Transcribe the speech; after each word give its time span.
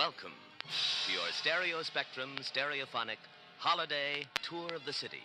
Welcome 0.00 0.32
to 1.06 1.12
your 1.12 1.28
Stereo 1.30 1.82
Spectrum 1.82 2.30
Stereophonic 2.40 3.18
Holiday 3.58 4.24
Tour 4.42 4.74
of 4.74 4.86
the 4.86 4.94
City. 4.94 5.20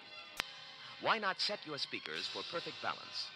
Why 1.00 1.18
not 1.18 1.40
set 1.40 1.59
your 1.66 1.78
speakers 1.78 2.28
for 2.28 2.41
perfect 2.52 2.76
balance? 2.84 3.32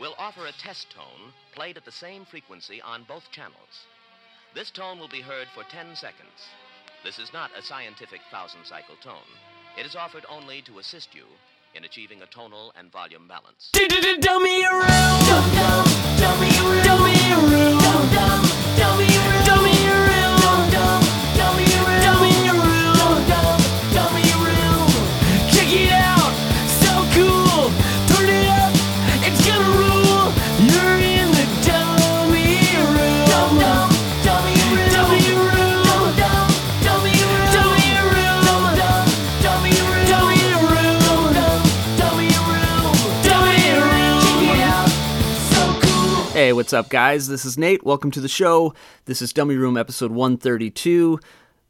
We'll 0.00 0.14
offer 0.16 0.46
a 0.46 0.52
test 0.52 0.90
tone 0.90 1.34
played 1.54 1.76
at 1.76 1.84
the 1.84 1.92
same 1.92 2.24
frequency 2.24 2.80
on 2.80 3.04
both 3.06 3.30
channels. 3.30 3.84
This 4.54 4.70
tone 4.70 4.98
will 4.98 5.08
be 5.08 5.20
heard 5.20 5.46
for 5.54 5.62
10 5.64 5.94
seconds. 5.94 6.48
This 7.04 7.18
is 7.18 7.34
not 7.34 7.50
a 7.54 7.60
scientific 7.60 8.22
thousand 8.30 8.64
cycle 8.64 8.96
tone. 9.04 9.28
It 9.78 9.84
is 9.84 9.94
offered 9.94 10.24
only 10.30 10.62
to 10.62 10.78
assist 10.78 11.14
you 11.14 11.24
in 11.74 11.84
achieving 11.84 12.22
a 12.22 12.26
tonal 12.26 12.72
and 12.78 12.90
volume 12.90 13.28
balance. 13.28 13.68
Dummy 13.74 14.64
around. 14.64 15.26
Dummy 16.16 16.48
around. 16.64 16.91
What's 46.62 46.72
up, 46.72 46.90
guys? 46.90 47.26
This 47.26 47.44
is 47.44 47.58
Nate. 47.58 47.82
Welcome 47.84 48.12
to 48.12 48.20
the 48.20 48.28
show. 48.28 48.72
This 49.06 49.20
is 49.20 49.32
Dummy 49.32 49.56
Room 49.56 49.76
episode 49.76 50.12
132. 50.12 51.18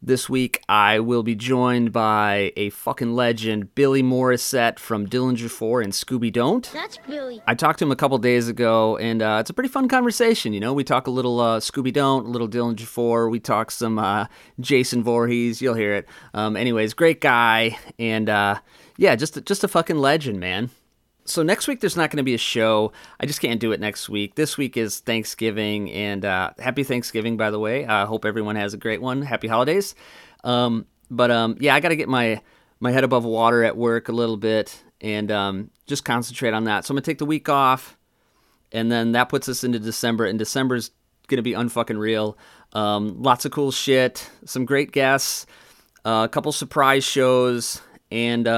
This 0.03 0.29
week, 0.29 0.63
I 0.69 1.01
will 1.01 1.23
be 1.23 1.35
joined 1.35 1.93
by 1.93 2.53
a 2.57 2.69
fucking 2.69 3.15
legend, 3.15 3.75
Billy 3.75 4.03
Morrisette 4.03 4.79
from 4.79 5.07
Dillinger 5.07 5.49
4 5.49 5.81
and 5.81 5.95
Scooby 5.95 6.31
Don't. 6.31 6.71
That's 6.75 6.99
Billy. 7.09 7.41
I 7.47 7.55
talked 7.55 7.79
to 7.79 7.87
him 7.87 7.91
a 7.91 7.97
couple 7.97 8.19
days 8.19 8.49
ago, 8.49 8.99
and 8.99 9.23
uh, 9.23 9.39
it's 9.41 9.49
a 9.49 9.55
pretty 9.55 9.71
fun 9.71 9.89
conversation. 9.89 10.53
You 10.53 10.61
know, 10.61 10.75
we 10.75 10.85
talk 10.85 11.07
a 11.07 11.11
little 11.11 11.41
uh, 11.41 11.61
Scooby 11.61 11.91
Don't, 11.91 12.27
a 12.27 12.29
little 12.29 12.47
Dillinger 12.47 12.81
4. 12.81 13.31
We 13.31 13.41
talk 13.41 13.71
some 13.71 13.99
uh, 13.99 14.27
Jason 14.61 15.03
Voorhees. 15.03 15.63
You'll 15.63 15.73
hear 15.73 15.95
it. 15.95 16.07
Um, 16.35 16.55
anyways, 16.55 16.93
great 16.93 17.23
guy, 17.23 17.79
and 17.99 18.29
uh, 18.29 18.57
yeah, 18.99 19.17
just 19.17 19.43
just 19.47 19.65
a 19.65 19.69
fucking 19.69 19.97
legend, 19.97 20.39
man. 20.39 20.69
So 21.25 21.43
next 21.43 21.69
week 21.69 21.81
there's 21.81 21.97
not 21.97 22.11
going 22.11 22.19
to 22.19 22.23
be 22.23 22.35
a 22.35 22.39
show. 22.39 22.93
I 23.21 23.27
just 23.27 23.41
can't 23.41 23.61
do 23.61 23.73
it 23.73 23.81
next 23.81 24.09
week. 24.09 24.35
This 24.35 24.59
week 24.59 24.77
is 24.77 25.01
Thanksgiving, 25.01 25.91
and 25.93 26.25
uh, 26.25 26.51
happy 26.59 26.83
Thanksgiving, 26.83 27.37
by 27.37 27.51
the 27.51 27.59
way. 27.59 27.87
I 27.87 28.07
hope 28.07 28.25
everyone 28.25 28.57
has 28.57 28.75
a 28.75 28.77
great 28.79 29.01
one. 29.01 29.23
Happy 29.23 29.47
holidays. 29.47 29.95
Um, 30.43 30.87
but 31.11 31.31
um, 31.31 31.57
yeah, 31.61 31.75
I 31.75 31.81
got 31.81 31.91
to 31.91 31.97
get 31.97 32.09
my 32.09 32.41
my 32.81 32.91
head 32.91 33.05
above 33.05 33.25
water 33.25 33.63
at 33.63 33.77
work 33.77 34.09
a 34.09 34.13
little 34.13 34.37
bit 34.37 34.83
and 35.03 35.31
um, 35.31 35.71
just 35.87 36.05
concentrate 36.05 36.55
on 36.55 36.65
that. 36.65 36.85
So 36.85 36.93
I'm 36.93 36.97
gonna 36.97 37.03
take 37.03 37.19
the 37.19 37.27
week 37.27 37.49
off, 37.49 37.99
and 38.71 38.91
then 38.91 39.13
that 39.13 39.29
puts 39.29 39.49
us 39.49 39.65
into 39.65 39.79
December. 39.79 40.25
And 40.25 40.39
December's 40.39 40.93
gonna 41.29 41.43
be 41.43 41.53
unfucking 41.53 41.99
real. 41.99 42.39
Um, 42.73 43.21
lots 43.23 43.45
of 43.45 43.53
cool 43.53 43.71
shit, 43.71 44.29
some 44.47 44.65
great 44.65 44.93
guests, 44.93 45.47
uh, 46.05 46.23
a 46.25 46.29
couple 46.29 46.53
surprise 46.53 47.05
shows, 47.05 47.83
and 48.11 48.49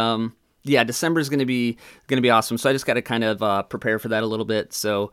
yeah, 0.65 0.83
December's 0.85 1.29
gonna 1.29 1.47
be 1.47 1.79
gonna 2.07 2.23
be 2.23 2.31
awesome. 2.31 2.59
So 2.59 2.69
I 2.69 2.73
just 2.73 2.87
got 2.87 2.95
to 2.95 3.03
kind 3.03 3.25
of 3.25 3.43
uh, 3.43 3.63
prepare 3.65 3.99
for 3.99 4.09
that 4.09 4.23
a 4.23 4.27
little 4.27 4.47
bit. 4.47 4.73
So 4.73 5.13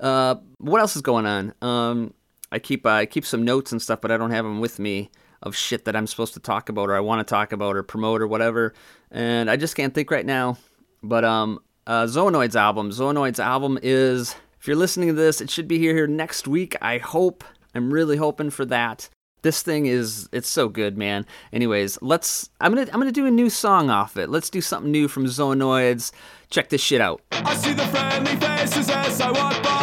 uh, 0.00 0.36
what 0.58 0.80
else 0.80 0.96
is 0.96 1.02
going 1.02 1.26
on? 1.26 1.54
Um, 1.60 2.14
I 2.50 2.58
keep 2.58 2.86
I 2.86 3.06
keep 3.06 3.26
some 3.26 3.44
notes 3.44 3.72
and 3.72 3.82
stuff, 3.82 4.00
but 4.00 4.10
I 4.10 4.16
don't 4.16 4.30
have 4.30 4.44
them 4.44 4.60
with 4.60 4.78
me 4.78 5.10
of 5.42 5.56
shit 5.56 5.84
that 5.86 5.96
I'm 5.96 6.06
supposed 6.06 6.34
to 6.34 6.40
talk 6.40 6.68
about 6.68 6.88
or 6.88 6.94
I 6.94 7.00
want 7.00 7.26
to 7.26 7.30
talk 7.30 7.52
about 7.52 7.76
or 7.76 7.82
promote 7.82 8.22
or 8.22 8.28
whatever, 8.28 8.74
and 9.10 9.50
I 9.50 9.56
just 9.56 9.76
can't 9.76 9.92
think 9.92 10.10
right 10.10 10.26
now. 10.26 10.56
But 11.02 11.24
um, 11.24 11.58
uh, 11.86 12.04
Zoanoid's 12.04 12.56
album. 12.56 12.90
Zoanoid's 12.90 13.40
album 13.40 13.78
is. 13.82 14.36
If 14.60 14.68
you're 14.68 14.76
listening 14.76 15.08
to 15.08 15.14
this, 15.14 15.40
it 15.40 15.50
should 15.50 15.66
be 15.66 15.78
here 15.78 15.92
here 15.92 16.06
next 16.06 16.46
week. 16.46 16.76
I 16.80 16.98
hope. 16.98 17.42
I'm 17.74 17.92
really 17.92 18.16
hoping 18.16 18.50
for 18.50 18.64
that. 18.66 19.08
This 19.42 19.60
thing 19.60 19.86
is 19.86 20.28
it's 20.30 20.48
so 20.48 20.68
good, 20.68 20.96
man. 20.96 21.26
Anyways, 21.52 21.98
let's 22.00 22.48
I'm 22.60 22.76
to 22.76 22.82
I'm 22.92 23.02
to 23.02 23.10
do 23.10 23.26
a 23.26 23.30
new 23.30 23.50
song 23.50 23.90
off 23.90 24.16
it. 24.16 24.28
Let's 24.28 24.48
do 24.48 24.60
something 24.60 24.92
new 24.92 25.08
from 25.08 25.26
Zoanoids. 25.26 26.12
Check 26.48 26.68
this 26.68 26.80
shit 26.80 27.00
out. 27.00 27.22
I 27.32 27.56
see 27.56 27.72
the 27.72 27.86
friendly 27.86 28.36
faces 28.36 28.88
as 28.88 29.20
I 29.20 29.32
walk 29.32 29.60
by. 29.60 29.82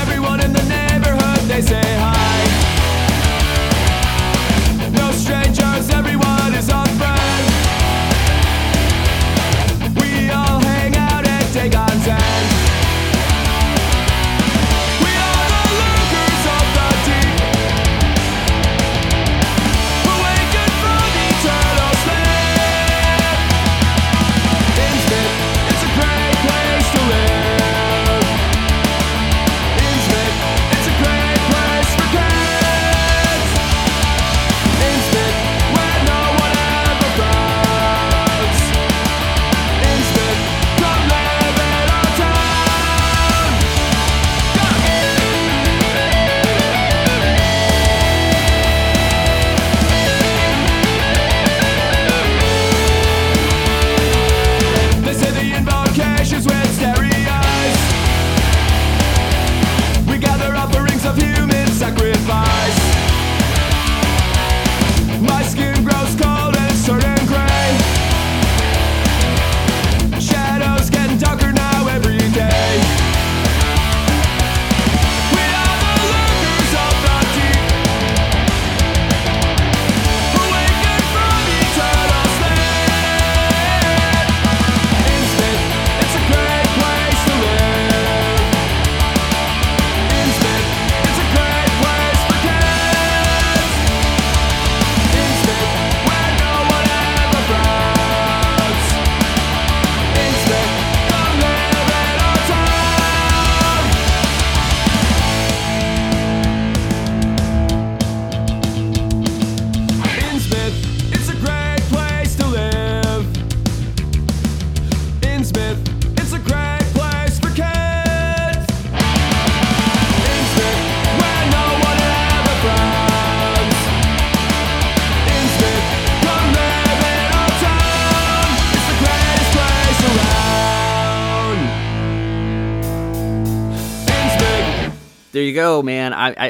Everyone 0.00 0.40
in 0.44 0.52
the 0.52 0.62
neighborhood, 0.62 1.48
they 1.48 1.60
say 1.60 1.99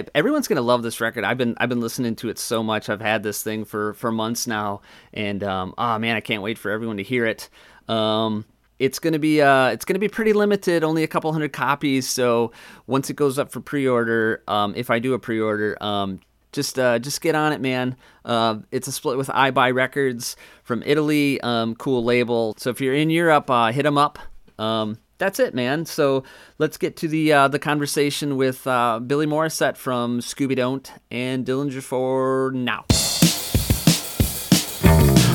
I 0.00 0.11
everyone's 0.14 0.49
gonna 0.49 0.61
love 0.61 0.82
this 0.82 1.00
record. 1.00 1.25
I've 1.25 1.38
been 1.38 1.55
I've 1.58 1.69
been 1.69 1.81
listening 1.81 2.17
to 2.17 2.29
it 2.29 2.38
so 2.38 2.62
much. 2.62 2.88
I've 2.88 3.00
had 3.00 3.23
this 3.23 3.43
thing 3.43 3.64
for 3.64 3.94
for 3.94 4.11
months 4.11 4.47
now, 4.47 4.81
and 5.12 5.43
um, 5.44 5.75
oh 5.79 5.99
man, 5.99 6.17
I 6.17 6.20
can't 6.20 6.43
wait 6.43 6.58
for 6.58 6.70
everyone 6.70 6.97
to 6.97 7.02
hear 7.02 7.26
it. 7.26 7.49
Um, 7.88 8.44
it's 8.79 8.99
gonna 8.99 9.19
be 9.19 9.41
uh, 9.43 9.69
it's 9.69 9.85
gonna 9.85 9.99
be 9.99 10.08
pretty 10.08 10.32
limited, 10.32 10.82
only 10.85 11.02
a 11.02 11.08
couple 11.08 11.32
hundred 11.32 11.52
copies. 11.52 12.08
So 12.08 12.52
once 12.87 13.11
it 13.11 13.17
goes 13.17 13.38
up 13.38 13.52
for 13.52 13.61
pre-order, 13.61 14.43
um, 14.49 14.75
if 14.75 14.91
I 14.91 14.99
do 14.99 15.14
a 15.14 15.19
pre-order, 15.19 15.76
um, 15.82 16.20
just 16.53 16.79
uh, 16.79 16.99
just 16.99 17.20
get 17.20 17.35
on 17.35 17.53
it, 17.53 17.61
man. 17.61 17.96
Uh, 18.25 18.58
it's 18.70 18.88
a 18.88 18.93
split 18.93 19.19
with 19.19 19.29
iBuy 19.29 19.75
Records 19.75 20.37
from 20.62 20.82
Italy, 20.85 21.41
um, 21.43 21.75
cool 21.75 22.03
label. 22.05 22.55
So 22.58 22.70
if 22.70 22.81
you're 22.81 22.94
in 22.94 23.11
Europe, 23.11 23.50
uh, 23.50 23.70
hit 23.73 23.82
them 23.82 23.99
up. 23.99 24.19
Um, 24.58 24.99
that's 25.20 25.38
it, 25.38 25.55
man. 25.55 25.87
So 25.87 26.25
let's 26.58 26.76
get 26.76 26.96
to 26.96 27.08
the 27.08 27.32
uh, 27.32 27.49
the 27.49 27.61
conversation 27.61 28.37
with 28.37 28.67
uh, 28.67 28.99
Billy 28.99 29.26
Morrisette 29.26 29.76
from 29.76 30.19
Scooby 30.19 30.56
Don't 30.56 30.90
and 31.11 31.46
Dillinger 31.46 31.82
Four 31.82 32.50
now. 32.52 32.87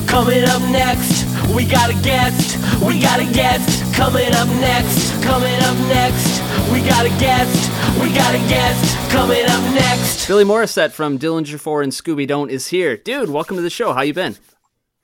Coming 0.07 0.43
up 0.45 0.61
next, 0.71 1.25
we 1.55 1.65
got 1.65 1.89
a 1.89 2.01
guest. 2.01 2.57
We 2.81 2.99
got 2.99 3.19
a 3.19 3.31
guest. 3.31 3.93
Coming 3.93 4.33
up 4.33 4.47
next. 4.59 5.23
Coming 5.23 5.55
up 5.61 5.77
next, 5.87 6.41
we 6.71 6.81
got 6.81 7.05
a 7.05 7.09
guest. 7.19 7.71
We 8.01 8.13
got 8.13 8.33
a 8.35 8.39
guest. 8.49 9.11
Coming 9.11 9.45
up 9.45 9.61
next. 9.73 10.27
Billy 10.27 10.43
Morrisette 10.43 10.91
from 10.91 11.17
Dillinger 11.17 11.59
Four 11.59 11.81
and 11.81 11.91
Scooby 11.91 12.27
Don't 12.27 12.49
is 12.49 12.67
here, 12.67 12.97
dude. 12.97 13.29
Welcome 13.29 13.55
to 13.55 13.61
the 13.61 13.69
show. 13.69 13.93
How 13.93 14.01
you 14.01 14.13
been? 14.13 14.35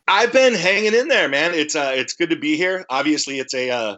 I've 0.07 0.33
been 0.33 0.55
hanging 0.55 0.93
in 0.93 1.07
there, 1.07 1.29
man. 1.29 1.53
It's 1.53 1.75
uh, 1.75 1.93
it's 1.95 2.13
good 2.13 2.31
to 2.31 2.35
be 2.35 2.57
here. 2.57 2.85
Obviously, 2.89 3.39
it's 3.39 3.53
a 3.53 3.69
uh, 3.69 3.97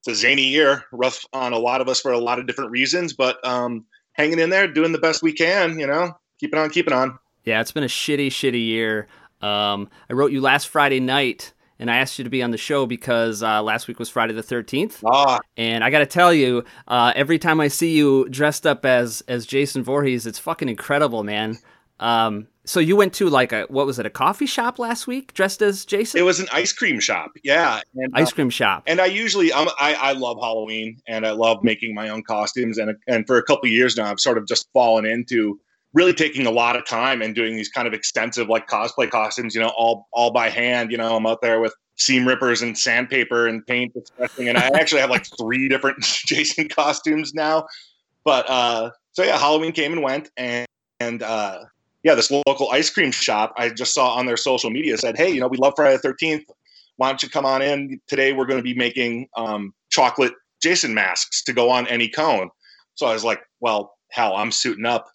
it's 0.00 0.08
a 0.08 0.14
zany 0.14 0.42
year, 0.48 0.84
rough 0.92 1.24
on 1.32 1.52
a 1.52 1.58
lot 1.58 1.80
of 1.80 1.88
us 1.88 2.00
for 2.00 2.12
a 2.12 2.18
lot 2.18 2.38
of 2.38 2.46
different 2.46 2.70
reasons, 2.70 3.12
but 3.12 3.44
um, 3.46 3.84
hanging 4.12 4.38
in 4.38 4.50
there, 4.50 4.66
doing 4.66 4.92
the 4.92 4.98
best 4.98 5.22
we 5.22 5.32
can. 5.32 5.78
You 5.78 5.86
know, 5.86 6.12
keeping 6.38 6.58
on, 6.58 6.70
keeping 6.70 6.94
on. 6.94 7.18
Yeah, 7.44 7.60
it's 7.60 7.72
been 7.72 7.84
a 7.84 7.88
shitty, 7.88 8.28
shitty 8.28 8.64
year. 8.66 9.08
Um, 9.40 9.88
I 10.08 10.14
wrote 10.14 10.32
you 10.32 10.40
last 10.40 10.68
Friday 10.68 11.00
night, 11.00 11.52
and 11.78 11.90
I 11.90 11.96
asked 11.96 12.18
you 12.18 12.24
to 12.24 12.30
be 12.30 12.42
on 12.42 12.50
the 12.50 12.58
show 12.58 12.86
because 12.86 13.42
uh, 13.42 13.62
last 13.62 13.88
week 13.88 13.98
was 13.98 14.08
Friday 14.08 14.34
the 14.34 14.42
Thirteenth. 14.42 15.02
Ah, 15.04 15.40
And 15.56 15.82
I 15.82 15.90
got 15.90 16.00
to 16.00 16.06
tell 16.06 16.32
you, 16.32 16.64
uh, 16.88 17.12
every 17.14 17.38
time 17.38 17.60
I 17.60 17.68
see 17.68 17.96
you 17.96 18.28
dressed 18.28 18.66
up 18.66 18.84
as 18.84 19.22
as 19.28 19.46
Jason 19.46 19.82
Voorhees, 19.82 20.26
it's 20.26 20.38
fucking 20.38 20.68
incredible, 20.68 21.24
man. 21.24 21.58
Um, 21.98 22.48
so 22.64 22.78
you 22.78 22.94
went 22.96 23.14
to 23.14 23.28
like 23.28 23.52
a 23.52 23.62
what 23.68 23.86
was 23.86 23.98
it, 23.98 24.06
a 24.06 24.10
coffee 24.10 24.46
shop 24.46 24.78
last 24.78 25.06
week, 25.06 25.32
dressed 25.34 25.62
as 25.62 25.84
Jason? 25.84 26.20
it 26.20 26.24
was 26.24 26.40
an 26.40 26.48
ice 26.52 26.72
cream 26.72 27.00
shop. 27.00 27.32
Yeah, 27.42 27.80
and, 27.94 28.14
uh, 28.14 28.20
ice 28.20 28.32
cream 28.32 28.50
shop. 28.50 28.82
and 28.86 29.00
I 29.00 29.06
usually 29.06 29.52
I'm, 29.52 29.68
I 29.78 29.94
I 29.94 30.12
love 30.12 30.38
Halloween 30.40 31.00
and 31.08 31.26
I 31.26 31.30
love 31.30 31.64
making 31.64 31.94
my 31.94 32.08
own 32.08 32.22
costumes 32.22 32.78
and 32.78 32.96
and 33.06 33.26
for 33.26 33.38
a 33.38 33.42
couple 33.42 33.66
of 33.66 33.72
years 33.72 33.96
now 33.96 34.10
I've 34.10 34.20
sort 34.20 34.38
of 34.38 34.46
just 34.46 34.68
fallen 34.72 35.06
into 35.06 35.58
really 35.92 36.12
taking 36.12 36.46
a 36.46 36.50
lot 36.50 36.76
of 36.76 36.86
time 36.86 37.22
and 37.22 37.34
doing 37.34 37.56
these 37.56 37.68
kind 37.68 37.88
of 37.88 37.94
extensive 37.94 38.48
like 38.48 38.68
cosplay 38.68 39.10
costumes 39.10 39.54
you 39.54 39.60
know 39.60 39.72
all 39.76 40.06
all 40.12 40.30
by 40.30 40.48
hand 40.48 40.92
you 40.92 40.98
know 40.98 41.16
I'm 41.16 41.26
out 41.26 41.40
there 41.40 41.60
with 41.60 41.74
seam 41.96 42.26
rippers 42.26 42.62
and 42.62 42.78
sandpaper 42.78 43.46
and 43.46 43.66
paint 43.66 43.92
and 44.38 44.56
I 44.56 44.66
actually 44.74 45.00
have 45.00 45.10
like 45.10 45.26
three 45.38 45.68
different 45.68 46.00
Jason 46.02 46.68
costumes 46.68 47.34
now 47.34 47.66
but 48.24 48.48
uh 48.48 48.90
so 49.12 49.22
yeah 49.22 49.38
Halloween 49.38 49.72
came 49.72 49.92
and 49.92 50.02
went 50.02 50.30
and 50.36 50.66
and 51.00 51.22
uh 51.22 51.64
yeah 52.02 52.14
this 52.14 52.30
local 52.30 52.70
ice 52.70 52.90
cream 52.90 53.10
shop 53.10 53.52
I 53.56 53.70
just 53.70 53.94
saw 53.94 54.14
on 54.14 54.26
their 54.26 54.36
social 54.36 54.70
media 54.70 54.96
said 54.98 55.16
hey 55.16 55.30
you 55.30 55.40
know 55.40 55.48
we 55.48 55.56
love 55.56 55.74
Friday 55.76 55.98
the 56.00 56.08
13th 56.08 56.44
why 56.96 57.08
don't 57.08 57.22
you 57.22 57.30
come 57.30 57.46
on 57.46 57.62
in? 57.62 57.98
Today 58.08 58.34
we're 58.34 58.44
going 58.44 58.58
to 58.58 58.62
be 58.62 58.74
making 58.74 59.26
um, 59.36 59.72
chocolate 59.88 60.34
jason 60.62 60.92
masks 60.92 61.42
to 61.44 61.52
go 61.54 61.70
on 61.70 61.86
any 61.86 62.08
cone. 62.08 62.50
So 62.94 63.06
i 63.06 63.12
was 63.12 63.24
like 63.24 63.40
well 63.60 63.96
hell 64.10 64.34
i'm 64.36 64.52
suiting 64.52 64.86
up. 64.86 65.08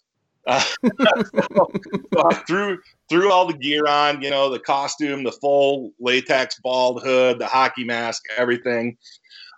Uh, 0.46 0.60
so, 1.00 1.70
so 2.14 2.30
threw 2.46 2.78
threw 3.08 3.32
all 3.32 3.46
the 3.46 3.56
gear 3.58 3.86
on 3.86 4.22
you 4.22 4.30
know 4.30 4.50
the 4.50 4.60
costume 4.60 5.24
the 5.24 5.32
full 5.32 5.92
latex 6.00 6.58
bald 6.60 7.02
hood 7.02 7.38
the 7.38 7.46
hockey 7.46 7.84
mask 7.84 8.22
everything 8.36 8.96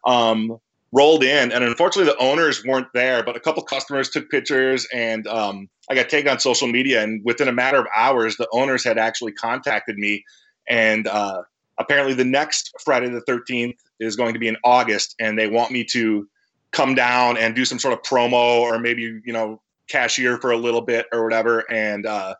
um, 0.04 0.58
rolled 0.92 1.22
in. 1.22 1.52
And 1.52 1.64
unfortunately 1.64 2.12
the 2.12 2.18
owners 2.18 2.64
weren't 2.64 2.88
there 2.94 3.22
but 3.22 3.36
a 3.36 3.40
couple 3.40 3.62
customers 3.62 4.10
took 4.10 4.30
pictures 4.30 4.86
and 4.92 5.26
um, 5.26 5.68
i 5.90 5.94
got 5.94 6.08
tagged 6.08 6.28
on 6.28 6.38
social 6.38 6.68
media 6.68 7.02
and 7.02 7.24
within 7.24 7.48
a 7.48 7.52
matter 7.52 7.78
of 7.78 7.86
hours 7.94 8.36
the 8.36 8.48
owners 8.52 8.84
had 8.84 8.98
actually 8.98 9.32
contacted 9.32 9.96
me 9.96 10.24
and 10.68 11.06
uh, 11.06 11.42
apparently 11.78 12.14
the 12.14 12.24
next 12.24 12.72
Friday 12.84 13.08
the 13.08 13.22
13th 13.22 13.76
is 14.00 14.16
going 14.16 14.34
to 14.34 14.38
be 14.38 14.48
in 14.48 14.56
August 14.64 15.14
and 15.18 15.38
they 15.38 15.48
want 15.48 15.72
me 15.72 15.84
to 15.84 16.28
come 16.72 16.94
down 16.94 17.36
and 17.38 17.54
do 17.54 17.64
some 17.64 17.78
sort 17.78 17.94
of 17.94 18.02
promo 18.02 18.60
or 18.60 18.78
maybe 18.78 19.02
you 19.02 19.32
know 19.32 19.60
cashier 19.88 20.36
for 20.38 20.50
a 20.50 20.56
little 20.56 20.82
bit 20.82 21.06
or 21.12 21.24
whatever 21.24 21.64
and 21.72 22.04
uh, 22.04 22.34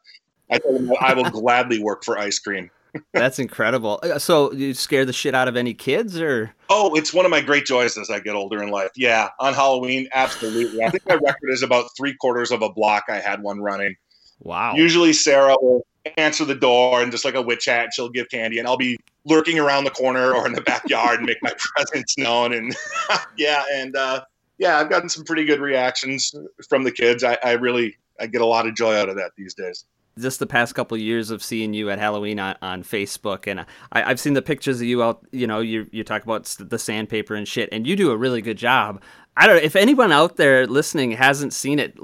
I 0.50 0.58
told 0.58 0.76
them 0.76 0.92
I 1.00 1.14
will 1.14 1.30
gladly 1.30 1.82
work 1.82 2.04
for 2.04 2.18
ice 2.18 2.38
cream. 2.38 2.70
That's 3.12 3.38
incredible. 3.38 4.00
Uh, 4.02 4.19
So 4.19 4.52
you 4.52 4.75
scare 4.75 5.05
the 5.05 5.12
shit 5.12 5.35
out 5.35 5.49
of 5.49 5.56
any 5.56 5.75
kids 5.75 6.20
or? 6.20 6.55
Oh, 6.69 6.94
it's 6.94 7.12
one 7.12 7.25
of 7.25 7.31
my 7.31 7.40
great 7.40 7.64
joys 7.64 7.96
as 7.99 8.11
I 8.11 8.20
get 8.20 8.35
older 8.35 8.62
in 8.62 8.70
life. 8.70 8.90
Yeah, 8.96 9.29
on 9.40 9.55
Halloween, 9.55 10.08
absolutely. 10.14 10.82
I 10.82 10.90
think 10.90 11.06
my 11.06 11.14
record 11.14 11.50
is 11.50 11.62
about 11.62 11.90
three 11.96 12.14
quarters 12.14 12.50
of 12.50 12.62
a 12.62 12.70
block. 12.70 13.05
I 13.08 13.19
had 13.20 13.43
one 13.43 13.61
running. 13.61 13.96
Wow. 14.40 14.75
Usually 14.75 15.12
Sarah 15.12 15.56
will 15.61 15.87
answer 16.17 16.44
the 16.44 16.55
door 16.55 17.02
and 17.02 17.11
just 17.12 17.25
like 17.25 17.35
a 17.35 17.43
witch 17.43 17.67
hat, 17.67 17.90
she'll 17.93 18.08
give 18.08 18.29
candy, 18.31 18.58
and 18.58 18.67
I'll 18.67 18.76
be 18.76 18.99
lurking 19.25 19.58
around 19.58 19.85
the 19.85 19.90
corner 19.90 20.32
or 20.32 20.46
in 20.46 20.52
the 20.52 20.62
backyard 20.62 21.19
and 21.19 21.26
make 21.26 21.43
my 21.43 21.52
presence 21.58 22.17
known. 22.17 22.52
And 22.55 22.75
yeah, 23.37 23.64
and 23.73 23.94
uh, 23.96 24.23
yeah, 24.58 24.79
I've 24.79 24.88
gotten 24.88 25.08
some 25.08 25.25
pretty 25.25 25.44
good 25.44 25.61
reactions 25.61 26.35
from 26.69 26.85
the 26.85 26.93
kids. 26.93 27.25
I, 27.25 27.38
I 27.43 27.52
really 27.52 27.96
I 28.20 28.26
get 28.26 28.40
a 28.40 28.46
lot 28.46 28.67
of 28.67 28.75
joy 28.75 28.96
out 28.96 29.08
of 29.08 29.17
that 29.17 29.32
these 29.37 29.55
days. 29.55 29.85
Just 30.20 30.38
the 30.38 30.46
past 30.46 30.74
couple 30.74 30.94
of 30.94 31.00
years 31.00 31.30
of 31.30 31.42
seeing 31.42 31.72
you 31.72 31.90
at 31.90 31.98
Halloween 31.98 32.38
on, 32.38 32.56
on 32.62 32.82
Facebook, 32.82 33.46
and 33.46 33.60
I, 33.60 33.66
I've 33.92 34.20
seen 34.20 34.34
the 34.34 34.42
pictures 34.42 34.80
of 34.80 34.86
you 34.86 35.02
out. 35.02 35.26
You 35.32 35.46
know, 35.46 35.60
you 35.60 35.86
you 35.90 36.04
talk 36.04 36.22
about 36.22 36.44
the 36.58 36.78
sandpaper 36.78 37.34
and 37.34 37.46
shit, 37.46 37.68
and 37.72 37.86
you 37.86 37.96
do 37.96 38.10
a 38.10 38.16
really 38.16 38.42
good 38.42 38.58
job. 38.58 39.02
I 39.36 39.46
don't 39.46 39.56
know 39.56 39.62
if 39.62 39.76
anyone 39.76 40.10
out 40.10 40.36
there 40.36 40.66
listening 40.66 41.12
hasn't 41.12 41.52
seen 41.52 41.78
it. 41.78 41.96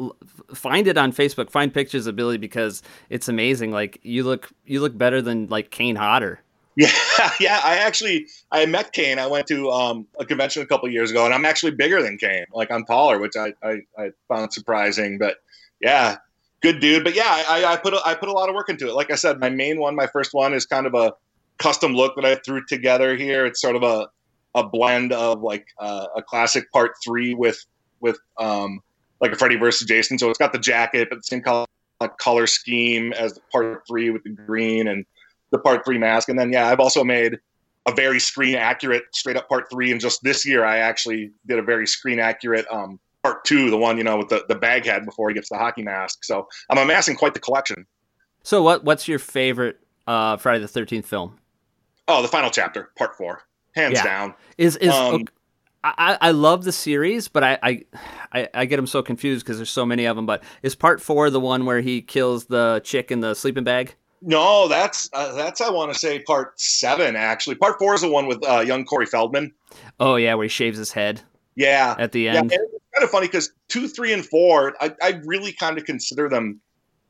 Find 0.55 0.87
it 0.87 0.97
on 0.97 1.13
Facebook. 1.13 1.51
Find 1.51 1.75
pictures 1.75 2.07
of 2.07 2.15
Billy 2.15 2.39
because 2.39 2.81
it's 3.11 3.29
amazing. 3.29 3.73
Like 3.73 3.99
you 4.03 4.23
look, 4.23 4.51
you 4.65 4.81
look 4.81 4.97
better 4.97 5.21
than 5.21 5.49
like 5.49 5.71
Kane 5.71 5.97
Hodder. 5.97 6.41
Yeah, 6.77 7.31
yeah. 7.39 7.61
I 7.63 7.77
actually 7.77 8.27
I 8.51 8.67
met 8.67 8.93
Kane. 8.93 9.21
I 9.21 9.29
went 9.29 9.47
to 9.47 9.71
um, 9.71 10.09
a 10.19 10.25
convention 10.25 10.61
a 10.61 10.67
couple 10.67 10.89
years 10.89 11.13
ago, 11.13 11.25
and 11.25 11.33
I'm 11.33 11.45
actually 11.45 11.71
bigger 11.71 12.03
than 12.03 12.19
Kane. 12.19 12.47
Like 12.53 12.69
I'm 12.73 12.85
taller, 12.85 13.21
which 13.21 13.37
I, 13.37 13.53
I, 13.63 13.83
I 13.97 14.11
found 14.27 14.53
surprising. 14.53 15.19
But 15.19 15.37
yeah, 15.81 16.17
good 16.65 16.81
dude. 16.81 17.05
But 17.05 17.15
yeah, 17.15 17.45
I, 17.49 17.65
I 17.65 17.77
put 17.77 17.93
a, 17.93 18.01
I 18.05 18.15
put 18.15 18.29
a 18.29 18.33
lot 18.33 18.49
of 18.49 18.55
work 18.55 18.71
into 18.71 18.89
it. 18.89 18.95
Like 18.95 19.13
I 19.13 19.17
said, 19.17 19.39
my 19.39 19.51
main 19.51 19.79
one, 19.79 19.95
my 19.95 20.07
first 20.07 20.33
one, 20.33 20.55
is 20.55 20.65
kind 20.65 20.87
of 20.87 20.95
a 20.95 21.13
custom 21.59 21.95
look 21.95 22.17
that 22.17 22.25
I 22.25 22.37
threw 22.37 22.65
together 22.65 23.15
here. 23.17 23.47
It's 23.47 23.61
sort 23.61 23.77
of 23.77 23.83
a 23.83 24.09
a 24.57 24.67
blend 24.67 25.13
of 25.13 25.43
like 25.43 25.67
uh, 25.79 26.07
a 26.17 26.23
classic 26.23 26.71
part 26.73 26.93
three 27.05 27.35
with 27.35 27.63
with 28.01 28.19
um, 28.39 28.81
like 29.21 29.33
a 29.33 29.37
Freddy 29.37 29.57
versus 29.57 29.87
Jason. 29.87 30.19
So 30.19 30.31
it's 30.31 30.39
got 30.39 30.53
the 30.53 30.59
jacket, 30.59 31.09
but 31.11 31.17
the 31.17 31.23
same 31.23 31.43
color 31.43 31.67
like 32.01 32.17
color 32.19 32.47
scheme 32.47 33.13
as 33.13 33.39
part 33.53 33.83
three 33.87 34.11
with 34.11 34.25
the 34.25 34.31
green 34.31 34.89
and 34.89 35.05
the 35.51 35.59
part 35.59 35.85
three 35.85 35.99
mask. 35.99 36.29
And 36.29 36.39
then 36.39 36.53
yeah, 36.53 36.69
I've 36.69 36.81
also 36.81 37.05
made 37.05 37.39
a 37.87 37.93
very 37.93 38.19
screen 38.19 38.57
accurate 38.57 39.05
straight 39.13 39.37
up 39.37 39.49
part 39.49 39.67
three. 39.71 39.93
And 39.93 40.01
just 40.01 40.23
this 40.23 40.47
year, 40.47 40.65
I 40.65 40.79
actually 40.79 41.31
did 41.47 41.59
a 41.59 41.63
very 41.63 41.87
screen 41.87 42.19
accurate 42.19 42.67
um, 42.71 42.99
part 43.25 43.45
two, 43.45 43.71
the 43.71 43.79
one 43.79 43.97
you 43.99 44.05
know 44.05 44.19
with 44.19 44.29
the 44.29 44.45
the 44.49 44.55
bag 44.55 44.85
head 44.85 45.05
before 45.05 45.29
he 45.31 45.35
gets 45.35 45.49
the 45.49 45.57
hockey 45.59 45.83
mask. 45.83 46.23
So 46.25 46.47
I'm 46.71 46.79
amassing 46.79 47.17
quite 47.17 47.35
the 47.35 47.41
collection. 47.41 47.87
So 48.45 48.63
what 48.63 48.85
what's 48.85 49.09
your 49.09 49.19
favorite 49.19 49.81
uh, 50.07 50.37
Friday 50.37 50.61
the 50.61 50.69
Thirteenth 50.69 51.07
film? 51.07 51.39
Oh, 52.07 52.21
the 52.23 52.29
final 52.29 52.51
chapter, 52.51 52.91
part 52.99 53.17
four, 53.17 53.41
hands 53.75 53.95
Yeah. 53.95 54.05
down. 54.05 54.35
Is 54.59 54.77
is 54.77 54.93
Um, 54.93 55.15
ok- 55.15 55.25
I, 55.87 56.17
I 56.21 56.31
love 56.31 56.65
the 56.65 56.73
series, 56.73 57.29
but 57.29 57.43
I 57.43 57.59
I, 57.63 57.83
I, 58.33 58.49
I 58.55 58.65
get 58.67 58.77
them 58.77 58.87
so 58.87 59.03
confused 59.03 59.45
because 59.45 59.57
there's 59.59 59.71
so 59.71 59.85
many 59.87 60.05
of 60.07 60.17
them. 60.17 60.27
But 60.27 60.43
is 60.63 60.75
part 60.75 61.01
four 61.01 61.29
the 61.31 61.41
one 61.41 61.65
where 61.67 61.81
he 61.81 62.01
kills 62.03 62.45
the 62.47 62.81
chick 62.85 63.11
in 63.11 63.21
the 63.21 63.35
sleeping 63.35 63.65
bag? 63.65 63.95
No, 64.23 64.69
that's 64.69 65.09
uh, 65.13 65.35
that's 65.35 65.61
I 65.61 65.71
want 65.71 65.93
to 65.93 65.99
say 65.99 66.21
part 66.21 66.59
seven 66.61 67.17
actually. 67.17 67.57
Part 67.57 67.79
four 67.79 67.95
is 67.95 68.01
the 68.03 68.09
one 68.11 68.27
with 68.27 68.47
uh, 68.49 68.61
young 68.61 68.85
Corey 68.85 69.05
Feldman. 69.07 69.53
Oh 70.01 70.17
yeah, 70.17 70.35
where 70.35 70.45
he 70.45 70.49
shaves 70.49 70.79
his 70.79 70.93
head 70.93 71.21
Yeah, 71.57 71.95
at 71.99 72.13
the 72.13 72.23
yeah. 72.23 72.35
end. 72.35 72.53
and 72.53 72.61
it's 72.73 72.85
kind 72.95 73.05
of 73.05 73.11
funny 73.11 73.27
because 73.27 73.53
two, 73.69 73.89
three, 73.89 74.13
and 74.13 74.25
four, 74.25 74.75
I, 74.81 74.95
I 75.03 75.21
really 75.25 75.53
kind 75.53 75.79
of 75.79 75.85
consider 75.85 76.29
them 76.29 76.61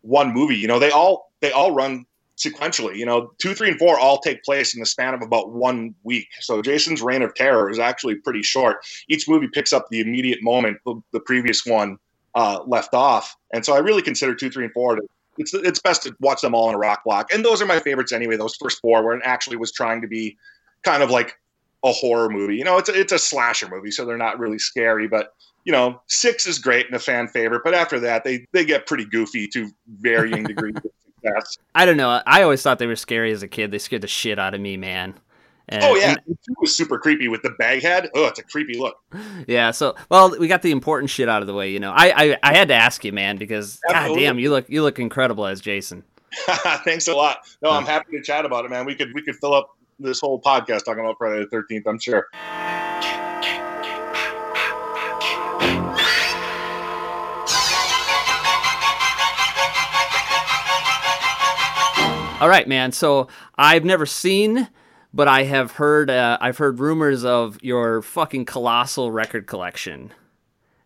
one 0.02 0.32
movie. 0.32 0.56
You 0.56 0.68
know, 0.68 0.78
they 0.78 0.90
all 0.90 1.30
they 1.40 1.52
all 1.52 1.72
run 1.72 2.04
sequentially. 2.36 2.96
You 2.96 3.06
know, 3.06 3.32
two, 3.38 3.54
three, 3.54 3.70
and 3.70 3.78
four 3.78 3.98
all 3.98 4.18
take 4.18 4.42
place 4.44 4.74
in 4.74 4.80
the 4.80 4.86
span 4.86 5.14
of 5.14 5.22
about 5.22 5.52
one 5.52 5.94
week. 6.02 6.28
So 6.40 6.62
Jason's 6.62 7.02
Reign 7.02 7.22
of 7.22 7.34
Terror 7.34 7.70
is 7.70 7.78
actually 7.78 8.16
pretty 8.16 8.42
short. 8.42 8.84
Each 9.08 9.28
movie 9.28 9.48
picks 9.48 9.72
up 9.72 9.86
the 9.90 10.00
immediate 10.00 10.42
moment 10.42 10.78
the, 10.84 11.00
the 11.12 11.20
previous 11.20 11.64
one 11.64 11.98
uh, 12.34 12.60
left 12.66 12.94
off, 12.94 13.36
and 13.52 13.64
so 13.64 13.74
I 13.74 13.78
really 13.78 14.02
consider 14.02 14.34
two, 14.34 14.50
three, 14.50 14.64
and 14.64 14.72
four. 14.72 14.96
To, 14.96 15.02
it's 15.38 15.54
it's 15.54 15.80
best 15.80 16.02
to 16.04 16.14
watch 16.20 16.40
them 16.40 16.54
all 16.54 16.68
in 16.68 16.74
a 16.74 16.78
rock 16.78 17.04
block, 17.04 17.32
and 17.32 17.44
those 17.44 17.62
are 17.62 17.66
my 17.66 17.80
favorites 17.80 18.12
anyway. 18.12 18.36
Those 18.36 18.56
first 18.56 18.80
four, 18.80 19.02
where 19.02 19.16
it 19.16 19.22
actually 19.24 19.56
was 19.56 19.72
trying 19.72 20.00
to 20.02 20.08
be 20.08 20.36
kind 20.84 21.02
of 21.02 21.10
like 21.10 21.38
a 21.84 21.92
horror 21.92 22.28
movie. 22.30 22.56
You 22.56 22.64
know, 22.64 22.78
it's 22.78 22.88
a, 22.88 22.98
it's 22.98 23.12
a 23.12 23.18
slasher 23.18 23.68
movie, 23.68 23.90
so 23.90 24.04
they're 24.04 24.16
not 24.16 24.38
really 24.38 24.58
scary, 24.58 25.06
but 25.06 25.34
you 25.64 25.72
know, 25.72 26.00
six 26.08 26.46
is 26.46 26.58
great 26.58 26.86
and 26.86 26.94
a 26.94 26.98
fan 26.98 27.28
favorite, 27.28 27.62
but 27.64 27.74
after 27.74 28.00
that, 28.00 28.24
they 28.24 28.46
they 28.52 28.64
get 28.64 28.86
pretty 28.86 29.04
goofy 29.04 29.46
to 29.48 29.70
varying 30.00 30.44
degrees 30.44 30.74
of 30.76 30.82
success. 31.22 31.58
I 31.74 31.86
don't 31.86 31.96
know. 31.96 32.20
I 32.26 32.42
always 32.42 32.62
thought 32.62 32.78
they 32.78 32.86
were 32.86 32.96
scary 32.96 33.32
as 33.32 33.42
a 33.42 33.48
kid. 33.48 33.70
They 33.70 33.78
scared 33.78 34.02
the 34.02 34.08
shit 34.08 34.38
out 34.38 34.54
of 34.54 34.60
me, 34.60 34.76
man. 34.76 35.14
And- 35.68 35.82
oh 35.82 35.94
yeah, 35.96 36.10
and- 36.10 36.18
it 36.28 36.56
was 36.60 36.74
super 36.76 36.98
creepy 36.98 37.28
with 37.28 37.40
the 37.42 37.50
bag 37.50 37.82
head. 37.82 38.10
Oh, 38.14 38.26
it's 38.26 38.38
a 38.38 38.42
creepy 38.42 38.78
look. 38.78 38.96
yeah. 39.46 39.70
So, 39.70 39.94
well, 40.10 40.36
we 40.38 40.48
got 40.48 40.60
the 40.62 40.70
important 40.70 41.08
shit 41.08 41.28
out 41.28 41.40
of 41.40 41.46
the 41.46 41.54
way. 41.54 41.70
You 41.70 41.80
know, 41.80 41.92
I 41.92 42.12
I, 42.32 42.38
I 42.42 42.54
had 42.54 42.68
to 42.68 42.74
ask 42.74 43.02
you, 43.04 43.12
man, 43.12 43.36
because 43.38 43.80
god 43.88 44.14
damn, 44.14 44.38
you 44.38 44.50
look 44.50 44.68
you 44.68 44.82
look 44.82 44.98
incredible 44.98 45.46
as 45.46 45.60
Jason. 45.62 46.02
Thanks 46.84 47.08
a 47.08 47.14
lot. 47.14 47.38
No, 47.62 47.70
I'm 47.70 47.86
happy 47.86 48.16
to 48.16 48.22
chat 48.22 48.44
about 48.44 48.64
it, 48.64 48.70
man. 48.70 48.84
We 48.84 48.94
could 48.94 49.14
we 49.14 49.22
could 49.22 49.36
fill 49.36 49.54
up 49.54 49.70
this 49.98 50.20
whole 50.20 50.40
podcast 50.40 50.84
talking 50.84 51.00
about 51.00 51.16
Friday 51.18 51.40
the 51.40 51.46
Thirteenth. 51.50 51.86
I'm 51.86 51.98
sure. 51.98 52.26
All 62.40 62.50
right, 62.50 62.68
man. 62.68 62.92
So 62.92 63.28
I've 63.56 63.84
never 63.86 64.04
seen, 64.04 64.68
but 65.14 65.28
I 65.28 65.44
have 65.44 65.72
heard. 65.72 66.10
Uh, 66.10 66.36
I've 66.40 66.58
heard 66.58 66.78
rumors 66.78 67.24
of 67.24 67.58
your 67.62 68.02
fucking 68.02 68.44
colossal 68.44 69.10
record 69.10 69.46
collection, 69.46 70.12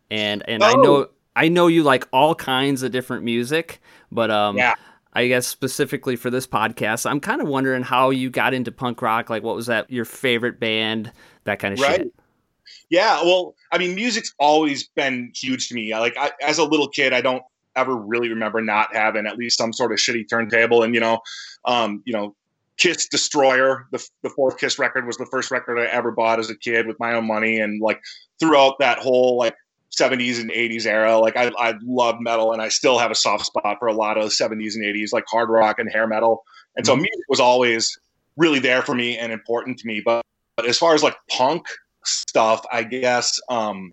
and 0.08 0.44
and 0.48 0.62
I 0.62 0.72
Oh. 0.74 0.82
know 0.82 1.06
I 1.34 1.48
know 1.48 1.66
you 1.66 1.82
like 1.82 2.06
all 2.12 2.34
kinds 2.36 2.82
of 2.84 2.92
different 2.92 3.24
music, 3.24 3.80
but 4.12 4.30
um, 4.30 4.56
Yeah. 4.56 4.74
I 5.12 5.26
guess 5.28 5.46
specifically 5.46 6.16
for 6.16 6.30
this 6.30 6.46
podcast, 6.46 7.10
I'm 7.10 7.20
kind 7.20 7.40
of 7.40 7.48
wondering 7.48 7.82
how 7.82 8.10
you 8.10 8.30
got 8.30 8.54
into 8.54 8.70
punk 8.70 9.02
rock. 9.02 9.30
Like, 9.30 9.42
what 9.42 9.56
was 9.56 9.66
that 9.66 9.90
your 9.90 10.04
favorite 10.04 10.60
band? 10.60 11.12
That 11.44 11.58
kind 11.58 11.74
of 11.74 11.80
Right. 11.80 12.00
shit. 12.00 12.14
Yeah, 12.90 13.22
well, 13.22 13.54
I 13.72 13.78
mean, 13.78 13.94
music's 13.94 14.34
always 14.38 14.88
been 14.88 15.32
huge 15.34 15.68
to 15.68 15.74
me. 15.74 15.94
Like, 15.94 16.16
I, 16.18 16.32
as 16.42 16.58
a 16.58 16.64
little 16.64 16.88
kid, 16.88 17.12
I 17.12 17.20
don't 17.20 17.42
ever 17.76 17.96
really 17.96 18.28
remember 18.28 18.60
not 18.60 18.94
having 18.94 19.26
at 19.26 19.38
least 19.38 19.56
some 19.56 19.72
sort 19.72 19.92
of 19.92 19.98
shitty 19.98 20.28
turntable. 20.28 20.82
And 20.82 20.94
you 20.94 21.00
know, 21.00 21.20
um, 21.64 22.02
you 22.04 22.12
know, 22.12 22.34
Kiss 22.76 23.08
Destroyer, 23.08 23.86
the 23.92 24.06
the 24.22 24.30
fourth 24.30 24.58
Kiss 24.58 24.78
record 24.78 25.06
was 25.06 25.16
the 25.16 25.26
first 25.26 25.50
record 25.50 25.78
I 25.78 25.86
ever 25.86 26.12
bought 26.12 26.38
as 26.38 26.50
a 26.50 26.56
kid 26.56 26.86
with 26.86 26.98
my 27.00 27.14
own 27.14 27.26
money. 27.26 27.60
And 27.60 27.80
like 27.80 28.00
throughout 28.40 28.76
that 28.80 28.98
whole 28.98 29.38
like 29.38 29.54
70s 29.90 30.38
and 30.40 30.50
80s 30.50 30.87
era, 30.87 31.18
like 31.18 31.37
I 31.37 31.50
I 31.59 31.75
loved 31.83 32.21
metal, 32.21 32.52
and 32.52 32.62
I 32.62 32.68
still 32.68 32.99
have 32.99 33.11
a 33.11 33.14
soft 33.14 33.47
spot 33.47 33.76
for 33.78 33.88
a 33.88 33.95
lot 33.95 34.18
of 34.18 34.33
70s 34.33 34.75
and 34.76 34.85
80s 34.85 35.12
like 35.12 35.25
hard 35.28 35.49
rock 35.49 35.78
and 35.78 35.90
hair 35.90 36.07
metal. 36.07 36.45
And 36.76 36.87
so 36.87 36.95
Mhm. 36.95 36.99
music 37.02 37.25
was 37.28 37.40
always 37.40 37.99
really 38.37 38.59
there 38.61 38.83
for 38.83 38.95
me 38.95 39.18
and 39.18 39.33
important 39.33 39.78
to 39.78 39.87
me. 39.87 40.00
But 40.04 40.23
but 40.57 40.66
as 40.66 40.78
far 40.78 40.95
as 40.95 41.02
like 41.02 41.16
punk 41.30 41.66
stuff, 42.04 42.64
I 42.73 42.83
guess 42.83 43.40
um, 43.49 43.92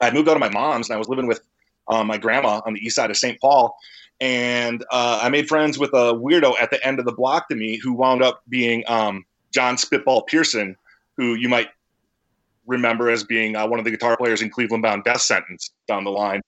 I 0.00 0.10
moved 0.10 0.28
out 0.28 0.36
of 0.36 0.40
my 0.40 0.48
mom's 0.50 0.88
and 0.88 0.94
I 0.94 0.98
was 0.98 1.08
living 1.08 1.26
with 1.26 1.40
um, 1.88 2.06
my 2.06 2.18
grandma 2.18 2.60
on 2.66 2.74
the 2.74 2.80
east 2.80 2.96
side 2.96 3.10
of 3.10 3.16
St. 3.16 3.40
Paul. 3.40 3.74
And 4.20 4.84
uh, 4.90 5.20
I 5.22 5.30
made 5.30 5.48
friends 5.48 5.78
with 5.78 5.90
a 5.94 6.12
weirdo 6.12 6.54
at 6.60 6.70
the 6.70 6.84
end 6.86 6.98
of 6.98 7.06
the 7.06 7.12
block 7.12 7.48
to 7.48 7.54
me 7.56 7.76
who 7.76 7.94
wound 7.94 8.22
up 8.22 8.42
being 8.48 8.84
um, 8.86 9.24
John 9.52 9.78
Spitball 9.78 10.22
Pearson, 10.22 10.76
who 11.16 11.34
you 11.34 11.48
might 11.48 11.68
remember 12.70 13.10
as 13.10 13.24
being 13.24 13.56
uh, 13.56 13.66
one 13.66 13.78
of 13.78 13.84
the 13.84 13.90
guitar 13.90 14.16
players 14.16 14.40
in 14.40 14.50
Cleveland 14.50 14.82
Bound 14.82 15.04
Death 15.04 15.20
Sentence 15.20 15.70
down 15.86 16.04
the 16.04 16.10
line. 16.10 16.40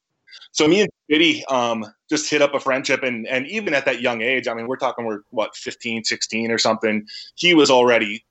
So 0.52 0.68
me 0.68 0.82
and 0.82 0.90
Biddy 1.08 1.44
um, 1.46 1.84
just 2.08 2.30
hit 2.30 2.40
up 2.42 2.54
a 2.54 2.60
friendship. 2.60 3.02
And, 3.02 3.26
and 3.26 3.46
even 3.48 3.74
at 3.74 3.84
that 3.86 4.00
young 4.00 4.22
age, 4.22 4.48
I 4.48 4.54
mean, 4.54 4.66
we're 4.66 4.76
talking 4.76 5.04
we're, 5.04 5.22
what, 5.30 5.56
15, 5.56 6.04
16 6.04 6.50
or 6.50 6.58
something. 6.58 7.06
He 7.34 7.54
was 7.54 7.70
already 7.70 8.24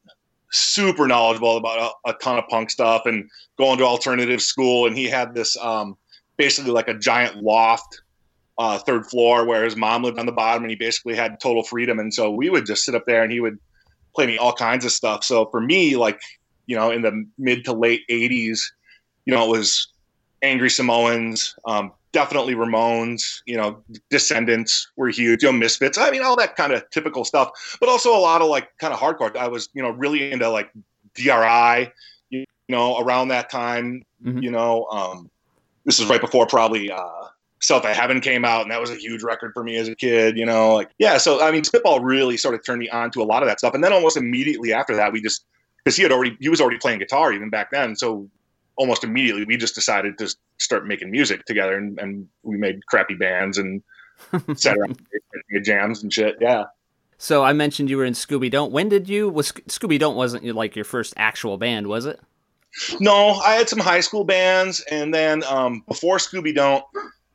super 0.51 1.07
knowledgeable 1.07 1.57
about 1.57 1.93
a, 2.05 2.11
a 2.11 2.13
ton 2.13 2.37
of 2.37 2.47
punk 2.47 2.69
stuff 2.69 3.05
and 3.05 3.29
going 3.57 3.77
to 3.79 3.85
alternative 3.85 4.41
school. 4.41 4.87
And 4.87 4.97
he 4.97 5.05
had 5.05 5.33
this 5.33 5.57
um, 5.57 5.97
basically 6.37 6.71
like 6.71 6.87
a 6.87 6.97
giant 6.97 7.37
loft, 7.37 8.01
uh, 8.57 8.77
third 8.77 9.05
floor, 9.07 9.45
where 9.45 9.63
his 9.63 9.75
mom 9.75 10.03
lived 10.03 10.19
on 10.19 10.25
the 10.25 10.31
bottom, 10.31 10.63
and 10.63 10.69
he 10.69 10.75
basically 10.75 11.15
had 11.15 11.39
total 11.39 11.63
freedom. 11.63 11.99
And 11.99 12.13
so 12.13 12.29
we 12.29 12.49
would 12.49 12.65
just 12.65 12.83
sit 12.83 12.95
up 12.95 13.05
there, 13.05 13.23
and 13.23 13.31
he 13.31 13.39
would 13.39 13.57
play 14.13 14.27
me 14.27 14.37
all 14.37 14.53
kinds 14.53 14.85
of 14.85 14.91
stuff. 14.91 15.23
So 15.23 15.45
for 15.47 15.61
me, 15.61 15.95
like 15.95 16.19
you 16.71 16.77
know, 16.77 16.89
in 16.89 17.01
the 17.01 17.27
mid 17.37 17.65
to 17.65 17.73
late 17.73 18.07
'80s, 18.09 18.61
you 19.25 19.33
know, 19.33 19.45
it 19.45 19.49
was 19.49 19.89
Angry 20.41 20.69
Samoans, 20.69 21.53
um, 21.65 21.91
definitely 22.13 22.55
Ramones, 22.55 23.41
you 23.45 23.57
know, 23.57 23.83
Descendents 24.09 24.87
were 24.95 25.09
huge, 25.09 25.43
you 25.43 25.51
know, 25.51 25.57
Misfits. 25.57 25.97
I 25.97 26.09
mean, 26.11 26.23
all 26.23 26.37
that 26.37 26.55
kind 26.55 26.71
of 26.71 26.89
typical 26.91 27.25
stuff, 27.25 27.77
but 27.81 27.89
also 27.89 28.15
a 28.15 28.19
lot 28.19 28.41
of 28.41 28.47
like 28.47 28.69
kind 28.77 28.93
of 28.93 29.01
hardcore. 29.01 29.35
I 29.35 29.49
was, 29.49 29.67
you 29.73 29.83
know, 29.83 29.89
really 29.89 30.31
into 30.31 30.49
like 30.49 30.71
DRI, 31.13 31.91
you 32.29 32.45
know, 32.69 32.99
around 32.99 33.27
that 33.27 33.49
time. 33.49 34.05
Mhm. 34.25 34.41
You 34.41 34.51
know, 34.51 34.85
um, 34.85 35.29
this 35.83 35.99
is 35.99 36.05
right 36.05 36.21
before 36.21 36.47
probably 36.47 36.89
uh, 36.89 37.27
South 37.59 37.83
of 37.83 37.93
Heaven 37.93 38.21
came 38.21 38.45
out, 38.45 38.61
and 38.61 38.71
that 38.71 38.79
was 38.79 38.91
a 38.91 38.95
huge 38.95 39.23
record 39.23 39.51
for 39.53 39.61
me 39.61 39.75
as 39.75 39.89
a 39.89 39.95
kid. 39.95 40.37
You 40.37 40.45
know, 40.45 40.73
like 40.73 40.89
yeah. 40.99 41.17
So 41.17 41.43
I 41.43 41.51
mean, 41.51 41.65
Spitball 41.65 41.99
really 41.99 42.37
sort 42.37 42.55
of 42.55 42.65
turned 42.65 42.79
me 42.79 42.87
on 42.87 43.11
to 43.11 43.21
a 43.21 43.25
lot 43.25 43.43
of 43.43 43.49
that 43.49 43.59
stuff, 43.59 43.73
and 43.73 43.83
then 43.83 43.91
almost 43.91 44.15
immediately 44.15 44.71
after 44.71 44.95
that, 44.95 45.11
we 45.11 45.21
just 45.21 45.43
because 45.83 45.95
he 45.95 46.03
had 46.03 46.11
already 46.11 46.37
he 46.39 46.49
was 46.49 46.61
already 46.61 46.77
playing 46.77 46.99
guitar 46.99 47.33
even 47.33 47.49
back 47.49 47.71
then, 47.71 47.95
so 47.95 48.29
almost 48.75 49.03
immediately 49.03 49.43
we 49.45 49.57
just 49.57 49.75
decided 49.75 50.17
to 50.17 50.33
start 50.57 50.87
making 50.87 51.11
music 51.11 51.45
together, 51.45 51.77
and, 51.77 51.99
and 51.99 52.27
we 52.43 52.57
made 52.57 52.85
crappy 52.85 53.15
bands 53.15 53.57
and 53.57 53.81
sat 54.55 54.77
around 54.77 55.01
made 55.49 55.63
jams 55.63 56.03
and 56.03 56.11
shit. 56.13 56.37
Yeah. 56.39 56.65
So 57.17 57.43
I 57.43 57.53
mentioned 57.53 57.89
you 57.89 57.97
were 57.97 58.05
in 58.05 58.13
Scooby 58.13 58.49
Don't. 58.49 58.71
When 58.71 58.89
did 58.89 59.07
you? 59.07 59.29
Was 59.29 59.51
Scooby 59.51 59.99
Don't 59.99 60.15
wasn't 60.15 60.43
like 60.55 60.75
your 60.75 60.85
first 60.85 61.13
actual 61.17 61.57
band, 61.57 61.87
was 61.87 62.05
it? 62.05 62.19
No, 62.99 63.31
I 63.31 63.53
had 63.53 63.69
some 63.69 63.79
high 63.79 63.99
school 63.99 64.23
bands, 64.23 64.83
and 64.89 65.13
then 65.13 65.43
um, 65.43 65.83
before 65.87 66.17
Scooby 66.17 66.55
Don't, 66.55 66.83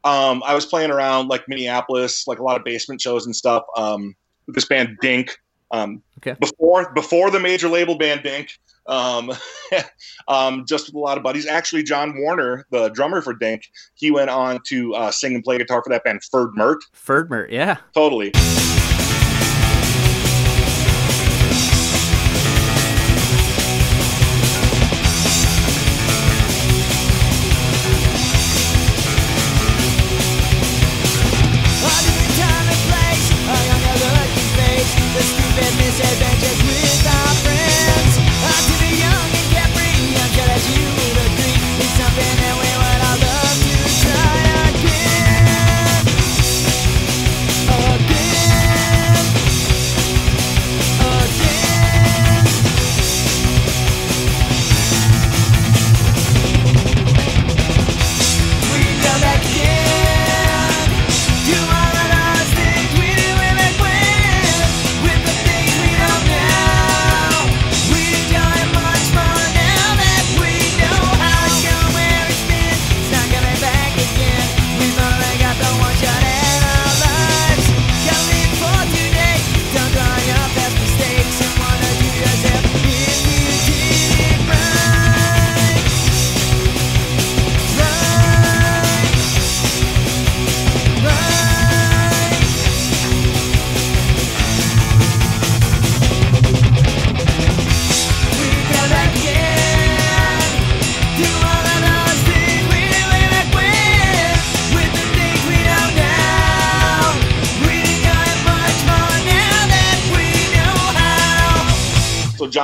um, 0.02 0.42
I 0.44 0.54
was 0.54 0.66
playing 0.66 0.90
around 0.90 1.28
like 1.28 1.46
Minneapolis, 1.48 2.26
like 2.26 2.38
a 2.38 2.42
lot 2.42 2.56
of 2.56 2.64
basement 2.64 3.00
shows 3.00 3.26
and 3.26 3.36
stuff. 3.36 3.64
Um, 3.76 4.14
this 4.48 4.64
band 4.64 4.96
Dink. 5.00 5.38
Um, 5.70 6.02
Okay. 6.18 6.36
Before 6.40 6.92
before 6.94 7.30
the 7.30 7.40
major 7.40 7.68
label 7.68 7.96
band 7.98 8.22
Dink, 8.22 8.50
um, 8.86 9.32
um, 10.28 10.64
just 10.66 10.86
with 10.86 10.94
a 10.94 10.98
lot 10.98 11.18
of 11.18 11.22
buddies. 11.22 11.46
Actually, 11.46 11.82
John 11.82 12.16
Warner, 12.18 12.66
the 12.70 12.88
drummer 12.88 13.20
for 13.20 13.34
Dink, 13.34 13.62
he 13.94 14.10
went 14.10 14.30
on 14.30 14.60
to 14.68 14.94
uh, 14.94 15.10
sing 15.10 15.34
and 15.34 15.44
play 15.44 15.58
guitar 15.58 15.82
for 15.82 15.90
that 15.90 16.04
band 16.04 16.22
Ferd 16.24 16.50
Mert. 16.54 16.82
Ferd 16.92 17.30
Mert, 17.30 17.50
yeah. 17.50 17.76
Totally. 17.94 18.32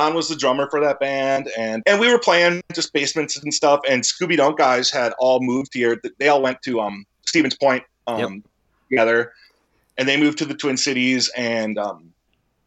John 0.03 0.13
was 0.15 0.27
the 0.27 0.35
drummer 0.35 0.69
for 0.69 0.81
that 0.81 0.99
band, 0.99 1.49
and 1.57 1.81
and 1.85 1.97
we 1.97 2.11
were 2.11 2.19
playing 2.19 2.61
just 2.73 2.91
basements 2.91 3.37
and 3.37 3.53
stuff. 3.53 3.79
And 3.89 4.03
Scooby 4.03 4.35
Don't 4.35 4.57
guys 4.57 4.89
had 4.89 5.13
all 5.17 5.39
moved 5.39 5.73
here. 5.73 6.01
They 6.19 6.27
all 6.27 6.41
went 6.41 6.61
to 6.63 6.81
um, 6.81 7.05
Stevens 7.25 7.55
Point 7.55 7.83
um, 8.07 8.19
Yep. 8.19 8.31
together, 8.89 9.33
and 9.97 10.07
they 10.07 10.17
moved 10.17 10.37
to 10.39 10.45
the 10.45 10.55
Twin 10.55 10.75
Cities. 10.75 11.31
And 11.37 11.77
um, 11.77 12.11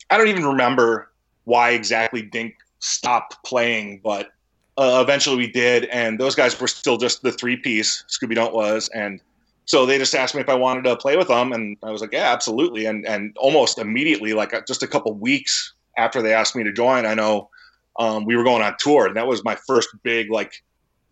I 0.09 0.17
don't 0.17 0.29
even 0.29 0.47
remember 0.47 1.11
why 1.45 1.71
exactly 1.71 2.23
Dink 2.23 2.55
stopped 2.79 3.37
playing, 3.45 4.01
but 4.03 4.31
uh, 4.79 5.01
eventually 5.03 5.37
we 5.37 5.51
did, 5.51 5.85
and 5.87 6.19
those 6.19 6.35
guys 6.35 6.59
were 6.59 6.69
still 6.69 6.97
just 6.97 7.23
the 7.23 7.33
three 7.33 7.57
piece. 7.57 8.03
Scooby 8.09 8.35
Don't 8.35 8.55
was, 8.55 8.89
and 8.95 9.21
so 9.67 9.85
they 9.85 9.99
just 9.99 10.15
asked 10.15 10.35
me 10.35 10.41
if 10.41 10.49
I 10.49 10.55
wanted 10.55 10.85
to 10.85 10.97
play 10.97 11.19
with 11.19 11.29
them, 11.29 11.53
and 11.53 11.77
I 11.83 11.91
was 11.91 12.01
like, 12.01 12.15
yeah, 12.15 12.33
absolutely. 12.33 12.87
And 12.87 13.07
and 13.07 13.37
almost 13.37 13.79
immediately, 13.79 14.33
like 14.33 14.55
uh, 14.55 14.63
just 14.67 14.83
a 14.83 14.87
couple 14.87 15.13
weeks 15.13 15.75
after 15.97 16.23
they 16.23 16.35
asked 16.35 16.55
me 16.57 16.65
to 16.65 16.73
join, 16.73 17.07
I 17.07 17.15
know 17.15 17.51
um, 17.99 18.25
we 18.25 18.37
were 18.37 18.45
going 18.45 18.63
on 18.63 18.77
tour, 18.79 19.07
and 19.07 19.17
that 19.17 19.27
was 19.27 19.45
my 19.45 19.57
first 19.67 19.89
big 20.03 20.31
like 20.31 20.53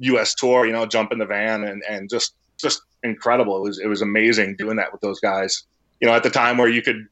U.S. 0.01 0.35
tour. 0.35 0.67
You 0.67 0.73
know, 0.73 0.87
jump 0.87 1.13
in 1.13 1.19
the 1.19 1.27
van 1.27 1.65
and 1.65 1.83
and 1.89 2.09
just 2.11 2.35
just 2.61 2.83
incredible. 3.03 3.57
It 3.59 3.63
was 3.63 3.79
it 3.79 3.87
was 3.87 4.03
amazing 4.03 4.57
doing 4.57 4.77
that 4.77 4.93
with 4.93 5.01
those 5.01 5.21
guys. 5.21 5.63
You 6.01 6.09
know, 6.09 6.15
at 6.15 6.23
the 6.23 6.31
time 6.31 6.59
where 6.59 6.69
you 6.69 6.83
could 6.83 7.07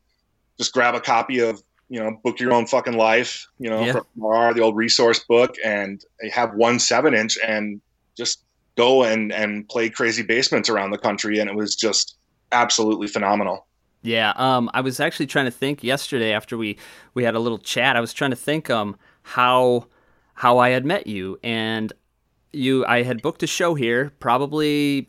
just 0.59 0.73
grab 0.73 0.95
a 0.95 1.01
copy 1.01 1.41
of 1.41 1.63
you 1.89 2.01
know 2.01 2.19
book 2.23 2.41
your 2.41 2.53
own 2.53 2.67
fucking 2.67 2.97
life. 2.97 3.47
You 3.59 3.71
know, 3.71 3.85
Yeah. 3.85 3.93
from 3.93 4.05
RR, 4.17 4.55
the 4.55 4.63
old 4.63 4.77
resource 4.77 5.21
book, 5.21 5.55
and 5.65 6.03
have 6.33 6.55
one 6.55 6.79
seven 6.79 7.15
inch 7.15 7.39
and 7.47 7.81
just 8.17 8.45
go 8.77 9.05
and 9.05 9.33
and 9.33 9.69
play 9.69 9.89
crazy 9.89 10.23
basements 10.23 10.69
around 10.69 10.91
the 10.91 10.99
country, 10.99 11.39
and 11.39 11.49
it 11.49 11.57
was 11.57 11.77
just 11.77 12.17
absolutely 12.53 13.07
phenomenal. 13.09 13.67
Yeah, 14.03 14.33
um, 14.37 14.69
I 14.75 14.81
was 14.81 14.99
actually 15.01 15.27
trying 15.29 15.45
to 15.45 15.51
think 15.53 15.85
yesterday 15.85 16.33
after 16.33 16.59
we 16.59 16.77
we 17.15 17.23
had 17.25 17.35
a 17.35 17.39
little 17.39 17.59
chat. 17.59 17.97
I 17.97 18.01
was 18.01 18.13
trying 18.13 18.31
to 18.31 18.37
think 18.37 18.69
um 18.71 18.97
how 19.23 19.87
how 20.35 20.59
I 20.59 20.71
had 20.71 20.85
met 20.85 21.07
you, 21.07 21.39
and 21.43 21.93
you 22.53 22.85
I 22.87 23.03
had 23.05 23.23
booked 23.23 23.43
a 23.43 23.47
show 23.47 23.75
here 23.75 24.11
probably 24.19 25.09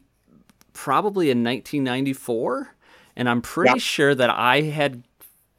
probably 0.73 1.29
in 1.29 1.43
1994, 1.43 2.75
and 3.15 3.29
I'm 3.29 3.41
pretty 3.41 3.71
Yeah. 3.75 3.79
sure 3.79 4.15
that 4.15 4.29
I 4.29 4.61
had 4.61 5.03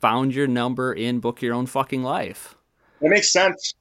found 0.01 0.35
your 0.35 0.47
number 0.47 0.93
in 0.93 1.21
Book 1.21 1.41
Your 1.43 1.55
Own 1.55 1.67
Fucking 1.67 2.03
Life, 2.03 2.57
That 3.01 3.11
makes 3.11 3.33
sense. 3.33 3.75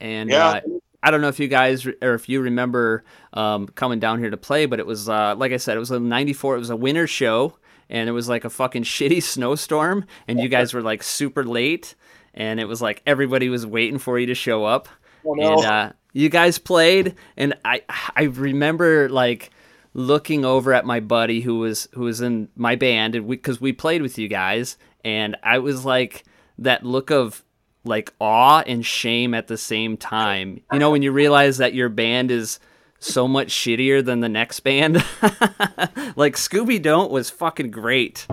and 0.00 0.28
Yeah. 0.30 0.48
uh, 0.48 0.60
I 1.02 1.10
don't 1.12 1.20
know 1.20 1.28
if 1.28 1.38
you 1.38 1.46
guys 1.46 1.86
re- 1.86 1.94
or 2.02 2.14
if 2.14 2.28
you 2.28 2.40
remember 2.40 3.04
um, 3.32 3.68
coming 3.68 4.00
down 4.00 4.18
here 4.18 4.30
to 4.30 4.36
play, 4.36 4.66
but 4.66 4.80
it 4.80 4.86
was 4.86 5.08
uh, 5.08 5.34
like 5.36 5.52
I 5.52 5.56
said, 5.58 5.76
it 5.76 5.80
was 5.80 5.90
a 5.92 6.00
'94. 6.00 6.56
It 6.56 6.58
was 6.58 6.70
a 6.70 6.76
winter 6.76 7.06
show, 7.06 7.56
and 7.90 8.08
it 8.08 8.12
was 8.12 8.28
like 8.28 8.44
a 8.44 8.50
fucking 8.50 8.82
shitty 8.94 9.22
snowstorm, 9.22 10.04
and 10.26 10.40
you 10.40 10.48
guys 10.48 10.74
were 10.74 10.82
like 10.82 11.02
super 11.02 11.44
late, 11.44 11.94
and 12.34 12.60
it 12.60 12.66
was 12.66 12.80
like 12.82 13.02
everybody 13.06 13.48
was 13.48 13.64
waiting 13.66 13.98
for 13.98 14.18
you 14.18 14.26
to 14.26 14.34
show 14.34 14.64
up, 14.64 14.88
Oh, 15.26 15.34
no. 15.34 15.52
and 15.58 15.64
uh, 15.66 15.92
you 16.12 16.28
guys 16.28 16.58
played, 16.58 17.14
and 17.36 17.54
I 17.64 17.82
I 18.16 18.24
remember 18.24 19.08
like 19.08 19.50
looking 19.94 20.44
over 20.44 20.72
at 20.74 20.84
my 20.84 21.00
buddy 21.00 21.40
who 21.40 21.58
was 21.58 21.88
who 21.92 22.02
was 22.02 22.20
in 22.20 22.48
my 22.56 22.76
band, 22.76 23.14
and 23.14 23.26
we 23.26 23.36
because 23.36 23.60
we 23.60 23.72
played 23.72 24.02
with 24.02 24.18
you 24.18 24.28
guys, 24.28 24.76
and 25.04 25.36
I 25.42 25.58
was 25.58 25.84
like 25.84 26.24
that 26.58 26.84
look 26.84 27.10
of 27.10 27.44
like 27.84 28.12
awe 28.20 28.60
and 28.66 28.84
shame 28.84 29.32
at 29.34 29.46
the 29.46 29.56
same 29.56 29.96
time. 29.96 30.60
You 30.72 30.78
know, 30.78 30.90
when 30.90 31.02
you 31.02 31.12
realize 31.12 31.58
that 31.58 31.72
your 31.74 31.88
band 31.88 32.30
is 32.30 32.58
so 32.98 33.28
much 33.28 33.48
shittier 33.48 34.04
than 34.04 34.20
the 34.20 34.28
next 34.28 34.60
band. 34.60 34.96
like 36.16 36.36
Scooby 36.36 36.80
Don't 36.80 37.10
was 37.10 37.30
fucking 37.30 37.70
great. 37.70 38.26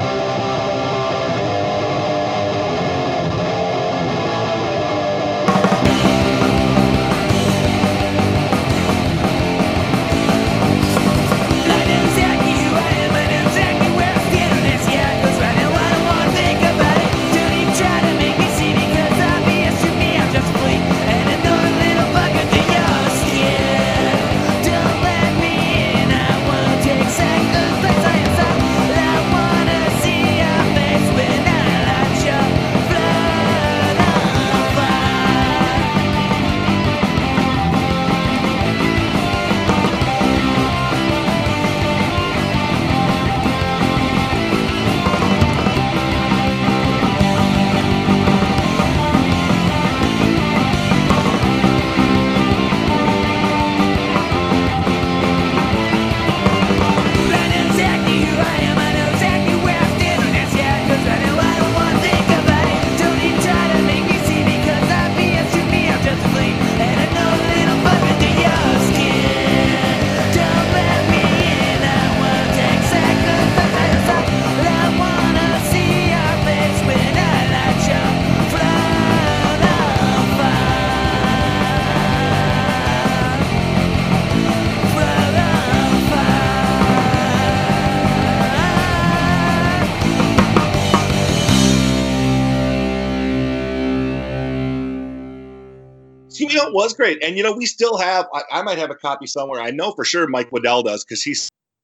Was 96.75 96.93
great, 96.93 97.23
and 97.23 97.37
you 97.37 97.43
know 97.43 97.53
we 97.53 97.65
still 97.65 97.97
have. 97.97 98.27
I, 98.33 98.43
I 98.51 98.61
might 98.61 98.77
have 98.77 98.91
a 98.91 98.95
copy 98.95 99.25
somewhere. 99.25 99.61
I 99.61 99.71
know 99.71 99.91
for 99.93 100.05
sure 100.05 100.27
Mike 100.27 100.51
Waddell 100.51 100.83
does 100.83 101.03
because 101.03 101.23
he 101.23 101.35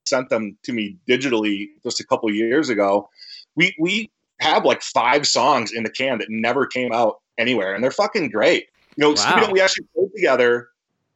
sent 0.06 0.30
them 0.30 0.58
to 0.64 0.74
me 0.74 0.98
digitally 1.08 1.70
just 1.84 2.00
a 2.00 2.06
couple 2.06 2.30
years 2.32 2.70
ago. 2.70 3.10
We 3.56 3.76
we 3.80 4.12
have 4.40 4.66
like 4.66 4.82
five 4.82 5.26
songs 5.26 5.72
in 5.72 5.84
the 5.84 5.90
can 5.90 6.20
that 6.20 6.28
never 6.30 6.68
came 6.68 6.92
out 6.92 7.22
anywhere, 7.38 7.74
and 7.74 7.84
they're 7.84 7.92
fucking 7.92 8.30
great. 8.30 8.68
You 8.96 9.04
know, 9.04 9.10
Wow. 9.10 9.16
Scooby 9.16 9.52
We 9.52 9.62
actually 9.62 9.88
played 9.96 10.12
together. 10.16 10.70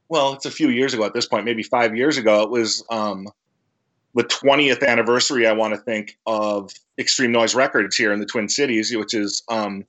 Well, 0.07 0.33
it's 0.33 0.45
a 0.45 0.51
few 0.51 0.69
years 0.69 0.93
ago 0.93 1.03
at 1.03 1.13
this 1.13 1.27
point, 1.27 1.45
maybe 1.45 1.63
five 1.63 1.95
years 1.95 2.17
ago. 2.17 2.43
It 2.43 2.49
was 2.49 2.85
um, 2.89 3.27
the 4.13 4.23
20th 4.23 4.85
anniversary, 4.85 5.47
I 5.47 5.51
want 5.51 5.73
to 5.73 5.79
think, 5.79 6.17
of 6.25 6.71
Extreme 6.99 7.31
Noise 7.31 7.55
Records 7.55 7.95
here 7.95 8.13
in 8.13 8.19
the 8.19 8.25
Twin 8.25 8.47
Cities, 8.47 8.95
which 8.95 9.13
is 9.13 9.43
um, 9.49 9.83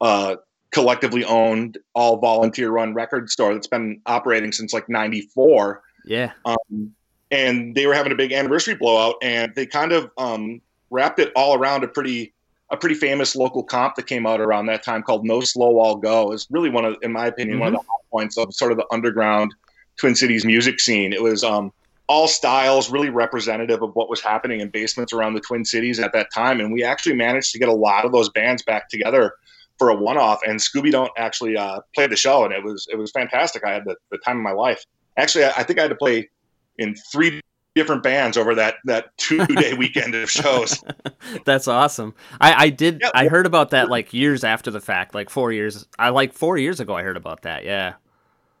uh, 0.00 0.36
collectively 0.72 1.24
owned, 1.24 1.78
all 1.94 2.16
volunteer 2.16 2.70
run 2.70 2.94
record 2.94 3.30
store 3.30 3.54
that's 3.54 3.66
been 3.66 4.00
operating 4.06 4.52
since 4.52 4.72
like 4.72 4.88
94. 4.88 5.82
Yeah. 6.04 6.32
Um, 6.44 6.94
and 7.30 7.74
they 7.74 7.86
were 7.86 7.94
having 7.94 8.12
a 8.12 8.16
big 8.16 8.32
anniversary 8.32 8.74
blowout 8.74 9.16
and 9.22 9.54
they 9.54 9.66
kind 9.66 9.92
of 9.92 10.10
um, 10.18 10.60
wrapped 10.90 11.18
it 11.18 11.30
all 11.36 11.54
around 11.54 11.84
a 11.84 11.88
pretty 11.88 12.32
a 12.70 12.76
pretty 12.76 12.94
famous 12.94 13.36
local 13.36 13.62
comp 13.62 13.96
that 13.96 14.06
came 14.06 14.26
out 14.26 14.40
around 14.40 14.64
that 14.64 14.82
time 14.82 15.02
called 15.02 15.26
No 15.26 15.42
Slow 15.42 15.78
all 15.78 15.96
Go. 15.96 16.32
It's 16.32 16.46
really 16.50 16.70
one 16.70 16.86
of, 16.86 16.96
in 17.02 17.12
my 17.12 17.26
opinion, 17.26 17.58
one 17.58 17.68
of 17.68 17.74
the 17.74 17.86
hot 17.86 18.00
points 18.10 18.38
of 18.38 18.54
sort 18.54 18.72
of 18.72 18.78
the 18.78 18.86
underground 18.90 19.54
Twin 19.98 20.14
Cities 20.14 20.46
music 20.46 20.80
scene. 20.80 21.12
It 21.12 21.22
was 21.22 21.44
um, 21.44 21.70
all 22.06 22.26
styles, 22.26 22.90
really 22.90 23.10
representative 23.10 23.82
of 23.82 23.94
what 23.94 24.08
was 24.08 24.22
happening 24.22 24.60
in 24.60 24.70
basements 24.70 25.12
around 25.12 25.34
the 25.34 25.40
Twin 25.40 25.66
Cities 25.66 26.00
at 26.00 26.14
that 26.14 26.32
time. 26.32 26.60
And 26.60 26.72
we 26.72 26.82
actually 26.82 27.14
managed 27.14 27.52
to 27.52 27.58
get 27.58 27.68
a 27.68 27.74
lot 27.74 28.06
of 28.06 28.12
those 28.12 28.30
bands 28.30 28.62
back 28.62 28.88
together 28.88 29.34
for 29.82 29.88
a 29.88 29.96
one-off. 29.96 30.38
And 30.46 30.60
Scooby 30.60 30.92
Don't 30.92 31.10
actually 31.16 31.56
uh, 31.56 31.80
played 31.92 32.10
the 32.10 32.16
show, 32.16 32.44
and 32.44 32.54
it 32.54 32.62
was 32.62 32.86
it 32.88 32.96
was 32.96 33.10
fantastic. 33.10 33.64
I 33.64 33.72
had 33.72 33.84
the, 33.84 33.96
the 34.12 34.18
time 34.18 34.36
of 34.36 34.42
my 34.44 34.52
life. 34.52 34.84
Actually, 35.16 35.44
I, 35.44 35.52
I 35.56 35.62
think 35.64 35.80
I 35.80 35.82
had 35.82 35.88
to 35.88 35.96
play 35.96 36.30
in 36.78 36.94
three 37.10 37.40
different 37.74 38.04
bands 38.04 38.36
over 38.36 38.54
that 38.54 38.76
that 38.84 39.06
two-day 39.16 39.74
weekend 39.78 40.14
of 40.14 40.30
shows. 40.30 40.84
That's 41.44 41.66
awesome. 41.66 42.14
I, 42.40 42.66
I 42.66 42.68
did 42.68 43.00
Yeah, 43.00 43.10
I 43.12 43.26
heard 43.26 43.44
about 43.44 43.70
that 43.70 43.88
like 43.88 44.14
years 44.14 44.44
after 44.44 44.70
the 44.70 44.80
fact, 44.80 45.16
like 45.16 45.30
four 45.30 45.50
years. 45.50 45.84
I 45.98 46.10
like 46.10 46.32
four 46.32 46.56
years 46.56 46.78
ago. 46.78 46.94
I 46.94 47.02
heard 47.02 47.16
about 47.16 47.42
that. 47.42 47.64
Yeah. 47.64 47.94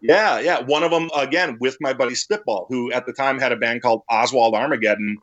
Yeah, 0.00 0.40
yeah. 0.40 0.60
One 0.62 0.82
of 0.82 0.90
them 0.90 1.08
again 1.16 1.56
with 1.60 1.76
my 1.80 1.92
buddy 1.92 2.16
Spitball, 2.16 2.66
who 2.68 2.90
at 2.90 3.06
the 3.06 3.12
time 3.12 3.38
had 3.38 3.52
a 3.52 3.56
band 3.56 3.82
called 3.82 4.02
Oswald 4.10 4.56
Armageddon, 4.56 5.18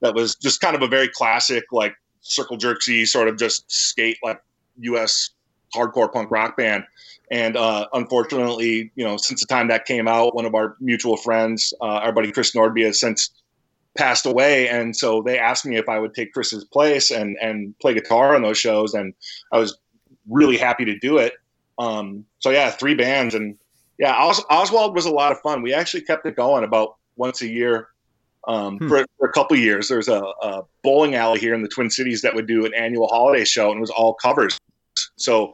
that 0.00 0.12
was 0.12 0.34
just 0.34 0.60
kind 0.60 0.74
of 0.74 0.82
a 0.82 0.88
very 0.88 1.06
classic, 1.06 1.66
like 1.70 1.94
circle 2.22 2.58
jerksy 2.58 3.06
sort 3.06 3.28
of 3.28 3.38
just 3.38 3.70
skate 3.70 4.18
like 4.24 4.40
U.S. 4.78 5.30
hardcore 5.76 6.12
punk 6.12 6.30
rock 6.30 6.56
band. 6.56 6.84
And 7.30 7.56
uh, 7.56 7.86
unfortunately, 7.92 8.92
you 8.94 9.04
know, 9.04 9.16
since 9.16 9.40
the 9.40 9.46
time 9.46 9.68
that 9.68 9.84
came 9.84 10.06
out, 10.08 10.34
one 10.34 10.46
of 10.46 10.54
our 10.54 10.76
mutual 10.80 11.16
friends, 11.16 11.74
uh, 11.80 11.84
our 11.84 12.12
buddy 12.12 12.30
Chris 12.32 12.54
Nordby, 12.54 12.84
has 12.84 13.00
since 13.00 13.30
passed 13.96 14.26
away, 14.26 14.68
and 14.68 14.94
so 14.94 15.22
they 15.22 15.38
asked 15.38 15.66
me 15.66 15.76
if 15.76 15.88
I 15.88 15.98
would 15.98 16.14
take 16.14 16.32
Chris's 16.32 16.64
place 16.64 17.10
and 17.10 17.36
and 17.40 17.76
play 17.78 17.94
guitar 17.94 18.34
on 18.34 18.42
those 18.42 18.58
shows, 18.58 18.94
and 18.94 19.14
I 19.52 19.58
was 19.58 19.78
really 20.28 20.56
happy 20.56 20.84
to 20.84 20.98
do 20.98 21.18
it. 21.18 21.32
Um, 21.78 22.24
so 22.38 22.50
yeah, 22.50 22.70
three 22.70 22.94
bands, 22.94 23.34
and 23.34 23.56
yeah, 23.98 24.14
Os- 24.14 24.44
Oswald 24.50 24.94
was 24.94 25.06
a 25.06 25.10
lot 25.10 25.32
of 25.32 25.40
fun. 25.40 25.62
We 25.62 25.74
actually 25.74 26.02
kept 26.02 26.26
it 26.26 26.36
going 26.36 26.62
about 26.62 26.96
once 27.16 27.42
a 27.42 27.48
year 27.48 27.88
um, 28.46 28.78
Hmm. 28.78 28.88
for, 28.88 29.04
for 29.18 29.28
a 29.28 29.32
couple 29.32 29.56
years. 29.56 29.88
There's 29.88 30.08
a, 30.08 30.22
a 30.42 30.62
bowling 30.84 31.14
alley 31.16 31.40
here 31.40 31.54
in 31.54 31.62
the 31.62 31.68
Twin 31.68 31.90
Cities 31.90 32.22
that 32.22 32.34
would 32.34 32.46
do 32.46 32.64
an 32.66 32.74
annual 32.74 33.08
holiday 33.08 33.44
show, 33.44 33.70
and 33.70 33.78
it 33.78 33.80
was 33.80 33.90
all 33.90 34.14
covers. 34.14 34.58
So 35.16 35.52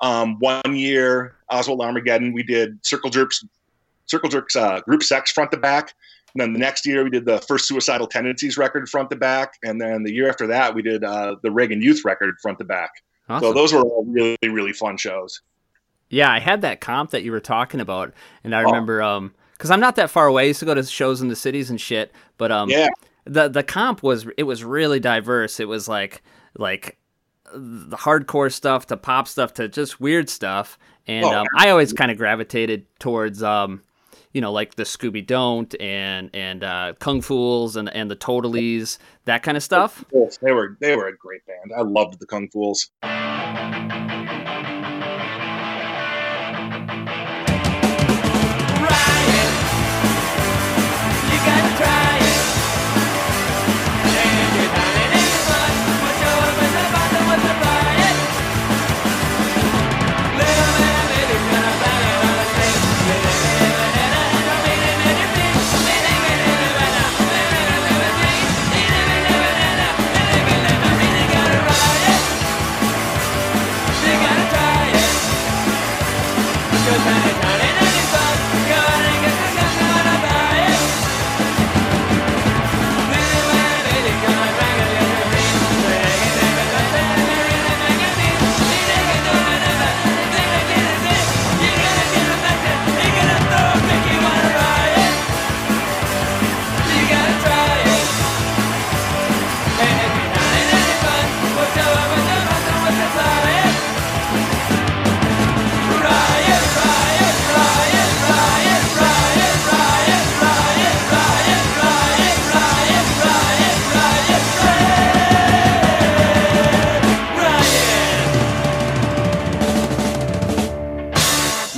um, 0.00 0.38
one 0.40 0.74
year, 0.76 1.36
Oswald 1.50 1.80
Armageddon, 1.80 2.32
we 2.32 2.42
did 2.42 2.84
Circle 2.84 3.10
Jerks, 3.10 3.44
Circle 4.06 4.30
Jerks 4.30 4.56
uh, 4.56 4.80
Group 4.80 5.02
Sex 5.02 5.30
front 5.32 5.50
to 5.52 5.56
back. 5.56 5.94
And 6.34 6.40
then 6.40 6.52
the 6.54 6.58
next 6.58 6.86
year, 6.86 7.04
we 7.04 7.10
did 7.10 7.26
the 7.26 7.38
first 7.40 7.68
Suicidal 7.68 8.06
Tendencies 8.06 8.56
record 8.56 8.88
front 8.88 9.10
to 9.10 9.16
back. 9.16 9.54
And 9.62 9.80
then 9.80 10.02
the 10.02 10.12
year 10.12 10.28
after 10.28 10.46
that, 10.46 10.74
we 10.74 10.80
did 10.82 11.04
uh, 11.04 11.36
the 11.42 11.50
Reagan 11.50 11.82
Youth 11.82 12.04
record 12.04 12.34
front 12.40 12.58
to 12.58 12.64
back. 12.64 12.90
Awesome. 13.28 13.48
So 13.48 13.52
those 13.52 13.72
were 13.72 13.82
all 13.82 14.04
really, 14.06 14.36
really 14.42 14.72
fun 14.72 14.96
shows. 14.96 15.42
Yeah, 16.08 16.30
I 16.32 16.40
had 16.40 16.62
that 16.62 16.80
comp 16.80 17.10
that 17.10 17.22
you 17.22 17.32
were 17.32 17.40
talking 17.40 17.80
about, 17.80 18.12
and 18.44 18.54
I 18.54 18.62
Oh. 18.62 18.66
remember 18.66 19.02
um 19.02 19.34
because 19.52 19.70
I'm 19.70 19.80
not 19.80 19.94
that 19.96 20.10
far 20.10 20.26
away. 20.26 20.42
I 20.42 20.46
used 20.46 20.58
to 20.60 20.66
go 20.66 20.74
to 20.74 20.82
shows 20.82 21.22
in 21.22 21.28
the 21.28 21.36
cities 21.36 21.70
and 21.70 21.80
shit, 21.80 22.12
but 22.36 22.50
um 22.50 22.68
Yeah. 22.68 22.88
the 23.24 23.48
the 23.48 23.62
comp 23.62 24.02
was 24.02 24.26
it 24.36 24.42
was 24.42 24.64
really 24.64 25.00
diverse. 25.00 25.60
It 25.60 25.68
was 25.68 25.86
like 25.88 26.22
like 26.58 26.98
the 27.54 27.96
hardcore 27.96 28.52
stuff 28.52 28.86
to 28.88 28.96
pop 28.96 29.28
stuff 29.28 29.54
to 29.54 29.68
just 29.68 30.00
weird 30.00 30.28
stuff, 30.28 30.78
and 31.06 31.24
Oh, 31.24 31.40
um, 31.40 31.46
I 31.56 31.70
always 31.70 31.92
kind 31.92 32.10
of 32.10 32.16
gravitated 32.16 32.86
towards 32.98 33.42
um 33.42 33.82
you 34.32 34.40
know 34.40 34.52
like 34.52 34.74
the 34.76 34.84
Scooby 34.84 35.26
Don't 35.26 35.74
and 35.80 36.30
and 36.34 36.64
uh, 36.64 36.94
Kung 36.98 37.20
Fools 37.20 37.76
and 37.76 37.88
and 37.90 38.10
the 38.10 38.16
Totalies 38.16 38.98
that 39.24 39.42
kind 39.42 39.56
of 39.56 39.62
stuff. 39.62 40.04
They 40.40 40.52
were 40.52 40.76
they 40.80 40.96
were 40.96 41.08
a 41.08 41.16
great 41.16 41.46
band. 41.46 41.72
I 41.76 41.82
loved 41.82 42.18
the 42.18 42.26
Kung 42.26 42.48
Fools. 42.48 42.90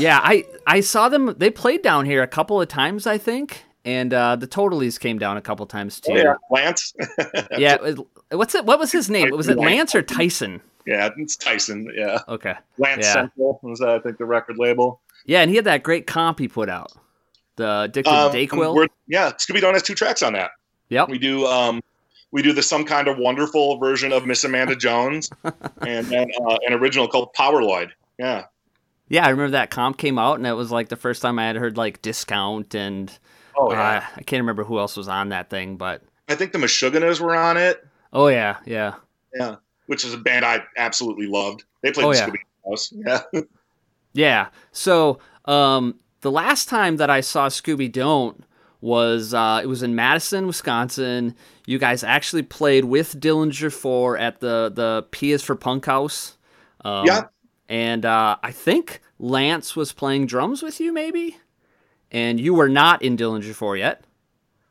Yeah, 0.05 0.21
I 0.23 0.45
I 0.67 0.81
saw 0.81 1.09
them. 1.09 1.35
They 1.39 1.51
played 1.51 1.83
down 1.83 2.05
here 2.07 2.23
a 2.23 2.27
couple 2.29 2.61
of 2.61 2.69
times, 2.69 3.07
I 3.07 3.19
think, 3.19 3.65
and 3.85 4.13
uh, 4.15 4.37
the 4.37 4.47
Totalies 4.47 4.99
came 5.01 5.19
down 5.19 5.37
a 5.37 5.41
couple 5.43 5.65
times 5.67 6.01
too. 6.01 6.13
Oh, 6.13 6.17
yeah, 6.17 6.35
Lance. 6.51 6.95
Yeah, 7.59 7.77
what's 8.31 8.55
it? 8.55 8.65
What 8.65 8.79
was 8.79 8.93
his 8.93 9.09
name? 9.11 9.31
Was 9.31 9.49
it 9.49 9.57
Lance 9.59 9.95
or 9.95 10.03
Tyson? 10.03 10.61
yeah, 10.87 11.09
it's 11.17 11.37
Tyson. 11.37 11.91
Yeah, 11.97 12.19
Okay. 12.29 12.55
Lance 12.79 13.07
Yeah. 13.07 13.13
Central 13.15 13.59
was 13.63 13.81
uh, 13.81 13.95
I 13.95 13.99
think 14.01 14.19
the 14.19 14.27
record 14.27 14.59
label. 14.59 15.01
Yeah, 15.27 15.41
and 15.41 15.49
he 15.51 15.57
had 15.57 15.65
that 15.65 15.83
great 15.83 16.07
comp 16.07 16.39
he 16.39 16.49
put 16.49 16.69
out, 16.69 16.93
the 17.57 17.83
Addicted 17.83 18.11
Um, 18.13 18.33
Dayquil. 18.33 18.89
yeah, 19.09 19.31
Scooby 19.33 19.61
Don't 19.61 19.73
has 19.75 19.83
two 19.83 19.95
tracks 19.95 20.23
on 20.23 20.35
that. 20.35 20.51
Yep. 20.91 21.09
We 21.09 21.19
do 21.19 21.47
um, 21.47 21.81
we 22.33 22.43
do 22.43 22.53
the 22.53 22.63
some 22.63 22.85
kind 22.85 23.09
of 23.09 23.17
wonderful 23.17 23.79
version 23.79 24.13
of 24.13 24.27
Miss 24.27 24.45
Amanda 24.45 24.77
Jones, 24.77 25.31
and 25.87 26.07
then 26.09 26.29
uh, 26.47 26.57
an 26.67 26.75
original 26.75 27.09
called 27.09 27.33
Powerloid. 27.35 27.91
Yeah, 28.19 28.45
Yeah, 29.09 29.27
I 29.27 29.31
remember 29.31 29.51
that 29.53 29.71
comp 29.71 29.99
came 29.99 30.19
out, 30.19 30.39
and 30.39 30.47
it 30.47 30.53
was 30.55 30.71
like 30.71 30.89
the 30.89 30.97
first 30.97 31.21
time 31.23 31.39
I 31.39 31.47
had 31.47 31.57
heard 31.57 31.77
like 31.77 32.03
Discount, 32.03 32.75
and 32.75 33.17
oh 33.57 33.71
uh. 33.71 34.03
I 34.17 34.23
can't 34.23 34.41
remember 34.43 34.65
who 34.65 34.79
else 34.79 34.97
was 34.97 35.09
on 35.09 35.29
that 35.31 35.51
thing, 35.51 35.77
but 35.77 36.03
I 36.29 36.35
think 36.35 36.53
the 36.53 36.59
Meshuggahs 36.59 37.21
were 37.21 37.37
on 37.37 37.57
it. 37.57 37.87
oh 38.13 38.29
yeah, 38.29 38.57
yeah. 38.65 38.95
Yeah, 39.35 39.57
which 39.87 40.05
is 40.05 40.15
a 40.15 40.19
band 40.19 40.45
I 40.45 40.63
absolutely 40.77 41.27
loved. 41.27 41.65
They 41.83 41.91
played 41.93 42.07
Oh, 42.07 42.13
the 42.13 42.19
yeah. 42.19 42.29
Scooby 42.29 42.39
House. 42.71 42.93
Yeah, 43.35 43.41
Yeah. 44.15 44.49
So 44.73 45.19
um, 45.45 45.97
the 46.23 46.31
last 46.31 46.69
time 46.69 46.97
that 46.99 47.11
I 47.11 47.21
saw 47.21 47.49
Scooby 47.49 47.91
Don't 47.93 48.43
was 48.81 49.35
uh, 49.35 49.61
it 49.63 49.67
was 49.67 49.83
in 49.83 49.95
Madison, 49.95 50.47
Wisconsin. 50.47 51.35
You 51.67 51.79
guys 51.79 52.05
actually 52.05 52.43
played 52.43 52.85
with 52.85 53.19
Dillinger 53.21 53.73
Four 53.73 54.17
at 54.17 54.41
the 54.41 54.71
the 54.75 55.05
P 55.11 55.33
is 55.33 55.43
for 55.43 55.57
Punk 55.57 55.85
House. 55.87 56.39
Um, 56.85 57.05
Yeah. 57.07 57.25
And 57.69 58.05
uh, 58.05 58.37
I 58.43 58.53
think 58.53 59.01
Lance 59.19 59.75
was 59.75 59.93
playing 59.93 60.27
drums 60.27 60.63
with 60.63 60.81
you, 60.81 60.93
maybe. 60.93 61.39
And 62.11 62.39
you 62.39 62.55
were 62.55 62.69
not 62.69 63.03
in 63.03 63.17
Dillinger 63.17 63.55
Four 63.55 63.77
yet. 63.77 64.05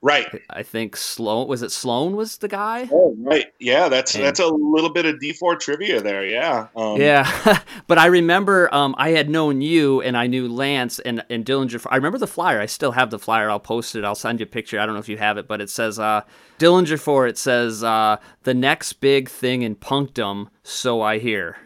right. 0.02 0.28
I 0.50 0.64
think 0.64 0.96
Sloan 0.96 1.48
was 1.48 1.62
it 1.64 1.72
Sloan 1.72 2.16
was 2.16 2.38
the 2.38 2.48
guy. 2.48 2.88
Oh, 2.92 3.16
right. 3.20 3.48
Yeah, 3.60 3.90
that's 3.90 4.14
And- 4.16 4.24
that's 4.24 4.40
a 4.40 4.48
little 4.48 4.90
bit 4.92 5.06
of 5.06 5.20
D 5.20 5.34
four 5.34 5.56
trivia 5.56 6.02
there. 6.02 6.26
Yeah. 6.26 6.68
Um, 6.76 7.02
Yeah, 7.02 7.60
but 7.88 7.98
I 7.98 8.06
remember 8.06 8.74
um, 8.74 8.94
I 8.98 9.10
had 9.10 9.30
known 9.30 9.62
you 9.62 10.02
and 10.02 10.16
I 10.16 10.28
knew 10.28 10.48
Lance 10.48 11.00
and, 11.00 11.24
and 11.30 11.44
Dillinger. 11.46 11.86
I 11.90 11.96
remember 11.96 12.18
the 12.20 12.28
flyer. 12.28 12.62
I 12.62 12.66
still 12.68 12.92
have 12.92 13.10
the 13.10 13.20
flyer. 13.20 13.50
I'll 13.50 13.60
post 13.60 13.96
it. 13.96 14.04
I'll 14.06 14.14
send 14.16 14.40
you 14.40 14.44
a 14.46 14.48
picture. 14.48 14.80
I 14.80 14.86
don't 14.86 14.94
know 14.94 15.02
if 15.02 15.10
you 15.10 15.18
have 15.18 15.38
it, 15.38 15.48
but 15.48 15.60
it 15.62 15.70
says 15.70 16.00
uh, 16.00 16.22
Dillinger 16.60 17.00
4. 17.00 17.28
It 17.28 17.38
says 17.38 17.84
uh, 17.84 18.18
the 18.44 18.54
next 18.54 18.94
big 19.02 19.30
thing 19.30 19.64
in 19.64 19.76
punkdom, 19.76 20.48
so 20.64 21.02
I 21.02 21.18
hear. 21.18 21.58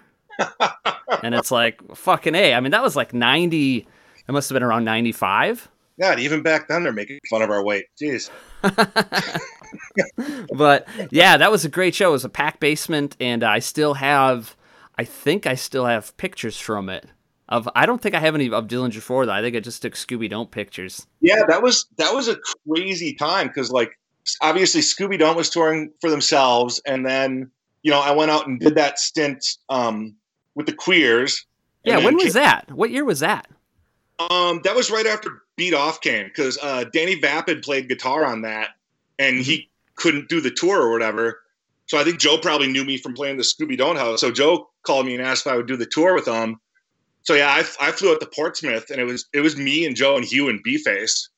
And 1.23 1.35
it's 1.35 1.51
like, 1.51 1.81
fucking 1.95 2.35
A. 2.35 2.53
I 2.53 2.59
mean, 2.59 2.71
that 2.71 2.83
was 2.83 2.95
like 2.95 3.13
90, 3.13 3.87
it 4.27 4.31
must 4.31 4.49
have 4.49 4.55
been 4.55 4.63
around 4.63 4.83
95. 4.85 5.69
God, 5.99 6.19
even 6.19 6.43
back 6.43 6.67
then 6.67 6.83
they're 6.83 6.93
making 6.93 7.19
fun 7.29 7.41
of 7.41 7.49
our 7.49 7.63
weight. 7.63 7.85
Jeez. 7.99 8.29
but 10.55 10.87
yeah, 11.09 11.37
that 11.37 11.51
was 11.51 11.65
a 11.65 11.69
great 11.69 11.95
show. 11.95 12.09
It 12.09 12.13
was 12.13 12.25
a 12.25 12.29
packed 12.29 12.59
basement, 12.59 13.17
and 13.19 13.43
I 13.43 13.59
still 13.59 13.95
have, 13.95 14.55
I 14.95 15.03
think 15.03 15.47
I 15.47 15.55
still 15.55 15.85
have 15.85 16.15
pictures 16.17 16.59
from 16.59 16.89
it. 16.89 17.07
Of 17.49 17.69
I 17.75 17.85
don't 17.85 18.01
think 18.01 18.13
I 18.13 18.19
have 18.19 18.35
any 18.35 18.51
of 18.51 18.67
Dillinger 18.67 19.01
Four 19.01 19.25
though. 19.25 19.31
I 19.31 19.41
think 19.41 19.55
I 19.55 19.61
just 19.61 19.81
took 19.81 19.93
Scooby 19.93 20.29
Don't 20.29 20.51
pictures. 20.51 21.07
Yeah, 21.21 21.43
that 21.47 21.63
was 21.63 21.87
that 21.97 22.13
was 22.13 22.27
a 22.27 22.37
crazy 22.67 23.13
time 23.13 23.47
because 23.47 23.71
like 23.71 23.97
obviously 24.41 24.81
Scooby 24.81 25.17
Don't 25.17 25.37
was 25.37 25.49
touring 25.49 25.93
for 26.01 26.09
themselves, 26.09 26.81
and 26.85 27.05
then 27.05 27.49
you 27.83 27.91
know 27.91 28.01
I 28.01 28.11
went 28.11 28.31
out 28.31 28.47
and 28.47 28.59
did 28.59 28.75
that 28.75 28.99
stint 28.99 29.45
um, 29.69 30.17
with 30.57 30.65
the 30.65 30.73
Queers. 30.73 31.45
Yeah, 31.85 31.97
when 31.97 32.17
came- 32.17 32.25
was 32.25 32.33
that? 32.33 32.69
What 32.71 32.89
year 32.89 33.05
was 33.05 33.21
that? 33.21 33.47
Um, 34.19 34.61
that 34.63 34.75
was 34.75 34.89
right 34.89 35.05
after 35.05 35.43
Beat 35.55 35.75
Off 35.75 36.01
came 36.01 36.25
because 36.25 36.57
uh, 36.61 36.85
Danny 36.91 37.15
Vapid 37.15 37.61
played 37.61 37.87
guitar 37.87 38.25
on 38.25 38.41
that, 38.41 38.69
and 39.19 39.37
he 39.37 39.69
couldn't 39.95 40.27
do 40.27 40.41
the 40.41 40.49
tour 40.49 40.81
or 40.81 40.91
whatever. 40.91 41.39
So 41.85 41.99
I 41.99 42.03
think 42.03 42.19
Joe 42.19 42.39
probably 42.39 42.67
knew 42.67 42.83
me 42.83 42.97
from 42.97 43.13
playing 43.13 43.37
the 43.37 43.43
Scooby 43.43 43.77
Don't 43.77 43.95
house. 43.95 44.19
So 44.19 44.31
Joe 44.31 44.69
called 44.81 45.05
me 45.05 45.13
and 45.13 45.23
asked 45.23 45.45
if 45.45 45.53
I 45.53 45.55
would 45.55 45.67
do 45.67 45.77
the 45.77 45.85
tour 45.85 46.15
with 46.15 46.27
him. 46.27 46.59
So 47.21 47.35
yeah, 47.35 47.49
I, 47.49 47.59
I 47.79 47.91
flew 47.91 48.11
out 48.11 48.19
to 48.19 48.25
Portsmouth, 48.25 48.89
and 48.89 48.99
it 48.99 49.05
was 49.05 49.27
it 49.33 49.41
was 49.41 49.55
me 49.55 49.85
and 49.85 49.95
Joe 49.95 50.17
and 50.17 50.25
Hugh 50.25 50.49
and 50.49 50.61
B-Face. 50.63 51.29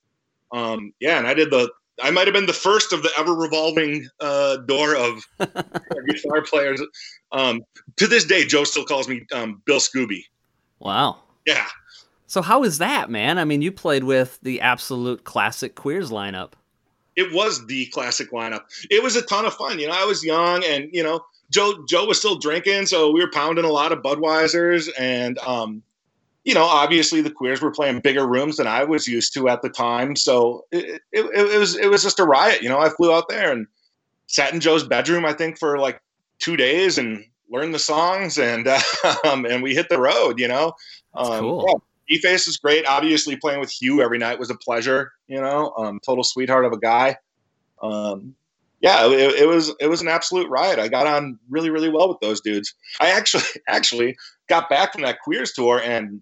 Um, 0.54 0.94
yeah, 1.02 1.18
and 1.18 1.28
I 1.28 1.34
did 1.34 1.52
the. 1.52 1.70
I 2.02 2.12
might 2.12 2.28
have 2.28 2.34
been 2.34 2.46
the 2.46 2.54
first 2.54 2.94
of 2.94 3.04
the 3.04 3.10
ever 3.18 3.34
revolving 3.34 4.08
uh, 4.20 4.58
door 4.58 4.96
of 4.96 5.24
guitar 5.40 6.42
players. 6.44 6.82
Um, 7.32 7.62
to 7.98 8.08
this 8.08 8.26
day, 8.26 8.46
Joe 8.46 8.64
still 8.64 8.86
calls 8.86 9.08
me 9.08 9.26
um, 9.34 9.62
Bill 9.66 9.80
Scooby. 9.80 10.24
Wow. 10.80 11.18
Yeah, 11.46 11.66
So 12.28 12.42
how 12.42 12.64
is 12.64 12.78
that, 12.78 13.10
man? 13.10 13.38
I 13.40 13.46
mean, 13.46 13.62
you 13.62 13.72
played 13.72 14.04
with 14.04 14.40
the 14.44 14.62
absolute 14.62 15.24
classic 15.24 15.76
Queers 15.76 16.12
lineup. 16.12 16.52
it 17.16 17.34
was 17.34 17.66
the 17.66 17.88
classic 17.88 18.32
lineup. 18.32 18.62
It 18.90 19.02
was 19.02 19.16
a 19.16 19.22
ton 19.24 19.46
of 19.46 19.54
fun. 19.56 19.80
You 19.80 19.88
know, 19.88 19.96
I 19.96 20.06
was 20.06 20.24
young 20.24 20.64
and, 20.64 20.90
you 20.94 21.04
know, 21.04 21.22
Joe 21.50 21.84
Joe 21.88 22.06
was 22.06 22.20
still 22.20 22.38
drinking, 22.38 22.86
so 22.86 23.12
we 23.12 23.22
were 23.22 23.32
pounding 23.32 23.66
a 23.66 23.72
lot 23.72 23.92
of 23.92 24.04
Budweisers 24.04 24.88
and 25.00 25.40
um 25.40 25.82
you 26.44 26.54
know, 26.54 26.64
obviously 26.64 27.22
the 27.22 27.32
queers 27.32 27.62
were 27.62 27.72
playing 27.72 28.00
bigger 28.00 28.26
rooms 28.26 28.58
than 28.58 28.68
I 28.68 28.84
was 28.84 29.08
used 29.08 29.34
to 29.34 29.50
at 29.50 29.62
the 29.62 29.70
time. 29.70 30.16
So 30.16 30.66
it, 30.72 31.02
it, 31.12 31.26
it 31.26 31.60
was 31.60 31.76
it 31.76 31.88
was 31.88 32.04
just 32.04 32.20
a 32.20 32.26
riot. 32.26 32.62
You 32.62 32.70
know, 32.70 32.80
I 32.80 32.90
flew 32.90 33.14
out 33.14 33.30
there 33.30 33.52
and 33.52 33.68
sat 34.28 34.54
in 34.54 34.60
Joe's 34.60 34.88
bedroom, 34.88 35.26
I 35.26 35.34
think, 35.34 35.60
for 35.60 35.78
like 35.80 36.02
two 36.40 36.56
days 36.56 36.98
and 36.98 37.24
learned 37.52 37.74
the 37.74 37.80
songs 37.80 38.38
and 38.38 38.68
um, 39.26 39.46
and 39.46 39.62
we 39.62 39.76
hit 39.76 39.90
the 39.90 40.00
road. 40.00 40.40
You 40.40 40.48
know, 40.48 40.74
That's 41.16 41.30
um, 41.30 41.40
cool. 41.42 41.66
yeah, 41.68 41.76
B-Face 42.08 42.48
is 42.48 42.58
great. 42.58 42.86
Obviously, 42.88 43.36
playing 43.36 43.60
with 43.60 43.72
Hugh 43.72 44.02
every 44.02 44.18
night 44.18 44.40
was 44.40 44.50
a 44.50 44.56
pleasure. 44.56 45.12
You 45.28 45.42
know, 45.42 45.74
um, 45.78 46.00
total 46.06 46.24
sweetheart 46.24 46.66
of 46.66 46.72
a 46.72 46.80
guy. 46.80 47.18
Um, 47.82 48.36
yeah, 48.82 49.08
it, 49.08 49.42
it 49.42 49.48
was 49.48 49.74
it 49.80 49.88
was 49.88 50.02
an 50.02 50.08
absolute 50.08 50.50
riot. 50.50 50.80
I 50.80 50.88
got 50.88 51.06
on 51.06 51.38
really 51.50 51.70
really 51.70 51.90
well 51.90 52.08
with 52.08 52.22
those 52.22 52.40
dudes. 52.40 52.74
I 53.02 53.10
actually 53.12 53.44
actually 53.68 54.16
got 54.48 54.70
back 54.70 54.94
from 54.94 55.02
that 55.02 55.20
Queers 55.20 55.52
tour, 55.52 55.82
and 55.84 56.22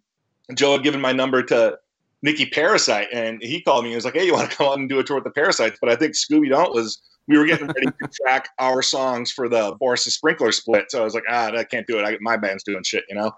Joe 0.53 0.73
had 0.73 0.83
given 0.83 1.01
my 1.01 1.11
number 1.11 1.43
to 1.43 1.77
Nikki 2.21 2.45
Parasite, 2.45 3.07
and 3.11 3.41
he 3.41 3.61
called 3.61 3.83
me. 3.83 3.91
He 3.91 3.95
was 3.95 4.05
like, 4.05 4.15
"Hey, 4.15 4.25
you 4.25 4.33
want 4.33 4.49
to 4.49 4.55
come 4.55 4.67
out 4.67 4.79
and 4.79 4.89
do 4.89 4.99
a 4.99 5.03
tour 5.03 5.17
with 5.17 5.23
the 5.23 5.31
Parasites?" 5.31 5.77
But 5.79 5.89
I 5.89 5.95
think 5.95 6.13
Scooby 6.13 6.49
Don't 6.49 6.73
was 6.73 7.01
we 7.27 7.37
were 7.37 7.45
getting 7.45 7.67
ready 7.67 7.87
to 7.87 8.07
track 8.23 8.49
our 8.59 8.81
songs 8.81 9.31
for 9.31 9.49
the 9.49 9.75
Boris 9.79 10.05
the 10.05 10.11
Sprinkler 10.11 10.51
split. 10.51 10.89
So 10.89 11.01
I 11.01 11.03
was 11.03 11.13
like, 11.13 11.23
"Ah, 11.29 11.51
I 11.51 11.63
can't 11.63 11.85
do 11.85 11.99
it. 11.99 12.03
I, 12.03 12.17
my 12.21 12.37
band's 12.37 12.63
doing 12.63 12.83
shit," 12.83 13.03
you 13.09 13.15
know. 13.15 13.31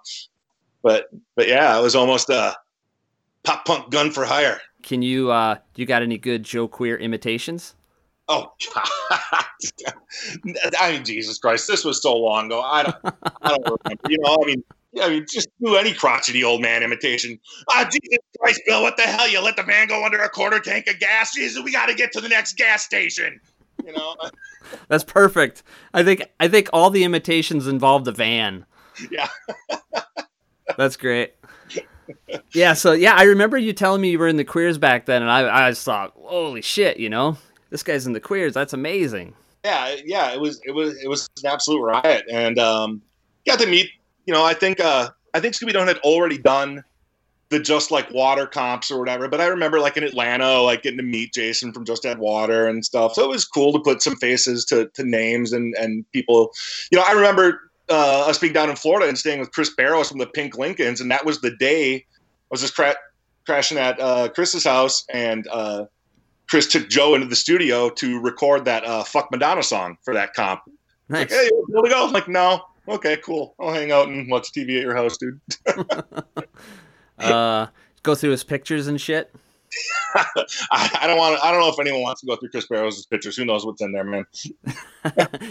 But 0.82 1.10
but 1.36 1.48
yeah, 1.48 1.78
it 1.78 1.82
was 1.82 1.96
almost 1.96 2.30
a 2.30 2.56
pop 3.44 3.66
punk 3.66 3.90
gun 3.92 4.12
for 4.12 4.26
hire. 4.26 4.62
Can 4.84 5.02
you 5.02 5.32
uh 5.32 5.58
you 5.76 5.86
got 5.86 6.02
any 6.02 6.18
good 6.18 6.44
Joe 6.44 6.68
Queer 6.68 6.98
imitations? 6.98 7.76
Oh, 8.32 8.54
I 10.80 10.92
mean, 10.92 11.04
Jesus 11.04 11.40
Christ, 11.40 11.68
this 11.68 11.84
was 11.84 12.00
so 12.00 12.16
long 12.16 12.46
ago. 12.46 12.62
I 12.62 12.84
don't, 12.84 12.96
I 13.42 13.50
don't 13.50 13.82
remember. 13.86 14.04
You 14.08 14.20
know, 14.20 14.38
I 14.40 14.46
mean, 14.46 14.64
yeah, 14.92 15.06
I 15.06 15.10
mean, 15.10 15.26
just 15.32 15.48
do 15.64 15.76
any 15.76 15.94
crotchety 15.94 16.44
old 16.44 16.62
man 16.62 16.84
imitation. 16.84 17.40
Ah, 17.70 17.84
Jesus 17.92 18.20
Christ, 18.40 18.62
Bill, 18.66 18.82
what 18.82 18.98
the 18.98 19.04
hell? 19.04 19.28
You 19.28 19.42
let 19.42 19.56
the 19.56 19.64
van 19.64 19.88
go 19.88 20.04
under 20.04 20.20
a 20.20 20.30
quarter 20.30 20.60
tank 20.60 20.88
of 20.88 21.00
gas? 21.00 21.34
Jesus, 21.34 21.64
we 21.64 21.72
got 21.72 21.88
to 21.88 21.94
get 21.94 22.12
to 22.14 22.22
the 22.22 22.30
next 22.30 22.58
gas 22.58 22.84
station. 22.84 23.40
You 23.86 23.94
know, 23.94 24.16
That's 24.88 25.04
perfect. 25.04 25.64
I 25.94 26.04
think 26.04 26.24
I 26.40 26.48
think 26.48 26.70
all 26.74 26.90
the 26.90 27.04
imitations 27.04 27.68
involve 27.68 28.06
the 28.06 28.12
van. 28.12 28.66
yeah. 29.12 29.28
That's 30.78 30.98
great. 30.98 31.34
Yeah, 32.54 32.74
so 32.74 32.92
yeah, 32.94 33.14
I 33.16 33.24
remember 33.24 33.58
you 33.58 33.74
telling 33.74 34.02
me 34.02 34.10
you 34.12 34.20
were 34.20 34.28
in 34.28 34.38
the 34.38 34.44
queers 34.44 34.78
back 34.78 35.06
then, 35.06 35.22
and 35.22 35.30
I, 35.30 35.68
I 35.68 35.72
just 35.72 35.86
thought, 35.86 36.14
holy 36.16 36.62
shit, 36.62 36.98
you 36.98 37.10
know, 37.10 37.38
this 37.70 37.84
guy's 37.84 38.08
in 38.08 38.14
the 38.14 38.20
queers. 38.20 38.54
That's 38.54 38.74
amazing. 38.74 39.36
yeah, 39.64 39.96
yeah, 40.06 40.32
it 40.34 40.40
was 40.40 40.60
it 40.66 40.72
was 40.72 40.98
it 41.04 41.08
was 41.08 41.30
an 41.44 41.52
absolute 41.52 41.82
riot, 41.82 42.26
and 42.32 42.58
um, 42.58 43.02
got 43.46 43.60
to 43.60 43.68
meet. 43.68 43.90
You 44.30 44.36
know, 44.36 44.46
I 44.46 44.54
think 44.54 44.80
uh, 44.80 45.10
I 45.34 45.40
think 45.40 45.56
Scooby 45.56 45.74
Don't 45.74 45.88
had 45.88 45.98
already 46.02 46.38
done 46.38 46.84
the 47.50 47.60
Just 47.60 47.90
Like 47.90 48.12
Water 48.12 48.46
comps 48.46 48.92
or 48.92 49.00
whatever, 49.00 49.28
but 49.28 49.42
I 49.42 49.48
remember 49.48 49.80
like 49.80 49.98
in 49.98 50.04
Atlanta, 50.04 50.62
like 50.62 50.84
getting 50.84 51.00
to 51.00 51.04
meet 51.04 51.34
Jason 51.34 51.74
from 51.74 51.84
Just 51.84 52.06
Add 52.06 52.20
Water 52.20 52.68
and 52.68 52.86
stuff. 52.86 53.16
So 53.16 53.24
it 53.24 53.28
was 53.28 53.44
cool 53.44 53.74
to 53.74 53.80
put 53.80 54.04
some 54.04 54.16
faces 54.18 54.66
to 54.66 54.88
to 54.94 55.04
names 55.04 55.52
and 55.52 55.74
and 55.80 56.06
people. 56.12 56.52
You 56.92 57.00
know, 57.00 57.06
I 57.08 57.14
remember 57.14 57.72
uh, 57.90 58.28
us 58.28 58.38
being 58.38 58.54
down 58.54 58.70
in 58.70 58.76
Florida 58.76 59.10
and 59.10 59.18
staying 59.18 59.40
with 59.40 59.52
Chris 59.52 59.74
Barrows 59.74 60.10
from 60.10 60.20
the 60.20 60.28
Pink 60.28 60.60
Lincolns, 60.60 61.02
and 61.02 61.10
that 61.10 61.26
was 61.26 61.42
the 61.42 61.56
day 61.56 61.96
I 61.96 62.52
was 62.52 62.62
just 62.62 62.76
cra- 62.76 62.98
crashing 63.48 63.80
at 63.80 64.00
uh, 64.00 64.30
Chris's 64.30 64.64
house 64.64 65.06
and. 65.12 65.48
Uh, 65.52 65.86
Chris 66.48 66.66
took 66.66 66.90
Joe 66.90 67.14
into 67.14 67.28
the 67.28 67.36
studio 67.36 67.92
to 67.92 68.20
record 68.20 68.66
that 68.66 68.84
uh, 68.84 69.04
"Fuck 69.04 69.30
Madonna" 69.30 69.62
song 69.62 69.98
for 70.04 70.16
that 70.16 70.34
comp. 70.34 70.62
Nice. 71.08 71.30
Like, 71.30 71.30
hey, 71.30 71.50
here 71.68 71.82
we 71.82 71.90
go. 71.90 72.08
I'm 72.08 72.12
like, 72.12 72.28
no, 72.28 72.64
okay, 72.90 73.18
cool. 73.18 73.56
I'll 73.60 73.74
hang 73.74 73.92
out 73.92 74.08
and 74.08 74.30
watch 74.30 74.52
TV 74.52 74.78
at 74.78 74.84
your 74.84 74.96
house, 74.96 75.18
dude. 75.18 75.40
Uh, 77.20 77.68
go 78.02 78.16
through 78.16 78.32
his 78.32 78.46
pictures 78.46 78.88
and 78.88 79.00
shit. 79.00 79.30
I, 80.16 81.00
I 81.02 81.08
don't 81.08 81.18
want. 81.18 81.40
I 81.44 81.52
don't 81.52 81.60
know 81.60 81.70
if 81.70 81.80
anyone 81.80 82.02
wants 82.02 82.22
to 82.22 82.28
go 82.28 82.36
through 82.36 82.50
Chris 82.50 82.66
Barrows' 82.68 83.06
pictures. 83.06 83.38
Who 83.38 83.46
knows 83.46 83.66
what's 83.66 83.82
in 83.82 83.92
there, 83.92 84.04
man? 84.04 84.26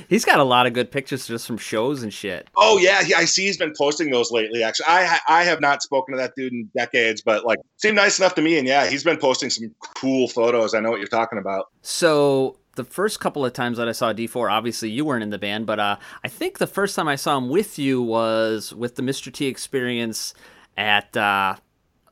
He's 0.08 0.24
got 0.24 0.40
a 0.40 0.44
lot 0.44 0.66
of 0.66 0.72
good 0.72 0.90
pictures 0.90 1.26
just 1.26 1.46
from 1.46 1.56
shows 1.56 2.02
and 2.02 2.12
shit. 2.12 2.48
Oh 2.56 2.78
yeah, 2.78 3.04
he, 3.04 3.14
I 3.14 3.26
see 3.26 3.46
he's 3.46 3.56
been 3.56 3.72
posting 3.76 4.10
those 4.10 4.32
lately. 4.32 4.62
Actually, 4.64 4.86
I 4.88 5.20
I 5.28 5.44
have 5.44 5.60
not 5.60 5.82
spoken 5.82 6.14
to 6.14 6.20
that 6.20 6.34
dude 6.36 6.52
in 6.52 6.68
decades, 6.76 7.22
but 7.22 7.44
like 7.44 7.60
seemed 7.76 7.96
nice 7.96 8.18
enough 8.18 8.34
to 8.34 8.42
me. 8.42 8.58
And 8.58 8.66
yeah, 8.66 8.88
he's 8.88 9.04
been 9.04 9.18
posting 9.18 9.50
some 9.50 9.72
cool 9.96 10.26
photos. 10.26 10.74
I 10.74 10.80
know 10.80 10.90
what 10.90 10.98
you're 10.98 11.08
talking 11.08 11.38
about. 11.38 11.68
So 11.82 12.57
the 12.78 12.84
first 12.84 13.20
couple 13.20 13.44
of 13.44 13.52
times 13.52 13.76
that 13.76 13.88
I 13.88 13.92
saw 13.92 14.14
D4, 14.14 14.50
obviously 14.50 14.88
you 14.88 15.04
weren't 15.04 15.22
in 15.22 15.30
the 15.30 15.38
band, 15.38 15.66
but 15.66 15.78
uh, 15.78 15.96
I 16.24 16.28
think 16.28 16.56
the 16.56 16.66
first 16.66 16.96
time 16.96 17.08
I 17.08 17.16
saw 17.16 17.36
him 17.36 17.50
with 17.50 17.78
you 17.78 18.00
was 18.00 18.72
with 18.72 18.94
the 18.94 19.02
Mr. 19.02 19.30
T 19.30 19.46
experience 19.46 20.32
at 20.76 21.14
uh, 21.16 21.56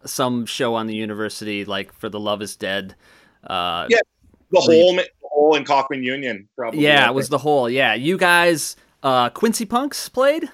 some 0.05 0.45
show 0.45 0.75
on 0.75 0.89
the 0.89 0.95
university, 0.95 1.65
like 1.65 1.93
for 1.93 2.09
the 2.09 2.21
Love 2.21 2.43
Is 2.43 2.57
Dead. 2.57 2.97
Uh, 3.43 3.87
Yeah, 3.89 4.01
The 4.51 4.61
whole, 4.61 4.97
the 4.97 5.09
whole 5.23 5.55
in 5.55 5.65
Coffman 5.65 6.03
Union, 6.03 6.49
probably. 6.57 6.83
yeah, 6.83 7.09
it 7.09 7.15
was 7.15 7.29
the 7.29 7.39
whole. 7.39 7.71
Yeah, 7.71 7.95
you 7.95 8.19
guys, 8.19 8.75
uh, 9.03 9.31
Quincy 9.31 9.65
Punks 9.65 10.09
played, 10.09 10.51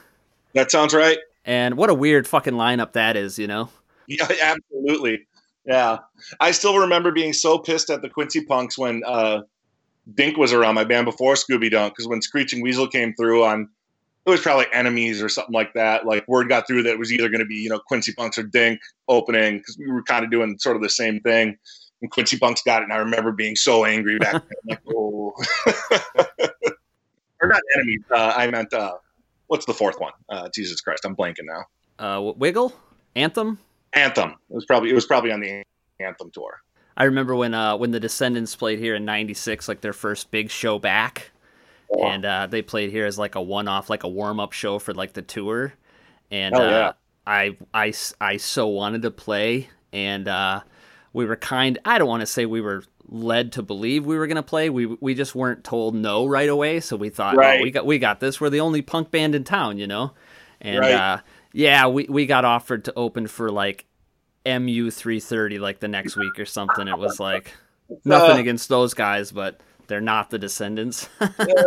that 0.52 0.70
sounds 0.70 0.92
right. 0.94 1.18
and 1.46 1.76
what 1.76 1.88
a 1.88 1.94
weird 1.94 2.28
fucking 2.28 2.54
lineup 2.54 2.92
that 2.92 3.16
is, 3.16 3.38
you 3.38 3.46
know. 3.48 3.68
Yeah, 4.08 4.26
absolutely. 4.42 5.26
Yeah. 5.64 5.98
I 6.40 6.50
still 6.50 6.76
remember 6.78 7.12
being 7.12 7.32
so 7.32 7.56
pissed 7.58 7.88
at 7.88 8.02
the 8.02 8.08
Quincy 8.10 8.44
Punks 8.44 8.76
when 8.76 9.02
uh, 9.06 9.42
Dink 10.14 10.36
was 10.36 10.52
around 10.52 10.74
my 10.74 10.84
band 10.84 11.04
before 11.04 11.34
Scooby 11.34 11.70
Don't, 11.70 11.90
because 11.90 12.08
when 12.08 12.22
Screeching 12.22 12.60
Weasel 12.62 12.88
came 12.88 13.14
through 13.14 13.44
on, 13.44 13.68
it 14.26 14.30
was 14.30 14.40
probably 14.40 14.66
Enemies 14.72 15.22
or 15.22 15.28
something 15.28 15.54
like 15.54 15.72
that. 15.74 16.06
Like, 16.06 16.26
word 16.28 16.48
got 16.48 16.66
through 16.66 16.84
that 16.84 16.92
it 16.92 16.98
was 16.98 17.12
either 17.12 17.28
going 17.28 17.40
to 17.40 17.46
be, 17.46 17.56
you 17.56 17.68
know, 17.68 17.78
Quincy 17.78 18.12
Punks 18.12 18.38
or 18.38 18.42
Dink 18.42 18.80
opening, 19.08 19.58
because 19.58 19.78
we 19.78 19.90
were 19.90 20.02
kind 20.02 20.24
of 20.24 20.30
doing 20.30 20.58
sort 20.58 20.76
of 20.76 20.82
the 20.82 20.90
same 20.90 21.20
thing. 21.20 21.56
And 22.00 22.10
Quincy 22.10 22.38
Punks 22.38 22.62
got 22.62 22.82
it, 22.82 22.84
and 22.84 22.92
I 22.92 22.96
remember 22.96 23.32
being 23.32 23.56
so 23.56 23.84
angry 23.84 24.18
back 24.18 24.32
then. 24.32 24.42
like, 24.68 24.80
oh. 24.94 25.34
or 27.40 27.48
not 27.48 27.60
Enemies. 27.76 28.02
Uh, 28.10 28.32
I 28.36 28.50
meant, 28.50 28.72
uh, 28.72 28.94
what's 29.46 29.66
the 29.66 29.74
fourth 29.74 30.00
one? 30.00 30.12
Uh, 30.28 30.48
Jesus 30.54 30.80
Christ, 30.80 31.04
I'm 31.04 31.14
blanking 31.16 31.44
now. 31.44 31.64
Uh, 31.98 32.32
Wiggle, 32.36 32.72
Anthem. 33.14 33.58
Anthem. 33.92 34.30
It 34.30 34.54
was 34.54 34.64
probably 34.64 34.90
it 34.90 34.94
was 34.94 35.06
probably 35.06 35.32
on 35.32 35.40
the 35.40 35.62
Anthem 36.00 36.30
tour. 36.32 36.60
I 36.96 37.04
remember 37.04 37.34
when 37.34 37.54
uh, 37.54 37.76
when 37.76 37.90
the 37.90 38.00
Descendents 38.00 38.54
played 38.56 38.78
here 38.78 38.94
in 38.94 39.04
'96, 39.04 39.68
like 39.68 39.80
their 39.80 39.92
first 39.92 40.30
big 40.30 40.50
show 40.50 40.78
back, 40.78 41.30
Oh. 41.90 42.06
and 42.06 42.24
uh, 42.24 42.46
they 42.46 42.62
played 42.62 42.90
here 42.90 43.06
as 43.06 43.18
like 43.18 43.34
a 43.34 43.42
one-off, 43.42 43.90
like 43.90 44.02
a 44.04 44.08
warm-up 44.08 44.52
show 44.52 44.78
for 44.78 44.94
like 44.94 45.12
the 45.12 45.22
tour. 45.22 45.74
And 46.30 46.54
Oh, 46.54 46.62
uh, 46.62 46.70
yeah. 46.70 46.92
I, 47.26 47.56
I 47.74 47.88
s- 47.88 48.14
I 48.20 48.36
so 48.38 48.66
wanted 48.68 49.02
to 49.02 49.10
play, 49.10 49.68
and 49.92 50.26
uh, 50.26 50.60
we 51.12 51.24
were 51.26 51.36
kind. 51.36 51.78
I 51.84 51.98
don't 51.98 52.08
want 52.08 52.20
to 52.22 52.26
say 52.26 52.46
we 52.46 52.60
were 52.60 52.84
led 53.08 53.52
to 53.52 53.62
believe 53.62 54.06
we 54.06 54.16
were 54.16 54.26
gonna 54.26 54.42
play. 54.42 54.70
We 54.70 54.86
we 54.86 55.14
just 55.14 55.34
weren't 55.34 55.64
told 55.64 55.94
no 55.94 56.26
right 56.26 56.48
away, 56.48 56.80
so 56.80 56.96
we 56.96 57.10
thought, 57.10 57.36
Right. 57.36 57.60
oh, 57.60 57.62
we 57.62 57.70
got 57.70 57.84
we 57.86 57.98
got 57.98 58.20
this. 58.20 58.40
We're 58.40 58.50
the 58.50 58.60
only 58.60 58.80
punk 58.82 59.10
band 59.10 59.34
in 59.34 59.44
town, 59.44 59.78
you 59.78 59.86
know. 59.86 60.12
And 60.60 60.78
Right. 60.80 60.92
uh, 60.92 61.18
yeah, 61.52 61.86
we 61.88 62.04
we 62.08 62.26
got 62.26 62.44
offered 62.44 62.84
to 62.86 62.92
open 62.96 63.26
for 63.26 63.50
like 63.50 63.84
MU 64.46 64.90
330 64.90 65.58
like 65.58 65.80
the 65.80 65.88
next 65.88 66.16
week 66.16 66.38
or 66.38 66.44
something. 66.44 66.88
It 66.88 66.98
was 66.98 67.20
like 67.20 67.52
nothing 68.04 68.36
Uh, 68.36 68.40
against 68.40 68.68
those 68.68 68.94
guys, 68.94 69.32
but 69.32 69.60
they're 69.86 70.00
not 70.00 70.30
the 70.30 70.38
Descendents. 70.38 71.08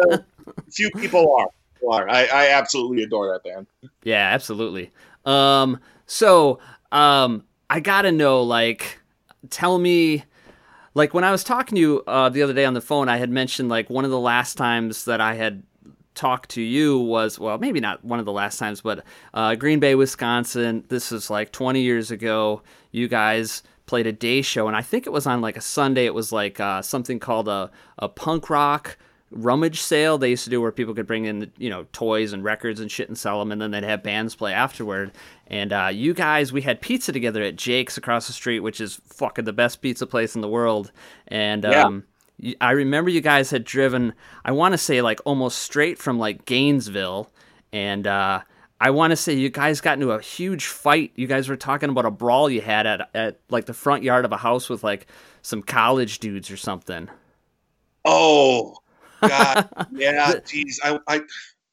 Few 0.74 0.90
people 0.92 1.36
are. 1.40 1.48
are. 1.92 2.10
I, 2.10 2.26
I 2.26 2.50
absolutely 2.50 3.04
adore 3.04 3.32
that 3.32 3.44
band. 3.44 3.68
yeah, 4.04 4.30
absolutely. 4.34 4.92
Um, 5.26 5.80
so 6.06 6.60
um, 6.92 7.44
I 7.70 7.80
gotta 7.80 8.12
know, 8.12 8.42
like, 8.44 9.00
tell 9.50 9.78
me, 9.80 10.24
like, 10.94 11.14
when 11.14 11.24
I 11.24 11.32
was 11.32 11.44
talking 11.44 11.76
to 11.76 11.82
you 11.82 12.04
uh, 12.08 12.30
the 12.30 12.42
other 12.44 12.54
day 12.54 12.66
on 12.66 12.74
the 12.74 12.82
phone, 12.82 13.10
I 13.10 13.18
had 13.18 13.30
mentioned 13.30 13.70
like 13.70 13.90
one 13.90 14.06
of 14.06 14.12
the 14.12 14.20
last 14.20 14.56
times 14.58 15.06
that 15.06 15.20
I 15.22 15.34
had 15.36 15.64
talked 16.16 16.50
to 16.52 16.62
you 16.62 16.98
was 16.98 17.38
well, 17.38 17.58
maybe 17.58 17.80
not 17.80 18.04
one 18.04 18.20
of 18.20 18.26
the 18.26 18.32
last 18.32 18.58
times, 18.58 18.82
but 18.82 19.04
uh, 19.34 19.56
Green 19.56 19.80
Bay, 19.80 19.96
Wisconsin. 19.96 20.84
This 20.88 21.12
is 21.12 21.30
like 21.30 21.52
20 21.52 21.82
years 21.82 22.12
ago. 22.12 22.62
You 22.92 23.08
guys 23.08 23.62
played 23.86 24.08
a 24.08 24.12
day 24.12 24.42
show, 24.42 24.68
and 24.68 24.76
I 24.76 24.82
think 24.82 25.06
it 25.06 25.12
was 25.12 25.28
on 25.28 25.42
like 25.42 25.58
a 25.58 25.62
Sunday. 25.62 26.06
It 26.06 26.14
was 26.14 26.32
like 26.32 26.60
uh, 26.60 26.82
something 26.82 27.20
called 27.20 27.48
a 27.48 27.70
a 28.00 28.10
punk 28.10 28.50
rock 28.50 28.98
rummage 29.32 29.82
sale 29.82 30.18
they 30.20 30.30
used 30.30 30.44
to 30.46 30.50
do 30.52 30.62
where 30.62 30.72
people 30.72 30.94
could 30.94 31.08
bring 31.08 31.26
in 31.26 31.52
you 31.58 31.70
know 31.70 31.86
toys 31.92 32.32
and 32.32 32.44
records 32.44 32.80
and 32.80 32.90
shit 32.92 33.10
and 33.10 33.18
sell 33.18 33.40
them 33.40 33.52
and 33.52 33.60
then 33.60 33.72
they'd 33.72 33.84
have 33.84 34.04
bands 34.04 34.36
play 34.36 34.54
afterward 34.54 35.12
and 35.48 35.74
uh, 35.74 35.90
you 35.92 36.14
guys 36.14 36.54
we 36.54 36.62
had 36.62 36.80
pizza 36.80 37.12
together 37.12 37.42
at 37.42 37.56
jake's 37.56 37.98
across 37.98 38.28
the 38.28 38.34
street 38.34 38.60
which 38.60 38.80
is 38.80 39.02
fucking 39.08 39.44
the 39.44 39.52
best 39.52 39.82
pizza 39.82 40.06
place 40.06 40.36
in 40.36 40.42
the 40.42 40.48
world 40.48 40.92
and 41.28 41.64
Yeah. 41.64 41.84
um, 41.86 42.04
i 42.62 42.72
remember 42.72 43.10
you 43.10 43.22
guys 43.22 43.50
had 43.52 43.64
driven 43.64 44.14
i 44.44 44.52
want 44.52 44.74
to 44.74 44.78
say 44.78 45.02
like 45.02 45.20
almost 45.26 45.60
straight 45.60 45.98
from 45.98 46.20
like 46.20 46.46
gainesville 46.46 47.30
and 47.72 48.08
uh, 48.08 48.42
I 48.80 48.90
want 48.90 49.12
to 49.12 49.18
say 49.18 49.34
you 49.34 49.50
guys 49.50 49.82
got 49.82 49.94
into 49.94 50.12
a 50.12 50.22
huge 50.22 50.68
fight. 50.68 51.12
You 51.16 51.28
guys 51.28 51.48
were 51.48 51.56
talking 51.56 51.90
about 51.90 52.06
a 52.06 52.12
brawl 52.12 52.50
you 52.50 52.62
had 52.62 52.86
at, 52.86 53.10
at 53.14 53.40
like 53.50 53.66
the 53.66 53.74
front 53.74 54.04
yard 54.04 54.26
of 54.26 54.32
a 54.32 54.38
house 54.38 54.70
with 54.70 54.84
like 54.84 55.08
some 55.42 55.62
college 55.62 56.20
dudes 56.20 56.52
or 56.52 56.58
something. 56.58 57.10
Oh 58.04 58.78
God, 59.22 59.70
yeah, 59.92 60.36
geez, 60.46 60.80
I, 60.84 61.00
I, 61.08 61.22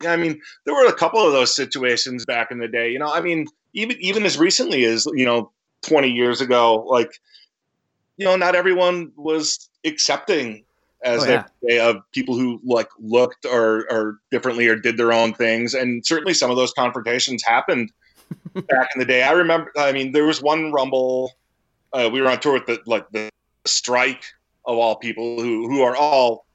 yeah, 0.02 0.12
I 0.12 0.16
mean, 0.16 0.40
there 0.64 0.74
were 0.74 0.86
a 0.86 0.92
couple 0.92 1.24
of 1.24 1.32
those 1.32 1.54
situations 1.54 2.24
back 2.24 2.50
in 2.50 2.58
the 2.58 2.68
day. 2.68 2.90
You 2.90 2.98
know, 2.98 3.12
I 3.12 3.20
mean, 3.20 3.46
even 3.74 3.96
even 4.00 4.24
as 4.24 4.38
recently 4.38 4.84
as 4.84 5.06
you 5.12 5.24
know 5.24 5.50
20 5.82 6.08
years 6.08 6.40
ago, 6.40 6.84
like 6.86 7.10
you 8.22 8.28
know, 8.28 8.36
not 8.36 8.54
everyone 8.54 9.10
was 9.16 9.68
accepting 9.84 10.64
as 11.04 11.22
Oh, 11.22 11.26
they 11.26 11.32
yeah. 11.32 11.44
say 11.68 11.80
of 11.80 11.96
people 12.12 12.36
who 12.36 12.60
like 12.64 12.88
looked 13.00 13.44
or 13.44 13.86
or 13.90 14.20
differently 14.30 14.68
or 14.68 14.76
did 14.76 14.96
their 14.96 15.12
own 15.12 15.34
things, 15.34 15.74
and 15.74 16.06
certainly 16.06 16.32
some 16.34 16.48
of 16.50 16.56
those 16.56 16.72
confrontations 16.72 17.42
happened 17.44 17.90
back 18.54 18.88
in 18.94 19.00
the 19.00 19.04
day. 19.04 19.24
I 19.24 19.32
remember. 19.32 19.72
I 19.76 19.90
mean, 19.90 20.12
there 20.12 20.24
was 20.24 20.40
one 20.40 20.70
Rumble. 20.70 21.32
Uh, 21.92 22.08
we 22.12 22.20
were 22.20 22.28
on 22.30 22.38
tour 22.38 22.52
with 22.52 22.66
the 22.66 22.78
like 22.86 23.10
the 23.10 23.28
strike 23.64 24.22
of 24.64 24.78
all 24.78 24.94
people 24.96 25.42
who 25.42 25.68
who 25.68 25.82
are 25.82 25.96
all 25.96 26.46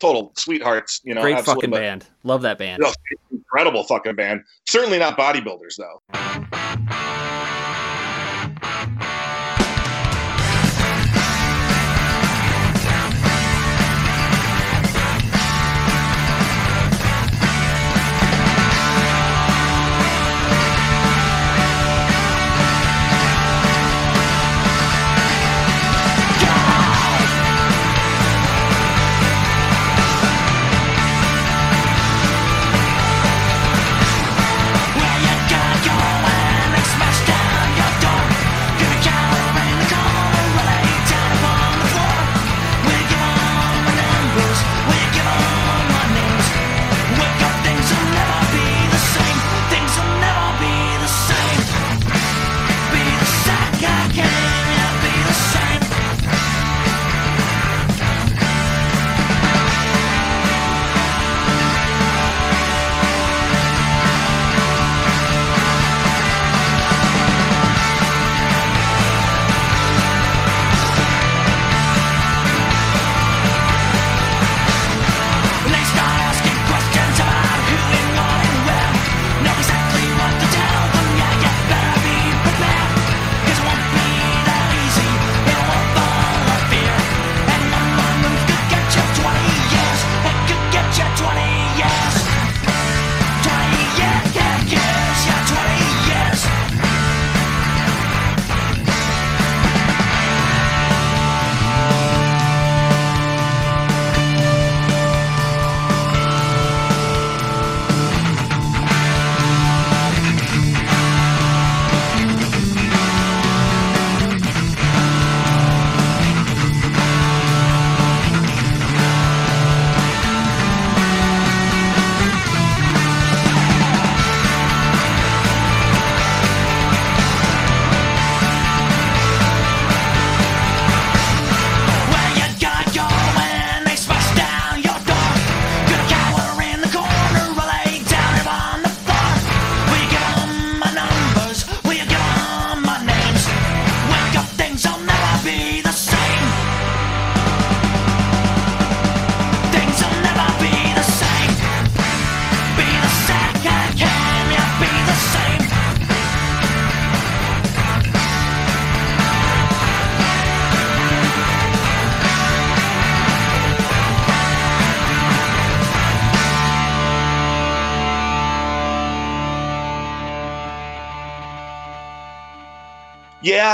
total 0.00 0.32
sweethearts. 0.36 1.02
You 1.04 1.14
know, 1.14 1.20
Great 1.20 1.44
fucking 1.44 1.68
but- 1.70 1.80
band. 1.80 2.06
Love 2.22 2.40
that 2.40 2.56
band. 2.56 2.80
No, 2.82 2.90
incredible 3.30 3.84
fucking 3.84 4.14
band. 4.16 4.44
Certainly 4.66 4.98
not 4.98 5.18
bodybuilders 5.18 5.76
though. 5.76 6.00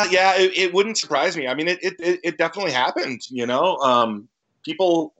Yeah, 0.05 0.37
yeah, 0.37 0.43
it, 0.43 0.57
it 0.57 0.75
wouldn't 0.75 0.99
surprise 0.99 1.37
me. 1.37 1.49
I 1.49 1.55
mean, 1.55 1.69
it, 1.69 1.83
it 1.83 1.95
it 1.99 2.21
it 2.23 2.39
definitely 2.39 2.73
happened. 2.73 3.21
You 3.29 3.47
know, 3.47 3.77
um, 3.79 4.29
people 4.65 5.15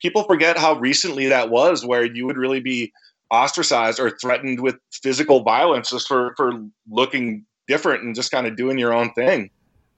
people 0.00 0.24
forget 0.24 0.58
how 0.58 0.78
recently 0.78 1.26
that 1.28 1.50
was, 1.50 1.84
where 1.84 2.04
you 2.04 2.26
would 2.26 2.36
really 2.36 2.60
be 2.60 2.92
ostracized 3.30 4.00
or 4.00 4.10
threatened 4.10 4.60
with 4.60 4.76
physical 4.90 5.42
violence 5.42 5.90
just 5.90 6.08
for 6.08 6.34
for 6.36 6.52
looking 6.90 7.44
different 7.66 8.02
and 8.02 8.14
just 8.14 8.30
kind 8.30 8.46
of 8.46 8.56
doing 8.56 8.78
your 8.78 8.92
own 8.92 9.12
thing. 9.12 9.50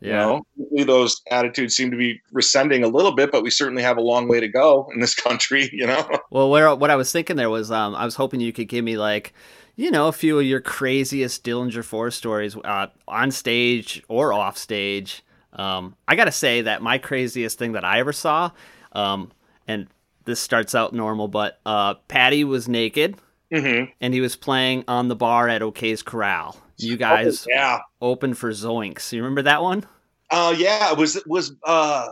You 0.02 0.12
know, 0.12 0.46
those 0.86 1.20
attitudes 1.30 1.76
seem 1.76 1.90
to 1.90 1.96
be 1.96 2.22
rescending 2.34 2.82
a 2.82 2.86
little 2.86 3.14
bit, 3.14 3.30
but 3.30 3.42
we 3.42 3.50
certainly 3.50 3.82
have 3.82 3.98
a 3.98 4.00
long 4.00 4.28
way 4.28 4.40
to 4.40 4.48
go 4.48 4.88
in 4.94 5.00
this 5.00 5.14
country. 5.14 5.68
You 5.80 5.86
know. 5.86 6.08
Well, 6.30 6.50
where 6.50 6.74
what 6.74 6.90
I 6.90 6.96
was 6.96 7.12
thinking 7.12 7.36
there 7.36 7.50
was, 7.50 7.70
um, 7.70 7.94
I 7.94 8.04
was 8.04 8.14
hoping 8.14 8.40
you 8.40 8.52
could 8.52 8.68
give 8.68 8.84
me 8.84 8.96
like, 8.96 9.32
you 9.80 9.90
know, 9.90 10.08
a 10.08 10.12
few 10.12 10.38
of 10.38 10.44
your 10.44 10.60
craziest 10.60 11.42
Dillinger 11.42 11.82
Four 11.82 12.10
stories 12.10 12.54
uh, 12.54 12.88
on 13.08 13.30
stage 13.30 14.02
or 14.08 14.30
off 14.30 14.58
stage. 14.58 15.24
Um, 15.54 15.96
I 16.06 16.16
gotta 16.16 16.32
say 16.32 16.60
that 16.62 16.82
my 16.82 16.98
craziest 16.98 17.58
thing 17.58 17.72
that 17.72 17.84
I 17.84 17.98
ever 17.98 18.12
saw, 18.12 18.50
um, 18.92 19.32
and 19.66 19.88
this 20.26 20.38
starts 20.38 20.74
out 20.74 20.92
normal, 20.92 21.28
but 21.28 21.60
uh, 21.64 21.94
Paddy 22.08 22.44
was 22.44 22.68
naked 22.68 23.16
hmm 23.52 23.84
and 24.00 24.14
he 24.14 24.20
was 24.20 24.36
playing 24.36 24.84
on 24.86 25.08
the 25.08 25.16
bar 25.16 25.48
at 25.48 25.62
OK's 25.62 26.02
Corral. 26.02 26.56
You 26.76 26.96
guys 26.96 27.46
yeah. 27.48 27.80
opened 28.00 28.38
for 28.38 28.50
Zoinks. 28.50 29.12
You 29.12 29.22
remember 29.22 29.42
that 29.42 29.60
one? 29.62 29.84
Uh, 30.30 30.54
yeah, 30.56 30.92
it 30.92 30.98
was 30.98 31.16
it 31.16 31.26
was 31.26 31.52
uh, 31.64 32.08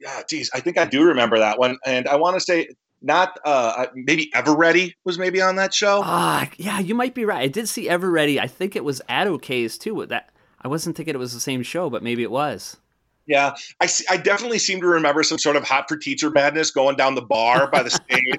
yeah, 0.00 0.22
geez, 0.28 0.50
I 0.54 0.60
think 0.60 0.78
I 0.78 0.84
do 0.84 1.04
remember 1.04 1.38
that 1.38 1.58
one, 1.58 1.78
and 1.84 2.08
I 2.08 2.16
want 2.16 2.34
to 2.36 2.40
say 2.40 2.68
not 3.02 3.38
uh, 3.44 3.86
maybe 3.94 4.30
Everready 4.34 4.94
was 5.04 5.18
maybe 5.18 5.40
on 5.40 5.56
that 5.56 5.74
show. 5.74 6.02
Ah, 6.04 6.48
yeah, 6.56 6.78
you 6.78 6.94
might 6.94 7.14
be 7.14 7.24
right. 7.24 7.42
I 7.42 7.48
did 7.48 7.68
see 7.68 7.88
Everready. 7.88 8.40
I 8.40 8.46
think 8.46 8.76
it 8.76 8.84
was 8.84 9.02
at 9.08 9.26
OK's 9.26 9.78
too. 9.78 9.94
With 9.94 10.08
that, 10.10 10.30
I 10.60 10.68
wasn't 10.68 10.96
thinking 10.96 11.14
it 11.14 11.18
was 11.18 11.34
the 11.34 11.40
same 11.40 11.62
show, 11.62 11.90
but 11.90 12.02
maybe 12.02 12.22
it 12.22 12.30
was. 12.30 12.76
Yeah, 13.26 13.54
I 13.80 13.88
I 14.10 14.16
definitely 14.16 14.58
seem 14.58 14.80
to 14.80 14.86
remember 14.86 15.22
some 15.22 15.38
sort 15.38 15.56
of 15.56 15.64
hot 15.64 15.88
for 15.88 15.96
teacher 15.96 16.30
madness 16.30 16.70
going 16.70 16.96
down 16.96 17.14
the 17.14 17.22
bar 17.22 17.70
by 17.70 17.82
the 17.82 17.90
stage 17.90 18.36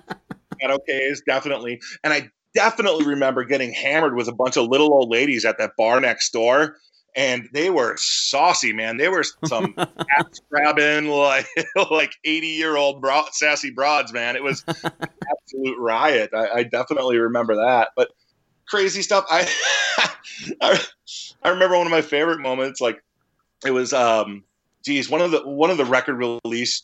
at 0.62 0.72
OK's, 0.72 1.22
definitely, 1.26 1.80
and 2.04 2.14
I 2.14 2.30
definitely 2.54 3.06
remember 3.06 3.44
getting 3.44 3.74
hammered 3.74 4.16
with 4.16 4.28
a 4.28 4.34
bunch 4.34 4.58
of 4.58 4.68
little 4.68 4.94
old 4.94 5.10
ladies 5.10 5.46
at 5.46 5.58
that 5.58 5.72
bar 5.78 6.00
next 6.00 6.32
door. 6.32 6.78
And 7.16 7.48
they 7.54 7.70
were 7.70 7.96
saucy, 7.98 8.74
man. 8.74 8.98
They 8.98 9.08
were 9.08 9.24
some 9.46 9.76
ass 9.78 10.42
grabbing, 10.50 11.10
like 11.10 11.48
like 11.92 12.14
eighty 12.24 12.48
year 12.48 12.76
old 12.76 13.02
bro- 13.02 13.26
sassy 13.32 13.70
broads, 13.70 14.12
man. 14.12 14.36
It 14.36 14.44
was 14.44 14.64
absolute 14.68 15.78
riot. 15.78 16.32
I, 16.34 16.50
I 16.50 16.64
definitely 16.64 17.18
remember 17.18 17.56
that. 17.56 17.90
But 17.96 18.10
crazy 18.68 19.04
stuff. 19.04 19.26
I, 19.30 19.48
I 20.62 20.80
I 21.44 21.50
remember 21.50 21.78
one 21.78 21.88
of 21.88 21.92
my 21.92 22.02
favorite 22.02 22.40
moments. 22.40 22.82
Like 22.82 23.04
it 23.66 23.72
was, 23.72 23.94
um, 23.94 24.44
geez, 24.84 25.10
one 25.10 25.22
of 25.22 25.32
the 25.32 25.48
one 25.48 25.70
of 25.70 25.78
the 25.78 25.86
record 25.86 26.16
release 26.16 26.84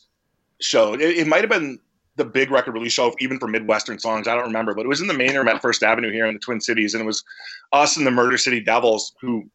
show. 0.60 0.94
It, 0.94 1.00
it 1.00 1.26
might 1.26 1.40
have 1.40 1.50
been 1.50 1.78
the 2.16 2.24
big 2.24 2.50
record 2.50 2.72
release 2.72 2.92
show, 2.92 3.14
even 3.18 3.38
for 3.38 3.48
Midwestern 3.48 3.98
songs. 3.98 4.28
I 4.28 4.34
don't 4.34 4.44
remember, 4.44 4.74
but 4.74 4.84
it 4.84 4.88
was 4.88 5.00
in 5.00 5.06
the 5.06 5.14
main 5.14 5.34
room 5.34 5.48
at 5.48 5.62
First 5.62 5.82
Avenue 5.82 6.12
here 6.12 6.26
in 6.26 6.34
the 6.34 6.40
Twin 6.40 6.60
Cities, 6.60 6.94
and 6.94 7.02
it 7.02 7.06
was 7.06 7.24
us 7.72 7.96
and 7.96 8.06
the 8.06 8.10
Murder 8.10 8.38
City 8.38 8.60
Devils 8.60 9.14
who 9.20 9.48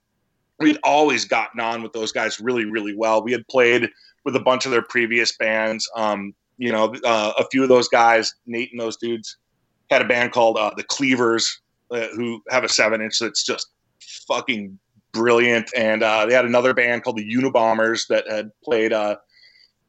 we'd 0.59 0.79
always 0.83 1.25
gotten 1.25 1.59
on 1.59 1.83
with 1.83 1.93
those 1.93 2.11
guys 2.11 2.39
really, 2.39 2.65
really 2.65 2.95
well. 2.95 3.23
We 3.23 3.31
had 3.31 3.47
played 3.47 3.89
with 4.23 4.35
a 4.35 4.39
bunch 4.39 4.65
of 4.65 4.71
their 4.71 4.81
previous 4.81 5.35
bands. 5.35 5.89
Um, 5.95 6.33
you 6.57 6.71
know, 6.71 6.95
uh, 7.03 7.33
a 7.37 7.45
few 7.51 7.63
of 7.63 7.69
those 7.69 7.87
guys, 7.87 8.33
Nate 8.45 8.71
and 8.71 8.79
those 8.79 8.97
dudes, 8.97 9.37
had 9.89 10.01
a 10.01 10.07
band 10.07 10.31
called 10.31 10.57
uh, 10.57 10.71
the 10.75 10.83
Cleavers, 10.83 11.61
uh, 11.91 12.07
who 12.15 12.41
have 12.49 12.63
a 12.63 12.69
seven 12.69 13.01
inch 13.01 13.19
that's 13.19 13.43
just 13.43 13.67
fucking 14.27 14.79
brilliant. 15.11 15.69
And 15.75 16.01
uh, 16.01 16.25
they 16.25 16.33
had 16.33 16.45
another 16.45 16.73
band 16.73 17.03
called 17.03 17.17
the 17.17 17.29
Unabombers 17.35 18.07
that 18.07 18.29
had 18.29 18.51
played 18.63 18.93
uh, 18.93 19.17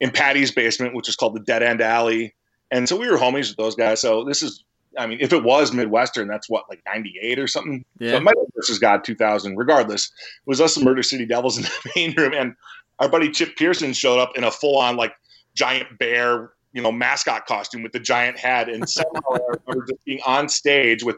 in 0.01 0.11
Paddy's 0.11 0.53
basement, 0.53 0.95
which 0.95 1.09
is 1.09 1.17
called 1.17 1.35
the 1.35 1.41
Dead 1.41 1.63
End 1.63 1.81
Alley. 1.81 2.35
And 2.71 2.89
so 2.89 2.97
we 2.97 3.09
were 3.09 3.17
homies 3.17 3.49
with 3.49 3.57
those 3.57 3.77
guys. 3.77 4.01
So 4.01 4.25
this 4.25 4.43
is, 4.43 4.65
I 4.99 5.07
mean, 5.07 5.19
if 5.21 5.33
it 5.33 5.43
was 5.43 5.73
Midwestern, 5.73 6.29
that's 6.29 6.49
what, 6.49 6.65
like 6.69 6.83
98 6.87 7.39
or 7.39 7.47
something? 7.47 7.85
Yeah. 7.99 8.13
So 8.13 8.17
it 8.17 8.23
might 8.23 8.37
have 8.37 8.47
versus 8.55 8.79
God 8.79 9.05
2000. 9.05 9.57
Regardless, 9.57 10.07
it 10.07 10.49
was 10.49 10.61
us, 10.61 10.75
the 10.75 10.85
Murder 10.85 11.03
City 11.03 11.27
Devils, 11.27 11.59
in 11.59 11.65
the 11.65 11.93
main 11.97 12.15
room. 12.17 12.33
And 12.35 12.55
our 12.99 13.09
buddy 13.09 13.31
Chip 13.31 13.57
Pearson 13.57 13.93
showed 13.93 14.19
up 14.19 14.37
in 14.37 14.45
a 14.45 14.51
full 14.51 14.79
on, 14.79 14.97
like, 14.97 15.15
giant 15.55 15.99
bear, 15.99 16.53
you 16.73 16.83
know, 16.83 16.93
mascot 16.93 17.47
costume 17.47 17.83
with 17.83 17.93
the 17.93 18.01
giant 18.01 18.39
head. 18.39 18.69
And 18.69 18.89
somehow 18.89 19.21
I 19.33 19.39
remember 19.67 19.87
just 19.89 20.05
being 20.05 20.21
on 20.27 20.49
stage 20.49 21.03
with 21.03 21.17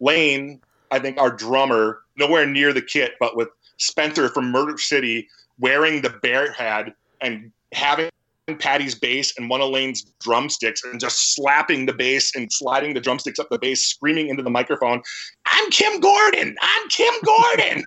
Lane, 0.00 0.60
I 0.90 0.98
think 0.98 1.18
our 1.18 1.30
drummer, 1.30 2.00
nowhere 2.16 2.46
near 2.46 2.72
the 2.72 2.82
kit, 2.82 3.14
but 3.20 3.36
with 3.36 3.48
Spencer 3.76 4.28
from 4.28 4.50
Murder 4.50 4.78
City 4.78 5.28
wearing 5.58 6.02
the 6.02 6.10
bear 6.10 6.52
head 6.52 6.94
and 7.20 7.52
having 7.72 8.10
Paddy's 8.56 8.94
bass 8.94 9.36
and 9.38 9.48
one 9.48 9.60
of 9.60 9.70
Lane's 9.70 10.02
drumsticks 10.20 10.84
and 10.84 11.00
just 11.00 11.34
slapping 11.34 11.86
the 11.86 11.92
bass 11.92 12.34
and 12.34 12.52
sliding 12.52 12.94
the 12.94 13.00
drumsticks 13.00 13.38
up 13.38 13.48
the 13.50 13.58
bass, 13.58 13.82
screaming 13.82 14.28
into 14.28 14.42
the 14.42 14.50
microphone, 14.50 15.02
I'm 15.46 15.70
Kim 15.70 16.00
Gordon! 16.00 16.56
I'm 16.60 16.88
Kim 16.88 17.14
Gordon! 17.24 17.84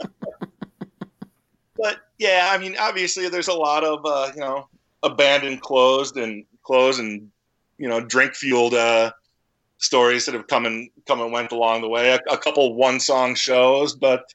but 1.76 1.98
yeah, 2.18 2.50
I 2.50 2.58
mean, 2.58 2.76
obviously 2.78 3.28
there's 3.28 3.48
a 3.48 3.54
lot 3.54 3.84
of, 3.84 4.00
uh, 4.04 4.30
you 4.34 4.40
know, 4.40 4.68
abandoned 5.02 5.60
closed 5.60 6.16
and 6.16 6.44
closed 6.62 7.00
and, 7.00 7.30
you 7.78 7.88
know, 7.88 8.00
drink 8.00 8.34
fueled 8.34 8.74
uh, 8.74 9.12
stories 9.78 10.24
that 10.26 10.34
have 10.34 10.46
come 10.46 10.66
and 10.66 10.90
come 11.06 11.20
and 11.20 11.32
went 11.32 11.52
along 11.52 11.82
the 11.82 11.88
way. 11.88 12.10
A, 12.10 12.20
a 12.32 12.38
couple 12.38 12.74
one 12.74 13.00
song 13.00 13.34
shows, 13.34 13.94
but 13.94 14.32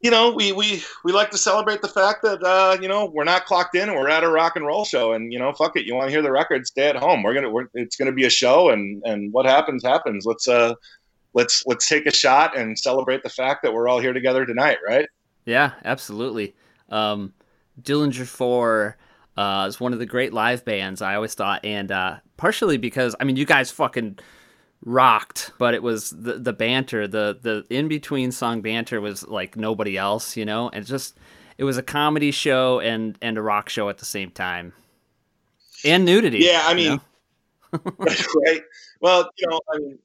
you 0.00 0.10
know, 0.10 0.30
we 0.30 0.52
we 0.52 0.82
we 1.04 1.12
like 1.12 1.30
to 1.30 1.38
celebrate 1.38 1.82
the 1.82 1.88
fact 1.88 2.22
that 2.22 2.42
uh, 2.42 2.78
you 2.80 2.88
know 2.88 3.10
we're 3.12 3.24
not 3.24 3.44
clocked 3.44 3.74
in 3.76 3.88
and 3.88 3.98
we're 3.98 4.08
at 4.08 4.24
a 4.24 4.28
rock 4.28 4.56
and 4.56 4.66
roll 4.66 4.84
show, 4.84 5.12
and 5.12 5.32
you 5.32 5.38
know, 5.38 5.52
fuck 5.52 5.76
it, 5.76 5.84
you 5.84 5.94
want 5.94 6.08
to 6.08 6.12
hear 6.12 6.22
the 6.22 6.32
record, 6.32 6.66
stay 6.66 6.88
at 6.88 6.96
home. 6.96 7.22
We're 7.22 7.34
gonna, 7.34 7.50
we're, 7.50 7.66
it's 7.74 7.96
gonna 7.96 8.12
be 8.12 8.24
a 8.24 8.30
show, 8.30 8.70
and 8.70 9.02
and 9.04 9.32
what 9.32 9.44
happens 9.44 9.84
happens. 9.84 10.24
Let's 10.24 10.48
uh, 10.48 10.74
let's 11.34 11.64
let's 11.66 11.86
take 11.86 12.06
a 12.06 12.14
shot 12.14 12.56
and 12.56 12.78
celebrate 12.78 13.22
the 13.22 13.28
fact 13.28 13.62
that 13.62 13.74
we're 13.74 13.88
all 13.88 14.00
here 14.00 14.14
together 14.14 14.46
tonight, 14.46 14.78
right? 14.86 15.06
Yeah, 15.44 15.72
absolutely. 15.84 16.54
Um, 16.88 17.34
Dillinger 17.82 18.26
Four 18.26 18.96
uh, 19.36 19.66
is 19.68 19.80
one 19.80 19.92
of 19.92 19.98
the 19.98 20.06
great 20.06 20.32
live 20.32 20.64
bands 20.64 21.02
I 21.02 21.14
always 21.14 21.34
thought, 21.34 21.62
and 21.62 21.92
uh, 21.92 22.16
partially 22.38 22.78
because 22.78 23.14
I 23.20 23.24
mean, 23.24 23.36
you 23.36 23.44
guys 23.44 23.70
fucking 23.70 24.18
rocked, 24.84 25.52
but 25.58 25.74
it 25.74 25.82
was 25.82 26.10
the 26.10 26.34
the 26.34 26.52
banter, 26.52 27.06
the 27.06 27.38
the 27.40 27.64
in 27.74 27.88
between 27.88 28.32
song 28.32 28.60
banter 28.60 29.00
was 29.00 29.26
like 29.26 29.56
nobody 29.56 29.96
else, 29.96 30.36
you 30.36 30.44
know, 30.44 30.70
and 30.70 30.86
just 30.86 31.18
it 31.58 31.64
was 31.64 31.76
a 31.76 31.82
comedy 31.82 32.30
show 32.30 32.80
and 32.80 33.18
and 33.20 33.38
a 33.38 33.42
rock 33.42 33.68
show 33.68 33.88
at 33.88 33.98
the 33.98 34.04
same 34.04 34.30
time, 34.30 34.72
and 35.84 36.04
nudity. 36.04 36.38
Yeah, 36.38 36.62
I 36.64 36.70
you 36.70 36.76
mean, 36.76 37.00
know? 37.72 37.80
right? 37.98 38.62
Well, 39.00 39.30
you 39.38 39.48
know, 39.48 39.60
I 39.72 39.78
mean, 39.78 39.98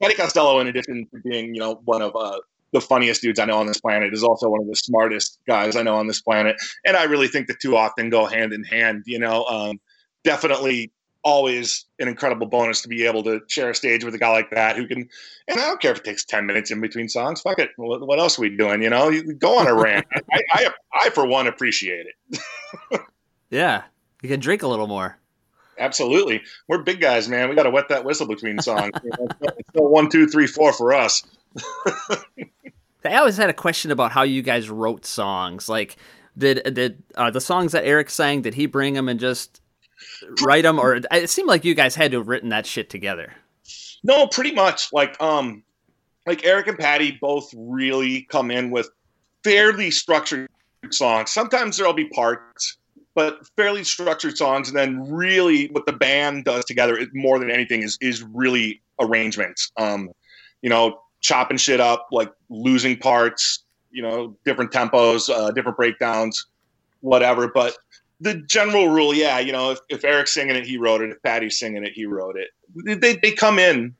Eddie 0.00 0.14
Costello, 0.14 0.60
in 0.60 0.66
addition 0.66 1.06
to 1.12 1.20
being, 1.20 1.54
you 1.54 1.60
know, 1.60 1.80
one 1.84 2.02
of 2.02 2.16
uh, 2.16 2.38
the 2.72 2.80
funniest 2.80 3.22
dudes 3.22 3.38
I 3.38 3.44
know 3.44 3.58
on 3.58 3.66
this 3.66 3.80
planet, 3.80 4.12
is 4.12 4.24
also 4.24 4.48
one 4.48 4.60
of 4.60 4.66
the 4.66 4.76
smartest 4.76 5.38
guys 5.46 5.76
I 5.76 5.82
know 5.82 5.96
on 5.96 6.06
this 6.06 6.20
planet. 6.20 6.56
And 6.84 6.96
I 6.96 7.04
really 7.04 7.28
think 7.28 7.46
the 7.46 7.54
two 7.60 7.76
often 7.76 8.10
go 8.10 8.26
hand 8.26 8.52
in 8.52 8.64
hand. 8.64 9.04
You 9.06 9.18
know, 9.18 9.44
um, 9.44 9.80
definitely 10.24 10.90
always 11.22 11.84
an 11.98 12.08
incredible 12.08 12.46
bonus 12.46 12.82
to 12.82 12.88
be 12.88 13.04
able 13.06 13.22
to 13.24 13.40
share 13.48 13.70
a 13.70 13.74
stage 13.74 14.04
with 14.04 14.14
a 14.14 14.18
guy 14.18 14.30
like 14.30 14.50
that 14.50 14.76
who 14.76 14.86
can. 14.86 15.08
And 15.48 15.60
I 15.60 15.66
don't 15.66 15.80
care 15.80 15.92
if 15.92 15.98
it 15.98 16.04
takes 16.04 16.24
ten 16.24 16.46
minutes 16.46 16.70
in 16.70 16.80
between 16.80 17.08
songs. 17.08 17.40
Fuck 17.40 17.58
it. 17.58 17.70
What, 17.76 18.18
else 18.18 18.38
are 18.38 18.42
we 18.42 18.56
doing? 18.56 18.82
You 18.82 18.90
know, 18.90 19.08
you 19.08 19.34
go 19.34 19.58
on 19.58 19.66
a 19.66 19.74
rant. 19.74 20.06
I, 20.32 20.42
I, 20.52 20.68
I, 20.92 21.10
for 21.10 21.26
one, 21.26 21.46
appreciate 21.46 22.06
it. 22.06 23.00
yeah, 23.50 23.82
you 24.22 24.28
can 24.28 24.40
drink 24.40 24.62
a 24.62 24.68
little 24.68 24.86
more. 24.86 25.18
Absolutely. 25.78 26.42
We're 26.68 26.82
big 26.82 27.00
guys, 27.00 27.28
man. 27.28 27.48
We 27.48 27.54
got 27.54 27.62
to 27.62 27.70
wet 27.70 27.88
that 27.88 28.04
whistle 28.04 28.28
between 28.28 28.60
songs. 28.60 28.92
You 29.02 29.10
know, 29.18 29.28
it's 29.42 29.68
still 29.70 29.88
one, 29.88 30.10
two, 30.10 30.26
three, 30.26 30.46
four 30.46 30.72
for 30.74 30.92
us. 30.92 31.22
I 33.02 33.16
always 33.16 33.38
had 33.38 33.48
a 33.48 33.54
question 33.54 33.90
about 33.90 34.12
how 34.12 34.22
you 34.22 34.42
guys 34.42 34.68
wrote 34.68 35.06
songs. 35.06 35.68
Like, 35.68 35.96
did 36.36 36.62
did 36.74 37.02
uh, 37.14 37.30
the 37.30 37.40
songs 37.40 37.72
that 37.72 37.84
Erik 37.84 38.10
sang? 38.10 38.42
Did 38.42 38.54
he 38.54 38.66
bring 38.66 38.94
them 38.94 39.08
and 39.08 39.18
just 39.18 39.60
write 40.42 40.62
them, 40.62 40.78
or 40.78 41.00
it 41.10 41.30
seemed 41.30 41.48
like 41.48 41.64
you 41.64 41.74
guys 41.74 41.94
had 41.94 42.10
to 42.12 42.18
have 42.18 42.28
written 42.28 42.50
that 42.50 42.66
shit 42.66 42.90
together? 42.90 43.34
No, 44.02 44.26
pretty 44.26 44.52
much. 44.52 44.92
Like, 44.92 45.20
um, 45.20 45.62
like 46.26 46.44
Erik 46.44 46.66
and 46.66 46.78
Paddy 46.78 47.18
both 47.20 47.52
really 47.56 48.22
come 48.30 48.50
in 48.50 48.70
with 48.70 48.90
fairly 49.42 49.90
structured 49.90 50.48
songs. 50.90 51.30
Sometimes 51.30 51.76
there'll 51.76 51.92
be 51.92 52.08
parts, 52.08 52.76
but 53.14 53.46
fairly 53.56 53.84
structured 53.84 54.36
songs. 54.36 54.68
And 54.68 54.76
then 54.76 55.10
really, 55.10 55.66
what 55.68 55.86
the 55.86 55.92
band 55.92 56.44
does 56.44 56.64
together, 56.64 56.98
more 57.12 57.38
than 57.38 57.50
anything, 57.50 57.82
is 57.82 57.98
is 58.00 58.22
really 58.22 58.80
arrangements. 59.00 59.70
Um, 59.76 60.10
you 60.62 60.70
know, 60.70 61.00
chopping 61.20 61.56
shit 61.56 61.80
up, 61.80 62.08
like 62.12 62.32
losing 62.48 62.96
parts. 62.96 63.64
You 63.92 64.02
know, 64.02 64.36
different 64.44 64.70
tempos, 64.70 65.28
uh, 65.28 65.50
different 65.50 65.76
breakdowns, 65.76 66.46
whatever. 67.00 67.48
But 67.48 67.76
the 68.20 68.34
general 68.34 68.88
rule, 68.88 69.14
yeah, 69.14 69.38
you 69.38 69.52
know, 69.52 69.70
if, 69.72 69.78
if 69.88 70.04
Erik's 70.04 70.32
singing 70.32 70.56
it, 70.56 70.66
he 70.66 70.76
wrote 70.76 71.00
it. 71.00 71.10
If 71.10 71.22
Paddy's 71.22 71.58
singing 71.58 71.84
it, 71.84 71.92
he 71.92 72.06
wrote 72.06 72.36
it. 72.36 72.48
They 73.00 73.16
they 73.16 73.32
come 73.32 73.58
in, 73.58 73.94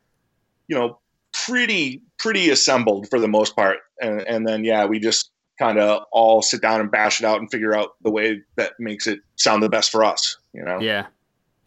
you 0.68 0.76
know, 0.76 0.98
pretty 1.32 2.02
pretty 2.18 2.50
assembled 2.50 3.08
for 3.08 3.18
the 3.18 3.28
most 3.28 3.56
part, 3.56 3.78
and 4.00 4.20
and 4.22 4.46
then 4.46 4.64
yeah, 4.64 4.84
we 4.84 4.98
just 4.98 5.30
kind 5.58 5.78
of 5.78 6.04
all 6.12 6.42
sit 6.42 6.62
down 6.62 6.80
and 6.80 6.90
bash 6.90 7.20
it 7.20 7.26
out 7.26 7.38
and 7.38 7.50
figure 7.50 7.76
out 7.76 7.90
the 8.02 8.10
way 8.10 8.40
that 8.56 8.72
makes 8.78 9.06
it 9.06 9.20
sound 9.36 9.62
the 9.62 9.68
best 9.68 9.90
for 9.90 10.04
us. 10.04 10.36
You 10.52 10.64
know. 10.64 10.80
Yeah. 10.80 11.06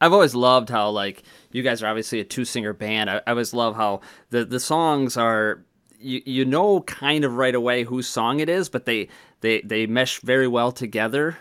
I've 0.02 0.12
always 0.12 0.36
loved 0.36 0.70
how 0.70 0.90
like 0.90 1.24
you 1.52 1.64
guys 1.64 1.82
are 1.82 1.88
obviously 1.88 2.20
a 2.20 2.26
two 2.26 2.44
singer 2.44 2.74
band. 2.74 3.10
I, 3.10 3.18
I 3.26 3.32
always 3.32 3.54
love 3.54 3.76
how 3.76 4.02
the 4.32 4.44
the 4.44 4.60
songs 4.60 5.16
are 5.16 5.64
you, 5.98 6.22
you 6.26 6.46
know 6.46 6.82
kind 6.82 7.24
of 7.24 7.38
right 7.38 7.56
away 7.56 7.84
whose 7.84 8.08
song 8.08 8.42
it 8.42 8.50
is, 8.50 8.68
but 8.68 8.86
they 8.86 9.08
they 9.40 9.62
they 9.62 9.88
mesh 9.88 10.20
very 10.20 10.48
well 10.48 10.72
together. 10.74 11.38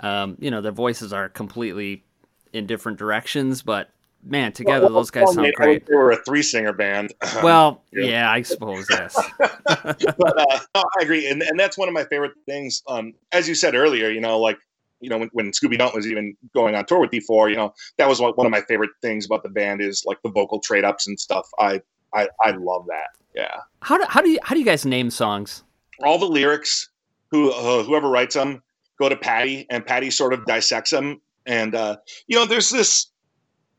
Um, 0.00 0.36
you 0.40 0.50
know, 0.50 0.60
their 0.60 0.72
voices 0.72 1.12
are 1.12 1.28
completely 1.28 2.04
in 2.52 2.66
different 2.66 2.98
directions, 2.98 3.62
but 3.62 3.90
man, 4.24 4.52
together 4.52 4.86
Well, 4.86 4.94
those 4.94 5.10
guys 5.10 5.24
well, 5.26 5.34
sound 5.34 5.54
great. 5.54 5.86
They 5.86 5.94
were 5.94 6.12
a 6.12 6.22
three 6.24 6.42
singer 6.42 6.72
band. 6.72 7.12
Well, 7.42 7.82
yeah. 7.92 8.04
yeah, 8.04 8.30
I 8.30 8.42
suppose 8.42 8.86
yes. 8.90 9.16
but 9.38 10.40
uh, 10.40 10.58
no, 10.74 10.82
I 10.98 11.02
agree, 11.02 11.28
and 11.28 11.42
and 11.42 11.58
that's 11.58 11.76
one 11.78 11.88
of 11.88 11.94
my 11.94 12.04
favorite 12.04 12.32
things. 12.46 12.82
Um, 12.88 13.14
as 13.32 13.48
you 13.48 13.54
said 13.54 13.74
earlier, 13.74 14.10
you 14.10 14.20
know, 14.20 14.38
like 14.38 14.58
you 15.00 15.08
know 15.10 15.18
when, 15.18 15.30
when 15.32 15.50
Scooby 15.50 15.78
Don't 15.78 15.94
was 15.94 16.06
even 16.06 16.36
going 16.54 16.74
on 16.74 16.84
tour 16.86 17.00
with 17.00 17.10
D4, 17.10 17.50
you 17.50 17.56
know, 17.56 17.74
that 17.98 18.08
was 18.08 18.20
one 18.20 18.32
one 18.34 18.46
of 18.46 18.50
my 18.50 18.60
favorite 18.62 18.90
things 19.00 19.26
about 19.26 19.42
the 19.42 19.48
band 19.48 19.80
is 19.80 20.04
like 20.06 20.18
the 20.22 20.30
vocal 20.30 20.60
trade 20.60 20.84
ups 20.84 21.06
and 21.08 21.18
stuff. 21.18 21.48
I 21.58 21.80
I 22.14 22.28
I 22.40 22.52
love 22.52 22.86
that. 22.88 23.08
Yeah, 23.34 23.56
How 23.80 23.96
do 23.98 24.04
how 24.08 24.20
do 24.20 24.28
you 24.28 24.38
how 24.42 24.54
do 24.54 24.60
you 24.60 24.66
guys 24.66 24.84
name 24.84 25.10
songs? 25.10 25.64
all 26.04 26.18
the 26.18 26.26
lyrics, 26.26 26.90
who 27.30 27.50
uh, 27.52 27.82
whoever 27.84 28.08
writes 28.08 28.34
them, 28.34 28.62
go 29.02 29.08
to 29.08 29.16
Paddy, 29.16 29.66
and 29.68 29.84
Paddy 29.84 30.10
sort 30.10 30.32
of 30.32 30.46
dissects 30.46 30.90
them. 30.90 31.20
And 31.44 31.74
uh, 31.74 31.96
you 32.26 32.38
know, 32.38 32.46
there's 32.46 32.70
this 32.70 33.10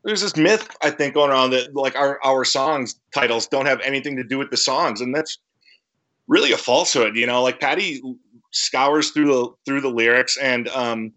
there's 0.04 0.20
this 0.20 0.36
myth 0.36 0.68
I 0.82 0.90
think 0.90 1.14
going 1.14 1.30
around 1.30 1.50
that 1.50 1.74
like 1.74 1.96
our 1.96 2.22
our 2.22 2.44
songs 2.44 2.94
titles 3.12 3.46
don't 3.46 3.66
have 3.66 3.80
anything 3.80 4.16
to 4.16 4.24
do 4.24 4.38
with 4.38 4.50
the 4.50 4.56
songs, 4.56 5.00
and 5.00 5.14
that's 5.14 5.38
really 6.28 6.52
a 6.52 6.58
falsehood. 6.58 7.16
You 7.16 7.26
know, 7.26 7.42
like 7.42 7.60
Paddy 7.60 8.02
scours 8.52 9.10
through 9.10 9.26
the 9.26 9.48
through 9.64 9.80
the 9.80 9.88
lyrics, 9.88 10.36
and 10.36 10.68
um, 10.68 11.12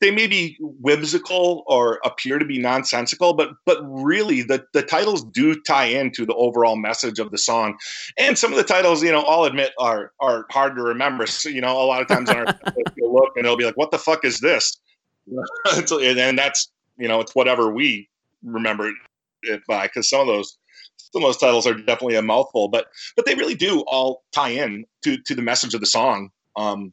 they 0.00 0.10
may 0.10 0.26
be 0.26 0.56
whimsical 0.60 1.62
or 1.66 2.00
appear 2.04 2.38
to 2.38 2.44
be 2.44 2.58
nonsensical, 2.58 3.32
but 3.34 3.50
but 3.64 3.78
really 3.82 4.42
the 4.42 4.64
the 4.72 4.82
titles 4.82 5.24
do 5.24 5.60
tie 5.62 5.86
into 5.86 6.26
the 6.26 6.34
overall 6.34 6.76
message 6.76 7.18
of 7.20 7.30
the 7.30 7.38
song. 7.38 7.78
And 8.18 8.36
some 8.36 8.50
of 8.50 8.58
the 8.58 8.64
titles, 8.64 9.02
you 9.02 9.12
know, 9.12 9.22
I'll 9.22 9.44
admit 9.44 9.72
are 9.78 10.12
are 10.20 10.46
hard 10.50 10.74
to 10.76 10.82
remember. 10.82 11.26
So, 11.26 11.48
you 11.48 11.60
know, 11.60 11.80
a 11.80 11.86
lot 11.86 12.02
of 12.02 12.08
times 12.08 12.28
on 12.28 12.38
our 12.38 12.58
look 13.12 13.36
and 13.36 13.44
it'll 13.44 13.56
be 13.56 13.64
like, 13.64 13.76
"What 13.76 13.90
the 13.90 13.98
fuck 13.98 14.24
is 14.24 14.40
this?" 14.40 14.78
And 15.76 16.38
that's 16.38 16.70
you 16.98 17.08
know, 17.08 17.20
it's 17.20 17.34
whatever 17.34 17.72
we 17.72 18.08
remember 18.42 18.90
it 19.42 19.60
by 19.66 19.86
because 19.86 20.08
some 20.08 20.20
of 20.20 20.26
those 20.26 20.58
some 20.96 21.22
of 21.22 21.28
those 21.28 21.36
titles 21.36 21.66
are 21.66 21.74
definitely 21.74 22.16
a 22.16 22.22
mouthful, 22.22 22.68
but 22.68 22.86
but 23.16 23.26
they 23.26 23.34
really 23.34 23.54
do 23.54 23.80
all 23.86 24.22
tie 24.32 24.50
in 24.50 24.84
to 25.04 25.16
to 25.26 25.34
the 25.34 25.42
message 25.42 25.74
of 25.74 25.80
the 25.80 25.86
song. 25.86 26.30
Um, 26.56 26.92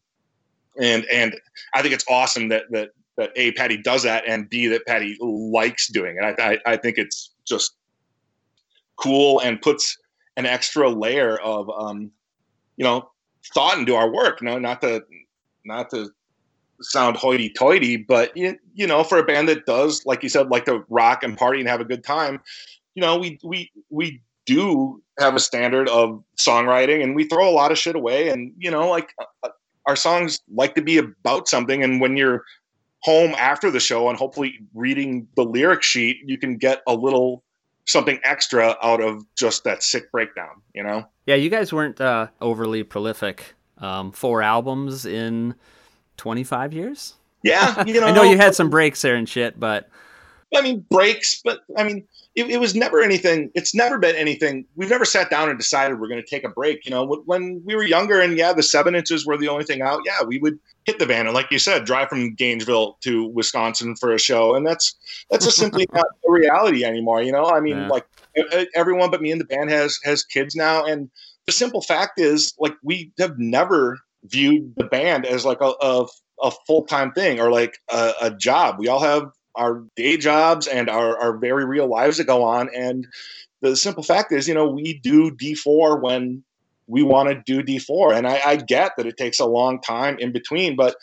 and 0.79 1.05
and 1.11 1.35
I 1.73 1.81
think 1.81 1.93
it's 1.93 2.05
awesome 2.09 2.49
that 2.49 2.63
that 2.71 2.89
that 3.17 3.31
a 3.35 3.51
Paddy 3.53 3.77
does 3.77 4.03
that 4.03 4.23
and 4.27 4.49
b 4.49 4.67
that 4.67 4.85
Paddy 4.85 5.17
likes 5.21 5.87
doing 5.87 6.17
it. 6.21 6.39
I, 6.39 6.51
I 6.51 6.73
I 6.73 6.77
think 6.77 6.97
it's 6.97 7.31
just 7.47 7.75
cool 8.95 9.39
and 9.39 9.61
puts 9.61 9.97
an 10.37 10.45
extra 10.45 10.89
layer 10.89 11.37
of 11.39 11.69
um, 11.69 12.11
you 12.77 12.83
know 12.83 13.09
thought 13.53 13.77
into 13.77 13.95
our 13.95 14.11
work. 14.11 14.41
No, 14.41 14.59
not 14.59 14.81
to 14.81 15.03
not 15.65 15.89
to 15.91 16.09
sound 16.81 17.17
hoity-toity, 17.17 17.97
but 17.97 18.35
you, 18.35 18.57
you 18.73 18.87
know, 18.87 19.03
for 19.03 19.17
a 19.17 19.23
band 19.23 19.49
that 19.49 19.65
does, 19.65 20.05
like 20.05 20.23
you 20.23 20.29
said, 20.29 20.49
like 20.49 20.65
to 20.65 20.83
rock 20.89 21.23
and 21.23 21.37
party 21.37 21.59
and 21.59 21.67
have 21.69 21.81
a 21.81 21.85
good 21.85 22.03
time, 22.03 22.41
you 22.95 23.01
know, 23.01 23.17
we 23.17 23.39
we 23.43 23.71
we 23.89 24.21
do 24.45 25.01
have 25.19 25.35
a 25.35 25.39
standard 25.39 25.89
of 25.89 26.23
songwriting, 26.37 27.03
and 27.03 27.15
we 27.15 27.25
throw 27.25 27.49
a 27.49 27.51
lot 27.51 27.71
of 27.71 27.77
shit 27.77 27.95
away, 27.95 28.29
and 28.29 28.53
you 28.57 28.71
know, 28.71 28.89
like 28.89 29.13
uh, 29.43 29.49
our 29.85 29.95
songs 29.95 30.39
like 30.53 30.75
to 30.75 30.81
be 30.81 30.97
about 30.97 31.47
something, 31.47 31.83
and 31.83 32.01
when 32.01 32.17
you're 32.17 32.43
home 33.01 33.33
after 33.37 33.71
the 33.71 33.79
show 33.79 34.09
and 34.09 34.17
hopefully 34.17 34.59
reading 34.73 35.27
the 35.35 35.43
lyric 35.43 35.83
sheet, 35.83 36.17
you 36.25 36.37
can 36.37 36.57
get 36.57 36.81
a 36.87 36.93
little 36.93 37.43
something 37.85 38.19
extra 38.23 38.75
out 38.83 39.01
of 39.01 39.23
just 39.35 39.63
that 39.63 39.81
sick 39.81 40.11
breakdown, 40.11 40.61
you 40.75 40.83
know? 40.83 41.05
Yeah, 41.25 41.35
you 41.35 41.49
guys 41.49 41.73
weren't 41.73 41.99
uh, 41.99 42.27
overly 42.39 42.83
prolific. 42.83 43.55
Um, 43.81 44.11
four 44.11 44.41
albums 44.41 45.05
in 45.05 45.55
25 46.17 46.73
years? 46.73 47.15
Yeah, 47.43 47.83
you 47.87 47.99
know. 47.99 48.07
I 48.07 48.11
know 48.11 48.23
you 48.23 48.37
had 48.37 48.55
some 48.55 48.69
breaks 48.69 49.01
there 49.01 49.15
and 49.15 49.27
shit, 49.27 49.59
but 49.59 49.89
I 50.55 50.61
mean 50.61 50.85
breaks, 50.89 51.41
but 51.43 51.61
I 51.77 51.83
mean 51.83 52.05
it, 52.35 52.49
it 52.49 52.59
was 52.59 52.75
never 52.75 53.01
anything. 53.01 53.51
It's 53.55 53.73
never 53.73 53.97
been 53.97 54.15
anything. 54.15 54.65
We've 54.75 54.89
never 54.89 55.05
sat 55.05 55.29
down 55.29 55.49
and 55.49 55.57
decided 55.57 55.99
we're 55.99 56.07
going 56.07 56.21
to 56.21 56.27
take 56.29 56.43
a 56.43 56.49
break. 56.49 56.85
You 56.85 56.91
know, 56.91 57.05
when 57.25 57.61
we 57.65 57.75
were 57.75 57.83
younger, 57.83 58.19
and 58.19 58.37
yeah, 58.37 58.53
the 58.53 58.63
seven 58.63 58.95
inches 58.95 59.25
were 59.25 59.37
the 59.37 59.47
only 59.47 59.63
thing 59.65 59.81
out. 59.81 60.01
Yeah, 60.05 60.23
we 60.25 60.39
would 60.39 60.59
hit 60.85 60.99
the 60.99 61.05
van, 61.05 61.25
and 61.25 61.33
like 61.33 61.49
you 61.51 61.59
said, 61.59 61.85
drive 61.85 62.09
from 62.09 62.33
Gainesville 62.35 62.97
to 63.01 63.27
Wisconsin 63.27 63.95
for 63.95 64.13
a 64.13 64.19
show, 64.19 64.55
and 64.55 64.65
that's 64.65 64.95
that's 65.29 65.45
just 65.45 65.57
simply 65.57 65.87
not 65.93 66.05
a 66.27 66.31
reality 66.31 66.83
anymore. 66.83 67.21
You 67.21 67.31
know, 67.31 67.45
I 67.45 67.59
mean, 67.59 67.77
Yeah. 67.77 67.87
like 67.87 68.05
everyone 68.75 69.09
but 69.11 69.21
me 69.21 69.31
in 69.31 69.37
the 69.39 69.45
band 69.45 69.69
has 69.69 69.99
has 70.03 70.23
kids 70.23 70.55
now, 70.55 70.85
and 70.85 71.09
the 71.49 71.53
simple 71.53 71.81
fact 71.81 72.19
is, 72.19 72.53
like, 72.59 72.75
we 72.83 73.11
have 73.17 73.39
never 73.39 73.97
viewed 74.23 74.75
the 74.77 74.83
band 74.83 75.25
as 75.25 75.45
like 75.45 75.61
a 75.61 75.73
a, 75.81 76.05
a 76.43 76.51
full 76.67 76.85
time 76.85 77.11
thing 77.11 77.39
or 77.39 77.51
like 77.51 77.79
a, 77.89 78.13
a 78.21 78.31
job. 78.31 78.75
We 78.77 78.87
all 78.87 78.99
have 78.99 79.31
our 79.55 79.83
day 79.95 80.15
jobs 80.17 80.67
and 80.67 80.89
our, 80.89 81.17
our 81.17 81.37
very 81.37 81.65
real 81.65 81.87
lives 81.87 82.17
that 82.17 82.25
go 82.25 82.43
on. 82.43 82.69
And 82.75 83.07
the 83.61 83.75
simple 83.75 84.03
fact 84.03 84.31
is, 84.31 84.47
you 84.47 84.53
know, 84.53 84.67
we 84.67 84.99
do 84.99 85.31
D4 85.31 85.99
when 86.01 86.43
we 86.85 87.01
want 87.01 87.29
to 87.29 87.41
do 87.45 87.63
D4. 87.63 88.15
And 88.15 88.27
I, 88.27 88.41
I 88.45 88.55
get 88.57 88.91
that 88.97 89.07
it 89.07 89.17
takes 89.17 89.39
a 89.39 89.45
long 89.45 89.81
time 89.81 90.19
in 90.19 90.31
between, 90.31 90.75
but 90.75 90.97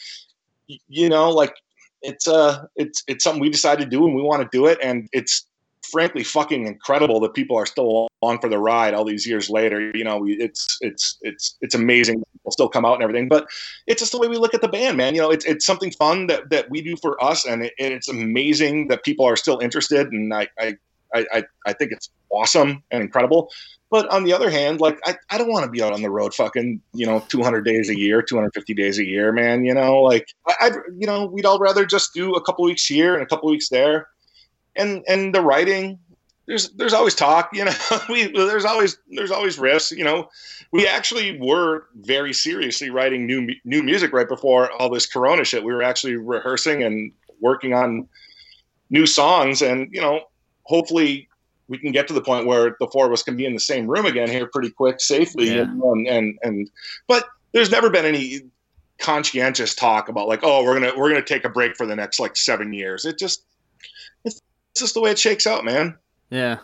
you 0.69 1.09
know, 1.09 1.31
like 1.31 1.55
it's 2.03 2.29
uh 2.29 2.67
it's 2.77 3.03
it's 3.09 3.25
something 3.25 3.41
we 3.41 3.51
decided 3.51 3.91
to 3.91 3.91
do 3.91 4.07
and 4.07 4.15
we 4.15 4.23
want 4.23 4.43
to 4.43 4.57
do 4.57 4.67
it. 4.67 4.79
And 4.81 5.09
it's 5.13 5.45
frankly 5.93 6.25
fucking 6.25 6.67
incredible 6.67 7.21
that 7.21 7.35
people 7.35 7.57
are 7.57 7.67
still 7.67 8.09
along 8.23 8.41
for 8.41 8.49
the 8.49 8.59
ride 8.59 8.95
all 8.95 9.05
these 9.05 9.27
years 9.27 9.49
later. 9.51 9.91
You 9.95 10.05
know, 10.05 10.25
it's 10.27 10.79
it's 10.81 11.19
it's 11.23 11.57
it's 11.61 11.75
amazing. 11.75 12.23
People 12.33 12.53
still 12.53 12.69
come 12.69 12.85
out 12.85 12.95
and 12.95 13.03
everything, 13.03 13.29
but 13.29 13.47
it's 13.87 14.01
just 14.01 14.13
the 14.13 14.19
way 14.19 14.29
we 14.29 14.37
look 14.37 14.55
at 14.55 14.61
the 14.61 14.69
band, 14.69 14.97
man. 14.97 15.15
You 15.15 15.23
know, 15.23 15.31
it's 15.31 15.45
it's 15.45 15.65
something 15.67 15.91
fun 15.91 16.27
that, 16.29 16.51
that 16.51 16.71
we 16.71 16.83
do 16.83 16.97
for 16.97 17.23
us, 17.23 17.45
and, 17.47 17.65
it, 17.65 17.73
it's 17.79 18.09
amazing 18.09 18.89
that 18.89 19.05
people 19.05 19.25
are 19.27 19.37
still 19.37 19.59
interested. 19.59 20.09
And 20.13 20.33
I 20.35 20.49
I, 20.59 20.77
I, 21.15 21.45
I- 21.67 21.73
think 21.73 21.93
it's 21.93 22.11
awesome 22.31 22.83
and 22.91 23.03
incredible. 23.03 23.51
But 23.89 24.09
on 24.09 24.25
the 24.25 24.33
other 24.33 24.51
hand, 24.51 24.81
like 24.81 24.99
I, 25.05 25.17
I 25.31 25.39
don't 25.39 25.49
want 25.51 25.65
to 25.65 25.71
be 25.71 25.81
out 25.81 25.93
on 25.93 26.03
the 26.03 26.11
road 26.11 26.35
fucking, 26.35 26.81
you 26.93 27.07
know, 27.07 27.21
200 27.29 27.63
days 27.65 27.89
a 27.89 27.97
year, 27.97 28.21
250 28.21 28.75
days 28.75 28.99
a 28.99 29.07
year, 29.07 29.31
man. 29.33 29.65
You 29.65 29.75
know, 29.75 30.03
like 30.03 30.35
I, 30.49 30.73
you 30.99 31.07
know, 31.07 31.27
we'd 31.27 31.47
all 31.47 31.61
rather 31.61 31.87
just 31.87 32.13
do 32.13 32.35
a 32.35 32.43
couple 32.43 32.65
weeks 32.65 32.85
here 32.85 33.15
and 33.15 33.23
a 33.23 33.27
couple 33.27 33.49
weeks 33.49 33.69
there. 33.69 34.09
And 34.77 35.05
and 35.09 35.35
the 35.35 35.41
writing, 35.41 35.99
there's 36.47 36.71
there's 36.71 36.93
always 36.95 37.15
talk, 37.15 37.51
you 37.53 37.65
know. 37.65 37.73
we 38.09 38.27
there's 38.27 38.65
always 38.65 38.99
there's 39.11 39.31
always 39.31 39.59
risks, 39.59 39.93
you 39.93 40.05
know 40.05 40.29
we 40.73 40.87
actually 40.87 41.39
were 41.41 41.87
very 42.01 42.33
seriously 42.33 42.91
writing 42.91 43.27
new 43.27 43.49
new 43.65 43.83
music 43.83 44.13
right 44.13 44.29
before 44.29 44.71
all 44.73 44.91
this 44.91 45.07
corona 45.07 45.43
shit 45.43 45.65
we 45.65 45.73
were 45.73 45.83
actually 45.83 46.17
rehearsing 46.17 46.83
and 46.83 47.13
working 47.41 47.73
on 47.73 48.07
new 48.91 49.07
songs 49.07 49.63
and 49.63 49.89
you 49.91 50.01
know 50.01 50.21
hopefully 50.65 51.29
we 51.69 51.79
can 51.79 51.93
get 51.93 52.07
to 52.07 52.13
the 52.13 52.21
point 52.21 52.47
where 52.47 52.77
the 52.79 52.87
four 52.93 53.07
of 53.07 53.13
us 53.13 53.23
can 53.23 53.37
be 53.39 53.47
in 53.47 53.55
the 53.55 53.61
same 53.61 53.87
room 53.87 54.05
again 54.05 54.29
here 54.29 54.47
pretty 54.47 54.71
quick 54.71 55.01
safely 55.01 55.55
Yeah. 55.55 55.63
and, 55.63 56.07
and 56.07 56.39
and 56.43 56.71
but 57.07 57.25
there's 57.53 57.71
never 57.71 57.89
been 57.89 58.05
any 58.05 58.43
conscientious 58.99 59.75
talk 59.75 60.11
about 60.11 60.29
like 60.29 60.41
oh 60.43 60.63
we're 60.63 60.79
gonna 60.79 60.93
we're 60.95 61.09
gonna 61.09 61.23
take 61.23 61.45
a 61.45 61.49
break 61.49 61.75
for 61.75 61.87
the 61.87 61.97
next 61.97 62.21
like 62.21 62.37
seven 62.37 62.75
years 62.75 63.07
it 63.07 63.19
just 63.19 63.46
just 64.81 64.95
the 64.95 65.01
way 65.01 65.11
it 65.11 65.19
shakes 65.19 65.47
out 65.47 65.65
man 65.65 65.97
yeah. 66.31 66.59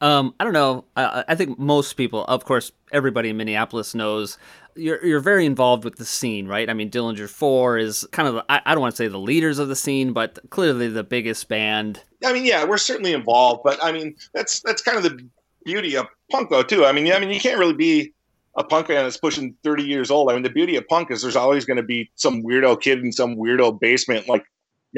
Um, 0.00 0.34
I 0.38 0.44
don't 0.44 0.52
know. 0.52 0.84
I, 0.96 1.24
I 1.28 1.34
think 1.34 1.58
most 1.58 1.94
people, 1.94 2.24
of 2.24 2.44
course, 2.44 2.70
everybody 2.92 3.30
in 3.30 3.36
Minneapolis 3.36 3.94
knows 3.94 4.38
you're 4.76 5.04
you're 5.04 5.20
very 5.20 5.44
involved 5.44 5.84
with 5.84 5.96
the 5.96 6.04
scene, 6.04 6.46
right? 6.46 6.70
I 6.70 6.74
mean, 6.74 6.90
Dillinger 6.90 7.28
Four 7.28 7.78
is 7.78 8.06
kind 8.12 8.28
of 8.28 8.34
the, 8.34 8.44
I, 8.48 8.60
I 8.64 8.74
don't 8.74 8.80
want 8.80 8.94
to 8.94 8.96
say 8.96 9.08
the 9.08 9.18
leaders 9.18 9.58
of 9.58 9.68
the 9.68 9.74
scene, 9.74 10.12
but 10.12 10.38
clearly 10.50 10.88
the 10.88 11.02
biggest 11.02 11.48
band. 11.48 12.02
I 12.24 12.32
mean, 12.32 12.44
yeah, 12.44 12.64
we're 12.64 12.78
certainly 12.78 13.12
involved, 13.12 13.62
but 13.64 13.82
I 13.82 13.90
mean, 13.90 14.14
that's 14.34 14.60
that's 14.60 14.82
kind 14.82 14.96
of 14.96 15.02
the 15.02 15.28
beauty 15.64 15.96
of 15.96 16.06
punk, 16.30 16.50
though, 16.50 16.62
too. 16.62 16.84
I 16.84 16.92
mean, 16.92 17.12
I 17.12 17.18
mean, 17.18 17.30
you 17.30 17.40
can't 17.40 17.58
really 17.58 17.74
be 17.74 18.12
a 18.56 18.62
punk 18.62 18.86
band 18.86 19.04
that's 19.04 19.16
pushing 19.16 19.56
thirty 19.64 19.82
years 19.82 20.12
old. 20.12 20.30
I 20.30 20.34
mean, 20.34 20.44
the 20.44 20.50
beauty 20.50 20.76
of 20.76 20.86
punk 20.86 21.10
is 21.10 21.22
there's 21.22 21.34
always 21.34 21.64
going 21.64 21.78
to 21.78 21.82
be 21.82 22.08
some 22.14 22.44
weirdo 22.44 22.80
kid 22.80 23.00
in 23.00 23.10
some 23.10 23.34
weirdo 23.34 23.80
basement, 23.80 24.28
like 24.28 24.44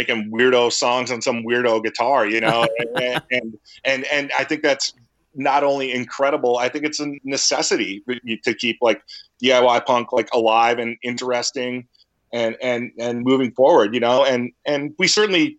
making 0.00 0.30
weirdo 0.30 0.72
songs 0.72 1.10
on 1.10 1.20
some 1.20 1.42
weirdo 1.44 1.82
guitar, 1.84 2.26
you 2.26 2.40
know, 2.40 2.66
and, 2.96 3.22
and 3.30 3.58
and 3.84 4.04
and 4.12 4.30
I 4.38 4.44
think 4.44 4.62
that's 4.62 4.94
not 5.34 5.62
only 5.62 5.92
incredible, 5.92 6.58
I 6.58 6.68
think 6.68 6.84
it's 6.84 7.00
a 7.00 7.08
necessity 7.22 8.02
to 8.44 8.54
keep 8.54 8.78
like 8.80 9.02
DIY 9.42 9.84
punk 9.86 10.12
like 10.12 10.28
alive 10.32 10.78
and 10.78 10.96
interesting 11.02 11.86
and 12.32 12.56
and 12.62 12.92
and 12.98 13.22
moving 13.22 13.52
forward, 13.52 13.94
you 13.94 14.00
know, 14.00 14.24
and 14.24 14.52
and 14.66 14.94
we 14.98 15.06
certainly 15.06 15.58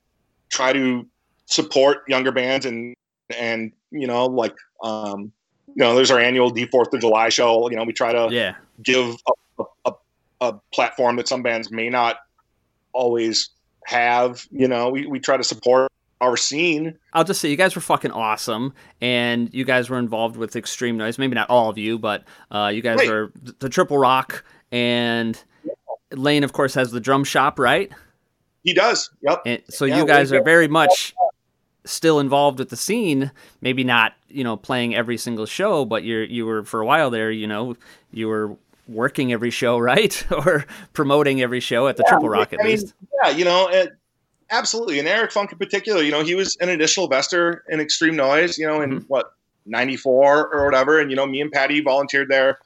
try 0.50 0.74
to 0.74 1.08
support 1.46 1.98
younger 2.08 2.32
bands 2.32 2.66
and 2.66 2.96
and 3.38 3.72
you 3.92 4.08
know 4.08 4.26
like 4.26 4.56
um 4.84 5.32
you 5.68 5.84
know 5.84 5.96
there's 5.96 6.12
our 6.12 6.20
annual 6.20 6.50
D 6.50 6.66
Fourth 6.66 6.94
of 6.94 7.00
July 7.02 7.30
show. 7.30 7.70
You 7.70 7.78
know 7.78 7.84
we 7.84 7.94
try 7.94 8.12
to 8.12 8.28
Yeah. 8.32 8.56
give 8.82 9.16
a, 9.60 9.64
a, 9.86 9.94
a 10.42 10.54
platform 10.74 11.18
that 11.18 11.28
some 11.28 11.44
bands 11.44 11.72
may 11.72 11.90
not 11.90 12.18
always 12.94 13.50
have. 13.86 14.46
You 14.52 14.68
know 14.68 14.90
we 14.90 15.06
we 15.06 15.20
try 15.20 15.38
to 15.38 15.44
support 15.44 15.92
our 16.20 16.38
scene. 16.38 16.98
I'll 17.14 17.24
just 17.24 17.42
say 17.42 17.50
you 17.50 17.56
guys 17.58 17.76
were 17.76 17.82
fucking 17.82 18.12
awesome, 18.12 18.74
and 19.02 19.52
you 19.54 19.66
guys 19.66 19.90
were 19.90 19.98
involved 19.98 20.38
with 20.38 20.56
Extreme 20.56 20.98
Noise. 20.98 21.18
Maybe 21.18 21.34
not 21.36 21.50
all 21.50 21.70
of 21.70 21.78
you, 21.80 21.98
but 21.98 22.24
uh, 22.52 22.72
you 22.74 22.82
guys 22.82 23.00
Right. 23.00 23.10
were 23.10 23.32
the 23.60 23.70
Triple 23.70 23.98
Rock, 23.98 24.44
and 24.72 25.42
Lane, 26.12 26.44
of 26.44 26.54
course, 26.54 26.74
has 26.76 26.92
the 26.92 27.00
drum 27.00 27.24
shop, 27.24 27.58
right? 27.58 27.92
He 28.64 28.74
does. 28.74 29.10
Yep. 29.24 29.42
And 29.46 29.62
so 29.70 29.86
Yeah, 29.86 29.98
you 29.98 30.06
guys 30.06 30.32
are 30.32 30.44
very 30.44 30.68
much 30.68 31.16
still 31.86 32.20
involved 32.20 32.60
with 32.60 32.70
the 32.70 32.76
scene. 32.78 33.32
Maybe 33.62 33.84
not, 33.84 34.14
you 34.30 34.44
know, 34.44 34.56
playing 34.56 34.94
every 34.94 35.18
single 35.18 35.48
show, 35.48 35.86
but 35.86 36.04
you're 36.04 36.24
you 36.24 36.46
were 36.46 36.64
for 36.64 36.82
a 36.82 36.86
while 36.86 37.10
there. 37.10 37.32
You 37.32 37.48
know, 37.48 37.76
you 38.12 38.28
were 38.28 38.56
working 38.88 39.32
every 39.32 39.52
show, 39.52 39.78
right, 39.78 40.26
or 40.46 40.66
promoting 40.94 41.42
every 41.42 41.60
show 41.60 41.88
at 41.88 41.98
the 41.98 42.04
Triple 42.04 42.30
Rock 42.30 42.54
at 42.54 42.60
I 42.60 42.64
mean, 42.64 42.72
least. 42.72 42.94
yeah, 43.24 43.30
you 43.30 43.46
know, 43.46 43.68
it, 43.70 43.92
absolutely. 44.50 45.00
And 45.00 45.08
Erik 45.08 45.32
Funk 45.32 45.52
in 45.52 45.58
particular, 45.58 46.02
you 46.02 46.12
know, 46.12 46.24
he 46.24 46.36
was 46.36 46.58
an 46.58 46.70
initial 46.70 47.06
investor 47.06 47.64
in 47.70 47.80
Extreme 47.80 48.16
Noise, 48.16 48.58
you 48.58 48.68
know, 48.68 48.82
in 48.82 49.02
Mhm. 49.02 49.06
what, 49.08 49.34
94 49.66 50.54
or 50.54 50.66
whatever. 50.66 51.00
And, 51.00 51.12
you 51.12 51.16
know, 51.16 51.26
me 51.26 51.40
and 51.42 51.52
Paddy 51.52 51.82
volunteered 51.82 52.30
there 52.30 52.58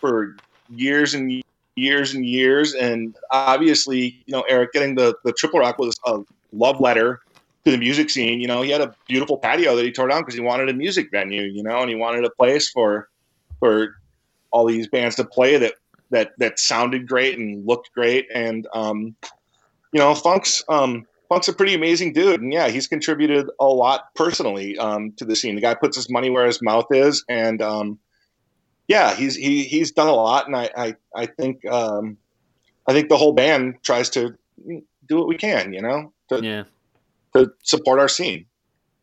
for 0.00 0.36
years 0.68 1.12
and 1.14 1.42
years 1.74 2.14
and 2.14 2.24
years. 2.24 2.72
And 2.74 3.16
obviously, 3.30 4.22
you 4.26 4.32
know, 4.32 4.42
Erik 4.42 4.72
getting 4.72 4.94
the, 4.94 5.14
the 5.24 5.32
Triple 5.32 5.60
Rock 5.60 5.78
was 5.78 5.98
a 6.06 6.20
love 6.52 6.80
letter 6.80 7.20
to 7.64 7.70
the 7.72 7.78
music 7.78 8.10
scene. 8.10 8.40
You 8.40 8.46
know, 8.46 8.62
he 8.62 8.70
had 8.70 8.80
a 8.80 8.94
beautiful 9.08 9.38
patio 9.38 9.74
that 9.76 9.84
he 9.84 9.90
tore 9.90 10.08
down 10.08 10.22
because 10.22 10.34
he 10.34 10.40
wanted 10.40 10.68
a 10.68 10.72
music 10.72 11.08
venue, 11.10 11.42
you 11.42 11.62
know, 11.64 11.80
and 11.80 11.90
he 11.90 11.96
wanted 11.96 12.24
a 12.24 12.30
place 12.30 12.70
for, 12.70 13.08
for 13.58 13.96
all 14.56 14.66
these 14.66 14.88
bands 14.88 15.16
to 15.16 15.24
play 15.24 15.58
that, 15.58 15.74
that, 16.10 16.32
that 16.38 16.58
sounded 16.58 17.06
great 17.06 17.38
and 17.38 17.66
looked 17.66 17.92
great. 17.92 18.26
And, 18.34 18.66
um, 18.72 19.14
you 19.92 20.00
know, 20.00 20.14
Funk's 20.14 20.64
um, 20.68 21.06
Funk's 21.28 21.48
a 21.48 21.52
pretty 21.52 21.74
amazing 21.74 22.12
dude, 22.12 22.40
and 22.40 22.52
yeah, 22.52 22.68
he's 22.68 22.86
contributed 22.86 23.48
a 23.58 23.66
lot 23.66 24.14
personally 24.14 24.78
um, 24.78 25.12
to 25.16 25.24
the 25.24 25.34
scene. 25.34 25.56
The 25.56 25.60
guy 25.60 25.74
puts 25.74 25.96
his 25.96 26.08
money 26.08 26.30
where 26.30 26.46
his 26.46 26.62
mouth 26.62 26.86
is, 26.90 27.24
and 27.28 27.60
um, 27.62 27.98
yeah, 28.86 29.14
he's 29.14 29.34
he 29.34 29.64
he's 29.64 29.90
done 29.90 30.08
a 30.08 30.12
lot, 30.12 30.46
and 30.46 30.54
I 30.54 30.70
I, 30.76 30.94
I 31.14 31.26
think 31.26 31.66
um, 31.66 32.16
I 32.86 32.92
think 32.92 33.08
the 33.08 33.16
whole 33.16 33.32
band 33.32 33.76
tries 33.82 34.10
to 34.10 34.36
do 35.08 35.16
what 35.16 35.26
we 35.26 35.36
can, 35.36 35.72
you 35.72 35.82
know, 35.82 36.12
to, 36.28 36.40
Yeah. 36.42 36.64
to 37.34 37.52
support 37.62 37.98
our 37.98 38.08
scene. 38.08 38.46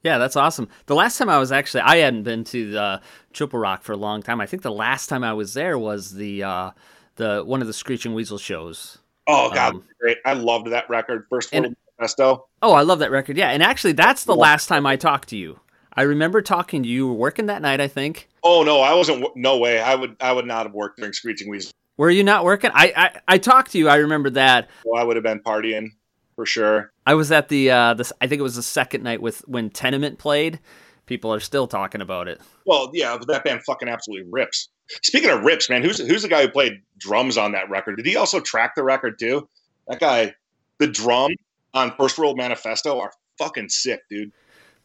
Yeah, 0.04 0.18
that's 0.18 0.36
awesome. 0.36 0.68
The 0.86 0.96
last 0.96 1.18
time 1.18 1.30
I 1.30 1.38
was 1.40 1.52
actually, 1.52 1.82
I 1.82 1.98
hadn't 1.98 2.24
been 2.24 2.44
to 2.46 2.72
the 2.72 3.02
Triple 3.32 3.60
Rock 3.60 3.84
for 3.84 3.94
a 3.94 3.98
long 3.98 4.22
time. 4.22 4.42
I 4.42 4.46
think 4.46 4.62
the 4.62 4.72
last 4.72 5.08
time 5.08 5.24
I 5.24 5.34
was 5.34 5.54
there 5.54 5.80
was 5.80 6.14
the 6.14 6.44
uh, 6.44 6.72
the 7.16 7.44
one 7.46 7.62
of 7.62 7.68
the 7.68 7.74
Screeching 7.74 8.14
Weasel 8.14 8.38
shows. 8.38 8.98
Oh 9.28 9.52
God, 9.54 9.76
Um, 9.76 9.84
great! 10.02 10.18
I 10.26 10.34
loved 10.34 10.68
that 10.68 10.90
record. 10.90 11.26
First 11.30 11.54
one 11.54 11.76
Manifesto. 11.98 12.48
Oh, 12.62 12.74
I 12.74 12.82
love 12.82 13.00
that 13.00 13.12
record. 13.12 13.38
Yeah, 13.38 13.50
and 13.50 13.64
actually, 13.64 13.94
that's 13.94 14.26
the 14.26 14.36
last 14.36 14.68
time 14.68 14.86
I 14.86 14.98
talked 14.98 15.30
to 15.30 15.38
you. 15.38 15.60
I 15.94 16.02
remember 16.02 16.42
talking 16.42 16.84
to 16.84 16.90
you. 16.90 16.96
You 16.96 17.08
were 17.08 17.14
working 17.14 17.46
that 17.46 17.62
night, 17.62 17.80
I 17.80 17.88
think. 17.88 18.28
Oh 18.44 18.64
no, 18.64 18.82
I 18.82 18.94
wasn't. 18.94 19.26
No 19.38 19.58
way. 19.60 19.80
I 19.80 19.96
would. 19.96 20.18
I 20.20 20.34
would 20.34 20.46
not 20.46 20.66
have 20.66 20.74
worked 20.74 20.98
during 20.98 21.14
Screeching 21.14 21.50
Weasel. 21.50 21.72
Were 21.96 22.10
you 22.10 22.26
not 22.26 22.44
working? 22.44 22.72
I 22.74 22.92
I, 22.96 23.20
I 23.36 23.38
talked 23.38 23.72
to 23.72 23.78
you. 23.78 23.88
I 23.88 23.98
remember 23.98 24.32
that. 24.32 24.70
Well, 24.84 25.02
I 25.02 25.06
would 25.06 25.16
have 25.16 25.24
been 25.24 25.40
partying 25.40 25.92
for 26.36 26.46
sure. 26.46 26.92
I 27.06 27.14
was 27.14 27.32
at 27.32 27.50
the 27.50 27.72
uh 27.72 27.94
the 27.94 28.12
I 28.22 28.28
think 28.28 28.40
it 28.40 28.44
was 28.44 28.56
the 28.56 28.64
second 28.64 29.04
night 29.04 29.22
with 29.22 29.40
when 29.48 29.70
Tenement 29.70 30.20
played. 30.20 30.60
People 31.06 31.34
are 31.34 31.40
still 31.40 31.68
talking 31.68 32.02
about 32.02 32.28
it. 32.28 32.40
Well, 32.66 32.90
yeah, 32.94 33.18
but 33.18 33.28
that 33.28 33.44
band 33.44 33.62
fucking 33.66 33.90
absolutely 33.90 34.30
rips. 34.32 34.70
Speaking 35.02 35.30
of 35.30 35.44
rips, 35.44 35.70
man, 35.70 35.84
who's 35.84 35.98
who's 35.98 36.22
the 36.24 36.30
guy 36.30 36.44
who 36.44 36.50
played 36.50 36.74
drums 36.98 37.38
on 37.38 37.52
that 37.54 37.70
record? 37.70 37.98
Did 37.98 38.06
he 38.06 38.16
also 38.16 38.40
track 38.40 38.74
the 38.76 38.84
record 38.84 39.20
too? 39.20 39.48
That 39.88 40.00
guy, 40.00 40.34
the 40.80 40.88
drum 40.88 41.32
on 41.74 41.94
First 41.98 42.18
World 42.18 42.38
Manifesto 42.38 43.00
are 43.00 43.12
fucking 43.38 43.70
sick, 43.70 44.02
dude. 44.10 44.32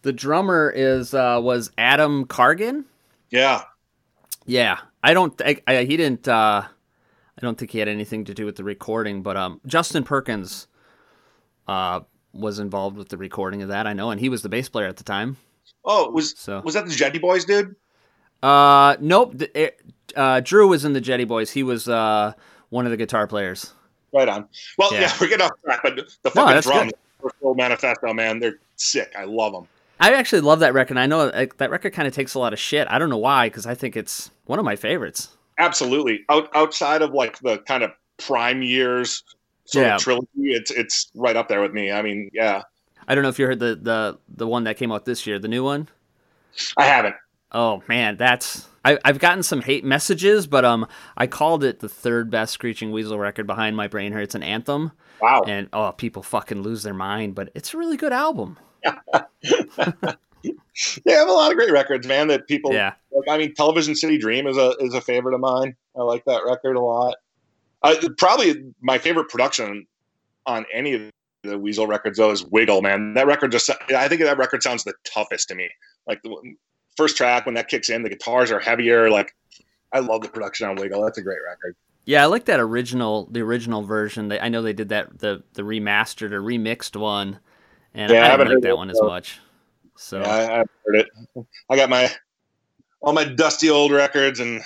The 0.02 0.12
drummer 0.12 0.72
is 0.74 1.14
uh 1.14 1.40
was 1.42 1.70
Adam 1.76 2.24
Cargin. 2.26 2.84
Yeah, 3.30 3.62
Yeah, 4.46 4.78
I 5.02 5.12
don't. 5.14 5.40
I, 5.42 5.60
I, 5.66 5.84
he 5.84 5.96
didn't. 5.96 6.26
uh 6.28 6.62
I 7.38 7.40
don't 7.40 7.56
think 7.56 7.70
he 7.70 7.78
had 7.78 7.88
anything 7.88 8.24
to 8.24 8.34
do 8.34 8.44
with 8.44 8.56
the 8.56 8.64
recording, 8.64 9.22
but 9.22 9.36
um, 9.36 9.60
Justin 9.64 10.02
Perkins 10.02 10.66
uh 11.68 12.00
was 12.32 12.58
involved 12.58 12.96
with 12.96 13.08
the 13.08 13.16
recording 13.16 13.62
of 13.62 13.68
that. 13.68 13.86
I 13.86 13.92
know, 13.92 14.10
and 14.10 14.20
he 14.20 14.28
was 14.28 14.42
the 14.42 14.48
bass 14.48 14.68
player 14.68 14.86
at 14.86 14.96
the 14.96 15.04
time. 15.04 15.36
Oh, 15.84 16.10
was 16.10 16.34
So 16.38 16.60
was 16.60 16.74
that 16.74 16.86
the 16.86 16.92
Jetty 16.94 17.18
Boys, 17.18 17.44
dude? 17.44 17.74
uh, 18.42 18.96
nope. 19.00 19.40
it- 19.54 19.80
uh, 20.16 20.40
Drew 20.40 20.66
was 20.68 20.84
in 20.86 20.94
the 20.94 21.00
Jetty 21.02 21.24
Boys. 21.24 21.50
He 21.50 21.62
was 21.62 21.86
uh 21.88 22.32
one 22.70 22.84
of 22.86 22.90
the 22.90 22.96
guitar 22.96 23.26
players. 23.26 23.74
Right 24.12 24.28
on. 24.28 24.48
Well, 24.78 24.92
Yeah. 24.92 25.00
yeah, 25.02 25.12
we're 25.20 25.28
getting 25.28 25.44
off 25.46 25.52
track, 25.64 25.80
but 25.82 25.96
the 26.22 26.30
fucking 26.30 26.54
that's 26.54 26.66
drums, 26.66 26.92
Manifesto, 27.42 28.12
man, 28.14 28.38
they're 28.40 28.58
sick. 28.76 29.12
I 29.18 29.24
love 29.24 29.52
them. 29.52 29.68
I 30.00 30.14
actually 30.14 30.40
love 30.42 30.60
that 30.60 30.72
record. 30.74 30.96
I 30.96 31.06
know 31.06 31.28
that 31.30 31.70
record 31.70 31.92
kind 31.92 32.06
of 32.08 32.14
takes 32.14 32.34
a 32.34 32.38
lot 32.38 32.52
of 32.52 32.58
shit. 32.58 32.86
I 32.90 32.98
don't 32.98 33.10
know 33.10 33.18
why, 33.18 33.48
because 33.48 33.66
I 33.66 33.74
think 33.74 33.96
it's 33.96 34.30
one 34.46 34.58
of 34.58 34.64
my 34.64 34.76
favorites. 34.76 35.36
Absolutely. 35.58 36.24
Out, 36.30 36.48
outside 36.54 37.02
of 37.02 37.12
like 37.12 37.38
the 37.40 37.58
kind 37.58 37.82
of 37.82 37.90
prime 38.16 38.62
years 38.62 39.24
sort 39.68 39.86
Yeah. 39.86 39.94
of 39.96 40.00
trilogy, 40.02 40.28
it's 40.36 40.70
it's 40.70 41.10
right 41.14 41.36
up 41.36 41.48
there 41.48 41.60
with 41.60 41.72
me. 41.72 41.90
I 41.92 42.02
mean, 42.02 42.30
yeah, 42.32 42.62
I 43.06 43.14
don't 43.14 43.22
know 43.22 43.28
if 43.28 43.38
you 43.38 43.46
heard 43.46 43.58
the 43.60 43.74
the 43.80 44.18
the 44.28 44.46
one 44.46 44.64
that 44.64 44.76
came 44.76 44.90
out 44.92 45.04
this 45.04 45.26
year, 45.26 45.38
the 45.38 45.48
new 45.48 45.62
one. 45.64 45.88
I 46.76 46.84
haven't. 46.86 47.14
Oh 47.52 47.82
man, 47.88 48.16
that's 48.16 48.66
I, 48.84 48.98
I've 49.04 49.18
gotten 49.18 49.42
some 49.42 49.62
hate 49.62 49.84
messages, 49.84 50.46
but 50.46 50.64
um, 50.64 50.86
I 51.16 51.26
called 51.26 51.64
it 51.64 51.80
the 51.80 51.88
third 51.88 52.30
best 52.30 52.52
Screeching 52.52 52.92
Weasel 52.92 53.18
record 53.18 53.46
behind 53.46 53.76
My 53.76 53.86
Brain 53.88 54.12
Hurts 54.12 54.34
and 54.34 54.42
Anthem, 54.44 54.92
Wow. 55.20 55.42
and 55.46 55.68
oh, 55.72 55.92
people 55.92 56.22
fucking 56.22 56.62
lose 56.62 56.82
their 56.82 56.94
mind. 56.94 57.34
But 57.34 57.50
it's 57.54 57.74
a 57.74 57.78
really 57.78 57.96
good 57.96 58.12
album. 58.12 58.58
They 61.04 61.12
have 61.12 61.28
a 61.28 61.32
lot 61.32 61.50
of 61.50 61.56
great 61.56 61.72
records, 61.72 62.06
man. 62.06 62.28
That 62.28 62.46
people. 62.46 62.72
Yeah, 62.72 62.92
Like, 63.10 63.28
I 63.28 63.36
mean, 63.38 63.52
Television 63.54 63.96
City 63.96 64.16
Dream 64.16 64.46
is 64.46 64.56
a 64.56 64.70
is 64.78 64.94
a 64.94 65.00
favorite 65.00 65.34
of 65.34 65.40
mine. 65.40 65.74
I 65.98 66.02
like 66.02 66.24
that 66.26 66.42
record 66.46 66.76
a 66.76 66.80
lot. 66.80 67.16
Uh, 67.82 67.94
probably 68.16 68.72
my 68.80 68.98
favorite 68.98 69.28
production 69.28 69.86
on 70.46 70.64
any 70.72 70.94
of 70.94 71.02
the 71.44 71.58
Weasel 71.58 71.86
records 71.86 72.18
though 72.18 72.30
is 72.30 72.44
Wiggle. 72.44 72.82
Man, 72.82 73.14
that 73.14 73.26
record 73.26 73.52
just 73.52 73.70
I 73.94 74.08
think 74.08 74.20
that 74.22 74.38
record 74.38 74.62
sounds 74.62 74.84
the 74.84 74.94
toughest 75.04 75.48
to 75.48 75.54
me. 75.54 75.68
Like 76.06 76.20
the 76.22 76.36
first 76.96 77.16
track 77.16 77.46
when 77.46 77.54
that 77.54 77.68
kicks 77.68 77.88
in, 77.88 78.02
the 78.02 78.08
guitars 78.08 78.50
are 78.50 78.58
heavier. 78.58 79.10
Like 79.10 79.32
I 79.92 80.00
love 80.00 80.22
the 80.22 80.28
production 80.28 80.68
on 80.68 80.76
Wiggle. 80.76 81.02
That's 81.02 81.18
a 81.18 81.22
great 81.22 81.38
record. 81.46 81.76
yeah, 82.04 82.22
I 82.22 82.26
like 82.26 82.46
that 82.46 82.60
original, 82.60 83.28
the 83.30 83.40
original 83.40 83.82
version. 83.82 84.28
They, 84.28 84.40
I 84.40 84.48
know 84.48 84.62
they 84.62 84.72
did 84.72 84.88
that 84.88 85.18
the 85.18 85.42
the 85.52 85.62
remastered 85.62 86.32
or 86.32 86.42
remixed 86.42 86.96
one, 86.96 87.38
and 87.94 88.12
Yeah, 88.12 88.24
I 88.24 88.26
I 88.26 88.30
haven't 88.30 88.48
like 88.48 88.54
heard 88.56 88.62
that 88.64 88.76
one 88.76 88.90
as 88.90 89.00
much. 89.00 89.38
So 89.96 90.20
Yeah, 90.20 90.28
I, 90.28 90.60
I've 90.60 90.70
heard 90.84 90.96
it. 90.96 91.08
I 91.70 91.76
got 91.76 91.88
my 91.88 92.10
all 93.00 93.12
my 93.12 93.24
dusty 93.24 93.70
old 93.70 93.92
records, 93.92 94.40
and 94.40 94.60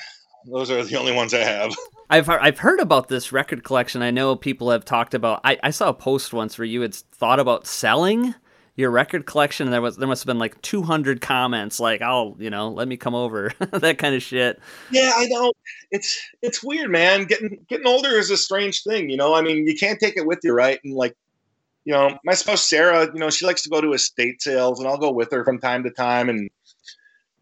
those 0.47 0.71
are 0.71 0.83
the 0.85 0.97
only 0.97 1.13
ones 1.13 1.35
I 1.35 1.41
have. 1.41 1.75
I've 2.11 2.27
heard, 2.27 2.41
I've 2.43 2.59
heard 2.59 2.81
about 2.81 3.09
this 3.09 3.33
record 3.33 3.65
collection. 3.65 4.03
I 4.03 4.11
know 4.11 4.37
people 4.37 4.71
have 4.71 4.85
talked 4.85 5.15
about. 5.15 5.41
I, 5.45 5.59
I 5.63 5.71
saw 5.71 5.89
a 5.89 5.95
post 5.95 6.33
once 6.33 6.59
where 6.59 6.67
you 6.67 6.83
had 6.83 6.95
thought 6.95 7.41
about 7.41 7.67
selling 7.67 8.35
your 8.77 8.91
record 8.91 9.27
collection, 9.27 9.67
and 9.67 9.75
there 9.75 9.83
was 9.83 9.97
there 9.97 10.09
must 10.09 10.23
have 10.23 10.27
been 10.27 10.39
like 10.39 10.61
200 10.63 11.21
comments 11.21 11.79
like, 11.79 12.01
"Oh, 12.03 12.37
you 12.39 12.51
know, 12.51 12.69
let 12.69 12.89
me 12.89 12.97
come 12.97 13.15
over," 13.15 13.53
that 13.73 13.99
kind 13.99 14.15
of 14.15 14.23
shit. 14.23 14.61
Yeah, 14.91 15.13
I 15.15 15.27
know. 15.27 15.53
It's 15.91 16.21
it's 16.41 16.63
weird, 16.63 16.91
man. 16.91 17.25
Getting 17.25 17.65
getting 17.69 17.87
older 17.87 18.11
is 18.11 18.31
a 18.31 18.37
strange 18.37 18.83
thing, 18.83 19.11
you 19.11 19.17
know. 19.17 19.35
I 19.35 19.43
mean, 19.43 19.67
you 19.67 19.77
can't 19.77 20.01
take 20.01 20.17
it 20.17 20.27
with 20.27 20.41
you, 20.43 20.53
right? 20.53 20.81
And 20.85 20.95
like, 20.95 21.15
you 21.85 21.93
know, 21.93 22.19
my 22.25 22.35
spouse 22.35 22.69
Sarah, 22.69 23.07
you 23.13 23.21
know, 23.21 23.31
she 23.31 23.47
likes 23.47 23.63
to 23.63 23.71
go 23.71 23.81
to 23.81 23.93
estate 23.93 24.41
sales, 24.41 24.79
and 24.79 24.89
I'll 24.89 24.99
go 24.99 25.13
with 25.13 25.31
her 25.33 25.45
from 25.45 25.61
time 25.61 25.83
to 25.85 25.91
time, 25.91 26.29
and 26.31 26.51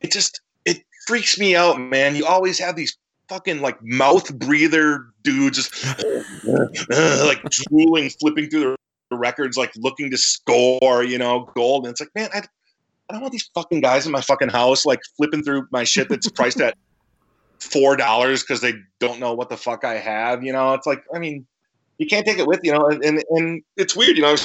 it 0.01 0.11
just 0.11 0.37
it 0.37 0.50
freaks 1.11 1.41
me 1.41 1.57
out, 1.57 1.81
man. 1.81 2.15
You 2.15 2.25
always 2.25 2.61
have 2.61 2.77
these 2.77 2.97
fucking 3.29 3.61
like 3.61 3.83
mouth 3.83 4.33
breather 4.39 5.07
dudes 5.25 5.57
just 5.57 5.85
like 7.27 7.43
drooling, 7.51 8.11
flipping 8.11 8.49
through 8.49 8.77
the 9.11 9.17
records, 9.17 9.57
like 9.57 9.73
looking 9.75 10.09
to 10.13 10.17
score, 10.17 11.03
you 11.03 11.19
know, 11.19 11.51
gold. 11.57 11.85
And 11.85 11.91
it's 11.91 12.01
like, 12.01 12.15
man, 12.15 12.31
I, 12.33 12.39
I 12.39 13.13
don't 13.13 13.23
want 13.23 13.33
these 13.33 13.51
fucking 13.57 13.81
guys 13.81 14.07
in 14.07 14.13
my 14.13 14.21
fucking 14.21 14.51
house 14.51 14.87
like 14.87 15.01
flipping 15.17 15.43
through 15.43 15.67
my 15.73 15.83
shit 15.83 16.09
that's 16.09 16.31
priced 16.31 16.61
at 16.61 16.77
four 17.59 17.97
dollars 17.97 18.45
because 18.45 18.61
they 18.61 18.75
don't 19.01 19.19
know 19.19 19.35
what 19.35 19.49
the 19.49 19.57
fuck 19.57 19.85
I 19.85 19.95
have. 19.95 20.45
You 20.45 20.53
know, 20.53 20.75
it's 20.75 20.87
like, 20.87 21.03
I 21.13 21.19
mean, 21.19 21.45
you 21.99 22.07
can't 22.07 22.25
take 22.25 22.39
it 22.39 22.47
with 22.47 22.61
you 22.63 22.71
know, 22.71 22.87
and 22.87 23.25
and, 23.31 23.63
it's 23.77 23.97
weird. 23.97 24.17
You 24.17 24.23
know, 24.23 24.31
I've 24.31 24.45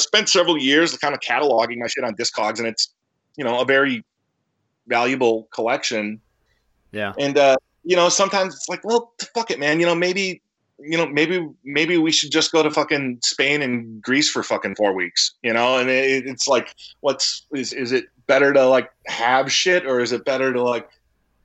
spent 0.00 0.30
several 0.30 0.56
years 0.56 0.96
kind 0.96 1.12
of 1.12 1.20
cataloging 1.20 1.80
my 1.80 1.86
shit 1.86 2.02
on 2.02 2.14
Discogs, 2.14 2.60
and 2.60 2.66
it's 2.66 2.94
you 3.36 3.44
know 3.44 3.60
a 3.60 3.66
very 3.66 4.02
valuable 4.86 5.48
collection. 5.52 6.20
Yeah. 6.92 7.12
And 7.18 7.36
uh, 7.36 7.56
you 7.84 7.96
know, 7.96 8.08
sometimes 8.08 8.54
it's 8.54 8.68
like, 8.68 8.84
well, 8.84 9.12
fuck 9.34 9.50
it, 9.50 9.58
man. 9.58 9.80
You 9.80 9.86
know, 9.86 9.94
maybe 9.94 10.42
you 10.78 10.96
know, 10.96 11.06
maybe 11.06 11.48
maybe 11.64 11.96
we 11.96 12.12
should 12.12 12.30
just 12.30 12.52
go 12.52 12.62
to 12.62 12.70
fucking 12.70 13.20
Spain 13.22 13.62
and 13.62 14.02
Greece 14.02 14.30
for 14.30 14.42
fucking 14.42 14.74
four 14.74 14.92
weeks. 14.92 15.32
You 15.42 15.52
know, 15.52 15.78
and 15.78 15.88
it, 15.88 16.26
it's 16.26 16.46
like, 16.46 16.74
what's 17.00 17.46
is 17.54 17.72
is 17.72 17.92
it 17.92 18.06
better 18.26 18.52
to 18.52 18.66
like 18.66 18.90
have 19.06 19.50
shit 19.50 19.86
or 19.86 20.00
is 20.00 20.12
it 20.12 20.24
better 20.24 20.52
to 20.52 20.62
like 20.62 20.88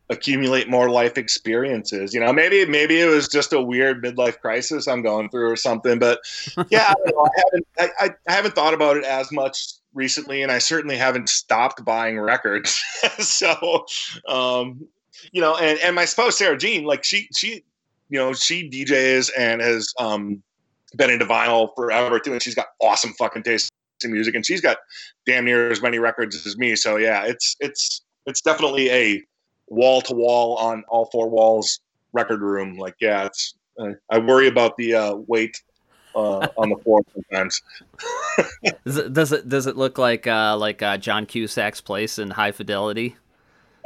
accumulate 0.09 0.69
more 0.69 0.89
life 0.89 1.17
experiences? 1.17 2.13
You 2.13 2.19
know, 2.19 2.33
maybe 2.33 2.65
maybe 2.65 2.99
it 2.99 3.07
was 3.07 3.27
just 3.27 3.53
a 3.53 3.61
weird 3.61 4.03
midlife 4.03 4.39
crisis 4.39 4.87
I'm 4.87 5.01
going 5.01 5.29
through 5.29 5.49
or 5.49 5.55
something. 5.55 5.97
But 5.99 6.19
yeah, 6.69 6.89
I, 6.89 6.93
don't 6.93 7.15
know, 7.15 7.25
I 7.25 7.29
haven't 7.45 7.67
I, 7.99 8.09
I 8.27 8.31
haven't 8.33 8.55
thought 8.55 8.73
about 8.73 8.97
it 8.97 9.05
as 9.05 9.31
much 9.31 9.73
recently, 9.93 10.41
and 10.41 10.51
I 10.51 10.59
certainly 10.59 10.97
haven't 10.97 11.29
stopped 11.29 11.83
buying 11.83 12.19
records. 12.19 12.81
so, 13.19 13.85
um, 14.27 14.87
you 15.31 15.41
know, 15.41 15.55
and 15.55 15.79
and 15.79 15.95
my 15.95 16.05
spouse 16.05 16.37
Sarah 16.37 16.57
Jean, 16.57 16.83
like 16.83 17.03
she 17.03 17.27
she 17.35 17.63
you 18.09 18.17
know 18.17 18.33
she 18.33 18.69
DJs 18.69 19.31
and 19.37 19.61
has 19.61 19.93
um 19.99 20.41
been 20.95 21.09
into 21.09 21.25
vinyl 21.25 21.69
forever 21.75 22.19
too, 22.19 22.33
and 22.33 22.41
she's 22.41 22.55
got 22.55 22.67
awesome 22.81 23.13
fucking 23.13 23.43
taste 23.43 23.71
in 24.03 24.11
music, 24.11 24.35
and 24.35 24.45
she's 24.45 24.61
got 24.61 24.77
damn 25.25 25.45
near 25.45 25.69
as 25.69 25.81
many 25.81 25.99
records 25.99 26.45
as 26.45 26.57
me. 26.57 26.75
So 26.75 26.97
yeah, 26.97 27.23
it's 27.25 27.55
it's 27.59 28.01
it's 28.25 28.41
definitely 28.41 28.89
a 28.91 29.23
wall 29.67 30.01
to 30.01 30.13
wall 30.13 30.55
on 30.57 30.83
all 30.89 31.09
four 31.11 31.29
walls 31.29 31.79
record 32.13 32.41
room. 32.41 32.77
Like 32.77 32.95
yeah, 32.99 33.25
it's 33.25 33.55
uh, 33.79 33.91
I 34.09 34.19
worry 34.19 34.47
about 34.47 34.77
the 34.77 34.95
uh, 34.95 35.15
weight 35.27 35.61
uh, 36.15 36.47
on 36.57 36.69
the 36.69 36.77
floor 36.77 37.01
sometimes. 37.13 37.61
Does 38.85 38.97
it 38.97 39.13
does 39.13 39.31
it 39.31 39.49
does 39.49 39.67
it 39.67 39.77
look 39.77 39.97
like 39.97 40.25
uh 40.25 40.57
like 40.57 40.81
uh, 40.81 40.97
John 40.97 41.25
Cusack's 41.25 41.81
place 41.81 42.17
in 42.17 42.31
High 42.31 42.51
Fidelity? 42.51 43.15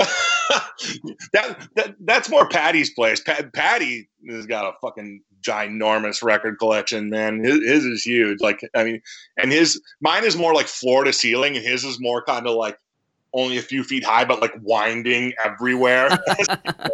that, 1.34 1.68
that 1.76 1.96
that's 2.02 2.30
more 2.30 2.48
Paddy's 2.48 2.92
place. 2.92 3.20
Pa- 3.22 3.50
Paddy 3.54 4.10
has 4.30 4.46
got 4.46 4.66
a 4.66 4.74
fucking 4.82 5.22
ginormous 5.42 6.24
record 6.24 6.58
collection, 6.58 7.10
man. 7.10 7.44
His, 7.44 7.58
his 7.64 7.86
is 7.86 8.04
huge. 8.04 8.40
Like 8.42 8.62
I 8.76 8.84
mean, 8.84 9.02
and 9.38 9.52
his 9.52 9.82
mine 10.02 10.24
is 10.24 10.36
more 10.36 10.54
like 10.54 10.68
floor 10.68 11.04
to 11.04 11.14
ceiling, 11.14 11.56
and 11.56 11.66
his 11.66 11.84
is 11.84 12.00
more 12.00 12.24
kind 12.24 12.48
of 12.48 12.56
like 12.56 12.78
only 13.36 13.58
a 13.58 13.62
few 13.62 13.84
feet 13.84 14.04
high, 14.04 14.26
but 14.26 14.42
like 14.42 14.54
winding 14.62 15.34
everywhere. 15.44 16.10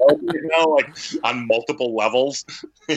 you 0.09 0.49
know, 0.51 0.63
like 0.69 0.93
on 1.23 1.47
multiple 1.47 1.95
levels. 1.95 2.45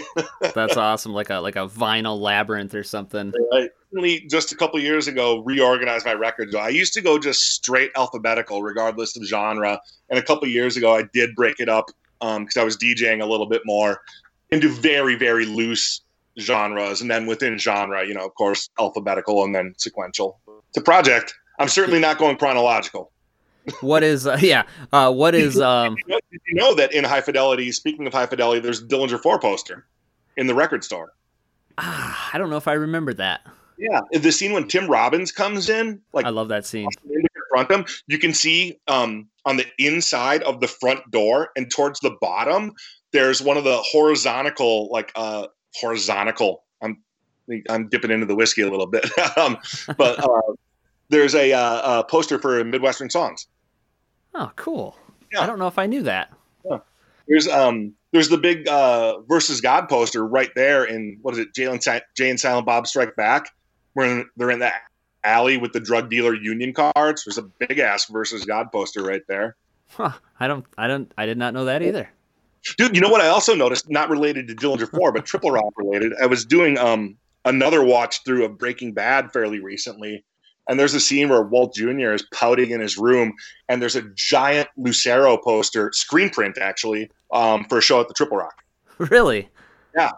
That's 0.54 0.76
awesome, 0.76 1.12
like 1.12 1.30
a 1.30 1.36
like 1.36 1.56
a 1.56 1.68
vinyl 1.68 2.18
labyrinth 2.18 2.74
or 2.74 2.82
something. 2.82 3.32
I 3.52 3.68
just 4.28 4.50
a 4.50 4.56
couple 4.56 4.80
years 4.80 5.06
ago, 5.06 5.42
reorganized 5.44 6.04
my 6.04 6.14
records. 6.14 6.54
I 6.54 6.68
used 6.68 6.94
to 6.94 7.00
go 7.00 7.18
just 7.18 7.52
straight 7.52 7.92
alphabetical, 7.96 8.62
regardless 8.62 9.16
of 9.16 9.24
genre. 9.24 9.80
And 10.10 10.18
a 10.18 10.22
couple 10.22 10.48
years 10.48 10.76
ago, 10.76 10.96
I 10.96 11.04
did 11.12 11.34
break 11.36 11.60
it 11.60 11.68
up 11.68 11.90
um, 12.20 12.44
because 12.44 12.56
I 12.56 12.64
was 12.64 12.76
DJing 12.76 13.22
a 13.22 13.26
little 13.26 13.46
bit 13.46 13.62
more 13.64 14.00
into 14.50 14.68
very, 14.68 15.14
very 15.14 15.46
loose 15.46 16.00
genres. 16.40 17.00
And 17.00 17.10
then 17.10 17.26
within 17.26 17.58
genre, 17.58 18.04
you 18.04 18.14
know, 18.14 18.24
of 18.24 18.34
course, 18.34 18.68
alphabetical 18.80 19.44
and 19.44 19.54
then 19.54 19.74
sequential. 19.76 20.40
It's 20.70 20.78
a 20.78 20.82
project. 20.82 21.34
I'm 21.60 21.68
certainly 21.68 22.00
not 22.00 22.18
going 22.18 22.36
chronological. 22.36 23.12
What 23.80 24.02
is 24.02 24.26
uh, 24.26 24.38
yeah? 24.42 24.64
Uh, 24.92 25.12
what 25.12 25.34
is 25.34 25.60
um? 25.60 25.96
You 25.98 26.04
know, 26.08 26.20
did 26.30 26.40
you 26.46 26.54
know 26.54 26.74
that 26.74 26.92
in 26.92 27.04
High 27.04 27.20
Fidelity, 27.20 27.72
speaking 27.72 28.06
of 28.06 28.12
High 28.12 28.26
Fidelity, 28.26 28.60
there's 28.60 28.84
Dillinger 28.84 29.20
4 29.20 29.38
poster 29.38 29.86
in 30.36 30.46
the 30.46 30.54
record 30.54 30.84
store? 30.84 31.12
Ah, 31.78 32.30
I 32.32 32.38
don't 32.38 32.50
know 32.50 32.56
if 32.56 32.68
I 32.68 32.74
remember 32.74 33.14
that. 33.14 33.40
Yeah, 33.76 34.00
the 34.12 34.30
scene 34.30 34.52
when 34.52 34.68
Tim 34.68 34.86
Robbins 34.86 35.32
comes 35.32 35.68
in, 35.68 36.00
like 36.12 36.26
I 36.26 36.30
love 36.30 36.48
that 36.48 36.64
scene. 36.64 36.88
confront 37.50 37.70
him, 37.70 37.94
you 38.06 38.18
can 38.18 38.32
see 38.32 38.78
um, 38.86 39.28
on 39.44 39.56
the 39.56 39.66
inside 39.78 40.42
of 40.44 40.60
the 40.60 40.68
front 40.68 41.10
door 41.10 41.50
and 41.56 41.70
towards 41.70 42.00
the 42.00 42.16
bottom, 42.20 42.72
there's 43.12 43.42
one 43.42 43.56
of 43.56 43.64
the 43.64 43.76
horizontal, 43.78 44.88
like 44.90 45.10
uh, 45.16 45.48
horizontal. 45.74 46.64
I'm 46.82 47.02
I'm 47.68 47.88
dipping 47.88 48.10
into 48.10 48.26
the 48.26 48.34
whiskey 48.34 48.62
a 48.62 48.70
little 48.70 48.86
bit, 48.86 49.06
um, 49.36 49.58
but 49.96 50.18
uh, 50.22 50.52
there's 51.08 51.34
a, 51.34 51.52
uh, 51.52 52.00
a 52.00 52.04
poster 52.04 52.38
for 52.38 52.62
Midwestern 52.64 53.10
songs. 53.10 53.46
Oh, 54.34 54.50
cool. 54.56 54.96
Yeah. 55.32 55.42
I 55.42 55.46
don't 55.46 55.58
know 55.58 55.68
if 55.68 55.78
I 55.78 55.86
knew 55.86 56.02
that. 56.02 56.32
There's 57.26 57.48
um 57.48 57.94
there's 58.12 58.28
the 58.28 58.36
big 58.36 58.68
uh, 58.68 59.20
versus 59.22 59.60
God 59.60 59.88
poster 59.88 60.26
right 60.26 60.50
there 60.54 60.84
in 60.84 61.18
what 61.22 61.32
is 61.32 61.38
it? 61.38 61.54
Jay 61.54 61.64
and, 61.64 61.82
Si- 61.82 62.00
Jay 62.14 62.30
and 62.30 62.38
Silent 62.38 62.66
Bob 62.66 62.86
Strike 62.86 63.16
Back, 63.16 63.48
where 63.94 64.24
they're 64.36 64.50
in 64.50 64.58
that 64.60 64.82
alley 65.24 65.56
with 65.56 65.72
the 65.72 65.80
drug 65.80 66.10
dealer 66.10 66.34
union 66.34 66.74
cards. 66.74 67.24
There's 67.24 67.38
a 67.38 67.42
big 67.42 67.78
ass 67.78 68.06
versus 68.06 68.44
God 68.44 68.70
poster 68.70 69.02
right 69.02 69.22
there. 69.26 69.56
Huh. 69.90 70.12
I 70.38 70.48
don't. 70.48 70.66
I 70.76 70.86
don't. 70.86 71.10
I 71.16 71.26
did 71.26 71.38
not 71.38 71.54
know 71.54 71.64
that 71.64 71.82
either. 71.82 72.08
Dude, 72.76 72.94
you 72.94 73.00
know 73.00 73.10
what 73.10 73.20
I 73.20 73.28
also 73.28 73.54
noticed? 73.54 73.90
Not 73.90 74.10
related 74.10 74.48
to 74.48 74.54
Dillinger 74.54 74.90
Four, 74.90 75.12
but 75.12 75.24
Triple 75.24 75.50
Rock 75.50 75.72
related. 75.76 76.12
I 76.20 76.26
was 76.26 76.44
doing 76.44 76.78
um 76.78 77.16
another 77.44 77.82
watch 77.82 78.22
through 78.24 78.44
of 78.44 78.58
Breaking 78.58 78.92
Bad 78.92 79.32
fairly 79.32 79.60
recently, 79.60 80.24
and 80.68 80.78
there's 80.80 80.94
a 80.94 81.00
scene 81.00 81.28
where 81.28 81.42
Walt 81.42 81.74
Jr. 81.74 82.12
is 82.12 82.24
pouting 82.32 82.70
in 82.70 82.80
his 82.80 82.96
room, 82.98 83.32
and 83.68 83.80
there's 83.82 83.96
a 83.96 84.02
giant 84.14 84.68
Lucero 84.76 85.36
poster, 85.36 85.90
screen 85.92 86.30
print 86.30 86.58
actually, 86.60 87.10
um, 87.32 87.64
for 87.64 87.78
a 87.78 87.82
show 87.82 88.00
at 88.00 88.08
the 88.08 88.14
Triple 88.14 88.36
Rock. 88.38 88.54
Really? 88.98 89.48
Yeah. 89.96 90.12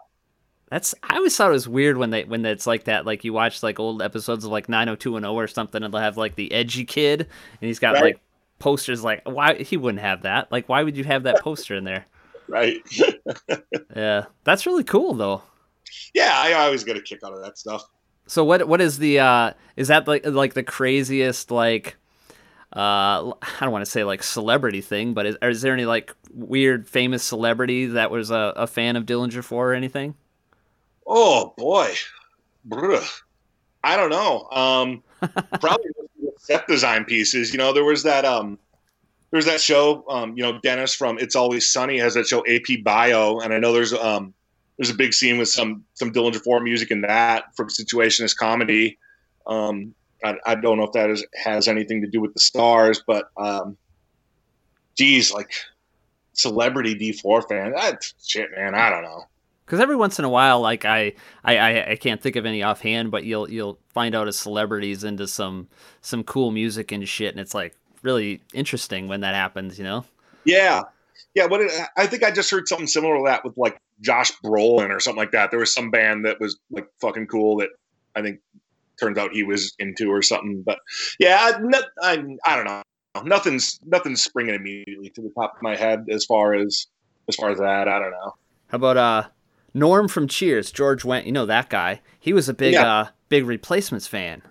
That's. 0.71 0.95
I 1.03 1.17
always 1.17 1.35
thought 1.37 1.49
it 1.49 1.53
was 1.53 1.67
weird 1.69 1.97
when 1.97 2.11
they 2.11 2.25
when 2.25 2.45
it's 2.45 2.67
like 2.67 2.85
that. 2.85 3.07
Like 3.07 3.25
you 3.25 3.33
watch 3.33 3.63
like 3.63 3.79
old 3.81 4.03
episodes 4.03 4.45
of 4.45 4.51
like 4.51 4.69
90210 4.69 5.31
or 5.35 5.47
something, 5.47 5.83
and 5.83 5.95
they'll 5.95 6.01
have 6.01 6.17
like 6.19 6.35
the 6.35 6.53
edgy 6.53 6.85
kid, 6.85 7.21
and 7.23 7.29
he's 7.61 7.79
got 7.79 7.95
Right. 7.95 8.03
like 8.03 8.21
posters. 8.59 9.03
Like 9.05 9.23
why 9.25 9.55
he 9.63 9.77
wouldn't 9.77 10.03
have 10.03 10.23
that? 10.23 10.51
Like 10.53 10.69
why 10.69 10.83
would 10.83 10.97
you 10.97 11.05
have 11.05 11.23
that 11.23 11.41
poster 11.41 11.75
in 11.75 11.85
there? 11.85 12.05
Right? 12.49 12.77
Yeah, 13.97 14.27
that's 14.45 14.67
really 14.67 14.85
cool 14.85 15.15
though. 15.15 15.43
yeah, 16.15 16.33
I 16.37 16.53
always 16.53 16.85
get 16.85 16.97
a 16.97 17.01
kick 17.01 17.21
out 17.25 17.33
of 17.33 17.43
that 17.43 17.59
stuff. 17.59 17.85
So 18.27 18.45
what 18.45 18.67
what 18.69 18.81
is 18.81 18.99
the 18.99 19.21
uh 19.21 19.53
is 19.77 19.89
that 19.89 20.09
like 20.09 20.27
like 20.27 20.55
the 20.55 20.63
craziest 20.63 21.51
like 21.51 21.97
uh 22.75 23.31
I 23.31 23.61
don't 23.61 23.73
want 23.73 23.85
to 23.85 23.91
say 23.91 24.05
like 24.05 24.23
celebrity 24.23 24.81
thing, 24.81 25.15
but 25.15 25.27
is, 25.27 25.37
is 25.43 25.63
there 25.63 25.73
any 25.73 25.87
like 25.87 26.15
weird 26.33 26.89
famous 26.89 27.23
celebrity 27.23 27.87
that 27.87 28.11
was 28.11 28.31
a, 28.31 28.53
a 28.57 28.67
fan 28.67 28.97
of 28.97 29.07
Dillinger 29.07 29.45
4 29.45 29.71
or 29.71 29.75
anything? 29.75 30.15
Oh 31.07 31.55
boy, 31.57 31.95
Brr. 32.65 33.01
I 33.85 33.97
don't 33.97 34.11
know. 34.11 34.49
Um, 34.51 35.03
probably 35.61 35.91
set 36.39 36.67
design 36.67 37.05
pieces. 37.05 37.53
You 37.53 37.59
know, 37.59 37.73
there 37.73 37.85
was 37.85 38.03
that 38.03 38.25
um, 38.25 38.59
there 39.31 39.39
was 39.39 39.47
that 39.47 39.61
show. 39.61 40.05
Um, 40.09 40.37
you 40.37 40.43
know, 40.43 40.59
Dennis 40.61 40.95
from 40.95 41.19
It's 41.19 41.37
Always 41.37 41.71
Sunny 41.71 41.99
has 41.99 42.15
that 42.15 42.27
show 42.27 42.45
AP 42.47 42.83
Bio, 42.83 43.39
and 43.39 43.55
I 43.55 43.59
know 43.59 43.73
there's 43.73 43.93
um, 43.93 44.35
there's 44.77 44.91
a 44.91 44.95
big 44.95 45.15
scene 45.15 45.39
with 45.39 45.49
some 45.49 45.85
some 45.95 46.13
Dillinger 46.13 46.43
Four 46.43 46.61
music 46.61 46.91
in 46.91 47.03
that 47.03 47.57
from 47.57 47.69
Situationist 47.69 48.37
comedy. 48.37 48.99
Um, 49.47 49.95
I, 50.25 50.37
I 50.45 50.55
don't 50.55 50.79
know 50.79 50.85
if 50.85 50.93
that 50.93 51.11
is 51.11 51.25
has 51.35 51.69
anything 51.69 52.03
to 52.03 52.09
do 52.09 52.21
with 52.21 52.35
the 52.35 52.41
stars, 52.41 53.03
but 53.07 53.31
um, 53.37 53.77
geez, 54.97 55.33
like 55.33 55.53
celebrity 56.33 56.95
D 56.95 57.13
four 57.13 57.43
fan. 57.43 57.73
That 57.73 58.03
shit, 58.25 58.51
man. 58.55 58.75
I 58.75 58.91
don't 58.91 59.03
know. 59.03 59.25
Because 59.65 59.81
every 59.81 59.97
once 59.97 60.21
in 60.21 60.25
a 60.25 60.29
while, 60.29 60.61
like 60.61 60.85
I, 60.85 61.15
I, 61.43 61.59
I, 61.59 61.91
I 61.91 61.97
can't 61.97 62.23
think 62.23 62.37
of 62.37 62.47
any 62.47 62.63
offhand, 62.63 63.11
but 63.11 63.25
you'll 63.25 63.51
you'll 63.51 63.81
find 63.93 64.15
out 64.15 64.29
a 64.29 64.33
celebrity's 64.33 65.03
into 65.03 65.27
some 65.27 65.69
some 66.03 66.23
cool 66.23 66.53
music 66.53 66.93
and 66.93 67.09
shit, 67.09 67.33
and 67.33 67.41
it's 67.41 67.55
like 67.55 67.75
really 68.03 68.41
interesting 68.55 69.09
when 69.09 69.21
that 69.23 69.35
happens, 69.35 69.77
you 69.77 69.85
know? 69.85 70.05
Yeah, 70.45 70.83
yeah. 71.35 71.47
What 71.47 71.63
it, 71.63 71.73
I 71.97 72.07
think 72.07 72.23
I 72.23 72.31
just 72.31 72.51
heard 72.51 72.69
something 72.69 72.87
similar 72.87 73.17
to 73.17 73.25
that 73.27 73.45
with 73.45 73.59
like 73.59 73.81
Josh 74.01 74.33
Brolin 74.45 74.91
or 74.91 75.01
something 75.01 75.19
like 75.19 75.33
that. 75.33 75.51
There 75.51 75.61
was 75.61 75.73
some 75.73 75.91
band 75.91 76.25
that 76.27 76.41
was 76.41 76.59
like 76.71 76.87
fucking 77.01 77.27
cool 77.29 77.57
that 77.59 77.71
I 78.15 78.23
think 78.23 78.41
turns 79.01 79.19
out 79.19 79.33
he 79.33 79.43
was 79.43 79.75
into 79.79 80.11
or 80.11 80.23
something. 80.23 80.63
But 80.65 80.79
yeah, 81.19 81.53
I 82.03 82.23
I 82.45 82.57
don't 82.57 82.65
know. 82.65 82.83
Nothing's 83.25 83.81
nothing's 83.87 84.23
springing 84.23 84.55
immediately 84.55 85.09
to 85.11 85.23
the 85.23 85.31
top 85.39 85.57
of 85.57 85.63
my 85.63 85.75
head 85.77 86.07
as 86.11 86.25
far 86.27 86.53
as 86.55 86.87
as 87.29 87.37
far 87.37 87.51
as 87.51 87.59
that. 87.59 87.89
I 87.89 87.99
don't 87.99 88.11
know. 88.11 88.35
How 88.69 88.77
about 88.77 88.97
uh 88.97 89.29
Norm 89.75 90.09
from 90.09 90.27
Cheers, 90.29 90.71
George 90.73 91.03
Wendt. 91.03 91.27
you 91.27 91.33
know 91.33 91.47
that 91.47 91.69
guy. 91.71 92.01
He 92.21 92.33
was 92.33 92.49
a 92.49 92.55
big 92.55 92.75
Yeah. 92.75 92.87
uh 93.01 93.07
big 93.29 93.47
replacements 93.47 94.07
fan. 94.07 94.43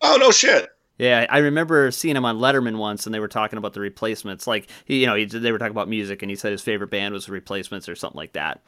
Oh 0.00 0.16
no 0.18 0.30
shit. 0.32 0.68
Yeah, 0.98 1.26
I 1.28 1.38
remember 1.38 1.90
seeing 1.90 2.16
him 2.16 2.24
on 2.24 2.38
Letterman 2.38 2.76
once, 2.76 3.06
and 3.06 3.14
they 3.14 3.20
were 3.20 3.28
talking 3.28 3.58
about 3.58 3.72
the 3.72 3.80
replacements. 3.80 4.46
Like, 4.46 4.68
he, 4.84 5.00
you 5.00 5.06
know, 5.06 5.14
he, 5.14 5.24
they 5.24 5.50
were 5.50 5.58
talking 5.58 5.72
about 5.72 5.88
music, 5.88 6.22
and 6.22 6.30
he 6.30 6.36
said 6.36 6.52
his 6.52 6.62
favorite 6.62 6.90
band 6.90 7.14
was 7.14 7.26
the 7.26 7.32
Replacements 7.32 7.88
or 7.88 7.94
something 7.96 8.16
like 8.16 8.34
that. 8.34 8.62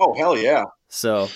Oh 0.00 0.14
hell 0.14 0.36
yeah. 0.36 0.64
So, 0.88 1.28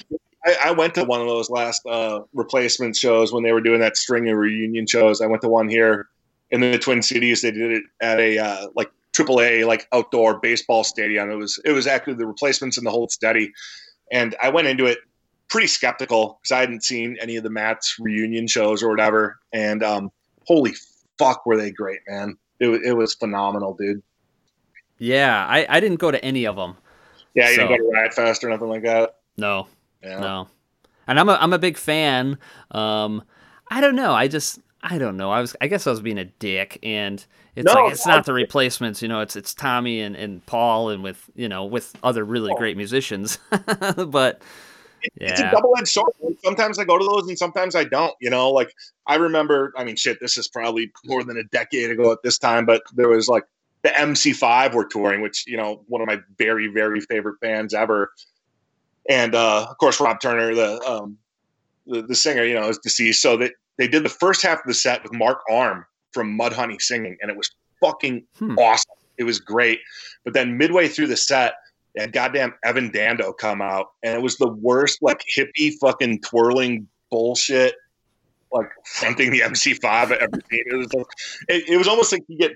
I, 0.45 0.57
I 0.67 0.71
went 0.73 0.95
to 0.95 1.05
one 1.05 1.21
of 1.21 1.27
those 1.27 1.51
last 1.51 1.85
uh, 1.87 2.21
replacement 2.33 2.97
shows 2.97 3.33
when 3.33 3.43
they 3.43 3.53
were 3.53 3.61
doing 3.61 3.81
that 3.81 3.97
string 3.97 4.29
of 4.29 4.37
reunion 4.37 4.87
shows. 4.87 5.21
I 5.21 5.27
went 5.27 5.43
to 5.43 5.49
one 5.49 5.69
here 5.69 6.09
in 6.51 6.61
the 6.61 6.79
Twin 6.79 7.03
Cities. 7.03 7.43
They 7.43 7.51
did 7.51 7.73
it 7.73 7.83
at 8.01 8.21
a 8.21 8.39
uh, 8.39 8.67
like 8.75 8.91
AAA 9.13 9.67
like 9.67 9.89
outdoor 9.93 10.39
baseball 10.39 10.85
stadium. 10.85 11.31
It 11.31 11.37
was 11.37 11.59
it 11.65 11.73
was 11.73 11.87
actually 11.87 12.15
the 12.15 12.27
replacements 12.27 12.79
in 12.79 12.85
the 12.85 12.91
Hold 12.91 13.11
Steady, 13.11 13.53
and 14.11 14.35
I 14.41 14.51
went 14.51 14.69
into 14.69 14.87
it 14.87 14.99
pretty 15.49 15.67
skeptical 15.67 16.39
because 16.41 16.53
I 16.53 16.61
hadn't 16.61 16.83
seen 16.83 17.19
any 17.21 17.37
of 17.37 17.45
the 17.45 17.51
Matt's 17.51 17.97
reunion 17.99 18.47
shows 18.47 18.83
or 18.83 18.89
whatever. 18.89 19.39
And 19.53 19.83
um, 19.83 20.11
holy 20.47 20.75
fuck, 21.19 21.45
were 21.47 21.57
they 21.57 21.71
great, 21.71 22.01
man! 22.09 22.37
It 22.61 22.67
was 22.69 22.81
it 22.85 22.97
was 22.97 23.15
phenomenal, 23.15 23.75
dude. 23.75 24.03
yeah, 24.99 25.47
I, 25.49 25.67
I 25.69 25.81
didn't 25.81 25.99
go 25.99 26.11
to 26.11 26.25
any 26.25 26.47
of 26.47 26.57
them. 26.57 26.77
Yeah, 27.35 27.49
you 27.51 27.57
didn't 27.57 27.71
go 27.71 27.77
to 27.79 27.91
Riot 27.93 28.15
Fest 28.15 28.45
or 28.45 28.51
nothing 28.51 28.69
like 28.69 28.83
that. 28.83 29.17
No, 29.37 29.67
Yeah. 30.03 30.21
no. 30.21 30.49
And 31.07 31.19
I'm 31.19 31.29
a 31.29 31.33
I'm 31.41 31.53
a 31.53 31.59
big 31.59 31.77
fan. 31.77 32.39
Um, 32.71 33.23
I 33.69 33.81
don't 33.81 33.97
know. 33.97 34.13
I 34.13 34.29
just 34.29 34.61
I 34.83 34.99
don't 34.99 35.17
know. 35.17 35.31
I 35.31 35.41
was 35.41 35.57
I 35.61 35.67
guess 35.67 35.87
I 35.87 35.91
was 35.91 36.01
being 36.01 36.19
a 36.19 36.25
dick, 36.27 36.79
and 36.83 37.25
it's 37.57 37.67
No, 37.67 37.73
like 37.85 37.93
it's 37.93 38.07
not 38.07 38.25
the 38.25 38.33
replacements. 38.33 39.03
You 39.03 39.09
know, 39.09 39.21
it's 39.21 39.35
it's 39.35 39.55
Tommy 39.55 40.01
and, 40.01 40.15
and 40.15 40.45
Paul, 40.47 40.91
and 40.91 41.03
with 41.03 41.29
you 41.35 41.49
know 41.49 41.65
with 41.65 41.97
other 42.03 42.25
really 42.25 42.53
Oh. 42.53 42.57
great 42.57 42.77
musicians. 42.77 43.39
but 44.07 44.43
it's 45.17 45.41
a 45.41 45.51
double 45.51 45.75
edged 45.79 45.89
sword. 45.89 46.13
Sometimes 46.45 46.79
I 46.79 46.85
go 46.85 46.99
to 46.99 47.05
those 47.05 47.29
and 47.29 47.39
sometimes 47.39 47.75
I 47.75 47.85
don't. 47.85 48.15
You 48.21 48.31
know, 48.31 48.51
like 48.51 48.73
I 49.07 49.17
remember, 49.17 49.73
I 49.77 49.85
mean, 49.85 49.97
shit, 49.97 50.19
this 50.21 50.37
is 50.37 50.49
probably 50.49 50.93
more 51.05 51.25
than 51.25 51.37
a 51.37 51.45
decade 51.45 51.91
ago 51.91 52.13
at 52.13 52.19
this 52.23 52.39
time, 52.39 52.67
but 52.67 52.83
there 52.95 53.09
was 53.09 53.29
like 53.29 53.45
the 53.83 53.91
MC5 53.91 54.75
were 54.75 54.85
touring, 54.87 55.21
which, 55.23 55.45
you 55.47 55.57
know, 55.57 55.85
one 55.89 56.01
of 56.01 56.07
my 56.07 56.21
very, 56.39 56.69
very 56.69 57.01
favorite 57.01 57.41
bands 57.41 57.75
ever. 57.75 58.13
And 59.09 59.35
uh, 59.35 59.67
of 59.69 59.77
course, 59.79 60.01
Rob 60.01 60.21
Tyner, 60.21 60.55
the, 60.55 60.81
um, 60.89 61.19
the, 61.87 62.03
the 62.03 62.15
singer, 62.15 62.45
you 62.45 62.55
know, 62.55 62.69
is 62.69 62.79
deceased. 62.79 63.21
So 63.23 63.37
that 63.39 63.53
they 63.79 63.89
did 63.89 64.05
the 64.05 64.09
first 64.09 64.43
half 64.43 64.59
of 64.59 64.67
the 64.67 64.75
set 64.75 65.03
with 65.03 65.13
Mark 65.13 65.41
Arm 65.51 65.85
from 66.13 66.39
Mudhoney 66.39 66.81
singing, 66.81 67.17
and 67.21 67.31
it 67.31 67.37
was 67.37 67.51
fucking 67.81 68.25
Hmm. 68.39 68.57
awesome. 68.59 68.93
It 69.19 69.25
was 69.25 69.41
great. 69.41 69.81
But 70.25 70.35
then 70.35 70.57
midway 70.57 70.89
through 70.89 71.09
the 71.09 71.17
set, 71.17 71.55
and 71.97 72.13
goddamn 72.13 72.55
Evan 72.65 72.91
Dando 72.91 73.33
come 73.33 73.61
out, 73.61 73.89
and 74.03 74.15
it 74.15 74.23
was 74.23 74.37
the 74.39 74.49
worst, 74.49 75.03
like 75.03 75.23
hippie 75.37 75.75
fucking 75.81 76.21
twirling 76.21 76.89
bullshit, 77.11 77.75
like 78.53 78.71
fronting 78.85 79.31
the 79.31 79.41
MC5 79.41 79.85
I've 79.85 80.13
ever. 80.13 80.41
It 80.51 80.77
was, 80.77 80.93
like, 80.93 81.07
it, 81.49 81.69
it 81.69 81.77
was 81.77 81.89
almost 81.89 82.13
like 82.13 82.23
you 82.29 82.39
get 82.39 82.53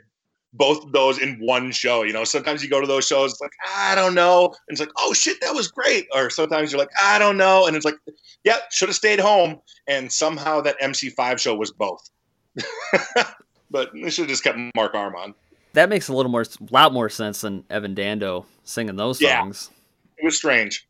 both 0.54 0.84
of 0.84 0.92
those 0.92 1.18
in 1.18 1.38
one 1.38 1.70
show. 1.70 2.02
You 2.02 2.12
know, 2.12 2.24
sometimes 2.24 2.62
you 2.62 2.70
go 2.70 2.80
to 2.80 2.86
those 2.86 3.06
shows, 3.06 3.32
it's 3.32 3.40
like 3.40 3.52
I 3.74 3.94
don't 3.94 4.14
know, 4.14 4.46
and 4.46 4.74
it's 4.74 4.80
like 4.80 4.90
oh 4.98 5.12
shit, 5.12 5.40
that 5.40 5.54
was 5.54 5.68
great. 5.68 6.06
Or 6.14 6.30
sometimes 6.30 6.72
you're 6.72 6.78
like 6.78 6.90
I 7.00 7.18
don't 7.18 7.36
know, 7.36 7.66
and 7.66 7.76
it's 7.76 7.84
like 7.84 7.96
yeah, 8.44 8.56
should 8.70 8.88
have 8.88 8.96
stayed 8.96 9.20
home. 9.20 9.60
And 9.88 10.10
somehow 10.10 10.60
that 10.62 10.80
MC5 10.80 11.38
show 11.38 11.54
was 11.54 11.72
both. 11.72 12.08
but 13.70 13.90
they 13.92 14.10
should 14.10 14.22
have 14.22 14.30
just 14.30 14.44
kept 14.44 14.58
Mark 14.74 14.94
Arm 14.94 15.14
on. 15.14 15.34
That 15.76 15.88
makes 15.88 16.08
a 16.08 16.12
little 16.12 16.30
more 16.32 16.44
lot 16.70 16.92
more 16.92 17.08
sense 17.08 17.40
than 17.42 17.64
Evan 17.70 17.94
Dando 17.94 18.46
singing 18.64 18.96
those 18.96 19.20
Yeah. 19.20 19.40
songs. 19.40 19.70
It 20.18 20.24
was 20.24 20.36
strange. 20.36 20.88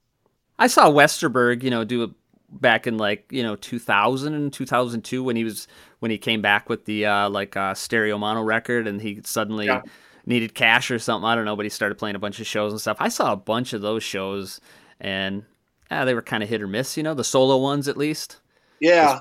I 0.59 0.69
saw 0.69 0.91
Westerberg, 0.91 1.63
you 1.63 1.71
know, 1.71 1.85
do 1.85 2.03
it 2.05 2.11
back 2.49 2.87
in 2.87 2.97
like 2.97 3.27
you 3.31 3.43
know 3.43 3.57
2000 3.57 4.33
and 4.33 4.53
2002 4.53 5.23
when 5.23 5.37
he 5.37 5.45
was 5.45 5.67
when 5.99 6.11
he 6.11 6.19
came 6.19 6.41
back 6.41 6.69
with 6.69 6.85
the 6.87 7.05
uh, 7.05 7.29
like 7.29 7.57
uh, 7.57 7.75
stereo 7.75 8.17
mono 8.17 8.43
record 8.43 8.87
and 8.87 9.01
he 9.03 9.21
suddenly 9.25 9.67
Yeah. 9.67 9.83
needed 10.25 10.55
cash 10.55 10.91
or 10.91 10.99
something. 10.99 11.27
I 11.29 11.35
don't 11.35 11.45
know, 11.45 11.57
but 11.57 11.67
he 11.67 11.71
started 11.71 11.99
playing 11.99 12.17
a 12.17 12.21
bunch 12.21 12.41
of 12.41 12.47
shows 12.47 12.73
and 12.73 12.81
stuff. 12.81 12.97
I 13.01 13.09
saw 13.09 13.33
a 13.33 13.37
bunch 13.37 13.73
of 13.73 13.83
those 13.83 14.03
shows 14.03 14.61
and 15.01 15.45
yeah, 15.91 16.05
they 16.05 16.15
were 16.15 16.23
kind 16.23 16.43
of 16.43 16.49
hit 16.49 16.63
or 16.63 16.67
miss, 16.69 16.97
you 16.97 17.03
know, 17.03 17.15
the 17.15 17.25
solo 17.25 17.57
ones 17.59 17.87
at 17.89 17.97
least. 17.97 18.39
Yeah, 18.81 19.21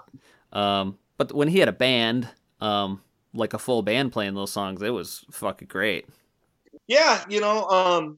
Um, 0.54 0.98
but 1.18 1.34
when 1.34 1.48
he 1.48 1.60
had 1.60 1.70
a 1.70 1.74
band, 1.74 2.28
um, 2.62 3.02
like 3.36 3.54
a 3.54 3.60
full 3.60 3.82
band 3.82 4.12
playing 4.12 4.34
those 4.34 4.52
songs, 4.52 4.82
it 4.82 4.90
was 4.90 5.26
fucking 5.32 5.68
great. 5.68 6.06
yeah. 6.88 7.24
You 7.30 7.42
know, 7.42 7.66
um, 7.66 8.18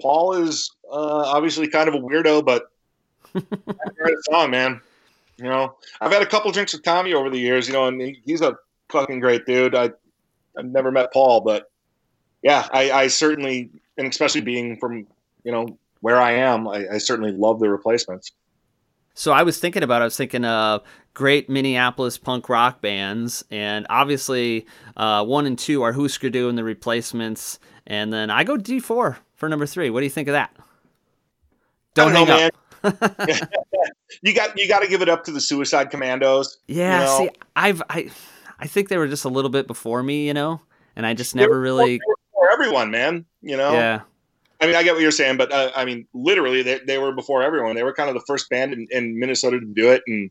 Paul 0.00 0.34
is 0.34 0.70
uh, 0.90 1.24
obviously 1.26 1.68
kind 1.68 1.88
of 1.88 1.94
a 1.94 1.98
weirdo, 1.98 2.44
but 2.44 2.70
I 3.34 3.40
heard 3.96 4.10
a 4.10 4.32
song, 4.32 4.50
man. 4.50 4.80
You 5.36 5.44
know, 5.44 5.76
I've 6.00 6.12
had 6.12 6.22
a 6.22 6.26
couple 6.26 6.50
drinks 6.50 6.72
with 6.72 6.82
Tommy 6.82 7.12
over 7.12 7.30
the 7.30 7.38
years. 7.38 7.68
You 7.68 7.74
know, 7.74 7.86
and 7.86 8.00
he, 8.00 8.20
he's 8.24 8.40
a 8.40 8.56
fucking 8.88 9.20
great 9.20 9.46
dude. 9.46 9.74
I 9.74 9.90
I've 10.56 10.64
never 10.66 10.90
met 10.90 11.12
Paul, 11.12 11.42
but 11.42 11.70
yeah, 12.42 12.66
I, 12.72 12.90
I 12.90 13.06
certainly, 13.08 13.70
and 13.98 14.06
especially 14.06 14.40
being 14.40 14.78
from 14.78 15.06
you 15.44 15.52
know 15.52 15.78
where 16.00 16.20
I 16.20 16.32
am, 16.32 16.68
I, 16.68 16.86
I 16.94 16.98
certainly 16.98 17.32
love 17.32 17.60
the 17.60 17.68
replacements. 17.68 18.32
So 19.18 19.32
I 19.32 19.44
was 19.44 19.58
thinking 19.58 19.82
about, 19.82 20.02
I 20.02 20.04
was 20.04 20.16
thinking 20.16 20.44
of 20.44 20.82
great 21.14 21.48
Minneapolis 21.48 22.18
punk 22.18 22.50
rock 22.50 22.82
bands, 22.82 23.42
and 23.50 23.86
obviously 23.88 24.66
uh, 24.94 25.24
one 25.24 25.46
and 25.46 25.58
two 25.58 25.82
are 25.82 25.94
Husker 25.94 26.28
Du 26.28 26.50
and 26.50 26.58
the 26.58 26.62
Replacements, 26.62 27.58
and 27.86 28.12
then 28.12 28.28
I 28.28 28.44
go 28.44 28.58
D 28.58 28.78
four 28.78 29.18
for 29.34 29.48
number 29.48 29.64
three. 29.64 29.88
What 29.88 30.00
do 30.00 30.04
you 30.04 30.10
think 30.10 30.28
of 30.28 30.32
that? 30.32 30.54
Don't, 31.94 32.14
I 32.14 32.18
hang 32.18 32.28
know, 32.28 32.50
up. 32.84 33.48
you 34.22 34.34
got 34.34 34.58
you 34.58 34.68
got 34.68 34.82
to 34.82 34.88
give 34.88 35.00
it 35.00 35.08
up 35.08 35.24
to 35.24 35.32
the 35.32 35.40
Suicide 35.40 35.90
Commandos. 35.90 36.58
Yeah, 36.68 36.98
you 36.98 37.06
know? 37.06 37.18
see, 37.18 37.30
I've 37.56 37.82
I, 37.88 38.10
I 38.58 38.66
think 38.66 38.90
they 38.90 38.98
were 38.98 39.08
just 39.08 39.24
a 39.24 39.30
little 39.30 39.50
bit 39.50 39.66
before 39.66 40.02
me, 40.02 40.26
you 40.26 40.34
know, 40.34 40.60
and 40.94 41.06
I 41.06 41.14
just 41.14 41.34
never 41.34 41.58
really, 41.58 42.00
for 42.34 42.52
everyone, 42.52 42.90
man. 42.90 43.24
You 43.40 43.56
know, 43.56 43.72
yeah, 43.72 44.02
I 44.60 44.66
mean, 44.66 44.74
I 44.74 44.82
get 44.82 44.94
what 44.94 45.02
you're 45.02 45.10
saying, 45.10 45.36
but 45.36 45.52
uh, 45.52 45.70
I 45.76 45.84
mean, 45.84 46.06
literally, 46.14 46.62
they, 46.62 46.80
they 46.86 46.98
were 46.98 47.12
before 47.12 47.42
everyone. 47.42 47.76
They 47.76 47.82
were 47.82 47.92
kind 47.92 48.08
of 48.08 48.14
the 48.14 48.24
first 48.26 48.48
band 48.48 48.72
in, 48.72 48.86
in 48.90 49.18
Minnesota 49.18 49.60
to 49.60 49.66
do 49.66 49.90
it, 49.90 50.02
and 50.06 50.30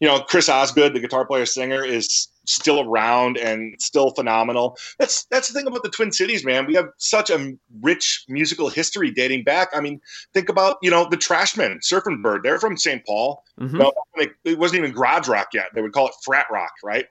you 0.00 0.08
know, 0.08 0.20
Chris 0.20 0.48
Osgood, 0.48 0.94
the 0.94 1.00
guitar 1.00 1.26
player 1.26 1.46
singer, 1.46 1.84
is 1.84 2.28
still 2.46 2.80
around 2.80 3.36
and 3.36 3.74
still 3.80 4.10
phenomenal. 4.10 4.76
That's 4.98 5.24
that's 5.26 5.48
the 5.48 5.54
thing 5.54 5.66
about 5.66 5.82
the 5.82 5.90
Twin 5.90 6.10
Cities, 6.12 6.44
man. 6.44 6.66
We 6.66 6.74
have 6.74 6.88
such 6.96 7.30
a 7.30 7.52
rich 7.82 8.24
musical 8.28 8.68
history 8.68 9.10
dating 9.10 9.44
back. 9.44 9.68
I 9.74 9.80
mean, 9.80 10.00
think 10.32 10.48
about 10.48 10.78
you 10.82 10.90
know 10.90 11.08
the 11.08 11.16
Trashmen, 11.16 11.80
Surfing 11.80 12.22
Bird. 12.22 12.42
They're 12.42 12.58
from 12.58 12.76
St. 12.76 13.04
Paul. 13.04 13.44
hmm 13.58 13.78
No, 13.78 13.92
it 14.16 14.58
wasn't 14.58 14.80
even 14.80 14.92
garage 14.92 15.28
rock 15.28 15.48
yet. 15.52 15.66
They 15.74 15.82
would 15.82 15.92
call 15.92 16.08
it 16.08 16.14
frat 16.24 16.46
rock, 16.50 16.72
right? 16.82 17.06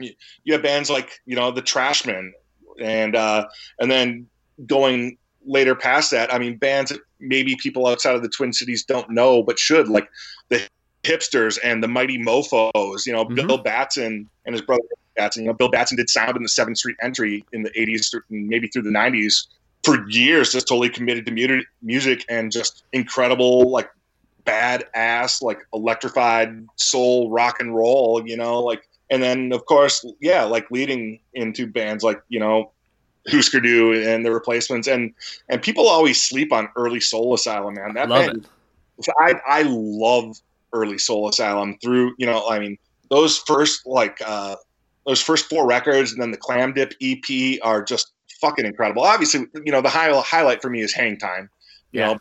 You, 0.00 0.12
you 0.44 0.52
have 0.54 0.62
bands 0.62 0.90
like 0.90 1.20
you 1.24 1.36
know 1.36 1.50
the 1.50 1.62
Trashmen, 1.62 2.32
and 2.80 3.14
uh, 3.14 3.46
and 3.78 3.90
then 3.90 4.26
going 4.66 5.18
later 5.48 5.74
past 5.74 6.10
that, 6.12 6.32
I 6.32 6.38
mean, 6.38 6.56
bands 6.56 6.90
that 6.90 7.00
maybe 7.18 7.56
people 7.56 7.86
outside 7.86 8.14
of 8.14 8.22
the 8.22 8.28
Twin 8.28 8.52
Cities 8.52 8.84
don't 8.84 9.10
know 9.10 9.42
but 9.42 9.58
should, 9.58 9.88
like 9.88 10.08
the 10.50 10.60
Hipsters 11.02 11.58
and 11.64 11.82
the 11.82 11.88
Mighty 11.88 12.18
Mofo's. 12.18 13.06
You 13.06 13.12
know, 13.12 13.24
Mhm. 13.24 13.34
Bill 13.34 13.58
Batson 13.58 14.28
and 14.44 14.54
his 14.54 14.62
brother 14.62 14.82
Batson. 15.16 15.44
You 15.44 15.48
know, 15.48 15.54
Bill 15.54 15.68
Batson 15.68 15.96
did 15.96 16.08
sound 16.10 16.36
in 16.36 16.42
the 16.42 16.48
Seventh 16.48 16.78
Street 16.78 16.96
Entry 17.02 17.44
in 17.52 17.62
the 17.62 17.70
'80s, 17.80 18.14
and 18.30 18.48
maybe 18.48 18.68
through 18.68 18.82
the 18.82 18.90
'90s. 18.90 19.48
For 19.84 20.08
years, 20.10 20.52
just 20.52 20.68
totally 20.68 20.88
committed 20.90 21.24
to 21.26 21.62
music 21.82 22.24
and 22.28 22.50
just 22.52 22.84
incredible, 22.92 23.70
like 23.70 23.88
badass, 24.44 25.40
like 25.40 25.60
electrified 25.72 26.66
soul 26.76 27.30
rock 27.30 27.60
and 27.60 27.74
roll, 27.74 28.22
you 28.26 28.36
know, 28.36 28.60
like, 28.60 28.88
and 29.10 29.22
then 29.22 29.52
of 29.52 29.64
course, 29.66 30.04
yeah, 30.20 30.44
like 30.44 30.70
leading 30.70 31.20
into 31.34 31.66
bands 31.66 32.02
like, 32.02 32.20
you 32.28 32.40
know, 32.40 32.72
Husker 33.30 33.60
Du 33.60 33.92
and 33.92 34.24
the 34.24 34.32
replacements. 34.32 34.88
And, 34.88 35.14
and 35.48 35.62
people 35.62 35.88
always 35.88 36.22
sleep 36.22 36.52
on 36.52 36.68
early 36.76 37.00
Soul 37.00 37.34
Asylum, 37.34 37.74
man. 37.74 37.94
That 37.94 38.08
love 38.08 38.26
band, 38.26 38.46
it. 38.98 39.08
I, 39.18 39.34
I 39.46 39.62
love 39.66 40.36
early 40.72 40.98
Soul 40.98 41.28
Asylum 41.28 41.76
through, 41.82 42.14
you 42.18 42.26
know, 42.26 42.48
I 42.48 42.58
mean, 42.58 42.76
those 43.10 43.38
first, 43.38 43.86
like, 43.86 44.18
uh, 44.24 44.56
those 45.06 45.22
first 45.22 45.46
four 45.46 45.66
records 45.66 46.12
and 46.12 46.20
then 46.20 46.30
the 46.30 46.36
Clam 46.36 46.74
Dip 46.74 46.92
EP 47.00 47.58
are 47.62 47.82
just 47.82 48.12
fucking 48.40 48.66
incredible. 48.66 49.02
Obviously, 49.02 49.46
you 49.64 49.72
know, 49.72 49.80
the 49.80 49.88
high, 49.88 50.10
highlight 50.20 50.60
for 50.60 50.68
me 50.68 50.82
is 50.82 50.94
Hang 50.94 51.18
Time. 51.18 51.48
You 51.92 52.00
Yeah. 52.00 52.06
know, 52.06 52.18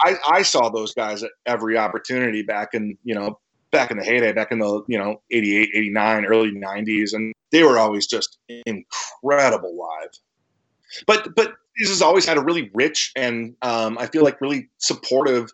I, 0.00 0.16
I 0.30 0.42
saw 0.42 0.70
those 0.70 0.94
guys 0.94 1.22
at 1.22 1.30
every 1.44 1.76
opportunity 1.76 2.42
back 2.42 2.70
in, 2.72 2.96
you 3.04 3.14
know, 3.14 3.38
back 3.70 3.90
in 3.90 3.98
the 3.98 4.04
heyday, 4.04 4.32
back 4.32 4.50
in 4.50 4.58
the, 4.58 4.82
you 4.88 4.98
know, 4.98 5.20
88, 5.30 5.68
89, 5.74 6.24
early 6.24 6.52
90s. 6.52 7.12
And 7.12 7.34
they 7.52 7.62
were 7.62 7.78
always 7.78 8.06
just 8.06 8.38
incredible 8.48 9.76
live. 9.76 10.10
But, 11.06 11.34
but 11.34 11.54
this 11.78 11.88
has 11.88 12.02
always 12.02 12.26
had 12.26 12.36
a 12.36 12.42
really 12.42 12.70
rich 12.74 13.12
and 13.16 13.54
um, 13.62 13.98
I 13.98 14.06
feel 14.06 14.24
like 14.24 14.40
really 14.40 14.68
supportive 14.78 15.52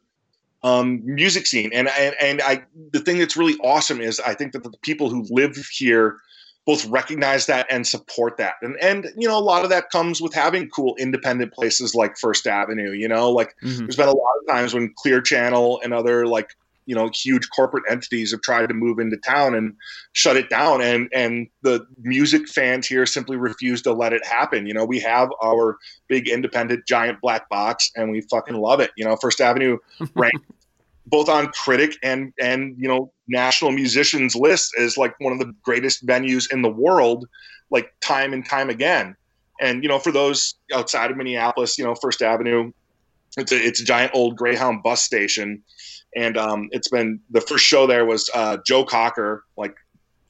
um, 0.62 1.02
music 1.04 1.46
scene. 1.46 1.70
And, 1.72 1.88
and, 1.98 2.14
and 2.20 2.42
I, 2.42 2.64
the 2.92 3.00
thing 3.00 3.18
that's 3.18 3.36
really 3.36 3.56
awesome 3.62 4.00
is 4.00 4.18
I 4.20 4.34
think 4.34 4.52
that 4.52 4.62
the 4.62 4.72
people 4.82 5.10
who 5.10 5.24
live 5.30 5.56
here 5.70 6.16
both 6.64 6.84
recognize 6.86 7.46
that 7.46 7.64
and 7.70 7.86
support 7.86 8.38
that. 8.38 8.54
And, 8.60 8.76
and, 8.82 9.06
you 9.16 9.28
know, 9.28 9.38
a 9.38 9.40
lot 9.40 9.62
of 9.62 9.70
that 9.70 9.90
comes 9.90 10.20
with 10.20 10.34
having 10.34 10.68
cool 10.68 10.96
independent 10.98 11.52
places 11.52 11.94
like 11.94 12.18
First 12.18 12.48
Avenue, 12.48 12.90
you 12.90 13.06
know, 13.06 13.30
like, 13.30 13.54
Mhm. 13.62 13.78
there's 13.78 13.94
been 13.94 14.08
a 14.08 14.12
lot 14.12 14.34
of 14.40 14.48
times 14.48 14.74
when 14.74 14.92
Clear 14.96 15.20
Channel 15.20 15.80
and 15.84 15.94
other 15.94 16.26
like 16.26 16.56
you 16.86 16.94
know 16.94 17.10
huge 17.12 17.48
corporate 17.50 17.84
entities 17.90 18.30
have 18.30 18.40
tried 18.40 18.68
to 18.68 18.74
move 18.74 18.98
into 18.98 19.16
town 19.18 19.54
and 19.54 19.74
shut 20.12 20.36
it 20.36 20.48
down, 20.48 20.80
and 20.80 21.08
and 21.12 21.48
the 21.62 21.86
music 22.02 22.48
fans 22.48 22.86
here 22.86 23.04
simply 23.04 23.36
refuse 23.36 23.82
to 23.82 23.92
let 23.92 24.12
it 24.12 24.24
happen. 24.24 24.66
You 24.66 24.74
know, 24.74 24.84
we 24.84 25.00
have 25.00 25.28
our 25.44 25.76
big 26.08 26.28
independent 26.28 26.86
giant 26.86 27.20
black 27.20 27.48
box, 27.48 27.90
and 27.96 28.10
we 28.10 28.22
fucking 28.22 28.56
love 28.56 28.80
it. 28.80 28.92
You 28.96 29.04
know, 29.04 29.16
First 29.16 29.40
Avenue 29.40 29.78
ranked 30.14 30.46
both 31.06 31.28
on 31.28 31.48
critic 31.48 31.96
and 32.02 32.32
and 32.40 32.74
you 32.78 32.88
know 32.88 33.12
national 33.28 33.72
musicians 33.72 34.34
list 34.34 34.72
as 34.78 34.96
like 34.96 35.14
one 35.20 35.32
of 35.32 35.38
the 35.38 35.52
greatest 35.62 36.06
venues 36.06 36.50
in 36.50 36.62
the 36.62 36.70
world, 36.70 37.28
like 37.70 37.92
time 38.00 38.32
and 38.32 38.48
time 38.48 38.70
again. 38.70 39.16
And 39.60 39.82
you 39.82 39.88
know, 39.88 39.98
for 39.98 40.12
those 40.12 40.54
outside 40.72 41.10
of 41.10 41.16
Minneapolis, 41.16 41.78
you 41.78 41.84
know, 41.84 41.94
First 41.94 42.22
Avenue 42.22 42.72
it's 43.36 43.52
a 43.52 43.66
it's 43.66 43.80
a 43.80 43.84
giant 43.84 44.12
old 44.14 44.36
Greyhound 44.36 44.82
bus 44.82 45.02
station, 45.02 45.62
and 46.16 46.36
um, 46.36 46.68
it's 46.72 46.88
been 46.88 47.20
the 47.30 47.40
first 47.40 47.64
show 47.64 47.86
there 47.86 48.04
was 48.06 48.28
uh, 48.34 48.56
Joe 48.66 48.84
Cocker. 48.84 49.44
Like 49.56 49.76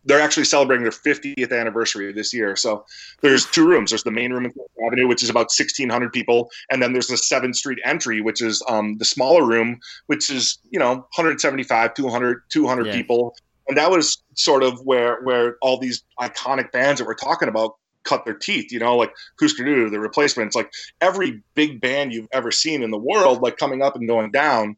they're 0.04 0.20
actually 0.20 0.44
celebrating 0.44 0.82
their 0.82 0.92
50th 0.92 1.58
anniversary 1.58 2.12
this 2.12 2.32
year. 2.32 2.54
So 2.56 2.84
there's 3.22 3.46
two 3.46 3.66
rooms. 3.66 3.90
There's 3.90 4.04
the 4.04 4.10
main 4.10 4.32
room 4.32 4.44
in 4.44 4.52
Fifth 4.52 4.66
Avenue, 4.86 5.08
which 5.08 5.22
is 5.22 5.30
about 5.30 5.46
1,600 5.46 6.12
people, 6.12 6.50
and 6.70 6.82
then 6.82 6.92
there's 6.92 7.08
the 7.08 7.16
Seventh 7.16 7.56
Street 7.56 7.78
entry, 7.84 8.20
which 8.20 8.42
is 8.42 8.62
um, 8.68 8.98
the 8.98 9.04
smaller 9.04 9.44
room, 9.46 9.78
which 10.06 10.30
is 10.30 10.58
you 10.70 10.78
know 10.78 10.90
175, 11.16 11.94
200, 11.94 12.42
200 12.48 12.86
Yeah. 12.86 12.92
people. 12.92 13.34
And 13.68 13.76
that 13.78 13.90
was 13.90 14.22
sort 14.34 14.62
of 14.62 14.78
where 14.84 15.20
where 15.22 15.56
all 15.60 15.78
these 15.78 16.04
iconic 16.20 16.70
bands 16.70 17.00
that 17.00 17.06
we're 17.06 17.14
talking 17.14 17.48
about 17.48 17.74
cut 18.04 18.24
their 18.24 18.34
teeth. 18.34 18.72
You 18.72 18.78
know, 18.78 18.96
like 18.96 19.12
Du, 19.38 19.90
the 19.90 20.00
Replacements, 20.00 20.54
like 20.54 20.70
every 21.00 21.42
big 21.54 21.80
band 21.80 22.12
you've 22.12 22.28
ever 22.32 22.50
seen 22.52 22.82
in 22.82 22.90
the 22.90 22.98
world, 22.98 23.42
like 23.42 23.56
coming 23.56 23.82
up 23.82 23.96
and 23.96 24.06
going 24.06 24.30
down. 24.30 24.76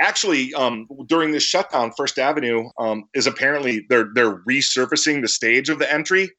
Actually, 0.00 0.52
um, 0.54 0.86
during 1.06 1.32
this 1.32 1.42
shutdown, 1.42 1.90
First 1.96 2.18
Avenue 2.18 2.68
um, 2.78 3.04
is 3.14 3.26
apparently 3.26 3.86
they're 3.88 4.10
they're 4.14 4.38
resurfacing 4.40 5.22
the 5.22 5.28
stage 5.28 5.68
of 5.70 5.78
the 5.78 5.90
entry, 5.90 6.30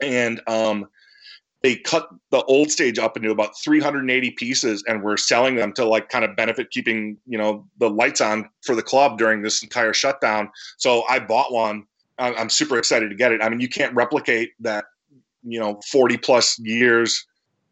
and 0.00 0.40
um, 0.46 0.86
they 1.62 1.76
cut 1.76 2.08
the 2.30 2.44
old 2.44 2.70
stage 2.70 2.98
up 2.98 3.16
into 3.16 3.30
about 3.32 3.58
380 3.58 4.30
pieces, 4.32 4.84
and 4.86 5.02
we're 5.02 5.16
selling 5.16 5.56
them 5.56 5.72
to 5.72 5.84
like 5.84 6.10
kind 6.10 6.24
of 6.24 6.36
benefit 6.36 6.70
keeping 6.70 7.16
you 7.26 7.36
know 7.36 7.66
the 7.78 7.90
lights 7.90 8.20
on 8.20 8.48
for 8.64 8.76
the 8.76 8.82
club 8.82 9.18
during 9.18 9.42
this 9.42 9.64
entire 9.64 9.92
shutdown. 9.92 10.48
So 10.76 11.02
I 11.08 11.18
bought 11.18 11.52
one. 11.52 11.86
I'm 12.18 12.48
super 12.48 12.78
excited 12.78 13.10
to 13.10 13.14
get 13.14 13.32
it. 13.32 13.42
I 13.42 13.50
mean, 13.50 13.60
you 13.60 13.68
can't 13.68 13.94
replicate 13.94 14.52
that 14.60 14.84
you 15.42 15.58
know 15.58 15.80
40 15.90 16.18
plus 16.18 16.58
years 16.60 17.26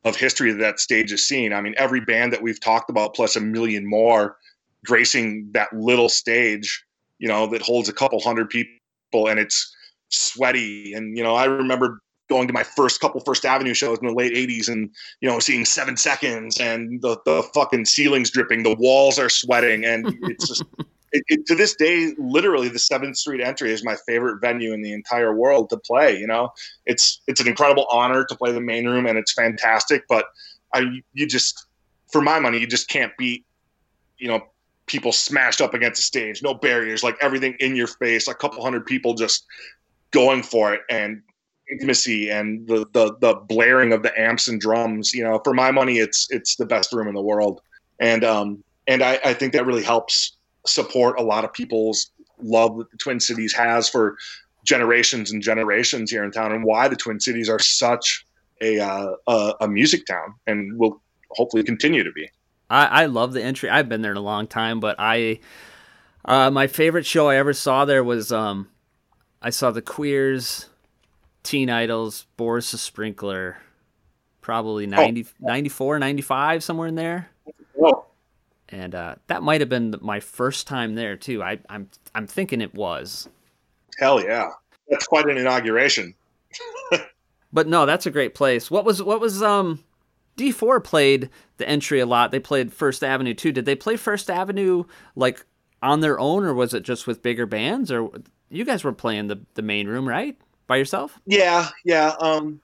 of 0.05 0.17
history 0.17 0.53
that 0.53 0.59
that 0.59 0.81
stage 0.81 1.11
has 1.11 1.27
seen. 1.27 1.53
I 1.53 1.61
mean, 1.61 1.75
every 1.79 2.01
band 2.01 2.33
that 2.33 2.43
we've 2.43 2.61
talked 2.61 2.91
about, 2.91 3.15
plus 3.15 3.37
a 3.37 3.41
million 3.41 3.89
more, 3.89 4.37
gracing 4.85 5.51
that 5.53 5.73
little 5.73 6.09
stage, 6.09 6.85
you 7.19 7.29
know, 7.29 7.47
that 7.49 7.63
holds 7.63 7.89
a 7.89 7.93
couple 7.93 8.21
hundred 8.21 8.51
people, 8.51 9.29
and 9.29 9.39
it's 9.39 9.75
sweaty. 10.09 10.93
And 10.95 11.17
you 11.17 11.25
know, 11.25 11.35
I 11.35 11.47
remember 11.47 12.01
going 12.29 12.47
to 12.47 12.55
my 12.55 12.63
first 12.63 13.01
couple 13.01 13.21
First 13.21 13.45
Avenue 13.45 13.75
shows 13.75 13.99
in 13.99 14.07
the 14.07 14.15
late 14.15 14.35
'80s, 14.35 14.69
and 14.69 14.91
you 15.21 15.29
know, 15.29 15.39
seeing 15.39 15.65
Seven 15.65 15.97
Seconds, 15.97 16.59
and 16.61 17.01
the 17.03 17.19
the 17.25 17.43
fucking 17.55 17.85
ceilings 17.87 18.31
dripping, 18.31 18.63
the 18.63 18.75
walls 18.75 19.19
are 19.19 19.31
sweating, 19.31 19.85
and 19.85 20.07
it's 20.23 20.49
just. 20.49 20.65
It, 21.17 21.23
it, 21.29 21.47
to 21.47 21.55
this 21.55 21.77
day, 21.77 22.13
literally, 22.19 22.69
the 22.69 22.81
Seventh 22.81 23.17
Street 23.17 23.41
Entry 23.41 23.71
is 23.71 23.85
my 23.85 23.95
favorite 24.05 24.41
venue 24.41 24.73
in 24.73 24.83
the 24.83 24.93
entire 24.93 25.33
world 25.33 25.71
to 25.71 25.77
play. 25.77 26.19
You 26.19 26.27
know, 26.27 26.51
it's 26.87 27.23
it's 27.29 27.41
an 27.41 27.47
incredible 27.47 27.87
honor 27.89 28.25
to 28.25 28.35
play 28.35 28.51
the 28.51 28.61
main 28.61 28.89
room, 28.89 29.07
and 29.07 29.17
it's 29.17 29.33
fantastic. 29.33 30.09
But 30.09 30.25
I, 30.73 30.87
you 31.13 31.27
just, 31.29 31.67
for 32.11 32.21
my 32.21 32.41
money, 32.41 32.59
you 32.59 32.67
just 32.67 32.89
can't 32.89 33.13
beat, 33.17 33.47
you 34.19 34.27
know, 34.27 34.41
people 34.87 35.13
smashed 35.13 35.61
up 35.61 35.75
against 35.75 35.99
the 35.99 36.03
stage, 36.03 36.43
no 36.43 36.55
barriers, 36.55 37.03
like 37.03 37.17
everything 37.21 37.57
in 37.61 37.77
your 37.77 37.87
face, 37.87 38.29
a 38.29 38.35
couple 38.35 38.63
hundred 38.63 38.87
people 38.87 39.15
just 39.15 39.47
going 40.11 40.43
for 40.43 40.75
it, 40.75 40.81
and 40.91 41.23
intimacy 41.71 42.31
and 42.31 42.67
the 42.69 42.87
the 42.93 43.17
the 43.21 43.35
blaring 43.35 43.93
of 43.93 44.03
the 44.03 44.19
amps 44.21 44.49
and 44.49 44.61
drums. 44.61 45.15
You 45.15 45.25
know, 45.25 45.41
for 45.45 45.55
my 45.55 45.71
money, 45.71 45.99
it's 45.99 46.29
it's 46.31 46.57
the 46.57 46.67
best 46.67 46.93
room 46.93 47.09
in 47.09 47.15
the 47.15 47.23
world, 47.23 47.61
and 48.01 48.25
um 48.25 48.63
and 48.87 49.03
I, 49.03 49.19
I 49.25 49.35
think 49.35 49.53
that 49.55 49.67
really 49.67 49.83
helps 49.83 50.37
support 50.67 51.19
a 51.19 51.23
lot 51.23 51.45
of 51.45 51.53
people's 51.53 52.11
love 52.43 52.77
that 52.79 52.91
the 52.91 52.97
Twin 52.99 53.21
Cities 53.21 53.55
has 53.55 53.89
for 53.89 54.17
generations 54.65 55.31
and 55.31 55.43
generations 55.43 56.11
here 56.11 56.25
in 56.25 56.31
town, 56.31 56.53
and 56.53 56.65
why 56.65 56.89
the 56.89 56.97
Twin 56.97 57.21
Cities 57.21 57.49
are 57.49 57.59
such 57.59 58.27
a 58.61 58.81
uh, 58.81 59.15
a, 59.27 59.55
a 59.63 59.69
music 59.69 60.07
town, 60.07 60.35
and 60.47 60.79
will 60.79 61.01
hopefully 61.31 61.63
continue 61.63 62.05
to 62.05 62.13
be. 62.13 62.29
I, 62.75 63.03
I 63.03 63.07
love 63.07 63.33
the 63.33 63.43
entry. 63.43 63.71
I've 63.71 63.89
been 63.89 64.03
there 64.03 64.11
in 64.11 64.17
a 64.17 64.21
long 64.23 64.47
time, 64.47 64.81
but 64.81 64.97
I 64.99 65.41
Uh, 66.25 66.51
my 66.51 66.67
favorite 66.67 67.07
show 67.07 67.29
I 67.29 67.37
ever 67.37 67.53
saw 67.53 67.85
there 67.85 68.03
was 68.03 68.33
um, 68.33 68.69
I 69.43 69.51
saw 69.51 69.71
the 69.71 69.83
Queers, 69.83 70.67
Teen 71.43 71.69
Idols, 71.71 72.27
Boris 72.37 72.71
the 72.73 72.79
Sprinkler, 72.79 73.59
probably 74.41 74.87
90, 74.87 75.27
94, 75.41 75.99
95, 75.99 76.65
somewhere 76.65 76.89
in 76.89 76.95
there. 76.95 77.29
Oh, 77.81 78.07
And 78.71 78.95
uh, 78.95 79.17
that 79.27 79.43
might 79.43 79.61
have 79.61 79.69
been 79.69 79.95
my 80.01 80.21
first 80.21 80.67
time 80.67 80.95
there 80.95 81.17
too. 81.17 81.43
I, 81.43 81.59
I'm 81.69 81.89
I'm 82.15 82.27
thinking 82.27 82.61
it 82.61 82.75
was. 82.75 83.29
hell 83.99 84.23
yeah. 84.23 84.49
That's 84.89 85.07
quite 85.07 85.27
an 85.27 85.37
inauguration. 85.39 86.15
But 87.53 87.69
no, 87.69 87.87
that's 87.87 88.05
a 88.05 88.11
great 88.11 88.35
place. 88.35 88.69
What 88.69 88.85
was 88.85 89.01
what 89.01 89.21
was 89.21 89.41
um 89.41 89.85
D4 90.37 90.83
played 90.83 91.31
the 91.59 91.69
entry 91.69 92.01
a 92.01 92.07
lot. 92.07 92.31
They 92.31 92.41
played 92.41 92.73
First 92.73 93.05
Avenue 93.05 93.35
too. 93.35 93.53
Did 93.53 93.65
they 93.65 93.75
play 93.77 93.97
First 93.97 94.31
Avenue 94.31 94.85
like 95.17 95.45
on 95.83 96.01
their 96.01 96.19
own 96.19 96.45
or 96.45 96.55
was 96.55 96.75
it 96.75 96.83
just 96.83 97.07
with 97.07 97.23
bigger 97.23 97.47
bands 97.47 97.93
or 97.93 98.11
you 98.49 98.65
guys 98.65 98.85
were 98.85 98.93
playing 98.93 99.29
the 99.29 99.41
the 99.55 99.63
main 99.63 99.87
room, 99.89 100.09
right? 100.09 100.37
By 100.67 100.77
yourself? 100.77 101.21
Yeah, 101.27 101.69
yeah. 101.85 102.15
Um, 102.21 102.61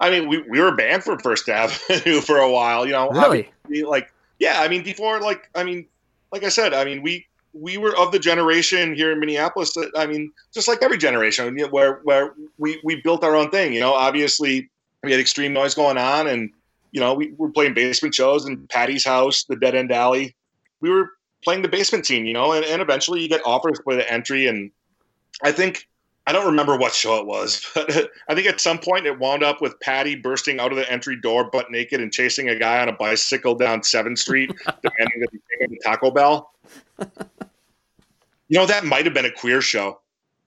I 0.00 0.10
mean, 0.10 0.28
we, 0.28 0.38
we 0.48 0.60
were 0.60 0.74
banned 0.74 1.04
from 1.04 1.18
First 1.18 1.48
Avenue 1.50 2.20
for 2.20 2.38
a 2.38 2.50
while. 2.50 2.86
You 2.86 2.92
know, 2.92 3.08
Really? 3.10 3.50
obviously, 3.64 3.88
like 3.88 4.12
yeah. 4.38 4.60
I 4.60 4.68
mean, 4.68 4.82
before 4.82 5.20
like 5.20 5.50
I 5.54 5.64
mean, 5.64 5.86
like 6.32 6.44
I 6.44 6.48
said, 6.48 6.74
I 6.74 6.84
mean 6.84 7.02
we 7.02 7.26
we 7.52 7.78
were 7.78 7.96
of 7.96 8.10
the 8.12 8.18
generation 8.18 8.94
here 8.94 9.12
in 9.12 9.20
Minneapolis. 9.20 9.74
That, 9.74 9.90
I 9.96 10.06
mean, 10.06 10.32
just 10.52 10.68
like 10.68 10.82
every 10.82 10.98
generation, 10.98 11.56
where 11.70 12.00
where 12.04 12.34
we 12.58 12.80
we 12.84 13.00
built 13.02 13.22
our 13.24 13.36
own 13.36 13.50
thing. 13.50 13.72
You 13.72 13.80
know, 13.80 13.92
obviously 13.94 14.68
we 15.02 15.10
had 15.12 15.20
extreme 15.20 15.52
noise 15.52 15.74
going 15.74 15.98
on, 15.98 16.26
and 16.26 16.50
you 16.94 17.00
know 17.00 17.12
we 17.12 17.32
were 17.36 17.50
playing 17.50 17.74
basement 17.74 18.14
shows 18.14 18.46
in 18.46 18.66
Paddy's 18.68 19.04
house, 19.04 19.44
the 19.44 19.56
Dead 19.56 19.74
End 19.74 19.90
Alley. 19.90 20.34
We 20.80 20.90
were 20.90 21.10
playing 21.42 21.62
the 21.62 21.68
basement 21.68 22.06
scene, 22.06 22.24
you 22.24 22.32
know, 22.32 22.52
and, 22.52 22.64
and 22.64 22.80
eventually 22.80 23.20
you 23.20 23.28
get 23.28 23.42
offers 23.44 23.80
for 23.82 23.96
the 23.96 24.10
entry, 24.10 24.46
and 24.46 24.70
I 25.42 25.50
think 25.50 25.88
I 26.24 26.32
don't 26.32 26.46
remember 26.46 26.78
what 26.78 26.94
show 26.94 27.18
it 27.18 27.26
was, 27.26 27.68
but 27.74 28.10
I 28.28 28.34
think 28.36 28.46
at 28.46 28.60
some 28.60 28.78
point 28.78 29.06
it 29.06 29.18
wound 29.18 29.42
up 29.42 29.60
with 29.60 29.78
Patty 29.80 30.14
bursting 30.14 30.60
out 30.60 30.70
of 30.70 30.78
the 30.78 30.90
entry 30.90 31.20
door 31.20 31.50
butt 31.50 31.72
naked 31.72 32.00
and 32.00 32.12
chasing 32.12 32.48
a 32.48 32.56
guy 32.56 32.80
on 32.80 32.88
a 32.88 32.92
bicycle 32.92 33.56
down 33.56 33.80
7th 33.80 34.18
Street, 34.18 34.50
demanding 34.82 35.20
that 35.20 35.28
he 35.32 35.38
take 35.50 35.68
him 35.68 35.76
to 35.76 35.82
Taco 35.82 36.12
Bell. 36.12 36.52
You 38.48 38.60
know, 38.60 38.66
that 38.66 38.84
might 38.84 39.04
have 39.04 39.14
been 39.14 39.24
a 39.24 39.32
queer 39.32 39.60
show. 39.60 40.00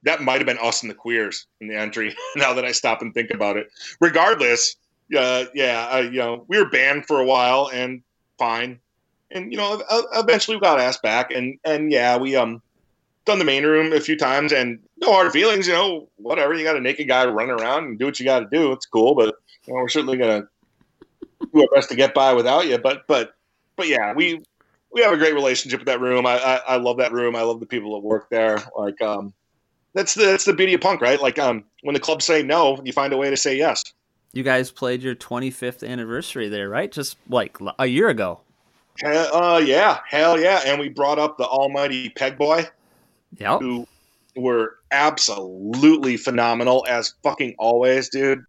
That 0.04 0.22
might 0.22 0.38
have 0.38 0.46
been 0.46 0.60
us 0.60 0.82
and 0.82 0.90
the 0.90 0.96
queers 0.96 1.48
in 1.60 1.68
the 1.68 1.76
entry, 1.76 2.16
now 2.38 2.54
that 2.54 2.64
I 2.64 2.72
stop 2.72 3.02
and 3.02 3.14
think 3.14 3.32
about 3.32 3.58
it. 3.58 3.68
Regardless, 4.00 4.78
uh, 5.16 5.46
yeah, 5.54 5.88
uh, 5.92 6.02
you 6.02 6.20
know, 6.20 6.46
we 6.48 6.58
were 6.58 6.70
banned 6.70 7.06
for 7.06 7.20
a 7.20 7.26
while 7.26 7.70
and 7.74 8.02
fine. 8.38 8.80
And, 9.32 9.52
you 9.52 9.58
know, 9.58 9.84
eventually 10.14 10.58
we 10.58 10.62
got 10.62 10.80
asked 10.80 11.02
back. 11.02 11.32
And, 11.32 11.60
and 11.64 11.92
yeah, 11.92 12.18
we, 12.18 12.36
um, 12.36 12.62
done 13.26 13.40
the 13.40 13.46
main 13.46 13.66
room 13.66 13.92
a 13.92 14.00
few 14.00 14.18
times 14.18 14.54
and 14.54 14.80
no 15.02 15.12
hard 15.12 15.32
feelings, 15.34 15.68
you 15.68 15.74
know, 15.74 16.08
whatever. 16.16 16.54
You 16.54 16.64
got 16.64 16.78
a 16.78 16.82
naked 16.82 17.10
guy 17.10 17.26
running 17.26 17.60
around 17.60 17.84
and 17.84 18.00
do 18.00 18.06
what 18.06 18.20
you 18.20 18.26
got 18.26 18.40
to 18.40 18.48
do. 18.50 18.72
It's 18.72 18.86
cool, 18.86 19.16
but 19.16 19.36
you 19.66 19.74
know, 19.74 19.82
we're 19.82 19.90
certainly 19.90 20.18
to 20.18 20.48
do 21.54 21.62
our 21.62 21.68
best 21.76 21.90
to 21.90 21.96
get 21.96 22.14
by 22.14 22.34
without 22.34 22.68
you. 22.68 22.78
But, 22.78 23.06
but, 23.06 23.36
but 23.76 23.90
yeah, 23.90 24.14
we, 24.14 24.42
we 24.94 25.02
have 25.02 25.12
a 25.12 25.18
great 25.18 25.34
relationship 25.34 25.82
with 25.82 25.88
that 25.88 26.00
room. 26.00 26.26
I, 26.26 26.38
I, 26.38 26.56
I 26.56 26.76
love 26.78 26.98
that 26.98 27.12
room. 27.12 27.36
I 27.36 27.42
love 27.42 27.60
the 27.60 27.66
people 27.66 27.96
that 27.96 28.08
work 28.08 28.30
there. 28.30 28.64
Like, 28.78 29.02
um, 29.02 29.34
that's 29.94 30.14
the, 30.14 30.24
that's 30.24 30.46
the 30.46 30.54
beauty 30.54 30.74
of 30.74 30.82
punk, 30.82 31.02
right? 31.02 31.22
Like, 31.22 31.38
um, 31.38 31.66
when 31.84 31.94
the 31.94 32.00
clubs 32.00 32.26
say 32.26 32.44
no, 32.44 32.82
you 32.86 32.94
find 32.94 33.12
a 33.12 33.18
way 33.18 33.30
to 33.30 33.38
say 33.38 33.58
yes. 33.58 33.84
You 34.38 34.44
guys 34.44 34.70
played 34.70 35.02
your 35.02 35.16
25th 35.16 35.88
anniversary 35.88 36.48
there, 36.48 36.70
right? 36.70 36.92
Just 36.92 37.18
like 37.28 37.58
a 37.80 37.88
year 37.88 38.10
ago. 38.10 38.42
Uh, 39.04 39.60
yeah, 39.66 39.98
hell 40.08 40.40
yeah. 40.40 40.62
And 40.64 40.80
we 40.80 40.90
brought 40.90 41.18
up 41.18 41.40
the 41.40 41.46
almighty 41.48 42.12
Pegboy. 42.12 42.70
Yep. 43.40 43.62
who 43.62 43.88
were 44.36 44.76
absolutely 44.92 46.18
phenomenal 46.18 46.86
as 46.88 47.16
fucking 47.24 47.56
always, 47.58 48.10
dude. 48.10 48.46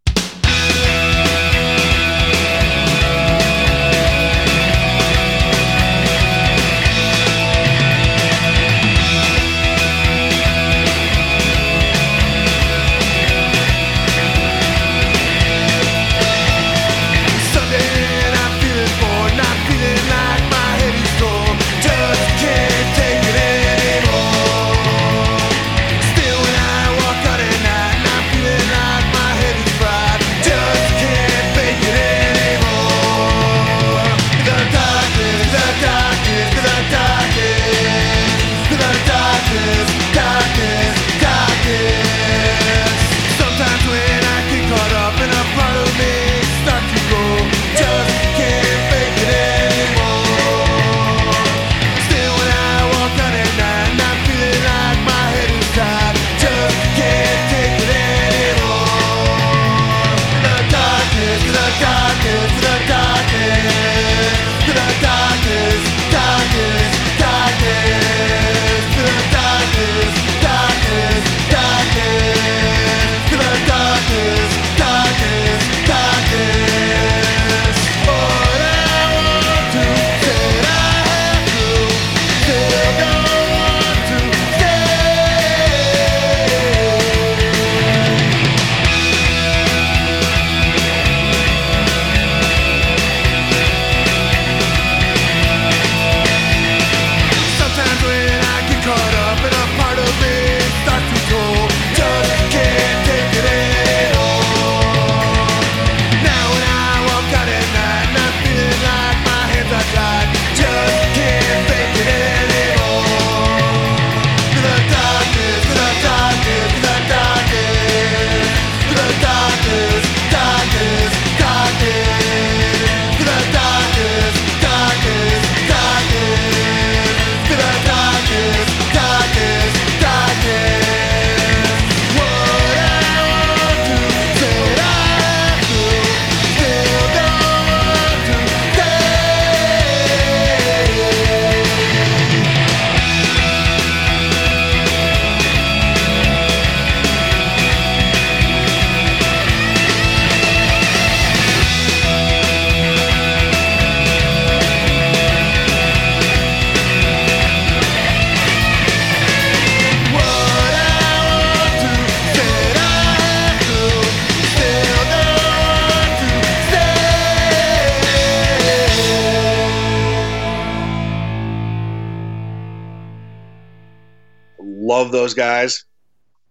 Guys. 175.39 175.85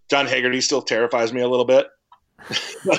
John 0.08 0.26
Haggerty 0.26 0.62
still 0.62 0.80
terrifies 0.80 1.30
me 1.30 1.42
a 1.42 1.48
little 1.48 1.66
bit. 1.66 1.88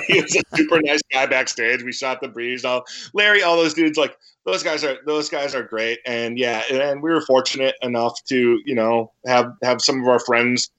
he 0.07 0.21
was 0.21 0.35
a 0.35 0.55
super 0.55 0.79
nice 0.83 1.01
guy 1.11 1.25
backstage. 1.25 1.81
We 1.81 1.91
shot 1.91 2.21
the 2.21 2.27
breeze. 2.27 2.63
All 2.63 2.85
Larry, 3.13 3.41
all 3.41 3.55
those 3.55 3.73
dudes, 3.73 3.97
like 3.97 4.15
those 4.45 4.61
guys 4.61 4.83
are 4.83 4.97
those 5.07 5.29
guys 5.29 5.55
are 5.55 5.63
great. 5.63 5.97
And 6.05 6.37
yeah, 6.37 6.61
and 6.71 7.01
we 7.01 7.09
were 7.09 7.21
fortunate 7.21 7.73
enough 7.81 8.23
to 8.25 8.59
you 8.65 8.75
know 8.75 9.11
have 9.25 9.51
have 9.63 9.81
some 9.81 10.01
of 10.03 10.07
our 10.07 10.19
friends 10.19 10.69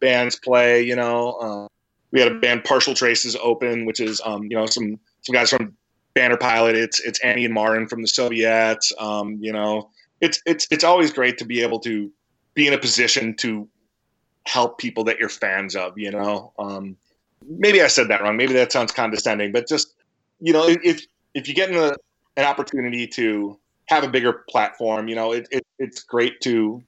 bands 0.00 0.36
play. 0.36 0.82
You 0.82 0.96
know, 0.96 1.32
uh, 1.32 1.68
we 2.12 2.20
had 2.20 2.32
a 2.32 2.38
band 2.38 2.64
Partial 2.64 2.94
Traces 2.94 3.36
open, 3.36 3.84
which 3.84 4.00
is 4.00 4.22
um, 4.24 4.44
you 4.44 4.56
know 4.56 4.64
some 4.64 4.98
some 5.20 5.34
guys 5.34 5.50
from 5.50 5.76
Banner 6.14 6.38
Pilot. 6.38 6.74
It's 6.76 7.00
it's 7.00 7.20
Annie 7.20 7.44
and 7.44 7.52
Martin 7.52 7.86
from 7.86 8.00
the 8.00 8.08
Soviettes. 8.08 8.98
Um, 8.98 9.36
you 9.40 9.52
know, 9.52 9.90
it's 10.22 10.40
it's 10.46 10.66
it's 10.70 10.84
always 10.84 11.12
great 11.12 11.36
to 11.38 11.44
be 11.44 11.60
able 11.60 11.80
to 11.80 12.10
be 12.54 12.66
in 12.68 12.72
a 12.72 12.78
position 12.78 13.34
to 13.36 13.68
help 14.46 14.78
people 14.78 15.04
that 15.04 15.18
you're 15.18 15.28
fans 15.28 15.76
of. 15.76 15.98
You 15.98 16.10
know, 16.10 16.52
um, 16.58 16.96
maybe 17.46 17.82
I 17.82 17.86
said 17.88 18.08
that 18.08 18.22
wrong. 18.22 18.36
Maybe 18.36 18.54
that 18.54 18.72
sounds 18.72 18.92
condescending, 18.92 19.52
but 19.52 19.68
just 19.68 19.94
you 20.40 20.52
know, 20.52 20.66
if 20.68 21.06
if 21.34 21.48
you 21.48 21.54
get 21.54 21.70
in 21.70 21.76
a, 21.76 21.92
an 22.36 22.44
opportunity 22.44 23.06
to 23.08 23.58
have 23.86 24.04
a 24.04 24.08
bigger 24.08 24.44
platform, 24.48 25.08
you 25.08 25.14
know, 25.14 25.32
it, 25.32 25.48
it 25.50 25.66
it's 25.78 26.02
great 26.02 26.40
to 26.42 26.82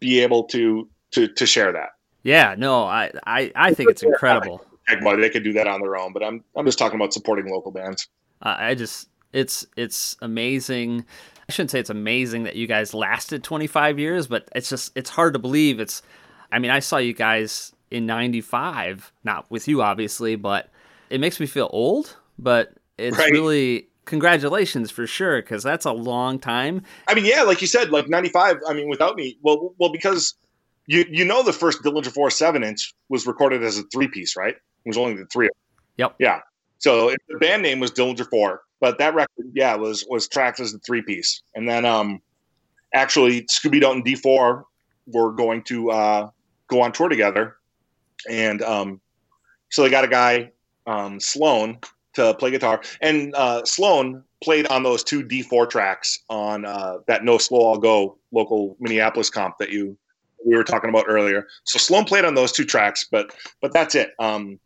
be 0.00 0.20
able 0.20 0.44
to 0.44 0.88
to 1.12 1.28
to 1.28 1.46
share 1.46 1.72
that. 1.72 1.90
Yeah, 2.22 2.54
no, 2.56 2.84
I 2.84 3.12
I, 3.26 3.52
I 3.54 3.74
think 3.74 3.90
it's 3.90 4.02
incredible. 4.02 4.64
They 4.86 5.30
could 5.30 5.44
do 5.44 5.54
that 5.54 5.66
on 5.66 5.80
their 5.80 5.96
own, 5.96 6.12
but 6.12 6.22
I'm 6.22 6.44
I'm 6.56 6.66
just 6.66 6.78
talking 6.78 6.96
about 6.96 7.12
supporting 7.12 7.50
local 7.50 7.72
bands. 7.72 8.08
I 8.42 8.74
just 8.74 9.08
it's 9.32 9.66
it's 9.76 10.16
amazing. 10.20 11.04
I 11.48 11.52
shouldn't 11.52 11.70
say 11.70 11.80
it's 11.80 11.90
amazing 11.90 12.44
that 12.44 12.56
you 12.56 12.66
guys 12.66 12.94
lasted 12.94 13.42
25 13.42 13.98
years, 13.98 14.26
but 14.26 14.48
it's 14.54 14.70
just 14.70 14.92
it's 14.94 15.10
hard 15.10 15.34
to 15.34 15.38
believe. 15.38 15.80
It's 15.80 16.02
I 16.52 16.58
mean, 16.58 16.70
I 16.70 16.78
saw 16.80 16.98
you 16.98 17.12
guys 17.12 17.72
in 17.90 18.06
95, 18.06 19.12
not 19.24 19.50
with 19.50 19.68
you 19.68 19.82
obviously, 19.82 20.36
but 20.36 20.70
it 21.10 21.20
makes 21.20 21.38
me 21.40 21.46
feel 21.46 21.68
old, 21.72 22.16
but 22.38 22.74
it's 22.98 23.16
Right. 23.18 23.30
really 23.30 23.88
congratulations 24.04 24.90
for 24.90 25.06
sure 25.06 25.40
cuz 25.40 25.62
that's 25.62 25.86
a 25.86 25.92
long 25.92 26.38
time. 26.38 26.82
I 27.08 27.14
mean, 27.14 27.24
yeah, 27.24 27.42
like 27.42 27.60
you 27.60 27.66
said, 27.66 27.90
like 27.90 28.08
'95. 28.08 28.58
I 28.68 28.72
mean, 28.74 28.88
without 28.88 29.16
me, 29.16 29.38
well, 29.42 29.74
well, 29.78 29.90
because 29.90 30.34
you 30.86 31.04
you 31.08 31.24
know 31.24 31.42
the 31.42 31.52
first 31.52 31.82
Dillinger 31.82 32.12
Four 32.12 32.30
seven 32.30 32.62
inch 32.62 32.92
was 33.08 33.26
recorded 33.26 33.62
as 33.62 33.78
a 33.78 33.82
three 33.92 34.08
piece, 34.08 34.36
right? 34.36 34.54
It 34.54 34.88
was 34.88 34.98
only 34.98 35.14
the 35.14 35.26
three. 35.26 35.48
Yep. 35.96 36.16
Yeah. 36.18 36.40
So 36.78 37.14
the 37.28 37.38
band 37.38 37.62
name 37.62 37.80
was 37.80 37.90
Dillinger 37.92 38.28
Four, 38.28 38.60
but 38.80 38.98
that 38.98 39.14
record, 39.14 39.46
yeah, 39.54 39.74
was 39.76 40.04
was 40.08 40.28
tracked 40.28 40.60
as 40.60 40.74
a 40.74 40.78
three 40.80 41.00
piece, 41.02 41.42
and 41.54 41.66
then 41.68 41.84
um, 41.86 42.20
actually 42.92 43.42
Scooby 43.44 43.80
Don't 43.80 43.96
and 43.96 44.04
D 44.04 44.14
Four 44.16 44.66
were 45.06 45.32
going 45.32 45.62
to 45.64 45.90
uh 45.90 46.28
go 46.74 46.82
on 46.82 46.92
tour 46.92 47.08
together, 47.08 47.56
and 48.28 48.62
um, 48.62 49.00
so 49.70 49.82
they 49.82 49.90
got 49.90 50.04
a 50.04 50.08
guy 50.08 50.50
um 50.86 51.20
Sloan 51.20 51.78
to 52.14 52.34
play 52.34 52.50
guitar, 52.50 52.80
and 53.00 53.34
uh, 53.34 53.64
Sloan 53.64 54.22
played 54.42 54.66
on 54.68 54.82
those 54.82 55.02
two 55.02 55.24
D4 55.24 55.68
tracks 55.68 56.20
on 56.28 56.64
uh, 56.64 56.98
that 57.06 57.24
No 57.24 57.38
Slow 57.38 57.72
I'll 57.72 57.78
Go 57.78 58.18
local 58.32 58.76
Minneapolis 58.78 59.30
comp 59.30 59.58
that 59.58 59.70
you 59.70 59.96
we 60.44 60.56
were 60.56 60.64
talking 60.64 60.90
about 60.90 61.06
earlier. 61.08 61.46
So 61.64 61.78
Sloan 61.78 62.04
played 62.04 62.24
on 62.24 62.34
those 62.34 62.52
two 62.52 62.64
tracks, 62.64 63.06
but 63.10 63.34
but 63.60 63.72
that's 63.72 63.94
it. 63.94 64.12
Um, 64.18 64.58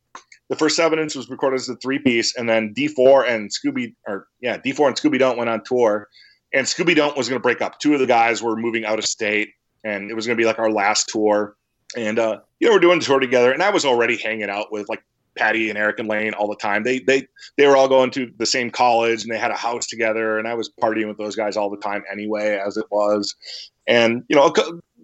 the 0.48 0.56
first 0.56 0.78
evidence 0.78 1.14
was 1.14 1.28
recorded 1.28 1.56
as 1.56 1.68
a 1.68 1.76
three 1.76 1.98
piece, 1.98 2.36
and 2.36 2.48
then 2.48 2.74
D4 2.74 3.28
and 3.28 3.50
Scooby 3.50 3.94
or 4.06 4.28
yeah 4.40 4.59
D4 4.59 4.88
and 4.88 4.96
Scooby 4.96 5.18
Don't 5.18 5.38
went 5.38 5.50
on 5.50 5.62
tour, 5.64 6.09
and 6.52 6.66
Scooby 6.66 6.94
Don't 6.94 7.16
was 7.16 7.28
going 7.28 7.38
to 7.38 7.42
break 7.42 7.62
up. 7.62 7.78
Two 7.78 7.94
of 7.94 8.00
the 8.00 8.06
guys 8.06 8.42
were 8.42 8.56
moving 8.56 8.84
out 8.84 8.98
of 8.98 9.04
state, 9.04 9.50
and 9.84 10.11
it 10.11 10.14
was 10.14 10.26
going 10.26 10.36
to 10.36 10.40
be 10.40 10.46
like 10.46 10.59
our 10.59 10.70
last 10.70 11.09
tour. 11.09 11.54
And 11.97 12.18
uh, 12.18 12.41
you 12.61 12.68
know 12.68 12.74
we're 12.74 12.80
doing 12.80 12.99
the 12.99 13.05
tour 13.05 13.20
together, 13.20 13.53
and 13.53 13.62
I 13.62 13.70
was 13.70 13.84
already 13.84 14.16
hanging 14.16 14.51
out 14.51 14.70
with 14.70 14.89
like 14.89 15.03
Paddy 15.39 15.70
and 15.70 15.78
Erik 15.78 15.99
and 15.99 16.09
Lane 16.09 16.34
all 16.34 16.49
the 16.49 16.57
time. 16.57 16.82
They 16.82 16.99
they 16.99 17.26
they 17.57 17.66
were 17.66 17.76
all 17.76 17.89
going 17.89 18.11
to 18.11 18.30
the 18.39 18.45
same 18.45 18.70
college 18.70 19.22
and 19.22 19.32
they 19.32 19.39
had 19.39 19.51
a 19.51 19.57
house 19.57 19.86
together 19.86 20.39
and 20.39 20.47
i 20.49 20.55
was 20.55 20.70
partying 20.82 21.09
with 21.09 21.16
those 21.16 21.36
guys 21.36 21.57
all 21.57 21.70
the 21.70 21.78
time 21.78 22.03
anyway 22.12 22.61
as 22.64 22.76
it 22.76 22.86
was. 22.91 23.34
And 23.86 24.24
you 24.28 24.36
know 24.36 24.53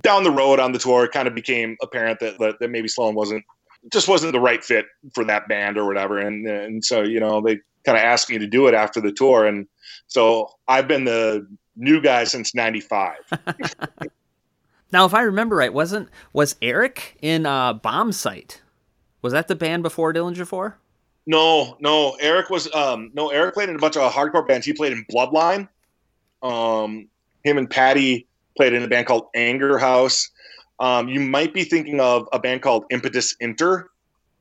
down 0.03 0.25
the 0.25 0.31
road 0.31 0.61
on 0.61 0.73
the 0.73 0.79
tour 0.79 1.05
it 1.05 1.13
kind 1.13 1.29
of 1.29 1.35
became 1.35 1.77
apparent 1.83 2.21
that, 2.21 2.39
that 2.39 2.57
that 2.61 2.71
maybe 2.71 2.89
sloan 2.89 3.15
wasn't 3.15 3.45
just 3.93 4.09
wasn't 4.09 4.33
the 4.33 4.41
right 4.41 4.63
fit 4.63 4.87
for 5.15 5.25
that 5.25 5.49
band 5.49 5.79
or 5.79 5.87
whatever. 5.87 6.19
And 6.19 6.47
and 6.47 6.85
so 6.85 7.03
you 7.03 7.21
know 7.21 7.41
they 7.41 7.61
kind 7.87 7.97
of 7.99 8.05
asked 8.05 8.29
me 8.29 8.39
to 8.39 8.47
do 8.47 8.67
it 8.67 8.75
after 8.75 9.01
the 9.01 9.13
tour 9.13 9.45
and 9.45 9.67
so 10.07 10.49
i've 10.69 10.89
been 10.89 11.05
the 11.05 11.47
new 11.77 12.01
guy 12.01 12.25
since 12.25 12.55
95 12.55 13.17
Now, 14.93 15.05
if 15.07 15.15
I 15.15 15.23
remember 15.23 15.57
right, 15.57 15.73
wasn't 15.73 16.09
was 16.33 16.57
Erik 16.63 17.17
in 17.21 17.47
uh, 17.47 17.73
Bomb 17.75 18.13
Site? 18.13 18.63
Was 19.23 19.33
that 19.33 19.49
the 19.49 19.57
band 19.57 19.83
before 19.83 20.13
Dillinger 20.13 20.47
4? 20.47 20.79
No, 21.27 21.77
no. 21.81 22.17
Erik 22.21 22.51
was 22.51 22.73
um 22.75 23.11
no. 23.15 23.31
Erik 23.31 23.55
played 23.55 23.69
in 23.69 23.77
a 23.77 23.79
bunch 23.79 23.97
of 23.97 24.13
hardcore 24.13 24.47
bands. 24.47 24.67
He 24.67 24.73
played 24.73 24.93
in 24.93 25.05
Bloodline. 25.11 25.69
Um, 26.43 27.09
him 27.43 27.57
and 27.57 27.69
Paddy 27.69 28.27
played 28.57 28.75
in 28.75 28.83
a 28.83 28.89
band 28.89 29.07
called 29.07 29.29
Anger 29.35 29.79
House. 29.79 30.31
Um, 30.79 31.09
you 31.09 31.21
might 31.21 31.55
be 31.55 31.65
thinking 31.65 32.01
of 32.01 32.29
a 32.33 32.39
band 32.39 32.63
called 32.63 32.85
Impetus 32.91 33.37
Inter. 33.41 33.89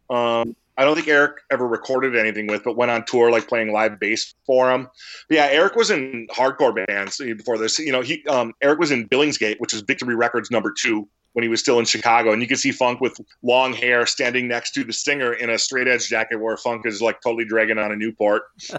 Um, 0.09 0.55
I 0.77 0.83
don't 0.83 0.95
think 0.95 1.07
Erik 1.07 1.37
ever 1.51 1.67
recorded 1.67 2.15
anything 2.15 2.47
with, 2.47 2.63
but 2.63 2.75
went 2.75 2.91
on 2.91 3.05
tour 3.05 3.29
like 3.31 3.47
playing 3.47 3.71
live 3.71 3.99
bass 3.99 4.33
for 4.45 4.71
him. 4.71 4.87
But 5.29 5.35
yeah, 5.35 5.45
Erik 5.45 5.75
was 5.75 5.91
in 5.91 6.27
hardcore 6.31 6.85
bands 6.87 7.17
before 7.17 7.57
this. 7.57 7.77
You 7.79 7.91
know, 7.91 8.01
he 8.01 8.25
um, 8.27 8.53
Erik 8.61 8.79
was 8.79 8.91
in 8.91 9.07
Billingsgate, 9.07 9.59
which 9.59 9.73
is 9.73 9.81
Victory 9.81 10.15
Records 10.15 10.49
number 10.49 10.73
two 10.75 11.07
when 11.33 11.43
he 11.43 11.49
was 11.49 11.59
still 11.59 11.79
in 11.79 11.85
Chicago, 11.85 12.31
and 12.31 12.41
you 12.41 12.47
can 12.47 12.57
see 12.57 12.71
Funk 12.71 13.01
with 13.01 13.19
long 13.41 13.73
hair 13.73 14.05
standing 14.05 14.47
next 14.47 14.71
to 14.71 14.83
the 14.83 14.93
singer 14.93 15.33
in 15.33 15.49
a 15.49 15.57
straight 15.57 15.87
edge 15.87 16.07
jacket, 16.07 16.39
where 16.39 16.57
Funk 16.57 16.85
is 16.85 17.01
like 17.01 17.21
totally 17.21 17.45
dragging 17.45 17.77
on 17.77 17.91
a 17.91 17.95
Newport. 17.95 18.43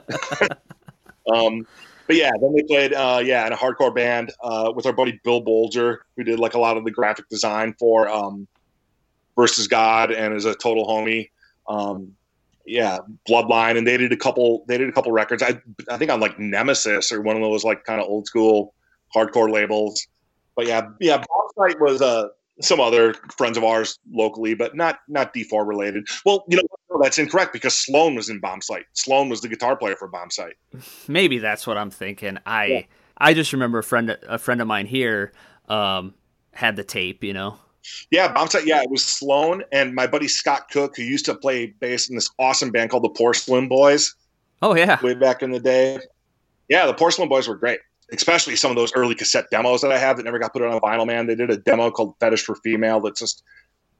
um, 1.33 1.67
but 2.07 2.17
yeah, 2.17 2.31
then 2.41 2.53
we 2.53 2.63
played 2.65 2.93
uh, 2.93 3.21
yeah 3.25 3.47
in 3.47 3.53
a 3.53 3.57
hardcore 3.57 3.95
band 3.95 4.33
uh, 4.43 4.73
with 4.75 4.87
our 4.87 4.93
buddy 4.93 5.21
Bill 5.23 5.43
Bolger, 5.43 5.99
who 6.17 6.25
did 6.25 6.41
like 6.41 6.55
a 6.55 6.59
lot 6.59 6.77
of 6.77 6.85
the 6.85 6.91
graphic 6.91 7.29
design 7.29 7.75
for 7.79 8.09
um, 8.09 8.49
Versus 9.37 9.67
God 9.67 10.13
and 10.13 10.33
is 10.33 10.45
a 10.45 10.55
total 10.55 10.87
homie. 10.87 11.31
Um, 11.69 12.12
yeah, 12.67 12.99
Bloodline, 13.28 13.77
and 13.77 13.86
they 13.86 13.97
did 13.97 14.12
a 14.12 14.16
couple. 14.16 14.65
They 14.69 14.78
did 14.78 14.89
a 14.89 14.93
couple 14.93 15.12
records. 15.12 15.43
I 15.43 15.61
I 15.91 15.99
think 15.99 16.11
on 16.11 16.20
like 16.20 16.39
Nemesis 16.39 17.12
or 17.12 17.20
one 17.20 17.36
of 17.36 17.43
those 17.43 17.65
like 17.65 17.85
kind 17.85 18.01
of 18.01 18.09
old 18.09 18.27
school 18.27 18.74
hardcore 19.15 19.51
labels. 19.51 20.07
But 20.57 20.66
yeah, 20.66 20.89
yeah, 21.01 21.19
Bomb 21.19 21.49
Site 21.59 21.81
was 21.81 22.01
uh, 22.01 22.28
some 22.61 22.81
other 22.81 23.15
friends 23.36 23.57
of 23.57 23.65
ours 23.65 23.99
locally, 24.11 24.55
but 24.55 24.74
not 24.74 25.01
not 25.09 25.35
D4 25.35 25.66
related. 25.66 26.07
Well, 26.24 26.45
you 26.49 26.57
know 26.57 26.62
no, 26.91 27.01
that's 27.03 27.19
incorrect 27.19 27.53
because 27.53 27.77
Sloan 27.77 28.15
was 28.15 28.28
in 28.28 28.41
Bomb 28.41 28.62
Site. 28.62 28.86
Sloan 28.93 29.28
was 29.28 29.41
the 29.41 29.49
guitar 29.49 29.77
player 29.77 29.97
for 29.97 30.09
Bomb 30.09 30.31
Site. 30.31 30.55
Maybe 31.09 31.39
that's 31.39 31.66
what 31.66 31.77
I'm 31.77 31.91
thinking. 31.91 32.39
I 32.47 32.65
Yeah. 32.66 32.82
I 33.16 33.35
just 33.35 33.53
remember 33.53 33.78
a 33.78 33.85
friend 33.85 34.16
a 34.28 34.39
friend 34.39 34.61
of 34.61 34.66
mine 34.66 34.86
here 34.86 35.32
um, 35.69 36.15
had 36.53 36.77
the 36.77 36.85
tape, 36.85 37.24
you 37.24 37.32
know. 37.32 37.59
Yeah, 38.11 38.32
Bomb 38.32 38.48
Site. 38.48 38.66
Yeah, 38.66 38.82
it 38.82 38.90
was 38.90 39.05
Sloan 39.05 39.62
and 39.73 39.94
my 39.94 40.06
buddy 40.06 40.28
Scott 40.28 40.70
Cook, 40.70 40.97
who 40.97 41.02
used 41.02 41.24
to 41.27 41.35
play 41.35 41.66
bass 41.66 42.09
in 42.09 42.15
this 42.15 42.31
awesome 42.39 42.70
band 42.70 42.90
called 42.90 43.05
the 43.05 43.11
Porcelain 43.11 43.69
Boys 43.69 44.15
Oh 44.62 44.74
yeah. 44.74 45.01
way 45.02 45.15
back 45.15 45.43
in 45.43 45.51
the 45.51 45.61
day. 45.61 45.98
Yeah, 46.69 46.86
the 46.86 46.94
Porcelain 46.94 47.28
Boys 47.28 47.47
were 47.48 47.56
great, 47.56 47.81
especially 48.12 48.56
some 48.56 48.70
of 48.70 48.77
those 48.77 48.93
early 48.94 49.15
cassette 49.15 49.47
demos 49.51 49.82
that 49.82 49.93
I 49.93 49.98
have 49.98 50.16
that 50.16 50.23
never 50.24 50.39
got 50.39 50.52
put 50.52 50.62
on 50.62 50.81
vinyl. 50.81 51.06
Man, 51.06 51.27
they 51.27 51.35
did 51.35 51.51
a 51.51 51.56
demo 51.59 51.90
called 51.90 52.15
"Fetish 52.20 52.44
for 52.44 52.55
Female" 52.56 53.01
that's 53.01 53.20
just 53.20 53.43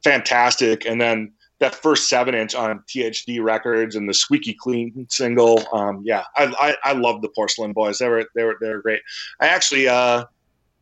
fantastic, 0.03 0.85
and 0.85 0.99
then 0.99 1.31
that 1.59 1.73
first 1.73 2.09
seven 2.09 2.35
inch 2.35 2.53
on 2.53 2.83
THD 2.87 3.41
Records 3.41 3.95
and 3.95 4.09
the 4.09 4.13
Squeaky 4.13 4.53
Clean 4.53 5.05
single. 5.09 5.63
Um, 5.71 6.01
yeah, 6.03 6.23
I, 6.35 6.75
I 6.83 6.91
I 6.91 6.93
love 6.93 7.21
the 7.21 7.29
Porcelain 7.29 7.73
Boys. 7.73 7.99
They 7.99 8.09
were 8.09 8.25
they 8.35 8.43
were 8.43 8.57
they 8.59 8.69
were 8.69 8.81
great. 8.81 9.01
I 9.39 9.47
actually 9.47 9.87
uh, 9.87 10.25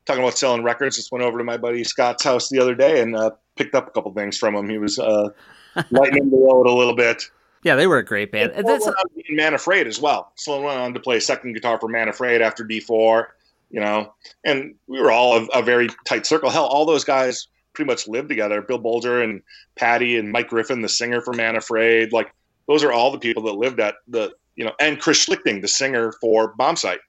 talking 0.06 0.24
about 0.24 0.38
selling 0.38 0.64
records. 0.64 0.96
Just 0.96 1.12
went 1.12 1.24
over 1.24 1.38
to 1.38 1.44
my 1.44 1.58
buddy 1.58 1.84
Scott's 1.84 2.24
house 2.24 2.50
the 2.50 2.60
other 2.60 2.76
day 2.76 3.02
and 3.02 3.16
uh, 3.16 3.32
picked 3.56 3.76
up 3.76 3.88
a 3.88 3.92
couple 3.92 4.12
things 4.14 4.38
from 4.38 4.56
him. 4.56 4.70
He 4.70 4.78
was 4.78 5.00
uh, 5.00 5.30
lightening 5.92 6.30
the 6.30 6.38
load 6.38 6.68
a 6.68 6.72
little 6.72 6.96
bit. 6.96 7.24
Yeah, 7.64 7.76
they 7.76 7.88
were 7.88 7.98
a 7.98 8.06
great 8.06 8.32
band. 8.32 8.52
Sloan 8.52 8.66
That's 8.66 8.86
went 8.86 8.98
on 8.98 9.06
in 9.30 9.36
Man 9.36 9.54
Afraid 9.54 9.88
as 9.88 10.00
well. 10.00 10.34
Sloan 10.36 10.64
went 10.64 10.80
on 10.80 10.94
to 10.94 11.00
play 11.00 11.20
second 11.20 11.54
guitar 11.54 11.80
for 11.80 11.88
Man 11.88 12.10
Afraid 12.10 12.42
after 12.42 12.66
D4, 12.66 13.28
you 13.72 13.80
know, 13.80 14.14
and 14.44 14.76
we 14.88 15.00
were 15.00 15.12
all 15.12 15.38
a, 15.38 15.46
a 15.60 15.62
very 15.62 15.88
tight 16.06 16.26
circle. 16.26 16.50
Hell, 16.50 16.66
all 16.66 16.86
those 16.86 17.06
guys 17.06 17.48
pretty 17.74 17.90
much 17.90 18.08
lived 18.08 18.28
together. 18.28 18.62
Bill 18.62 18.80
Bolger 18.80 19.24
and 19.24 19.42
Paddy 19.76 20.18
and 20.18 20.32
Mike 20.32 20.50
Griffin, 20.50 20.82
the 20.82 20.90
singer 20.90 21.22
for 21.22 21.34
Man 21.34 21.56
Afraid, 21.56 22.12
like 22.12 22.34
those 22.68 22.84
are 22.84 22.92
all 22.92 23.12
the 23.12 23.20
people 23.20 23.44
that 23.44 23.54
lived 23.54 23.80
at 23.80 23.96
the, 24.08 24.32
you 24.56 24.66
know, 24.66 24.74
and 24.80 25.00
Chris 25.00 25.26
Schlichting, 25.26 25.62
the 25.62 25.68
singer 25.68 26.14
for 26.20 26.54
Bomb 26.58 26.76
Site, 26.76 27.00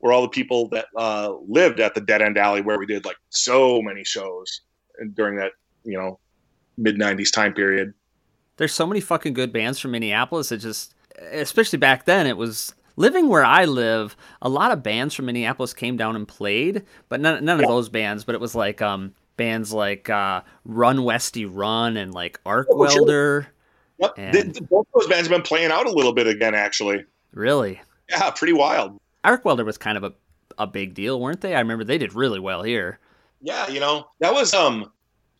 were 0.00 0.12
all 0.12 0.22
the 0.22 0.28
people 0.28 0.68
that 0.68 0.86
uh, 0.96 1.32
lived 1.48 1.80
at 1.80 1.94
the 1.94 2.00
Dead 2.00 2.22
End 2.22 2.38
Alley 2.38 2.60
where 2.62 2.78
we 2.78 2.86
did 2.86 3.04
like 3.04 3.16
so 3.30 3.82
many 3.82 4.04
shows 4.04 4.60
during 5.14 5.36
that, 5.38 5.52
you 5.84 5.98
know, 5.98 6.18
mid 6.76 6.96
90s 6.96 7.32
time 7.32 7.52
period. 7.52 7.92
there's 8.56 8.72
so 8.72 8.86
many 8.86 9.00
fucking 9.00 9.32
good 9.34 9.52
bands 9.52 9.78
from 9.78 9.90
Minneapolis. 9.92 10.52
It 10.52 10.58
just, 10.58 10.94
especially 11.32 11.78
back 11.78 12.04
then, 12.04 12.26
it 12.26 12.36
was 12.36 12.74
living 12.96 13.28
where 13.28 13.44
I 13.44 13.64
live. 13.64 14.16
A 14.42 14.48
lot 14.48 14.70
of 14.72 14.82
bands 14.82 15.14
from 15.14 15.26
Minneapolis 15.26 15.72
came 15.74 15.96
down 15.96 16.14
and 16.16 16.26
played, 16.26 16.84
but 17.08 17.20
none, 17.20 17.44
none 17.44 17.60
of 17.60 17.66
those 17.68 17.88
bands. 17.88 18.24
But 18.24 18.34
it 18.34 18.40
was 18.40 18.54
like, 18.54 18.80
um, 18.82 19.14
bands 19.36 19.72
like 19.72 20.10
uh, 20.10 20.42
Run 20.64 21.02
Westy 21.04 21.44
Run 21.44 21.96
and 21.96 22.12
like 22.12 22.40
Arc 22.44 22.66
Oh, 22.70 22.88
sure. 22.88 22.98
Welder. 23.02 23.46
Yep. 23.98 24.14
And- 24.16 24.34
The- 24.34 24.60
the- 24.60 24.66
both 24.66 24.86
those 24.94 25.06
bands 25.08 25.28
have 25.28 25.36
been 25.36 25.42
playing 25.42 25.70
out 25.70 25.86
a 25.86 25.90
little 25.92 26.12
bit 26.12 26.26
again, 26.28 26.54
actually. 26.54 27.04
Really, 27.32 27.80
Yeah, 28.10 28.30
pretty 28.30 28.52
wild. 28.52 28.98
Arc 29.24 29.44
Welder 29.44 29.64
was 29.64 29.78
kind 29.78 29.96
of 29.96 30.04
a 30.04 30.12
a 30.58 30.66
big 30.66 30.94
deal, 30.94 31.20
weren't 31.20 31.40
they? 31.40 31.54
I 31.54 31.60
remember 31.60 31.84
they 31.84 31.98
did 31.98 32.14
really 32.14 32.40
well 32.40 32.62
here. 32.62 32.98
Yeah, 33.40 33.68
you 33.68 33.80
know 33.80 34.08
that 34.20 34.34
was 34.34 34.54
um 34.54 34.90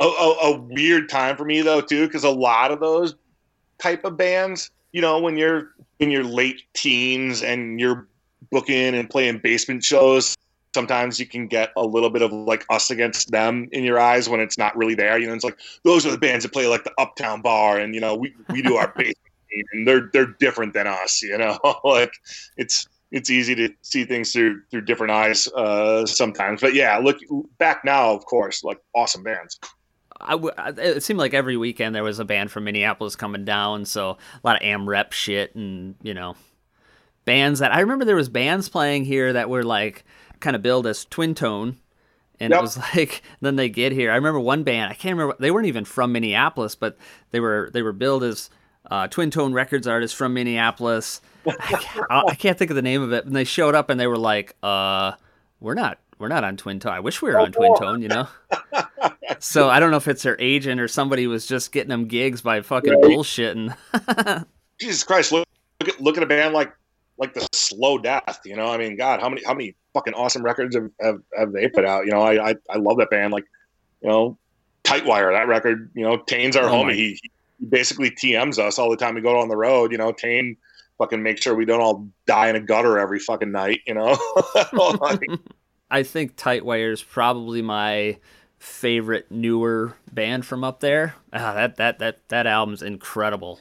a, 0.00 0.04
a, 0.04 0.36
a 0.52 0.60
weird 0.60 1.08
time 1.08 1.36
for 1.36 1.44
me 1.44 1.60
though 1.62 1.80
too, 1.80 2.06
because 2.06 2.24
a 2.24 2.30
lot 2.30 2.70
of 2.70 2.80
those 2.80 3.14
type 3.78 4.04
of 4.04 4.16
bands, 4.16 4.70
you 4.92 5.00
know, 5.00 5.18
when 5.18 5.36
you're 5.36 5.70
in 5.98 6.10
your 6.10 6.24
late 6.24 6.62
teens 6.74 7.42
and 7.42 7.80
you're 7.80 8.06
booking 8.50 8.94
and 8.94 9.10
playing 9.10 9.38
basement 9.38 9.84
shows, 9.84 10.36
sometimes 10.74 11.18
you 11.18 11.26
can 11.26 11.46
get 11.48 11.72
a 11.76 11.84
little 11.84 12.10
bit 12.10 12.22
of 12.22 12.32
like 12.32 12.64
us 12.70 12.90
against 12.90 13.30
them 13.30 13.68
in 13.72 13.84
your 13.84 13.98
eyes 13.98 14.28
when 14.28 14.40
it's 14.40 14.58
not 14.58 14.76
really 14.76 14.94
there. 14.94 15.18
You 15.18 15.26
know, 15.26 15.34
it's 15.34 15.44
like 15.44 15.58
those 15.82 16.06
are 16.06 16.10
the 16.10 16.18
bands 16.18 16.44
that 16.44 16.52
play 16.52 16.66
like 16.66 16.84
the 16.84 16.92
Uptown 16.98 17.42
Bar, 17.42 17.78
and 17.78 17.94
you 17.94 18.00
know, 18.00 18.14
we 18.14 18.34
we 18.50 18.62
do 18.62 18.76
our 18.76 18.88
basement, 18.96 19.16
and 19.72 19.88
they're 19.88 20.08
they're 20.12 20.26
different 20.26 20.74
than 20.74 20.86
us. 20.86 21.22
You 21.22 21.38
know, 21.38 21.58
like 21.84 22.12
it's 22.56 22.86
it's 23.10 23.30
easy 23.30 23.54
to 23.54 23.70
see 23.82 24.04
things 24.04 24.32
through 24.32 24.60
through 24.70 24.82
different 24.82 25.12
eyes 25.12 25.46
uh, 25.48 26.04
sometimes. 26.06 26.60
But 26.60 26.74
yeah, 26.74 26.98
look 26.98 27.18
back 27.58 27.84
now, 27.84 28.12
of 28.12 28.24
course, 28.26 28.62
like 28.64 28.80
awesome 28.94 29.22
bands. 29.22 29.58
I 30.20 30.32
w- 30.32 30.52
it 30.58 31.02
seemed 31.04 31.20
like 31.20 31.32
every 31.32 31.56
weekend 31.56 31.94
there 31.94 32.02
was 32.02 32.18
a 32.18 32.24
band 32.24 32.50
from 32.50 32.64
Minneapolis 32.64 33.14
coming 33.16 33.44
down, 33.44 33.84
so 33.84 34.10
a 34.10 34.16
lot 34.42 34.56
of 34.56 34.62
AmRep 34.62 35.12
shit 35.12 35.54
and 35.54 35.94
you 36.02 36.12
know 36.14 36.34
bands 37.24 37.60
that 37.60 37.72
I 37.72 37.80
remember 37.80 38.04
there 38.04 38.16
was 38.16 38.28
bands 38.28 38.68
playing 38.68 39.04
here 39.04 39.32
that 39.32 39.48
were 39.50 39.62
like 39.62 40.04
kind 40.40 40.56
of 40.56 40.62
billed 40.62 40.86
as 40.86 41.04
twin 41.04 41.34
tone, 41.34 41.76
and 42.40 42.50
Yep. 42.50 42.58
it 42.58 42.62
was 42.62 42.78
like 42.96 43.22
then 43.40 43.56
they 43.56 43.68
get 43.68 43.92
here. 43.92 44.10
I 44.10 44.16
remember 44.16 44.40
one 44.40 44.64
band 44.64 44.90
I 44.90 44.94
can't 44.94 45.16
remember 45.16 45.36
they 45.38 45.50
weren't 45.50 45.66
even 45.66 45.84
from 45.84 46.12
Minneapolis, 46.12 46.74
but 46.74 46.96
they 47.30 47.40
were 47.40 47.70
they 47.72 47.82
were 47.82 47.92
billed 47.92 48.24
as 48.24 48.50
uh, 48.90 49.06
twin 49.06 49.30
tone 49.30 49.52
records 49.52 49.86
artists 49.86 50.16
from 50.16 50.34
Minneapolis. 50.34 51.20
I 51.60 51.72
can't, 51.72 52.06
I 52.10 52.34
can't 52.34 52.58
think 52.58 52.70
of 52.70 52.76
the 52.76 52.82
name 52.82 53.02
of 53.02 53.12
it, 53.12 53.24
and 53.26 53.34
they 53.34 53.44
showed 53.44 53.74
up 53.74 53.90
and 53.90 53.98
they 53.98 54.06
were 54.06 54.18
like, 54.18 54.54
"Uh, 54.62 55.12
we're 55.60 55.74
not." 55.74 55.98
We're 56.18 56.26
not 56.26 56.42
on 56.42 56.56
Twin 56.56 56.80
Tone. 56.80 56.92
I 56.92 56.98
wish 56.98 57.22
we 57.22 57.30
were 57.30 57.38
on 57.38 57.52
Twin 57.52 57.72
Tone, 57.76 58.02
you 58.02 58.08
know? 58.08 58.26
so 59.38 59.68
I 59.68 59.78
don't 59.78 59.92
know 59.92 59.98
if 59.98 60.08
it's 60.08 60.24
their 60.24 60.36
agent 60.40 60.80
or 60.80 60.88
somebody 60.88 61.28
was 61.28 61.46
just 61.46 61.70
getting 61.70 61.90
them 61.90 62.06
gigs 62.06 62.42
by 62.42 62.60
fucking 62.60 62.94
Right. 62.94 63.02
bullshitting. 63.04 64.44
Jesus 64.80 65.04
Christ, 65.04 65.30
look 65.30 65.46
look 65.80 65.88
at, 65.88 66.00
look 66.00 66.16
at 66.16 66.24
a 66.24 66.26
band 66.26 66.54
like 66.54 66.72
like 67.18 67.34
the 67.34 67.46
Slow 67.52 67.98
Death. 67.98 68.40
You 68.44 68.56
know, 68.56 68.66
I 68.66 68.78
mean, 68.78 68.96
God, 68.96 69.20
how 69.20 69.28
many 69.28 69.44
how 69.44 69.54
many 69.54 69.76
fucking 69.94 70.14
awesome 70.14 70.42
records 70.42 70.74
have, 70.74 70.90
have, 71.00 71.20
have 71.36 71.52
they 71.52 71.68
put 71.68 71.84
out? 71.84 72.04
You 72.04 72.10
know, 72.10 72.22
I, 72.22 72.50
I 72.50 72.54
I 72.68 72.78
love 72.78 72.98
that 72.98 73.10
band. 73.10 73.32
Like, 73.32 73.44
you 74.02 74.08
know, 74.08 74.36
Tightwire, 74.82 75.32
that 75.32 75.46
record. 75.46 75.90
You 75.94 76.02
know, 76.02 76.16
Tane's 76.16 76.56
our 76.56 76.68
Oh 76.68 76.72
homie. 76.72 76.94
He, 76.94 77.20
he 77.60 77.66
basically 77.66 78.10
TMs 78.10 78.58
us 78.58 78.76
all 78.78 78.90
the 78.90 78.96
time 78.96 79.14
we 79.14 79.20
go 79.20 79.38
on 79.38 79.48
the 79.48 79.56
road. 79.56 79.92
You 79.92 79.98
know, 79.98 80.10
Tane 80.10 80.56
fucking 80.98 81.22
make 81.22 81.40
sure 81.40 81.54
we 81.54 81.64
don't 81.64 81.80
all 81.80 82.08
die 82.26 82.48
in 82.50 82.56
a 82.56 82.60
gutter 82.60 82.98
every 82.98 83.20
fucking 83.20 83.50
night. 83.50 83.80
You 83.86 83.94
know, 83.94 84.18
Like, 85.00 85.20
I 85.90 86.02
think 86.02 86.36
Tightwire 86.36 86.92
is 86.92 87.02
probably 87.02 87.62
my 87.62 88.18
favorite 88.58 89.30
newer 89.30 89.94
band 90.12 90.44
from 90.44 90.64
up 90.64 90.80
there. 90.80 91.14
Ah, 91.32 91.54
that 91.54 91.76
that 91.76 91.98
that 92.00 92.28
that 92.28 92.46
album's 92.46 92.82
incredible. 92.82 93.60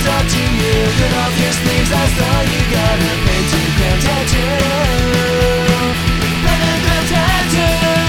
And 0.00 0.32
you 0.32 0.40
you're 0.40 1.12
walking 1.12 1.44
away. 1.44 1.92
I 1.92 2.06
saw 2.16 2.40
you 2.48 2.60
got 2.72 2.96
a 2.96 3.12
painted 3.20 3.68
gram 3.76 3.98
tattoo. 4.00 4.48
Tattoo. 7.10 8.00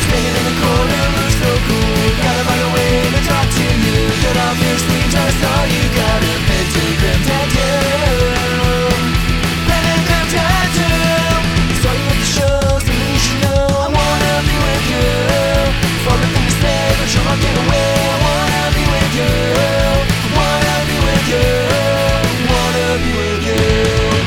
Standing 0.00 0.36
in 0.36 0.44
the 0.46 0.56
corner 0.56 1.04
looks 1.16 1.36
so 1.36 1.50
cool. 1.68 2.00
Gotta 2.16 2.42
find 2.48 2.62
a 2.64 2.70
way 2.72 2.92
to 3.12 3.20
talk 3.28 3.44
to 3.44 3.66
you. 3.84 4.08
Off 4.36 4.58
your 4.60 4.78
sleeves, 4.78 5.14
I 5.14 5.30
saw 5.40 5.64
you 5.64 5.85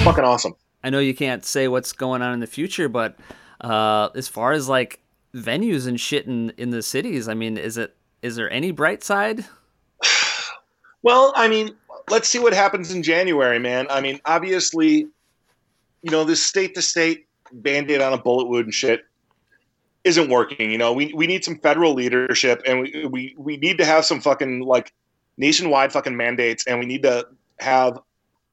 fucking 0.09 0.23
awesome. 0.23 0.55
I 0.83 0.89
know 0.89 0.99
you 0.99 1.13
can't 1.13 1.45
say 1.45 1.67
what's 1.67 1.91
going 1.91 2.21
on 2.21 2.33
in 2.33 2.39
the 2.39 2.47
future, 2.47 2.89
but 2.89 3.17
uh, 3.61 4.09
as 4.15 4.27
far 4.27 4.53
as 4.53 4.69
like 4.69 5.01
venues 5.33 5.87
and 5.87 5.99
shit 5.99 6.25
in 6.25 6.51
in 6.57 6.69
the 6.71 6.81
cities, 6.81 7.27
I 7.27 7.33
mean, 7.33 7.57
is 7.57 7.77
it 7.77 7.95
is 8.21 8.35
there 8.35 8.51
any 8.51 8.71
bright 8.71 9.03
side? 9.03 9.45
Well, 11.01 11.31
I 11.37 11.47
mean, 11.47 11.77
let's 12.09 12.27
see 12.27 12.39
what 12.39 12.51
happens 12.51 12.91
in 12.91 13.03
January, 13.03 13.57
man. 13.57 13.87
I 13.89 14.01
mean, 14.01 14.19
obviously, 14.25 15.07
you 16.01 16.11
know, 16.11 16.25
this 16.25 16.45
state 16.45 16.75
to 16.75 16.81
state 16.81 17.25
band 17.53 17.89
aid 17.89 18.01
on 18.01 18.11
a 18.11 18.17
bullet 18.17 18.49
wound 18.49 18.65
and 18.65 18.73
shit 18.73 19.05
isn't 20.03 20.29
working. 20.29 20.69
You 20.69 20.77
know, 20.77 20.91
we, 20.91 21.13
we 21.13 21.25
need 21.25 21.45
some 21.45 21.57
federal 21.59 21.93
leadership 21.93 22.61
and 22.65 22.81
we, 22.81 23.05
we, 23.05 23.33
we 23.37 23.55
need 23.55 23.77
to 23.77 23.85
have 23.85 24.03
some 24.03 24.19
fucking 24.19 24.65
like 24.65 24.91
nationwide 25.37 25.93
fucking 25.93 26.17
mandates 26.17 26.67
and 26.67 26.79
we 26.79 26.85
need 26.85 27.03
to 27.03 27.25
have 27.61 27.97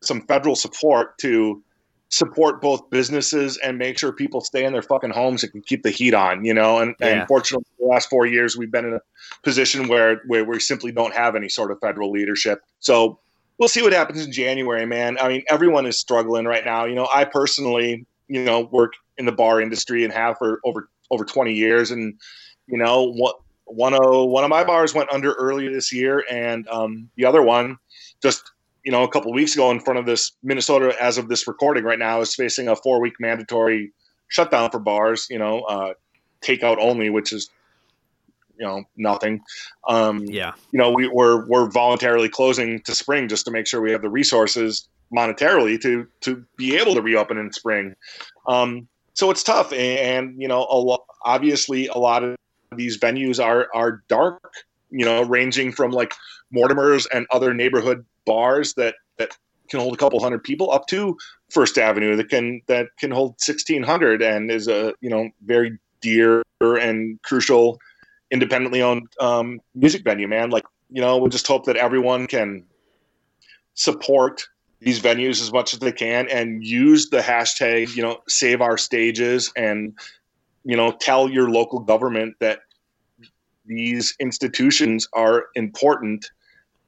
some 0.02 0.20
federal 0.26 0.56
support 0.56 1.18
to 1.18 1.62
support 2.08 2.60
both 2.60 2.88
businesses 2.90 3.58
and 3.58 3.78
make 3.78 3.98
sure 3.98 4.12
people 4.12 4.40
stay 4.40 4.64
in 4.64 4.72
their 4.72 4.82
fucking 4.82 5.10
homes 5.10 5.42
and 5.42 5.50
can 5.50 5.62
keep 5.62 5.82
the 5.82 5.90
heat 5.90 6.14
on, 6.14 6.44
you 6.44 6.54
know. 6.54 6.78
And, 6.78 6.94
Yeah. 7.00 7.08
and 7.08 7.28
fortunately, 7.28 7.66
the 7.80 7.86
last 7.86 8.08
four 8.08 8.26
years 8.26 8.56
we've 8.56 8.70
been 8.70 8.84
in 8.84 8.94
a 8.94 9.00
position 9.42 9.88
where 9.88 10.22
where 10.26 10.44
we 10.44 10.60
simply 10.60 10.92
don't 10.92 11.14
have 11.14 11.34
any 11.34 11.48
sort 11.48 11.70
of 11.70 11.80
federal 11.80 12.12
leadership. 12.12 12.62
So 12.78 13.18
we'll 13.58 13.68
see 13.68 13.82
what 13.82 13.92
happens 13.92 14.24
in 14.24 14.32
January, 14.32 14.86
man. 14.86 15.18
I 15.20 15.28
mean, 15.28 15.42
everyone 15.48 15.86
is 15.86 15.98
struggling 15.98 16.44
right 16.44 16.64
now. 16.64 16.84
You 16.84 16.94
know, 16.94 17.08
I 17.12 17.24
personally, 17.24 18.06
you 18.28 18.44
know, 18.44 18.60
work 18.70 18.92
in 19.18 19.26
the 19.26 19.32
bar 19.32 19.60
industry 19.60 20.04
and 20.04 20.12
have 20.12 20.38
for 20.38 20.60
over 20.64 20.88
over 21.10 21.24
20 21.24 21.52
years, 21.52 21.90
and 21.90 22.14
you 22.68 22.78
know, 22.78 23.12
what 23.12 23.36
one 23.64 23.94
of 23.94 24.28
one 24.28 24.44
of 24.44 24.50
my 24.50 24.62
bars 24.62 24.94
went 24.94 25.12
under 25.12 25.32
earlier 25.32 25.72
this 25.72 25.92
year, 25.92 26.24
and 26.30 26.68
um, 26.68 27.10
the 27.16 27.24
other 27.24 27.42
one 27.42 27.78
just 28.22 28.52
you 28.86 28.92
know 28.92 29.02
a 29.02 29.08
couple 29.08 29.32
weeks 29.32 29.52
ago 29.54 29.72
in 29.72 29.80
front 29.80 29.98
of 29.98 30.06
this 30.06 30.30
Minnesota, 30.44 30.94
as 31.02 31.18
of 31.18 31.28
this 31.28 31.48
recording 31.48 31.82
right 31.82 31.98
now, 31.98 32.20
is 32.20 32.34
facing 32.36 32.68
a 32.68 32.76
four 32.76 33.00
week 33.00 33.14
mandatory 33.18 33.92
shutdown 34.28 34.70
for 34.70 34.78
bars. 34.78 35.26
You 35.28 35.40
know, 35.40 35.62
uh, 35.62 35.94
takeout 36.40 36.78
only, 36.78 37.10
which 37.10 37.32
is 37.32 37.50
you 38.56 38.64
know 38.64 38.84
nothing. 38.96 39.42
Um, 39.88 40.24
Yeah, 40.24 40.52
you 40.70 40.78
know, 40.78 40.92
we, 40.92 41.08
we're 41.08 41.44
we're 41.46 41.68
voluntarily 41.68 42.28
closing 42.28 42.80
to 42.82 42.94
spring 42.94 43.26
just 43.26 43.44
to 43.46 43.50
make 43.50 43.66
sure 43.66 43.80
we 43.80 43.90
have 43.90 44.02
the 44.02 44.08
resources 44.08 44.88
monetarily 45.12 45.80
to 45.80 46.06
to 46.20 46.44
be 46.56 46.76
able 46.76 46.94
to 46.94 47.02
reopen 47.02 47.38
in 47.38 47.52
spring. 47.52 47.96
Um, 48.46 48.86
so 49.14 49.32
it's 49.32 49.42
tough, 49.42 49.72
and, 49.72 50.40
you 50.40 50.46
know, 50.46 50.64
a 50.70 50.76
lo- 50.76 51.06
obviously 51.24 51.88
a 51.88 51.98
lot 51.98 52.22
of 52.22 52.36
these 52.76 52.98
venues 52.98 53.44
are 53.44 53.66
are 53.74 54.04
dark. 54.06 54.52
You 54.90 55.04
know, 55.04 55.24
ranging 55.24 55.72
from 55.72 55.90
like 55.90 56.14
Mortimer's 56.52 57.06
and 57.06 57.26
other 57.32 57.52
neighborhood 57.52 58.04
bars 58.26 58.74
that 58.74 58.96
that 59.18 59.36
can 59.70 59.80
hold 59.80 59.94
a 59.94 59.96
couple 59.96 60.20
hundred 60.20 60.44
people 60.44 60.70
up 60.70 60.86
to 60.88 61.16
First 61.50 61.78
Avenue 61.78 62.16
that 62.16 62.28
can 62.28 62.60
that 62.66 62.88
can 62.98 63.10
hold 63.10 63.40
sixteen 63.40 63.82
hundred 63.82 64.22
and 64.22 64.50
is 64.50 64.68
a 64.68 64.92
you 65.00 65.10
know 65.10 65.30
very 65.44 65.78
dear 66.00 66.42
and 66.60 67.20
crucial 67.22 67.78
independently 68.30 68.82
owned 68.82 69.08
um, 69.20 69.60
music 69.74 70.02
venue, 70.04 70.28
man. 70.28 70.50
Like, 70.50 70.64
you 70.90 71.00
know, 71.00 71.18
we'll 71.18 71.30
just 71.30 71.46
hope 71.46 71.64
that 71.66 71.76
everyone 71.76 72.26
can 72.26 72.64
support 73.74 74.46
these 74.80 75.00
venues 75.00 75.40
as 75.40 75.52
much 75.52 75.72
as 75.72 75.80
they 75.80 75.92
can 75.92 76.28
and 76.28 76.64
use 76.64 77.10
the 77.10 77.20
hashtag, 77.20 77.94
you 77.96 78.02
know, 78.02 78.18
save 78.28 78.60
our 78.60 78.76
stages 78.76 79.52
and, 79.56 79.94
you 80.64 80.76
know, 80.76 80.92
tell 80.92 81.28
your 81.28 81.50
local 81.50 81.80
government 81.80 82.36
that 82.40 82.60
these 83.64 84.14
institutions 84.20 85.08
are 85.12 85.46
important 85.54 86.30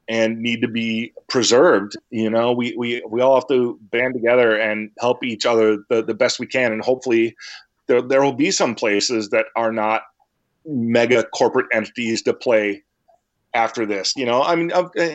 and 0.08 0.40
need 0.40 0.62
to 0.62 0.68
be 0.68 1.12
preserved. 1.28 1.96
You 2.10 2.30
know, 2.30 2.52
we, 2.52 2.74
we, 2.76 3.02
we 3.08 3.20
all 3.20 3.34
have 3.34 3.48
to 3.48 3.78
band 3.90 4.14
together 4.14 4.56
and 4.56 4.90
help 4.98 5.22
each 5.22 5.44
other 5.44 5.78
the, 5.90 6.02
the 6.02 6.14
best 6.14 6.38
we 6.38 6.46
can. 6.46 6.72
And 6.72 6.82
hopefully 6.82 7.36
there, 7.86 8.00
there 8.00 8.22
will 8.22 8.32
be 8.32 8.50
some 8.50 8.74
places 8.74 9.28
that 9.30 9.46
are 9.54 9.72
not 9.72 10.02
mega 10.64 11.24
corporate 11.24 11.66
entities 11.72 12.22
to 12.22 12.32
play 12.32 12.82
after 13.54 13.84
this. 13.84 14.14
You 14.16 14.26
know, 14.26 14.42
I 14.42 14.56
mean, 14.56 14.72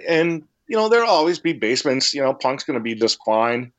and 0.07 0.44
you 0.68 0.78
know, 0.78 0.90
there'll 0.90 1.10
always 1.10 1.40
be 1.40 1.53
basements. 1.53 2.14
You 2.14 2.22
know, 2.22 2.34
punk's 2.34 2.64
going 2.64 2.80
to 2.80 2.84
be 2.84 2.95
just 2.95 3.20
fine. 3.26 3.72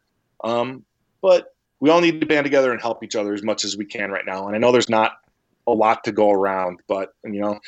Um, 0.43 0.85
but 1.23 1.55
we 1.81 1.91
all 1.91 2.01
need 2.01 2.21
to 2.21 2.27
band 2.27 2.45
together 2.45 2.73
and 2.73 2.81
help 2.81 3.03
each 3.03 3.17
other 3.17 3.35
as 3.35 3.43
much 3.43 3.65
as 3.65 3.77
we 3.77 3.85
can 3.85 4.11
right 4.11 4.27
now. 4.27 4.47
And 4.47 4.57
I 4.57 4.59
know 4.59 4.73
there's 4.73 4.89
not 4.89 5.13
a 5.67 5.73
lot 5.73 6.05
to 6.05 6.13
go 6.13 6.31
around, 6.31 6.81
but 6.87 7.15
you 7.25 7.41
know, 7.41 7.59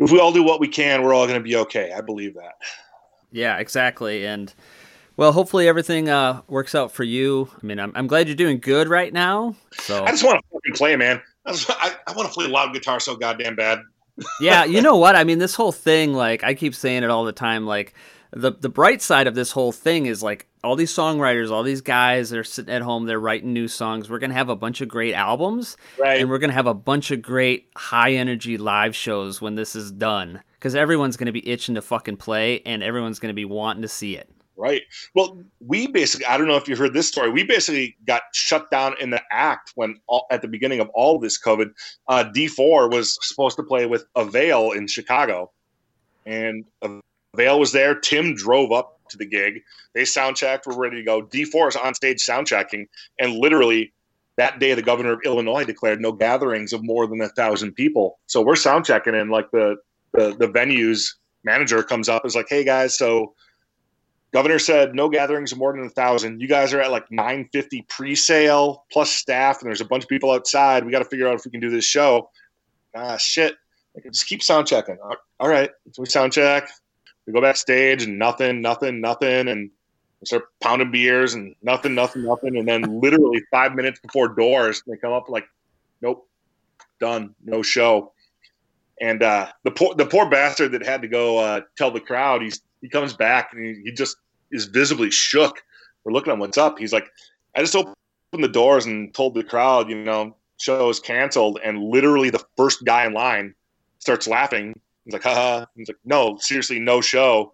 if 0.00 0.10
we 0.10 0.18
all 0.18 0.32
do 0.32 0.42
what 0.42 0.60
we 0.60 0.68
can, 0.68 1.02
we're 1.02 1.14
all 1.14 1.26
going 1.26 1.38
to 1.38 1.44
be 1.44 1.56
okay. 1.56 1.92
I 1.92 2.00
believe 2.00 2.34
that. 2.34 2.54
Yeah, 3.30 3.58
exactly. 3.58 4.26
And 4.26 4.52
well, 5.16 5.32
hopefully 5.32 5.68
everything 5.68 6.08
uh, 6.08 6.40
works 6.48 6.74
out 6.74 6.90
for 6.90 7.04
you. 7.04 7.50
I 7.62 7.66
mean, 7.66 7.78
I'm, 7.78 7.92
I'm 7.94 8.06
glad 8.06 8.26
you're 8.26 8.36
doing 8.36 8.58
good 8.58 8.88
right 8.88 9.12
now. 9.12 9.54
So 9.72 10.02
I 10.04 10.10
just 10.10 10.24
want 10.24 10.40
to 10.40 10.44
fucking 10.52 10.74
play, 10.74 10.96
man. 10.96 11.20
I, 11.44 11.52
just, 11.52 11.70
I, 11.70 11.94
I 12.06 12.12
want 12.14 12.28
to 12.28 12.34
play 12.34 12.46
loud 12.46 12.72
guitar 12.72 12.98
so 12.98 13.14
goddamn 13.14 13.56
bad. 13.56 13.80
yeah, 14.40 14.64
you 14.64 14.80
know 14.80 14.96
what? 14.96 15.16
I 15.16 15.24
mean, 15.24 15.38
this 15.38 15.54
whole 15.54 15.72
thing, 15.72 16.14
like 16.14 16.42
I 16.42 16.54
keep 16.54 16.74
saying 16.74 17.02
it 17.02 17.10
all 17.10 17.24
the 17.24 17.32
time, 17.32 17.66
like 17.66 17.94
the 18.32 18.52
the 18.52 18.68
bright 18.68 19.02
side 19.02 19.26
of 19.26 19.34
this 19.34 19.52
whole 19.52 19.72
thing 19.72 20.06
is 20.06 20.22
like 20.22 20.46
all 20.62 20.76
these 20.76 20.92
songwriters, 20.92 21.50
all 21.50 21.62
these 21.62 21.80
guys, 21.80 22.30
they're 22.30 22.44
sitting 22.44 22.72
at 22.74 22.82
home, 22.82 23.06
they're 23.06 23.18
writing 23.20 23.52
new 23.52 23.68
songs. 23.68 24.10
We're 24.10 24.18
gonna 24.18 24.34
have 24.34 24.48
a 24.48 24.56
bunch 24.56 24.80
of 24.80 24.88
great 24.88 25.14
albums, 25.14 25.76
Right. 25.98 26.20
and 26.20 26.28
we're 26.28 26.38
gonna 26.38 26.52
have 26.52 26.66
a 26.66 26.74
bunch 26.74 27.10
of 27.10 27.22
great 27.22 27.68
high 27.76 28.12
energy 28.12 28.58
live 28.58 28.94
shows 28.94 29.40
when 29.40 29.54
this 29.54 29.74
is 29.74 29.90
done. 29.90 30.42
Because 30.54 30.74
everyone's 30.74 31.16
gonna 31.16 31.32
be 31.32 31.48
itching 31.48 31.74
to 31.76 31.82
fucking 31.82 32.18
play, 32.18 32.60
and 32.66 32.82
everyone's 32.82 33.18
gonna 33.18 33.32
be 33.34 33.46
wanting 33.46 33.82
to 33.82 33.88
see 33.88 34.16
it. 34.16 34.28
Right. 34.56 34.82
Well, 35.14 35.42
we 35.60 35.86
basically, 35.86 36.26
I 36.26 36.36
don't 36.36 36.46
know 36.46 36.56
if 36.56 36.68
you 36.68 36.76
heard 36.76 36.92
this 36.92 37.08
story. 37.08 37.30
We 37.30 37.44
basically 37.44 37.96
got 38.06 38.20
shut 38.34 38.70
down 38.70 38.94
in 39.00 39.08
the 39.08 39.22
act 39.32 39.72
when, 39.74 39.98
all, 40.06 40.26
at 40.30 40.42
the 40.42 40.48
beginning 40.48 40.80
of 40.80 40.90
all 40.90 41.18
this 41.18 41.40
COVID, 41.42 41.70
uh, 42.08 42.24
D4 42.34 42.90
was 42.92 43.16
supposed 43.26 43.56
to 43.56 43.62
play 43.62 43.86
with 43.86 44.04
Avail 44.16 44.72
in 44.72 44.86
Chicago. 44.86 45.50
And 46.26 46.66
Avail 47.32 47.58
was 47.58 47.72
there. 47.72 47.94
Tim 47.94 48.34
drove 48.34 48.70
up 48.70 48.99
to 49.10 49.16
the 49.16 49.26
gig. 49.26 49.62
They 49.94 50.04
sound 50.04 50.36
checked. 50.36 50.66
We're 50.66 50.76
ready 50.76 50.96
to 50.96 51.02
go. 51.02 51.22
D4 51.22 51.68
is 51.68 51.76
on 51.76 51.94
stage 51.94 52.20
sound 52.20 52.46
checking. 52.46 52.86
And 53.18 53.34
literally 53.34 53.92
that 54.36 54.58
day, 54.58 54.74
the 54.74 54.82
governor 54.82 55.12
of 55.12 55.20
Illinois 55.24 55.64
declared 55.64 56.00
no 56.00 56.12
gatherings 56.12 56.72
of 56.72 56.82
more 56.82 57.06
than 57.06 57.20
a 57.20 57.28
thousand 57.28 57.72
people. 57.72 58.18
So 58.26 58.40
we're 58.40 58.56
sound 58.56 58.86
checking, 58.86 59.14
and 59.14 59.30
like 59.30 59.50
the, 59.50 59.76
the, 60.12 60.34
the 60.38 60.48
venue's 60.48 61.16
manager 61.44 61.82
comes 61.82 62.08
up 62.08 62.24
is 62.24 62.34
like, 62.34 62.46
hey 62.48 62.64
guys, 62.64 62.96
so 62.96 63.34
governor 64.32 64.58
said 64.58 64.94
no 64.94 65.08
gatherings 65.08 65.52
of 65.52 65.58
more 65.58 65.72
than 65.72 65.84
a 65.84 65.90
thousand. 65.90 66.40
You 66.40 66.48
guys 66.48 66.72
are 66.72 66.80
at 66.80 66.90
like 66.90 67.10
950 67.10 67.82
pre-sale 67.88 68.86
plus 68.90 69.10
staff, 69.10 69.60
and 69.60 69.68
there's 69.68 69.80
a 69.80 69.86
bunch 69.86 70.04
of 70.04 70.08
people 70.08 70.30
outside. 70.30 70.84
We 70.84 70.92
got 70.92 71.00
to 71.00 71.04
figure 71.04 71.28
out 71.28 71.34
if 71.34 71.44
we 71.44 71.50
can 71.50 71.60
do 71.60 71.70
this 71.70 71.84
show. 71.84 72.30
Ah, 72.94 73.16
shit. 73.16 73.56
Just 74.10 74.26
keep 74.26 74.42
sound 74.42 74.66
checking. 74.66 74.96
All 75.38 75.48
right, 75.48 75.70
so 75.92 76.02
we 76.02 76.06
sound 76.06 76.32
check. 76.32 76.70
We 77.26 77.32
go 77.32 77.40
backstage 77.40 78.02
and 78.02 78.18
nothing, 78.18 78.60
nothing, 78.60 79.00
nothing, 79.00 79.48
and 79.48 79.70
we 80.20 80.26
start 80.26 80.44
pounding 80.60 80.90
beers 80.90 81.34
and 81.34 81.54
nothing, 81.62 81.94
nothing, 81.94 82.24
nothing, 82.24 82.56
and 82.56 82.66
then 82.66 83.00
literally 83.00 83.42
five 83.50 83.74
minutes 83.74 84.00
before 84.00 84.28
doors, 84.28 84.82
they 84.86 84.96
come 84.96 85.12
up 85.12 85.28
like, 85.28 85.46
nope, 86.02 86.28
done, 87.00 87.34
no 87.44 87.62
show. 87.62 88.12
And 89.00 89.22
uh, 89.22 89.48
the 89.64 89.70
poor 89.70 89.94
the 89.94 90.04
poor 90.04 90.28
bastard 90.28 90.72
that 90.72 90.84
had 90.84 91.02
to 91.02 91.08
go 91.08 91.38
uh, 91.38 91.62
tell 91.76 91.90
the 91.90 92.00
crowd, 92.00 92.42
he's 92.42 92.60
he 92.82 92.88
comes 92.88 93.14
back 93.14 93.52
and 93.52 93.64
he, 93.64 93.82
he 93.84 93.92
just 93.92 94.16
is 94.50 94.66
visibly 94.66 95.10
shook. 95.10 95.62
We're 96.04 96.12
looking 96.12 96.32
at 96.32 96.38
what's 96.38 96.58
up? 96.58 96.78
He's 96.78 96.92
like, 96.92 97.10
I 97.56 97.60
just 97.60 97.74
opened 97.74 97.94
the 98.32 98.48
doors 98.48 98.86
and 98.86 99.12
told 99.14 99.34
the 99.34 99.42
crowd, 99.42 99.88
you 99.88 100.02
know, 100.02 100.36
show 100.58 100.88
is 100.88 101.00
canceled. 101.00 101.58
And 101.64 101.82
literally 101.82 102.30
the 102.30 102.44
first 102.56 102.84
guy 102.84 103.06
in 103.06 103.12
line 103.12 103.54
starts 103.98 104.26
laughing. 104.26 104.78
He's 105.04 105.12
like, 105.12 105.22
haha. 105.22 105.66
He's 105.76 105.88
like, 105.88 105.98
no, 106.04 106.36
seriously, 106.38 106.78
no 106.78 107.00
show. 107.00 107.52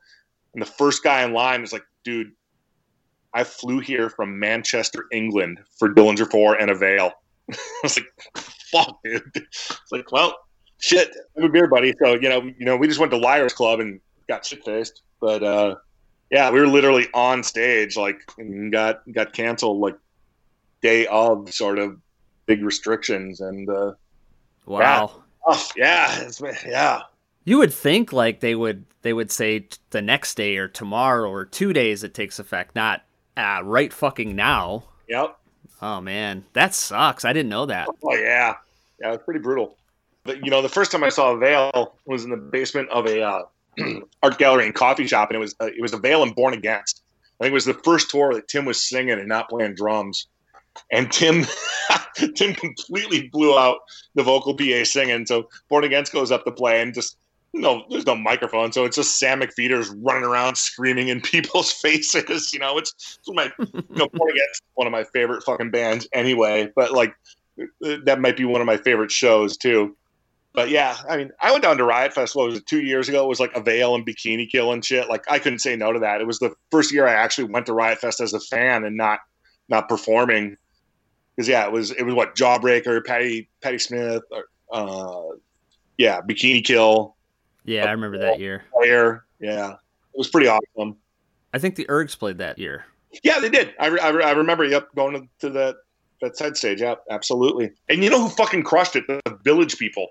And 0.54 0.62
the 0.62 0.66
first 0.66 1.02
guy 1.02 1.22
in 1.22 1.32
line 1.32 1.62
is 1.62 1.72
like, 1.72 1.84
dude, 2.04 2.32
I 3.34 3.44
flew 3.44 3.80
here 3.80 4.08
from 4.10 4.38
Manchester, 4.38 5.06
England 5.12 5.60
for 5.78 5.92
Dillinger 5.92 6.30
4 6.30 6.54
and 6.54 6.70
Avail. 6.70 7.12
I 7.50 7.56
was 7.82 7.98
like, 7.98 8.44
fuck, 8.72 8.98
dude. 9.04 9.22
It's 9.34 9.92
like, 9.92 10.10
well, 10.10 10.36
shit, 10.78 11.10
I 11.36 11.40
have 11.40 11.50
a 11.50 11.52
beer, 11.52 11.68
buddy. 11.68 11.94
So, 12.02 12.14
you 12.14 12.28
know, 12.28 12.42
you 12.42 12.64
know, 12.64 12.76
we 12.76 12.88
just 12.88 12.98
went 12.98 13.12
to 13.12 13.18
Liars 13.18 13.52
Club 13.52 13.80
and 13.80 14.00
got 14.28 14.44
shit 14.44 14.64
faced. 14.64 15.02
But 15.20 15.42
uh 15.42 15.76
yeah, 16.30 16.50
we 16.50 16.60
were 16.60 16.66
literally 16.66 17.08
on 17.14 17.42
stage, 17.42 17.96
like 17.96 18.20
and 18.38 18.72
got 18.72 19.00
got 19.12 19.32
canceled 19.32 19.80
like 19.80 19.96
day 20.82 21.06
of 21.06 21.52
sort 21.52 21.78
of 21.78 21.98
big 22.46 22.62
restrictions 22.62 23.40
and 23.40 23.68
uh 23.68 23.92
Wow. 24.66 25.22
oh 25.46 25.68
yeah, 25.76 26.22
it's, 26.22 26.40
yeah. 26.66 27.02
You 27.46 27.58
would 27.58 27.72
think 27.72 28.12
like 28.12 28.40
they 28.40 28.54
would 28.54 28.84
they 29.02 29.12
would 29.12 29.30
say 29.30 29.60
t- 29.60 29.78
the 29.90 30.02
next 30.02 30.34
day 30.34 30.56
or 30.56 30.66
tomorrow 30.66 31.30
or 31.30 31.44
two 31.44 31.72
days 31.72 32.02
it 32.02 32.12
takes 32.12 32.40
effect, 32.40 32.74
not 32.74 33.04
uh, 33.36 33.60
right 33.62 33.92
fucking 33.92 34.34
now. 34.34 34.84
Yep. 35.08 35.38
Oh 35.80 36.00
man, 36.00 36.44
that 36.54 36.74
sucks. 36.74 37.24
I 37.24 37.32
didn't 37.32 37.50
know 37.50 37.66
that. 37.66 37.88
Oh 38.02 38.14
yeah, 38.14 38.56
yeah, 39.00 39.08
it 39.08 39.12
was 39.12 39.20
pretty 39.24 39.40
brutal. 39.40 39.76
But 40.24 40.44
you 40.44 40.50
know, 40.50 40.60
the 40.60 40.68
first 40.68 40.90
time 40.90 41.04
I 41.04 41.08
saw 41.08 41.32
Avail 41.32 41.94
was 42.04 42.24
in 42.24 42.30
the 42.30 42.36
basement 42.36 42.88
of 42.90 43.06
a 43.06 43.22
uh, 43.22 43.42
art 44.24 44.38
gallery 44.38 44.66
and 44.66 44.74
coffee 44.74 45.06
shop, 45.06 45.30
and 45.30 45.36
it 45.36 45.40
was 45.40 45.54
uh, 45.60 45.66
it 45.66 45.80
was 45.80 45.92
Avail 45.92 46.24
and 46.24 46.34
Born 46.34 46.52
Against. 46.52 47.02
I 47.40 47.44
think 47.44 47.52
it 47.52 47.54
was 47.54 47.64
the 47.64 47.74
first 47.74 48.10
tour 48.10 48.34
that 48.34 48.48
Tim 48.48 48.64
was 48.64 48.82
singing 48.82 49.18
and 49.18 49.28
not 49.28 49.48
playing 49.48 49.76
drums, 49.76 50.26
and 50.90 51.12
Tim 51.12 51.46
Tim 52.34 52.54
completely 52.54 53.28
blew 53.28 53.56
out 53.56 53.78
the 54.16 54.24
vocal 54.24 54.54
PA 54.54 54.82
singing. 54.82 55.26
So 55.26 55.48
Born 55.68 55.84
Against 55.84 56.12
goes 56.12 56.32
up 56.32 56.44
to 56.44 56.50
play 56.50 56.82
and 56.82 56.92
just. 56.92 57.16
No, 57.52 57.84
there's 57.88 58.06
no 58.06 58.14
microphone, 58.14 58.70
so 58.70 58.84
it's 58.84 58.96
just 58.96 59.18
Sam 59.18 59.40
McPheeters 59.40 59.94
running 60.02 60.24
around 60.24 60.56
screaming 60.56 61.08
in 61.08 61.20
people's 61.22 61.72
faces. 61.72 62.52
You 62.52 62.58
know, 62.58 62.76
it's, 62.78 63.18
it's 63.18 63.28
my, 63.28 63.50
you 63.58 63.82
know, 63.90 64.04
Against, 64.04 64.62
one 64.74 64.86
of 64.86 64.92
my 64.92 65.04
favorite 65.04 65.42
fucking 65.42 65.70
bands 65.70 66.06
anyway. 66.12 66.70
But 66.76 66.92
like, 66.92 67.14
that 67.80 68.20
might 68.20 68.36
be 68.36 68.44
one 68.44 68.60
of 68.60 68.66
my 68.66 68.76
favorite 68.76 69.10
shows 69.10 69.56
too. 69.56 69.96
But 70.52 70.70
yeah, 70.70 70.96
I 71.08 71.18
mean, 71.18 71.32
I 71.40 71.52
went 71.52 71.62
down 71.62 71.76
to 71.76 71.84
Riot 71.84 72.14
Fest. 72.14 72.34
What 72.34 72.46
was 72.46 72.58
it? 72.58 72.66
Two 72.66 72.80
years 72.80 73.10
ago. 73.10 73.24
It 73.24 73.28
was 73.28 73.40
like 73.40 73.54
Avail 73.54 73.94
and 73.94 74.06
bikini 74.06 74.50
kill 74.50 74.72
and 74.72 74.82
shit. 74.82 75.08
Like 75.08 75.24
I 75.30 75.38
couldn't 75.38 75.58
say 75.58 75.76
no 75.76 75.92
to 75.92 75.98
that. 75.98 76.22
It 76.22 76.26
was 76.26 76.38
the 76.38 76.54
first 76.70 76.92
year 76.92 77.06
I 77.06 77.12
actually 77.12 77.44
went 77.52 77.66
to 77.66 77.74
Riot 77.74 77.98
Fest 77.98 78.20
as 78.20 78.32
a 78.32 78.40
fan 78.40 78.84
and 78.84 78.96
not 78.96 79.20
not 79.68 79.88
performing. 79.88 80.56
Because 81.36 81.48
yeah, 81.48 81.66
it 81.66 81.72
was 81.72 81.90
it 81.90 82.04
was 82.04 82.14
what 82.14 82.36
Jawbreaker, 82.36 83.04
Patti 83.04 83.50
Patti 83.60 83.78
Smith, 83.78 84.22
or, 84.30 84.44
uh, 84.72 85.36
yeah, 85.98 86.22
Bikini 86.22 86.64
Kill, 86.64 87.15
Yeah, 87.66 87.86
I 87.86 87.92
remember 87.92 88.18
that 88.18 88.40
year. 88.40 88.64
Player. 88.72 89.24
Yeah, 89.40 89.72
it 89.72 89.78
was 90.18 90.28
pretty 90.28 90.48
awesome. 90.48 90.96
I 91.52 91.58
think 91.58 91.74
the 91.76 91.84
Ergs 91.86 92.18
played 92.18 92.38
that 92.38 92.58
year. 92.58 92.84
Yeah, 93.22 93.38
they 93.40 93.48
did. 93.48 93.74
I, 93.78 93.88
I, 93.88 94.08
I 94.08 94.30
remember. 94.32 94.64
Yep, 94.64 94.94
going 94.94 95.14
to, 95.14 95.46
to 95.46 95.50
that 95.54 95.76
that 96.22 96.36
side 96.36 96.56
stage. 96.56 96.80
Yeah, 96.80 96.94
absolutely. 97.10 97.72
And 97.88 98.02
you 98.02 98.10
know 98.10 98.22
who 98.22 98.28
fucking 98.30 98.62
crushed 98.62 98.96
it? 98.96 99.06
The 99.06 99.20
Village 99.44 99.76
People. 99.78 100.08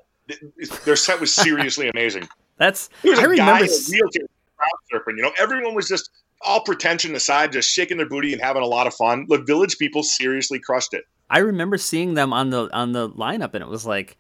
Their 0.86 0.96
set 0.96 1.20
was 1.20 1.34
seriously 1.34 1.88
amazing. 1.94 2.28
That's 2.58 2.90
There 3.02 3.12
was 3.12 3.20
a 3.20 3.24
I 3.24 3.26
remember. 3.26 3.52
guy 3.52 3.60
in 3.60 3.66
a 3.66 3.92
wheelchair 3.92 4.26
crowd 4.58 4.70
surfing. 5.02 5.18
You 5.18 5.24
know, 5.24 5.32
everyone 5.40 5.76
was 5.76 5.88
just 5.88 6.10
all 6.42 6.62
pretension 6.62 7.16
aside, 7.16 7.52
just 7.52 7.70
shaking 7.70 7.98
their 7.98 8.08
booty 8.10 8.34
and 8.34 8.42
having 8.42 8.62
a 8.62 8.68
lot 8.68 8.88
of 8.88 8.94
fun. 8.94 9.26
The 9.30 9.40
Village 9.40 9.78
People 9.78 10.04
seriously 10.04 10.60
crushed 10.60 10.94
it. 10.94 11.06
I 11.30 11.40
remember 11.40 11.78
seeing 11.78 12.14
them 12.14 12.34
on 12.34 12.50
the 12.52 12.70
on 12.74 12.92
the 12.92 13.10
lineup, 13.10 13.54
and 13.56 13.64
it 13.64 13.68
was 13.68 13.86
like 13.86 14.18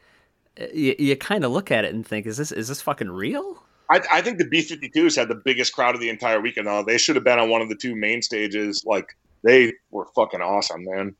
you, 0.73 0.95
you 0.97 1.15
kind 1.15 1.43
of 1.43 1.51
look 1.51 1.71
at 1.71 1.85
it 1.85 1.93
and 1.93 2.05
think, 2.05 2.25
is 2.25 2.37
this 2.37 2.51
is 2.51 2.67
this 2.67 2.81
fucking 2.81 3.09
real? 3.09 3.63
I, 3.89 4.01
I 4.11 4.21
think 4.21 4.39
the 4.39 4.45
B52s 4.45 5.15
had 5.15 5.27
the 5.27 5.35
biggest 5.35 5.73
crowd 5.73 5.95
of 5.95 6.01
the 6.01 6.09
entire 6.09 6.41
weekend. 6.41 6.67
Though 6.67 6.83
they 6.83 6.97
should 6.97 7.15
have 7.15 7.25
been 7.25 7.39
on 7.39 7.49
one 7.49 7.61
of 7.61 7.69
the 7.69 7.75
two 7.75 7.95
main 7.95 8.21
stages. 8.21 8.83
Like 8.85 9.15
they 9.43 9.73
were 9.91 10.07
fucking 10.15 10.41
awesome, 10.41 10.85
man. 10.85 11.15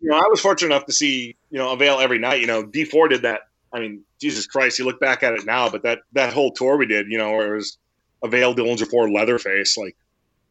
You 0.00 0.10
know, 0.10 0.16
I 0.16 0.26
was 0.28 0.40
fortunate 0.40 0.74
enough 0.74 0.86
to 0.86 0.92
see 0.92 1.36
you 1.50 1.58
know 1.58 1.72
Avail 1.72 2.00
every 2.00 2.18
night. 2.18 2.40
You 2.40 2.46
know, 2.46 2.64
D4 2.64 3.10
did 3.10 3.22
that. 3.22 3.42
I 3.72 3.80
mean, 3.80 4.02
Jesus 4.20 4.46
Christ, 4.46 4.78
you 4.78 4.84
look 4.84 5.00
back 5.00 5.22
at 5.22 5.32
it 5.32 5.46
now, 5.46 5.70
but 5.70 5.82
that 5.84 6.00
that 6.12 6.32
whole 6.32 6.52
tour 6.52 6.76
we 6.76 6.86
did, 6.86 7.06
you 7.10 7.18
know, 7.18 7.30
where 7.30 7.54
it 7.54 7.56
was 7.56 7.78
Avail, 8.22 8.54
Dillinger 8.54 8.88
4, 8.88 9.10
Leatherface, 9.10 9.76
like 9.76 9.96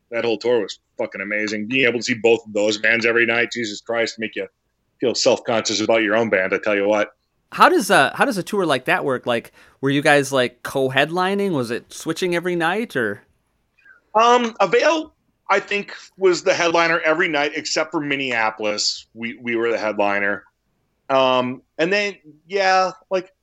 that 0.10 0.26
whole 0.26 0.38
tour 0.38 0.62
was 0.62 0.80
fucking 0.98 1.22
amazing. 1.22 1.68
Being 1.68 1.88
able 1.88 2.00
to 2.00 2.04
see 2.04 2.16
both 2.16 2.46
of 2.46 2.54
those 2.54 2.78
bands 2.78 3.06
every 3.06 3.26
night, 3.26 3.52
Jesus 3.52 3.82
Christ, 3.82 4.20
make 4.20 4.36
you 4.36 4.48
feel 5.00 5.16
self 5.16 5.44
conscious 5.44 5.82
about 5.82 6.04
your 6.04 6.16
own 6.16 6.30
band. 6.30 6.54
I 6.54 6.58
tell 6.58 6.76
you 6.76 6.88
what. 6.88 7.12
How 7.52 7.70
does 7.70 7.92
uh 7.92 8.12
how 8.16 8.26
does 8.26 8.38
a 8.38 8.44
tour 8.44 8.66
like 8.66 8.86
that 8.86 9.04
work? 9.04 9.26
Like, 9.26 9.52
were 9.82 9.90
you 9.90 10.02
guys 10.02 10.32
like 10.32 10.64
co-headlining? 10.64 11.52
Was 11.52 11.72
it 11.72 11.92
switching 11.92 12.36
every 12.36 12.56
night 12.56 12.96
or? 12.96 13.24
Um, 14.14 14.56
Avail, 14.60 15.14
I 15.50 15.60
think, 15.60 15.96
was 16.18 16.44
the 16.44 16.54
headliner 16.54 17.00
every 17.00 17.28
night 17.28 17.52
except 17.56 17.92
for 17.92 18.00
Minneapolis. 18.00 19.08
We 19.14 19.38
we 19.42 19.56
were 19.56 19.70
the 19.70 19.78
headliner. 19.78 20.44
Um, 21.10 21.62
and 21.78 21.92
then 21.92 22.18
yeah, 22.48 22.92
like 23.10 23.34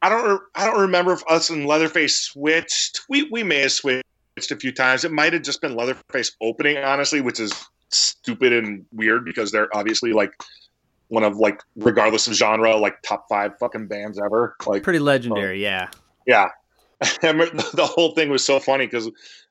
I 0.00 0.08
don't 0.08 0.42
I 0.54 0.64
don't 0.66 0.80
remember 0.80 1.12
if 1.12 1.22
us 1.28 1.50
and 1.50 1.66
Leatherface 1.66 2.20
switched. 2.20 3.00
We 3.08 3.28
we 3.30 3.42
may 3.42 3.60
have 3.60 3.72
switched 3.72 4.04
a 4.50 4.56
few 4.56 4.72
times. 4.72 5.04
It 5.04 5.12
might 5.12 5.32
have 5.32 5.42
just 5.42 5.60
been 5.60 5.76
Leatherface 5.76 6.36
opening, 6.40 6.78
honestly, 6.78 7.20
which 7.20 7.40
is 7.40 7.52
stupid 7.90 8.52
and 8.52 8.84
weird 8.92 9.24
because 9.24 9.52
they're 9.52 9.74
obviously 9.76 10.12
like 10.12 10.32
one 11.14 11.24
of 11.24 11.36
like 11.36 11.62
regardless 11.76 12.26
of 12.26 12.34
genre, 12.34 12.76
like 12.76 13.00
top 13.02 13.26
five 13.28 13.52
fucking 13.58 13.86
bands 13.86 14.18
ever. 14.18 14.56
Like 14.66 14.82
Pretty 14.82 14.98
um, 14.98 15.04
legendary, 15.04 15.62
yeah. 15.62 15.88
yeah. 16.26 16.48
I 17.02 17.28
remember 17.28 17.62
the 17.74 17.86
whole 17.86 18.14
thing 18.14 18.30
was 18.30 18.44
so 18.44 18.60
funny 18.60 18.86
because 18.86 19.06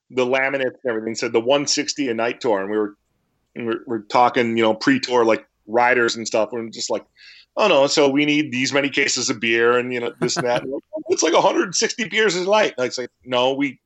the 0.10 0.26
laminates 0.26 0.76
and 0.84 0.90
everything 0.90 1.16
said 1.16 1.34
the 1.34 1.40
160 1.40 2.10
a 2.10 2.14
night 2.14 2.42
tour, 2.42 2.62
and 2.62 2.70
we 2.70 2.78
were 2.78 2.96
and 3.56 3.68
we're, 3.68 3.80
we're 3.86 4.02
talking, 4.04 4.58
you 4.58 4.64
know, 4.64 4.74
pre-tour 4.74 5.26
like 5.26 5.48
riders 5.68 6.16
and 6.16 6.28
stuff. 6.28 6.50
We're 6.52 6.68
just 6.70 6.90
like, 6.90 7.06
oh 7.58 7.68
no, 7.68 7.88
so 7.88 8.10
we 8.10 8.26
need 8.26 8.52
these 8.52 8.74
many 8.74 8.90
cases 8.90 9.30
of 9.30 9.40
beer 9.40 9.78
and 9.78 9.94
you 9.94 10.00
know 10.00 10.14
this 10.20 10.38
and 10.38 10.46
that. 10.48 10.64
It's 11.10 11.22
like 11.22 11.34
160 11.34 12.08
beers 12.08 12.36
a 12.36 12.46
night. 12.46 12.74
And 12.78 12.88
it's 12.88 12.98
like, 12.98 13.10
no, 13.26 13.54
we 13.54 13.78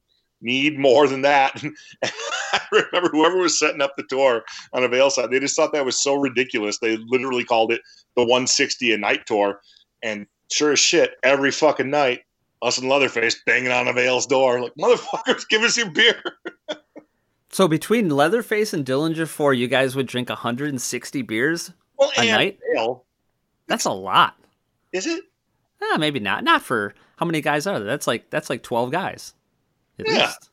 need 0.41 0.77
more 0.77 1.07
than 1.07 1.21
that. 1.21 1.61
I 2.03 2.61
remember 2.71 3.09
whoever 3.11 3.37
was 3.37 3.57
setting 3.57 3.81
up 3.81 3.95
the 3.97 4.03
tour 4.09 4.43
on 4.73 4.83
a 4.83 4.85
Avail 4.85 5.09
side, 5.09 5.31
they 5.31 5.39
just 5.39 5.55
thought 5.55 5.73
that 5.73 5.85
was 5.85 6.01
so 6.01 6.15
ridiculous. 6.15 6.77
They 6.79 6.97
literally 7.07 7.43
called 7.43 7.71
it 7.71 7.81
the 8.15 8.21
160 8.23 8.93
a 8.93 8.97
night 8.97 9.25
tour. 9.25 9.61
And 10.03 10.27
sure 10.51 10.71
as 10.71 10.79
shit, 10.79 11.11
every 11.23 11.51
fucking 11.51 11.89
night, 11.89 12.21
us 12.61 12.77
and 12.77 12.89
Leatherface 12.89 13.41
banging 13.45 13.71
on 13.71 13.87
a 13.87 13.91
Avail's 13.91 14.25
door, 14.27 14.61
like, 14.61 14.73
motherfuckers, 14.79 15.47
give 15.49 15.61
us 15.63 15.77
your 15.77 15.89
beer. 15.91 16.21
So 17.49 17.67
between 17.67 18.09
Leatherface 18.09 18.73
and 18.73 18.85
Dillinger 18.85 19.27
Four, 19.27 19.53
you 19.53 19.67
guys 19.67 19.95
would 19.95 20.07
drink 20.07 20.29
160 20.29 21.21
beers 21.23 21.71
Well, 21.97 22.11
a 22.17 22.25
night. 22.25 22.59
Avail, 22.73 23.05
That's 23.67 23.85
a 23.85 23.91
lot. 23.91 24.35
is 24.91 25.07
it? 25.07 25.23
Ah, 25.81 25.97
maybe 25.97 26.19
not. 26.19 26.43
Not 26.43 26.61
for 26.61 26.93
how 27.17 27.25
many 27.25 27.41
guys 27.41 27.65
are 27.67 27.79
there? 27.79 27.87
That's 27.87 28.07
like 28.07 28.29
that's 28.29 28.49
like 28.49 28.63
12 28.63 28.91
guys, 28.91 29.33
at 29.99 30.07
Yeah. 30.07 30.25
least. 30.27 30.49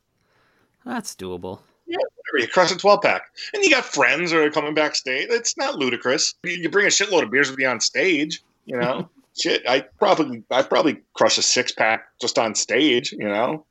That's 0.84 1.14
doable. 1.14 1.60
Yeah, 1.86 1.96
whatever. 1.96 2.42
You 2.46 2.48
crush 2.48 2.70
a 2.70 2.76
12 2.76 3.02
pack. 3.02 3.22
And 3.52 3.62
you 3.62 3.70
got 3.70 3.84
friends 3.84 4.30
that 4.30 4.38
are 4.40 4.50
coming 4.50 4.74
backstage. 4.74 5.28
It's 5.30 5.56
not 5.56 5.76
ludicrous. 5.76 6.34
You, 6.42 6.52
you 6.52 6.68
bring 6.70 6.86
a 6.86 6.90
shitload 6.90 7.22
of 7.22 7.30
beers 7.30 7.50
with 7.50 7.58
you 7.58 7.68
on 7.68 7.80
stage, 7.80 8.42
you 8.64 8.76
know? 8.76 9.08
Shit, 9.40 9.68
I 9.68 9.80
probably 9.98 10.44
I 10.50 10.62
probably 10.62 11.00
crush 11.14 11.38
a 11.38 11.42
six 11.42 11.72
pack 11.72 12.04
just 12.20 12.38
on 12.38 12.54
stage, 12.54 13.10
you 13.12 13.28
know? 13.28 13.66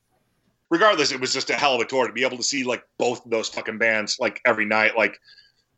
Regardless, 0.69 1.11
it 1.11 1.21
was 1.21 1.31
just 1.33 1.49
a 1.49 1.53
hell 1.55 1.75
of 1.75 1.81
a 1.81 1.85
tour 1.85 2.05
to 2.07 2.13
be 2.13 2.25
able 2.25 2.35
to 2.37 2.43
see 2.43 2.63
like 2.63 2.83
both 2.97 3.23
of 3.23 3.31
those 3.31 3.47
fucking 3.47 3.77
bands 3.77 4.17
like 4.19 4.41
every 4.45 4.65
night. 4.65 4.97
Like, 4.97 5.17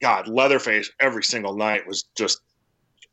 God, 0.02 0.28
Leatherface 0.28 0.90
every 1.00 1.24
single 1.24 1.56
night 1.56 1.86
was 1.88 2.06
just 2.16 2.42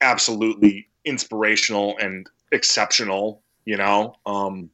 absolutely 0.01 0.89
inspirational 1.05 1.97
and 1.99 2.27
exceptional, 2.53 3.43
you 3.65 3.77
know? 3.77 4.15
Um 4.27 4.71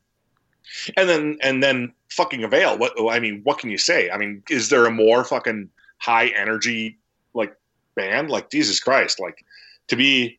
and 0.96 1.08
then 1.08 1.38
and 1.42 1.62
then 1.62 1.92
fucking 2.10 2.44
avail. 2.44 2.78
What 2.78 2.92
i 3.10 3.18
mean 3.20 3.40
what 3.44 3.58
can 3.58 3.70
you 3.70 3.78
say? 3.78 4.10
I 4.10 4.18
mean 4.18 4.42
is 4.50 4.68
there 4.70 4.86
a 4.86 4.90
more 4.90 5.24
fucking 5.24 5.68
high 5.98 6.28
energy 6.28 6.98
like 7.34 7.54
band? 7.94 8.30
Like 8.30 8.50
jesus 8.50 8.80
christ 8.80 9.18
like 9.20 9.44
to 9.88 9.96
be 9.96 10.38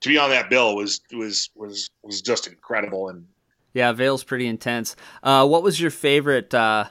to 0.00 0.08
be 0.08 0.18
on 0.18 0.30
that 0.30 0.48
bill 0.50 0.76
was 0.76 1.00
was 1.12 1.50
was 1.54 1.90
was 2.02 2.20
just 2.22 2.46
incredible 2.46 3.08
and 3.08 3.26
Yeah, 3.74 3.92
Veil's 3.92 4.24
pretty 4.24 4.46
intense. 4.46 4.96
Uh, 5.22 5.46
what 5.46 5.62
was 5.62 5.80
your 5.80 5.90
favorite 5.90 6.52
uh, 6.54 6.84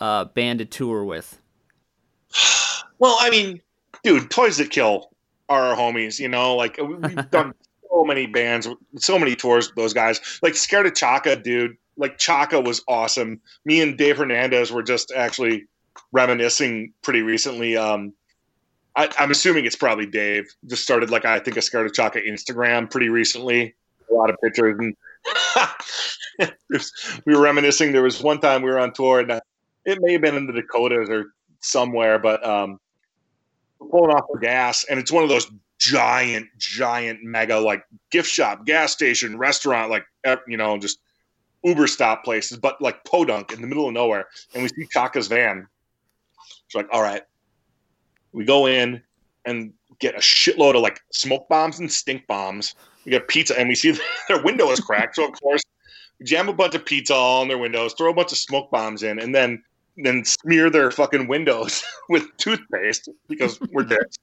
uh, 0.00 0.24
band 0.26 0.58
to 0.60 0.64
tour 0.64 1.04
with? 1.04 1.38
well 2.98 3.16
i 3.20 3.30
mean 3.30 3.60
dude 4.04 4.30
toys 4.30 4.56
that 4.58 4.70
kill 4.70 5.10
are 5.48 5.62
our 5.66 5.76
homies 5.76 6.18
you 6.18 6.28
know? 6.28 6.56
Like 6.56 6.78
we- 6.78 6.94
we've 6.94 7.30
done 7.30 7.54
so 7.90 8.04
many 8.04 8.26
bands 8.26 8.68
so 8.96 9.18
many 9.18 9.36
tours 9.36 9.68
with 9.68 9.76
those 9.76 9.92
guys. 9.92 10.20
Like 10.42 10.54
scared 10.54 10.86
of 10.86 10.94
chaka 10.94 11.36
dude 11.36 11.76
like 11.96 12.18
chaka 12.18 12.60
was 12.60 12.82
awesome. 12.88 13.40
Me 13.64 13.80
and 13.80 13.96
dave 13.96 14.18
hernandez 14.18 14.72
were 14.72 14.82
just 14.82 15.12
actually 15.12 15.66
reminiscing 16.12 16.92
pretty 17.02 17.22
recently. 17.22 17.76
Um 17.76 18.12
I, 18.94 19.08
i'm 19.18 19.30
assuming 19.30 19.64
it's 19.64 19.76
probably 19.76 20.06
dave. 20.06 20.44
Just 20.66 20.82
started 20.82 21.10
like 21.10 21.24
i 21.24 21.38
think 21.38 21.56
a 21.56 21.62
scared 21.62 21.86
of 21.86 21.94
chaka 21.94 22.20
instagram 22.20 22.90
pretty 22.90 23.08
recently. 23.08 23.74
A 24.10 24.14
lot 24.14 24.30
of 24.30 24.36
pictures 24.42 24.76
and 24.78 24.96
we 27.26 27.34
were 27.34 27.40
reminiscing. 27.40 27.92
There 27.92 28.02
was 28.02 28.22
one 28.22 28.40
time 28.40 28.62
we 28.62 28.70
were 28.70 28.80
on 28.80 28.92
tour 28.92 29.20
and 29.20 29.30
uh, 29.30 29.40
it 29.84 29.98
may 30.00 30.12
have 30.12 30.22
been 30.22 30.36
in 30.36 30.46
the 30.46 30.52
dakotas 30.52 31.08
or 31.08 31.32
somewhere 31.60 32.18
but 32.18 32.44
um 32.44 32.78
pulling 33.90 34.14
off 34.14 34.24
the 34.32 34.38
gas 34.40 34.84
and 34.84 34.98
it's 34.98 35.12
one 35.12 35.22
of 35.22 35.28
those 35.28 35.50
giant 35.78 36.46
giant 36.58 37.24
mega 37.24 37.58
like 37.58 37.84
gift 38.10 38.30
shop 38.30 38.64
gas 38.64 38.92
station 38.92 39.36
restaurant 39.36 39.90
like 39.90 40.04
eh, 40.24 40.36
you 40.46 40.56
know 40.56 40.78
just 40.78 40.98
uber 41.64 41.86
stop 41.86 42.24
places 42.24 42.58
but 42.58 42.80
like 42.80 43.04
podunk 43.04 43.52
in 43.52 43.60
the 43.60 43.66
middle 43.66 43.86
of 43.86 43.92
nowhere 43.92 44.26
and 44.54 44.62
we 44.62 44.68
see 44.68 44.86
chaka's 44.90 45.28
van. 45.28 45.66
It's 46.66 46.74
like 46.74 46.88
all 46.92 47.02
right. 47.02 47.22
We 48.32 48.44
go 48.44 48.66
in 48.66 49.02
and 49.44 49.72
get 49.98 50.14
a 50.14 50.18
shitload 50.18 50.74
of 50.74 50.82
like 50.82 51.00
smoke 51.12 51.48
bombs 51.48 51.78
and 51.78 51.90
stink 51.90 52.26
bombs. 52.26 52.74
We 53.04 53.10
get 53.10 53.28
pizza 53.28 53.58
and 53.58 53.68
we 53.68 53.74
see 53.74 53.98
their 54.28 54.42
window 54.42 54.70
is 54.70 54.80
cracked. 54.80 55.16
So 55.16 55.26
of 55.26 55.40
course 55.40 55.62
we 56.18 56.26
jam 56.26 56.48
a 56.48 56.52
bunch 56.52 56.74
of 56.74 56.84
pizza 56.84 57.14
all 57.14 57.42
on 57.42 57.48
their 57.48 57.58
windows 57.58 57.94
throw 57.94 58.10
a 58.10 58.14
bunch 58.14 58.32
of 58.32 58.38
smoke 58.38 58.70
bombs 58.70 59.02
in 59.02 59.18
and 59.18 59.34
then 59.34 59.62
then 59.96 60.24
smear 60.24 60.70
their 60.70 60.90
fucking 60.90 61.28
windows 61.28 61.84
with 62.08 62.24
toothpaste 62.38 63.08
because 63.28 63.60
we're 63.72 63.84
dicks. 63.84 64.16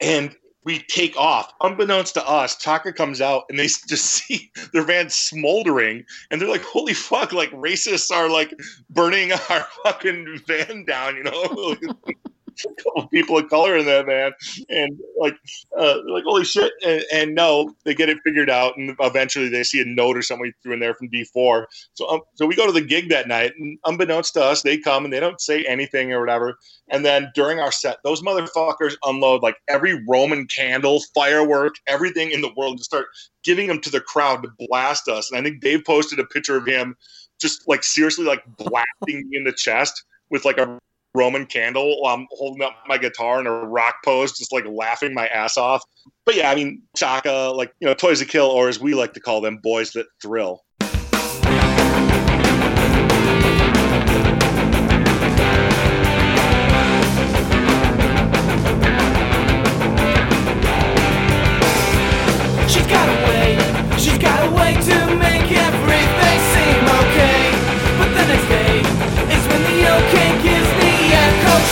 And 0.00 0.34
we 0.66 0.80
take 0.80 1.16
off. 1.16 1.54
Unbeknownst 1.62 2.14
to 2.14 2.28
us, 2.28 2.56
Chaka 2.56 2.92
comes 2.92 3.20
out 3.20 3.44
and 3.48 3.58
they 3.58 3.66
just 3.88 4.04
see 4.04 4.50
their 4.72 4.82
van 4.82 5.08
smoldering, 5.08 6.04
and 6.30 6.40
they're 6.40 6.48
like, 6.48 6.64
"Holy 6.64 6.92
fuck!" 6.92 7.32
Like 7.32 7.50
racists 7.52 8.10
are 8.10 8.28
like 8.28 8.52
burning 8.90 9.32
our 9.48 9.66
fucking 9.84 10.40
van 10.46 10.84
down. 10.84 11.16
You 11.16 11.22
know, 11.22 11.76
couple 12.84 13.08
people 13.08 13.38
of 13.38 13.48
color 13.48 13.76
in 13.76 13.86
that 13.86 14.06
van, 14.06 14.32
and 14.68 14.98
like, 15.18 15.36
uh, 15.78 15.96
like 16.08 16.24
holy 16.24 16.44
shit! 16.44 16.72
And, 16.84 17.04
and 17.12 17.34
no, 17.34 17.74
they 17.84 17.94
get 17.94 18.08
it 18.08 18.18
figured 18.24 18.50
out, 18.50 18.76
and 18.76 18.94
eventually 19.00 19.48
they 19.48 19.62
see 19.62 19.80
a 19.80 19.84
note 19.84 20.16
or 20.16 20.22
something 20.22 20.52
threw 20.62 20.74
in 20.74 20.80
there 20.80 20.94
from 20.94 21.08
D 21.08 21.24
four. 21.24 21.68
So, 21.94 22.08
um, 22.08 22.20
so 22.34 22.46
we 22.46 22.56
go 22.56 22.66
to 22.66 22.72
the 22.72 22.80
gig 22.80 23.08
that 23.10 23.28
night, 23.28 23.52
and 23.58 23.78
unbeknownst 23.84 24.34
to 24.34 24.42
us, 24.42 24.62
they 24.62 24.78
come 24.78 25.04
and 25.04 25.12
they 25.12 25.20
don't 25.20 25.40
say 25.40 25.64
anything 25.64 26.12
or 26.12 26.20
whatever. 26.20 26.58
And 26.88 27.04
then 27.04 27.30
during 27.34 27.58
our 27.60 27.72
set, 27.72 27.98
those 28.04 28.22
motherfuckers 28.22 28.94
unload 29.04 29.42
like 29.42 29.56
every 29.68 30.04
Roman 30.06 30.46
candle, 30.46 31.02
firework, 31.14 31.74
everything 31.86 32.30
in 32.30 32.40
the 32.40 32.52
world, 32.56 32.78
to 32.78 32.84
start 32.84 33.06
giving 33.42 33.66
them 33.66 33.80
to 33.80 33.90
the 33.90 34.00
crowd 34.00 34.42
to 34.42 34.50
blast 34.68 35.08
us. 35.08 35.30
And 35.30 35.40
I 35.40 35.42
think 35.42 35.60
Dave 35.60 35.84
posted 35.84 36.18
a 36.18 36.24
picture 36.24 36.56
of 36.56 36.66
him 36.66 36.96
just 37.40 37.66
like 37.68 37.82
seriously 37.82 38.24
like 38.24 38.42
blasting 38.56 39.28
me 39.28 39.36
in 39.36 39.44
the 39.44 39.52
chest 39.52 40.04
with 40.30 40.44
like 40.44 40.58
a 40.58 40.78
Roman 41.16 41.46
candle 41.46 42.00
while 42.02 42.14
I'm 42.14 42.26
holding 42.30 42.62
up 42.62 42.76
my 42.86 42.98
guitar 42.98 43.40
in 43.40 43.46
a 43.46 43.52
rock 43.52 43.96
pose, 44.04 44.32
just 44.32 44.52
like 44.52 44.66
laughing 44.68 45.14
my 45.14 45.26
ass 45.28 45.56
off. 45.56 45.82
But 46.24 46.36
yeah, 46.36 46.50
I 46.50 46.54
mean, 46.54 46.82
Chaka, 46.94 47.52
like, 47.56 47.72
you 47.80 47.86
know, 47.86 47.94
Toys 47.94 48.20
That 48.20 48.28
Kill, 48.28 48.46
or 48.46 48.68
as 48.68 48.78
we 48.78 48.94
like 48.94 49.14
to 49.14 49.20
call 49.20 49.40
them, 49.40 49.58
Boys 49.62 49.92
That 49.92 50.06
Thrill. 50.22 50.62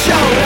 Echo 0.07 0.44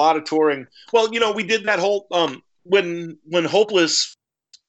lot 0.00 0.16
of 0.16 0.24
touring. 0.24 0.66
Well, 0.92 1.12
you 1.12 1.20
know, 1.20 1.32
we 1.32 1.42
did 1.42 1.64
that 1.64 1.78
whole 1.78 2.06
um 2.10 2.42
when 2.64 3.18
when 3.24 3.44
Hopeless 3.44 4.14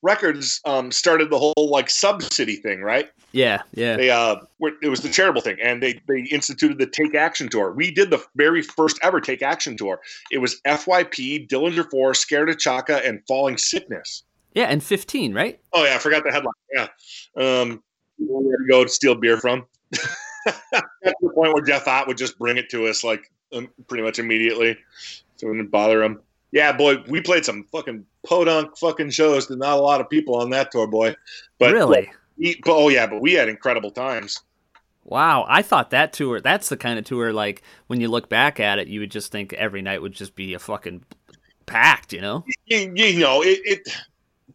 Records 0.03 0.61
um 0.65 0.91
started 0.91 1.29
the 1.29 1.37
whole 1.37 1.69
like 1.69 1.89
sub 1.89 2.23
city 2.23 2.55
thing, 2.55 2.81
right? 2.81 3.09
Yeah, 3.31 3.61
yeah. 3.73 3.97
They 3.97 4.09
uh 4.09 4.37
were, 4.59 4.71
it 4.81 4.89
was 4.89 5.01
the 5.01 5.09
charitable 5.09 5.41
thing, 5.41 5.57
and 5.63 5.81
they 5.81 6.01
they 6.07 6.21
instituted 6.31 6.77
the 6.77 6.87
Take 6.87 7.15
Action 7.15 7.49
tour. 7.49 7.71
We 7.71 7.91
did 7.91 8.09
the 8.09 8.23
very 8.35 8.61
first 8.61 8.99
ever 9.01 9.21
Take 9.21 9.41
Action 9.41 9.77
tour. 9.77 10.01
It 10.31 10.39
was 10.39 10.59
FYP, 10.67 11.47
Dillinger 11.47 11.89
Four, 11.89 12.13
Scared 12.13 12.49
of 12.49 12.57
Chaka, 12.57 13.05
and 13.05 13.21
Falling 13.27 13.57
Sickness. 13.57 14.23
Yeah, 14.53 14.65
and 14.65 14.83
15, 14.83 15.33
right? 15.33 15.59
Oh 15.71 15.85
yeah, 15.85 15.95
I 15.95 15.97
forgot 15.97 16.23
the 16.23 16.31
headline. 16.31 16.53
Yeah, 16.73 16.87
um, 17.37 17.81
where 18.19 18.57
to 18.57 18.65
go 18.69 18.83
to 18.83 18.89
steal 18.89 19.15
beer 19.15 19.37
from. 19.37 19.65
That's 19.91 21.15
the 21.21 21.31
point 21.33 21.53
where 21.53 21.63
Jeff 21.63 21.87
Ott 21.87 22.07
would 22.07 22.17
just 22.17 22.37
bring 22.37 22.57
it 22.57 22.69
to 22.71 22.87
us 22.87 23.03
like 23.03 23.31
um, 23.53 23.69
pretty 23.87 24.03
much 24.03 24.19
immediately, 24.19 24.77
so 25.41 25.49
it 25.49 25.55
didn't 25.55 25.71
bother 25.71 26.03
him. 26.03 26.21
Yeah, 26.51 26.71
boy, 26.71 26.97
we 27.07 27.21
played 27.21 27.45
some 27.45 27.63
fucking 27.71 28.05
podunk 28.27 28.77
fucking 28.77 29.09
shows 29.09 29.47
to 29.47 29.55
not 29.55 29.79
a 29.79 29.81
lot 29.81 30.01
of 30.01 30.09
people 30.09 30.35
on 30.35 30.51
that 30.51 30.71
tour, 30.71 30.85
boy. 30.87 31.15
But 31.59 31.73
really? 31.73 32.11
we- 32.37 32.61
oh 32.67 32.89
yeah, 32.89 33.07
but 33.07 33.21
we 33.21 33.33
had 33.33 33.49
incredible 33.49 33.91
times. 33.91 34.41
Wow, 35.03 35.45
I 35.49 35.63
thought 35.63 35.89
that 35.89 36.13
tour, 36.13 36.39
that's 36.39 36.69
the 36.69 36.77
kind 36.77 36.99
of 36.99 37.05
tour 37.05 37.33
like 37.33 37.63
when 37.87 37.99
you 37.99 38.07
look 38.07 38.29
back 38.29 38.59
at 38.59 38.77
it, 38.77 38.87
you 38.87 38.99
would 38.99 39.09
just 39.09 39.31
think 39.31 39.51
every 39.53 39.81
night 39.81 40.01
would 40.01 40.13
just 40.13 40.35
be 40.35 40.53
a 40.53 40.59
fucking 40.59 41.03
packed, 41.65 42.13
you 42.13 42.21
know? 42.21 42.45
you, 42.67 42.91
you 42.95 43.19
know 43.19 43.41
it, 43.41 43.59
it 43.63 43.97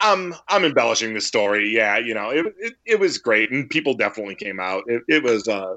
I'm 0.00 0.34
I'm 0.48 0.64
embellishing 0.64 1.14
the 1.14 1.20
story. 1.20 1.74
Yeah, 1.74 1.98
you 1.98 2.14
know, 2.14 2.30
it, 2.30 2.46
it 2.58 2.74
it 2.84 3.00
was 3.00 3.18
great, 3.18 3.50
and 3.50 3.68
people 3.68 3.94
definitely 3.94 4.34
came 4.36 4.60
out. 4.60 4.84
It, 4.86 5.02
it 5.08 5.22
was 5.22 5.48
uh, 5.48 5.76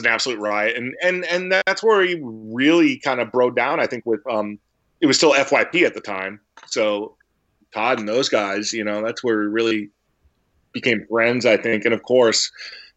an 0.00 0.06
absolute 0.06 0.38
riot, 0.38 0.76
and 0.76 0.94
and 1.02 1.24
and 1.24 1.52
that's 1.52 1.82
where 1.82 2.02
he 2.02 2.20
really 2.22 2.98
kind 2.98 3.20
of 3.20 3.30
broke 3.30 3.54
down. 3.54 3.80
I 3.80 3.86
think 3.86 4.06
with 4.06 4.20
um, 4.30 4.58
it 5.00 5.06
was 5.06 5.16
still 5.16 5.32
FYP 5.32 5.82
at 5.84 5.94
the 5.94 6.00
time, 6.00 6.40
so 6.66 7.16
Todd 7.74 7.98
and 7.98 8.08
those 8.08 8.28
guys, 8.28 8.72
you 8.72 8.84
know, 8.84 9.02
that's 9.04 9.22
where 9.22 9.38
we 9.38 9.46
really 9.46 9.90
became 10.72 11.06
friends. 11.08 11.44
I 11.44 11.56
think, 11.56 11.84
and 11.84 11.94
of 11.94 12.02
course, 12.02 12.50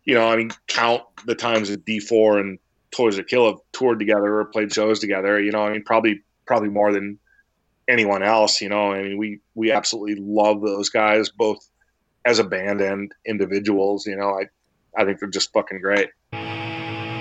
you 0.05 0.13
know, 0.13 0.27
I 0.27 0.37
mean, 0.37 0.51
count 0.67 1.03
the 1.25 1.35
times 1.35 1.69
that 1.69 1.85
D 1.85 1.99
four 1.99 2.39
and 2.39 2.59
Toys 2.91 3.17
That 3.17 3.27
Kill 3.27 3.45
have 3.47 3.59
toured 3.73 3.99
together 3.99 4.39
or 4.39 4.45
played 4.45 4.71
shows 4.71 4.99
together. 4.99 5.39
You 5.39 5.51
know, 5.51 5.63
I 5.63 5.73
mean, 5.73 5.83
probably 5.83 6.21
probably 6.45 6.69
more 6.69 6.93
than 6.93 7.19
anyone 7.89 8.23
else. 8.23 8.61
You 8.61 8.69
know, 8.69 8.93
I 8.93 9.03
mean, 9.03 9.17
we 9.17 9.39
we 9.53 9.71
absolutely 9.71 10.15
love 10.15 10.61
those 10.61 10.89
guys 10.89 11.29
both 11.29 11.67
as 12.23 12.39
a 12.39 12.43
band 12.43 12.79
and 12.79 13.11
individuals. 13.25 14.05
You 14.05 14.15
know, 14.15 14.29
I 14.29 14.47
I 14.97 15.03
think 15.03 15.19
they're 15.19 15.29
just 15.29 15.51
fucking 15.51 15.81
great. 15.81 16.09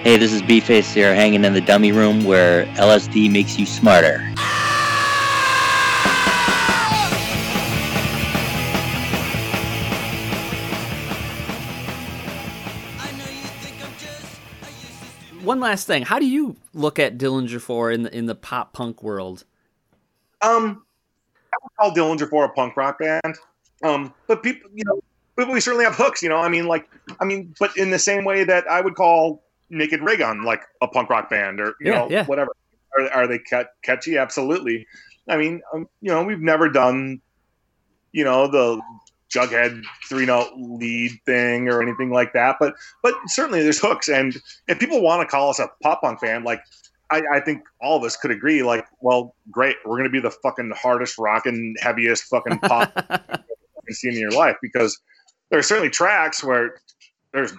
Hey, 0.04 0.18
this 0.18 0.34
is 0.34 0.42
B-Face 0.42 0.92
here, 0.92 1.14
hanging 1.14 1.46
in 1.46 1.54
the 1.54 1.62
dummy 1.62 1.90
room 1.90 2.26
where 2.26 2.66
LSD 2.74 3.32
makes 3.32 3.58
you 3.58 3.64
smarter. 3.64 4.18
One 15.42 15.60
last 15.60 15.86
thing, 15.86 16.02
how 16.02 16.18
do 16.18 16.26
you 16.26 16.56
look 16.74 16.98
at 16.98 17.16
Dillinger 17.16 17.58
4 17.58 17.90
in 17.90 18.02
the 18.02 18.14
in 18.14 18.26
the 18.26 18.34
pop 18.34 18.74
punk 18.74 19.02
world? 19.02 19.44
Um, 20.42 20.84
I 21.50 21.56
would 21.62 21.72
call 21.80 21.94
Dillinger 21.94 22.28
4 22.28 22.44
a 22.44 22.48
punk 22.50 22.76
rock 22.76 22.98
band. 22.98 23.38
Um, 23.82 24.12
but 24.26 24.42
people, 24.42 24.70
you 24.74 24.84
know, 24.84 25.00
but 25.34 25.48
we 25.48 25.60
certainly 25.60 25.86
have 25.86 25.94
hooks. 25.96 26.22
You 26.22 26.28
know, 26.28 26.36
I 26.36 26.50
mean, 26.50 26.66
like, 26.66 26.90
I 27.20 27.24
mean, 27.24 27.54
but 27.58 27.74
in 27.78 27.90
the 27.90 27.98
same 27.98 28.26
way 28.26 28.44
that 28.44 28.70
I 28.70 28.82
would 28.82 28.96
call 28.96 29.43
Naked 29.70 30.00
Raygun 30.02 30.44
like 30.44 30.62
a 30.82 30.88
punk 30.88 31.10
rock 31.10 31.30
band, 31.30 31.60
or 31.60 31.74
you 31.80 31.90
Yeah, 31.90 31.98
know, 31.98 32.10
yeah. 32.10 32.26
whatever. 32.26 32.52
Are, 32.98 33.08
are 33.12 33.26
they 33.26 33.38
cat- 33.38 33.72
catchy? 33.82 34.16
Absolutely. 34.18 34.86
I 35.28 35.36
mean, 35.36 35.62
um, 35.72 35.88
you 36.00 36.10
know, 36.10 36.22
we've 36.22 36.40
never 36.40 36.68
done, 36.68 37.20
you 38.12 38.24
know, 38.24 38.46
the 38.46 38.80
Jughead 39.34 39.82
three 40.08 40.26
note 40.26 40.50
lead 40.56 41.12
thing 41.26 41.68
or 41.68 41.82
anything 41.82 42.10
like 42.10 42.32
that. 42.34 42.56
But 42.60 42.74
but 43.02 43.14
certainly 43.26 43.62
there's 43.62 43.80
hooks, 43.80 44.08
and 44.08 44.36
if 44.68 44.78
people 44.78 45.02
want 45.02 45.22
to 45.22 45.26
call 45.26 45.50
us 45.50 45.58
a 45.58 45.68
pop 45.82 46.02
punk 46.02 46.20
band, 46.20 46.44
like 46.44 46.60
I, 47.10 47.22
I 47.32 47.40
think 47.40 47.62
all 47.80 47.96
of 47.96 48.04
us 48.04 48.16
could 48.16 48.30
agree, 48.30 48.62
like, 48.62 48.86
well, 49.00 49.34
great, 49.50 49.76
we're 49.84 49.96
gonna 49.96 50.08
be 50.10 50.20
the 50.20 50.30
fucking 50.30 50.72
hardest 50.76 51.18
rocking, 51.18 51.74
heaviest 51.80 52.24
fucking 52.24 52.58
pop 52.60 52.92
you've 53.88 53.96
seen 53.96 54.12
in 54.12 54.18
your 54.20 54.30
life 54.30 54.56
because 54.62 55.00
there 55.50 55.58
are 55.58 55.62
certainly 55.62 55.90
tracks 55.90 56.42
where 56.44 56.76
there's 57.32 57.52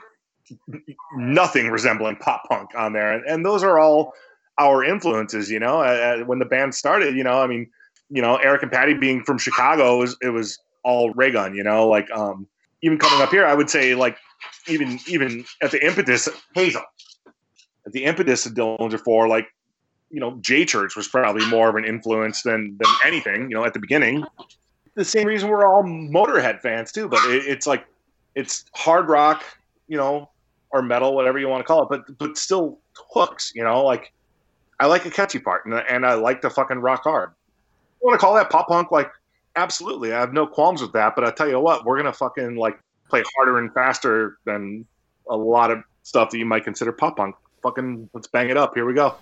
nothing 1.16 1.70
resembling 1.70 2.18
pop 2.18 2.44
punk 2.50 2.72
on 2.76 2.94
there, 2.94 3.12
and, 3.12 3.26
and 3.26 3.46
those 3.46 3.64
are 3.64 3.80
all 3.80 4.14
our 4.58 4.84
influences. 4.84 5.50
You 5.50 5.60
know, 5.60 5.82
uh, 5.82 6.20
when 6.20 6.40
the 6.40 6.46
band 6.46 6.76
started, 6.76 7.16
you 7.16 7.24
know, 7.24 7.42
I 7.42 7.48
mean, 7.48 7.68
you 8.10 8.22
know, 8.22 8.38
Erik 8.38 8.64
and 8.64 8.72
Paddy 8.72 8.94
being 8.94 9.24
from 9.24 9.38
Chicago, 9.38 9.98
it 9.98 10.00
was, 10.00 10.18
it 10.22 10.30
was 10.30 10.60
all 10.84 11.12
Raygun. 11.12 11.56
You 11.56 11.64
know, 11.64 11.88
like 11.88 12.10
um, 12.12 12.48
even 12.82 12.98
coming 12.98 13.22
up 13.22 13.30
here, 13.30 13.46
I 13.46 13.54
would 13.54 13.70
say 13.70 13.96
like 13.96 14.18
even 14.68 15.00
even 15.08 15.46
at 15.62 15.72
the 15.72 15.86
impetus 15.86 16.30
Hazel, 16.54 16.84
at 17.86 17.92
the 17.92 18.06
impetus 18.06 18.46
of 18.46 18.54
Dillinger 18.54 19.00
Four, 19.00 19.28
like 19.28 19.48
you 20.10 20.20
know, 20.20 20.38
J 20.42 20.66
Church 20.66 20.96
was 20.96 21.08
probably 21.08 21.46
more 21.48 21.70
of 21.70 21.76
an 21.76 21.86
influence 21.86 22.44
than 22.44 22.78
than 22.78 22.92
anything. 23.04 23.50
You 23.50 23.58
know, 23.58 23.66
at 23.66 23.74
the 23.74 23.80
beginning, 23.80 24.24
the 24.96 25.06
same 25.06 25.28
reason 25.28 25.50
we're 25.50 25.66
all 25.66 25.84
Motorhead 25.84 26.62
fans 26.62 26.92
too. 26.92 27.08
But 27.08 27.20
it, 27.30 27.46
it's 27.46 27.68
like 27.68 27.86
it's 28.36 28.66
hard 28.74 29.10
rock, 29.10 29.44
you 29.88 29.98
know, 29.98 30.30
or 30.76 30.82
metal, 30.82 31.16
whatever 31.16 31.40
you 31.40 31.48
want 31.48 31.62
to 31.62 31.64
call 31.66 31.84
it. 31.84 31.90
But 31.90 32.18
but 32.18 32.38
still 32.38 32.78
hooks. 33.14 33.54
You 33.56 33.64
know, 33.64 33.84
like 33.84 34.12
I 34.80 34.88
like 34.88 35.06
a 35.06 35.10
catchy 35.10 35.40
part, 35.40 35.66
and, 35.66 35.74
and 35.74 36.06
I 36.06 36.16
like 36.16 36.42
to 36.42 36.50
fucking 36.50 36.80
rock 36.80 37.04
hard. 37.04 37.32
You 38.02 38.08
want 38.08 38.20
to 38.20 38.24
call 38.24 38.36
that 38.36 38.50
pop 38.50 38.68
punk? 38.68 38.92
Like 38.92 39.10
absolutely, 39.56 40.12
I 40.14 40.20
have 40.20 40.34
no 40.34 40.46
qualms 40.46 40.82
with 40.82 40.92
that. 40.94 41.16
But 41.16 41.24
I 41.24 41.32
tell 41.32 41.48
you 41.48 41.60
what, 41.60 41.86
we're 41.86 41.98
gonna 41.98 42.14
fucking 42.14 42.58
like 42.58 42.78
play 43.10 43.24
harder 43.38 43.58
and 43.58 43.74
faster 43.74 44.38
than 44.46 44.86
a 45.30 45.38
lot 45.38 45.72
of 45.72 45.80
stuff 46.04 46.30
that 46.32 46.38
you 46.38 46.46
might 46.46 46.66
consider 46.66 46.92
pop 46.92 47.16
punk. 47.18 47.36
Fucking 47.64 48.10
let's 48.14 48.28
bang 48.28 48.50
it 48.50 48.58
up. 48.58 48.76
Here 48.76 48.86
we 48.86 48.94
go. 48.94 49.16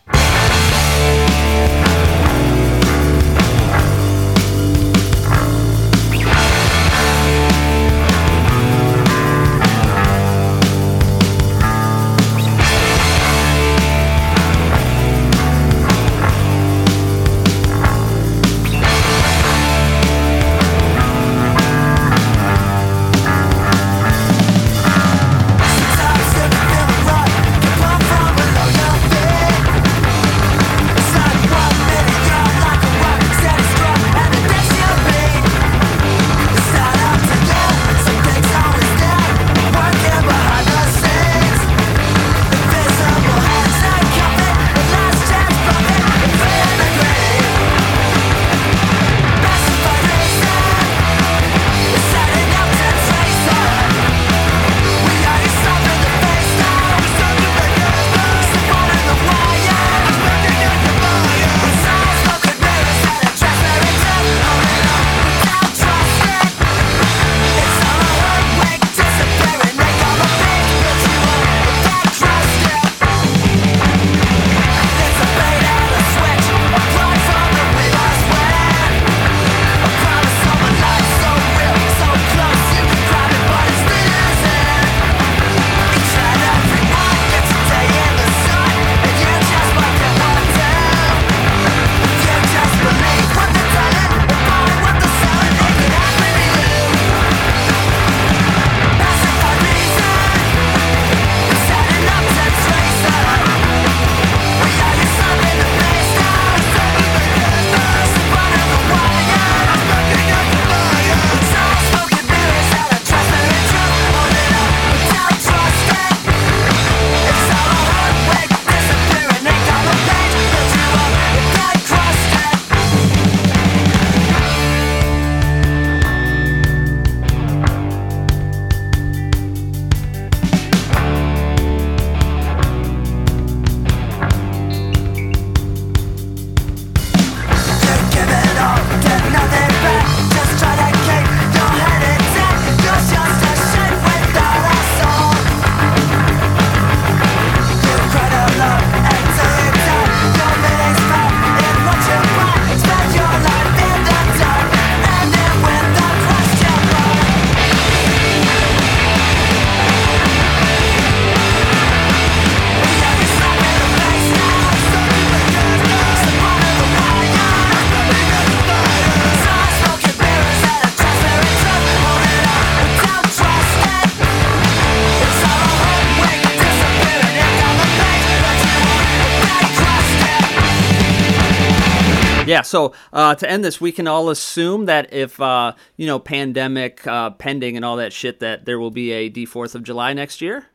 Yeah, 182.53 182.61
so 182.61 182.93
uh, 183.11 183.33
to 183.33 183.49
end 183.49 183.65
this, 183.65 183.81
we 183.81 183.91
can 183.91 184.07
all 184.07 184.29
assume 184.29 184.85
that 184.85 185.11
if 185.11 185.41
uh, 185.41 185.73
you 185.97 186.05
know 186.05 186.19
pandemic 186.19 187.05
uh, 187.07 187.31
pending 187.31 187.75
and 187.75 187.83
all 187.83 187.95
that 187.95 188.13
shit, 188.13 188.41
that 188.41 188.65
there 188.65 188.77
will 188.77 188.91
be 188.91 189.11
a 189.11 189.27
D 189.27 189.43
Fourth 189.45 189.73
of 189.73 189.81
July 189.81 190.13
next 190.13 190.39
year. 190.39 190.67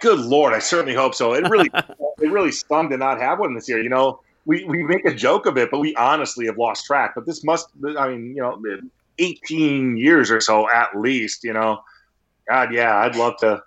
Good 0.00 0.20
lord, 0.20 0.54
I 0.54 0.60
certainly 0.60 0.94
hope 0.94 1.14
so. 1.14 1.34
It 1.34 1.50
really, 1.50 1.68
it 1.74 2.30
really 2.30 2.50
stung 2.50 2.88
to 2.88 2.96
not 2.96 3.20
have 3.20 3.40
one 3.40 3.54
this 3.54 3.68
year. 3.68 3.82
You 3.82 3.90
know, 3.90 4.20
we 4.46 4.64
we 4.64 4.82
make 4.82 5.04
a 5.04 5.12
joke 5.14 5.44
of 5.44 5.58
it, 5.58 5.70
but 5.70 5.80
we 5.80 5.94
honestly 5.96 6.46
have 6.46 6.56
lost 6.56 6.86
track. 6.86 7.12
But 7.14 7.26
this 7.26 7.44
must, 7.44 7.68
I 7.98 8.08
mean, 8.08 8.34
you 8.34 8.40
know, 8.40 8.58
18 9.18 9.98
years 9.98 10.30
or 10.30 10.40
so 10.40 10.70
at 10.70 10.98
least. 10.98 11.44
You 11.44 11.52
know, 11.52 11.82
God, 12.48 12.72
yeah, 12.72 12.96
I'd 13.00 13.16
love 13.16 13.36
to 13.40 13.62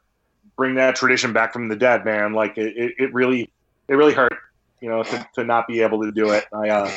bring 0.56 0.74
that 0.76 0.96
tradition 0.96 1.32
back 1.32 1.54
from 1.54 1.68
the 1.68 1.76
dead, 1.76 2.06
man. 2.06 2.34
Like 2.34 2.58
it, 2.58 2.76
it, 2.76 2.94
it 2.98 3.14
really, 3.14 3.52
it 3.88 3.94
really 3.94 4.14
hurt. 4.14 4.34
You 4.82 4.90
know, 4.90 5.04
to, 5.04 5.28
to 5.36 5.44
not 5.44 5.68
be 5.68 5.82
able 5.82 6.04
to 6.04 6.12
do 6.12 6.32
it. 6.32 6.46
I, 6.54 6.70
uh, 6.70 6.92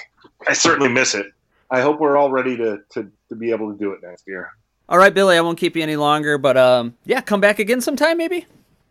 I 0.47 0.53
certainly 0.53 0.91
miss 0.91 1.15
it. 1.15 1.27
I 1.71 1.81
hope 1.81 2.01
we're 2.01 2.17
all 2.17 2.31
ready 2.31 2.57
to, 2.57 2.79
to, 2.91 3.11
to 3.29 3.35
be 3.35 3.51
able 3.51 3.73
to 3.73 3.79
do 3.79 3.93
it 3.93 4.01
next 4.03 4.25
year. 4.27 4.51
All 4.89 4.99
right, 4.99 5.15
Billy, 5.15 5.37
I 5.37 5.41
won't 5.41 5.57
keep 5.57 5.77
you 5.77 5.83
any 5.83 5.97
longer, 5.97 6.37
but 6.37 6.57
um, 6.57 6.97
yeah, 7.05 7.21
come 7.21 7.41
back 7.41 7.61
again 7.61 7.81
sometime, 7.81 8.19
maybe. 8.19 8.45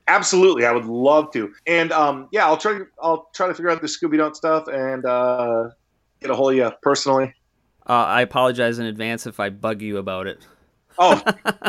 Absolutely, 0.08 0.66
I 0.66 0.72
would 0.72 0.86
love 0.86 1.32
to. 1.34 1.54
And 1.68 1.92
um, 1.92 2.30
yeah, 2.32 2.46
I'll 2.46 2.58
try. 2.58 2.80
I'll 3.02 3.30
try 3.34 3.48
to 3.48 3.54
figure 3.54 3.70
out 3.70 3.82
the 3.82 3.88
Scooby 3.88 4.18
Don't 4.18 4.36
stuff 4.36 4.68
and 4.68 5.06
uh, 5.06 5.70
get 6.22 6.32
a 6.32 6.36
hold 6.36 6.54
of 6.54 6.58
you 6.58 6.72
personally. 6.82 7.34
Uh, 7.86 8.06
I 8.06 8.22
apologize 8.22 8.80
in 8.80 8.86
advance 8.86 9.28
if 9.28 9.40
I 9.40 9.50
bug 9.50 9.82
you 9.82 9.98
about 9.98 10.26
it. 10.26 10.40
Oh, 10.98 11.22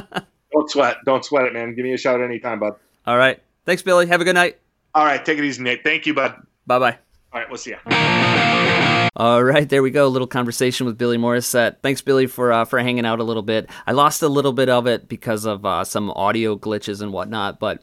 don't 0.52 0.70
sweat. 0.70 0.98
Don't 1.04 1.24
sweat 1.24 1.46
it, 1.46 1.52
man. 1.52 1.74
Give 1.74 1.84
me 1.84 1.92
a 1.92 1.98
shout 1.98 2.22
anytime, 2.22 2.60
bud. 2.60 2.76
All 3.06 3.18
right, 3.18 3.42
thanks, 3.66 3.82
Billy. 3.82 4.06
Have 4.06 4.20
a 4.20 4.24
good 4.24 4.34
night. 4.34 4.58
All 4.94 5.04
right, 5.04 5.24
take 5.24 5.38
it 5.38 5.44
easy, 5.44 5.62
Nate. 5.62 5.82
Thank 5.82 6.06
you, 6.06 6.14
bud. 6.14 6.34
Bye 6.66 6.78
bye. 6.78 6.98
All 7.32 7.40
right, 7.40 7.48
we'll 7.48 7.58
see 7.58 7.70
you. 7.70 9.08
All 9.16 9.44
right, 9.44 9.68
there 9.68 9.82
we 9.82 9.90
go. 9.90 10.06
A 10.06 10.08
little 10.08 10.26
conversation 10.26 10.84
with 10.84 10.98
Billy 10.98 11.16
Morrisette. 11.16 11.76
Thanks, 11.80 12.00
Billy, 12.00 12.26
for 12.26 12.52
uh, 12.52 12.64
for 12.64 12.80
hanging 12.80 13.06
out 13.06 13.20
a 13.20 13.24
little 13.24 13.42
bit. 13.42 13.70
I 13.86 13.92
lost 13.92 14.22
a 14.22 14.28
little 14.28 14.52
bit 14.52 14.68
of 14.68 14.88
it 14.88 15.08
because 15.08 15.44
of 15.44 15.64
uh, 15.64 15.84
some 15.84 16.10
audio 16.10 16.56
glitches 16.56 17.00
and 17.00 17.12
whatnot, 17.12 17.60
but 17.60 17.82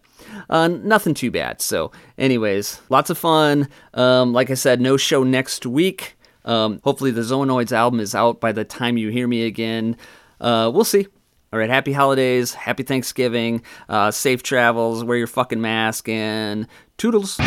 uh, 0.50 0.68
nothing 0.68 1.14
too 1.14 1.32
bad. 1.32 1.62
So, 1.62 1.92
anyways, 2.18 2.82
lots 2.90 3.10
of 3.10 3.18
fun. 3.18 3.70
Um, 3.94 4.34
like 4.34 4.50
I 4.50 4.56
said, 4.56 4.82
no 4.82 4.98
show 4.98 5.24
next 5.24 5.66
week. 5.66 6.18
Um, 6.44 6.82
hopefully, 6.84 7.12
the 7.12 7.22
Zoanoids 7.22 7.72
album 7.72 8.02
is 8.02 8.14
out 8.14 8.42
by 8.42 8.52
the 8.52 8.66
time 8.66 8.98
you 8.98 9.10
hear 9.10 9.30
me 9.30 9.46
again. 9.46 9.96
Uh, 10.42 10.70
we'll 10.74 10.84
see. 10.84 11.08
All 11.54 11.60
right, 11.60 11.70
happy 11.70 11.94
holidays, 11.94 12.54
happy 12.54 12.84
Thanksgiving, 12.84 13.62
uh, 13.88 14.12
safe 14.12 14.44
travels, 14.44 15.06
wear 15.06 15.18
your 15.18 15.28
fucking 15.28 15.62
mask, 15.62 16.10
and 16.10 16.68
toodles. 16.98 17.40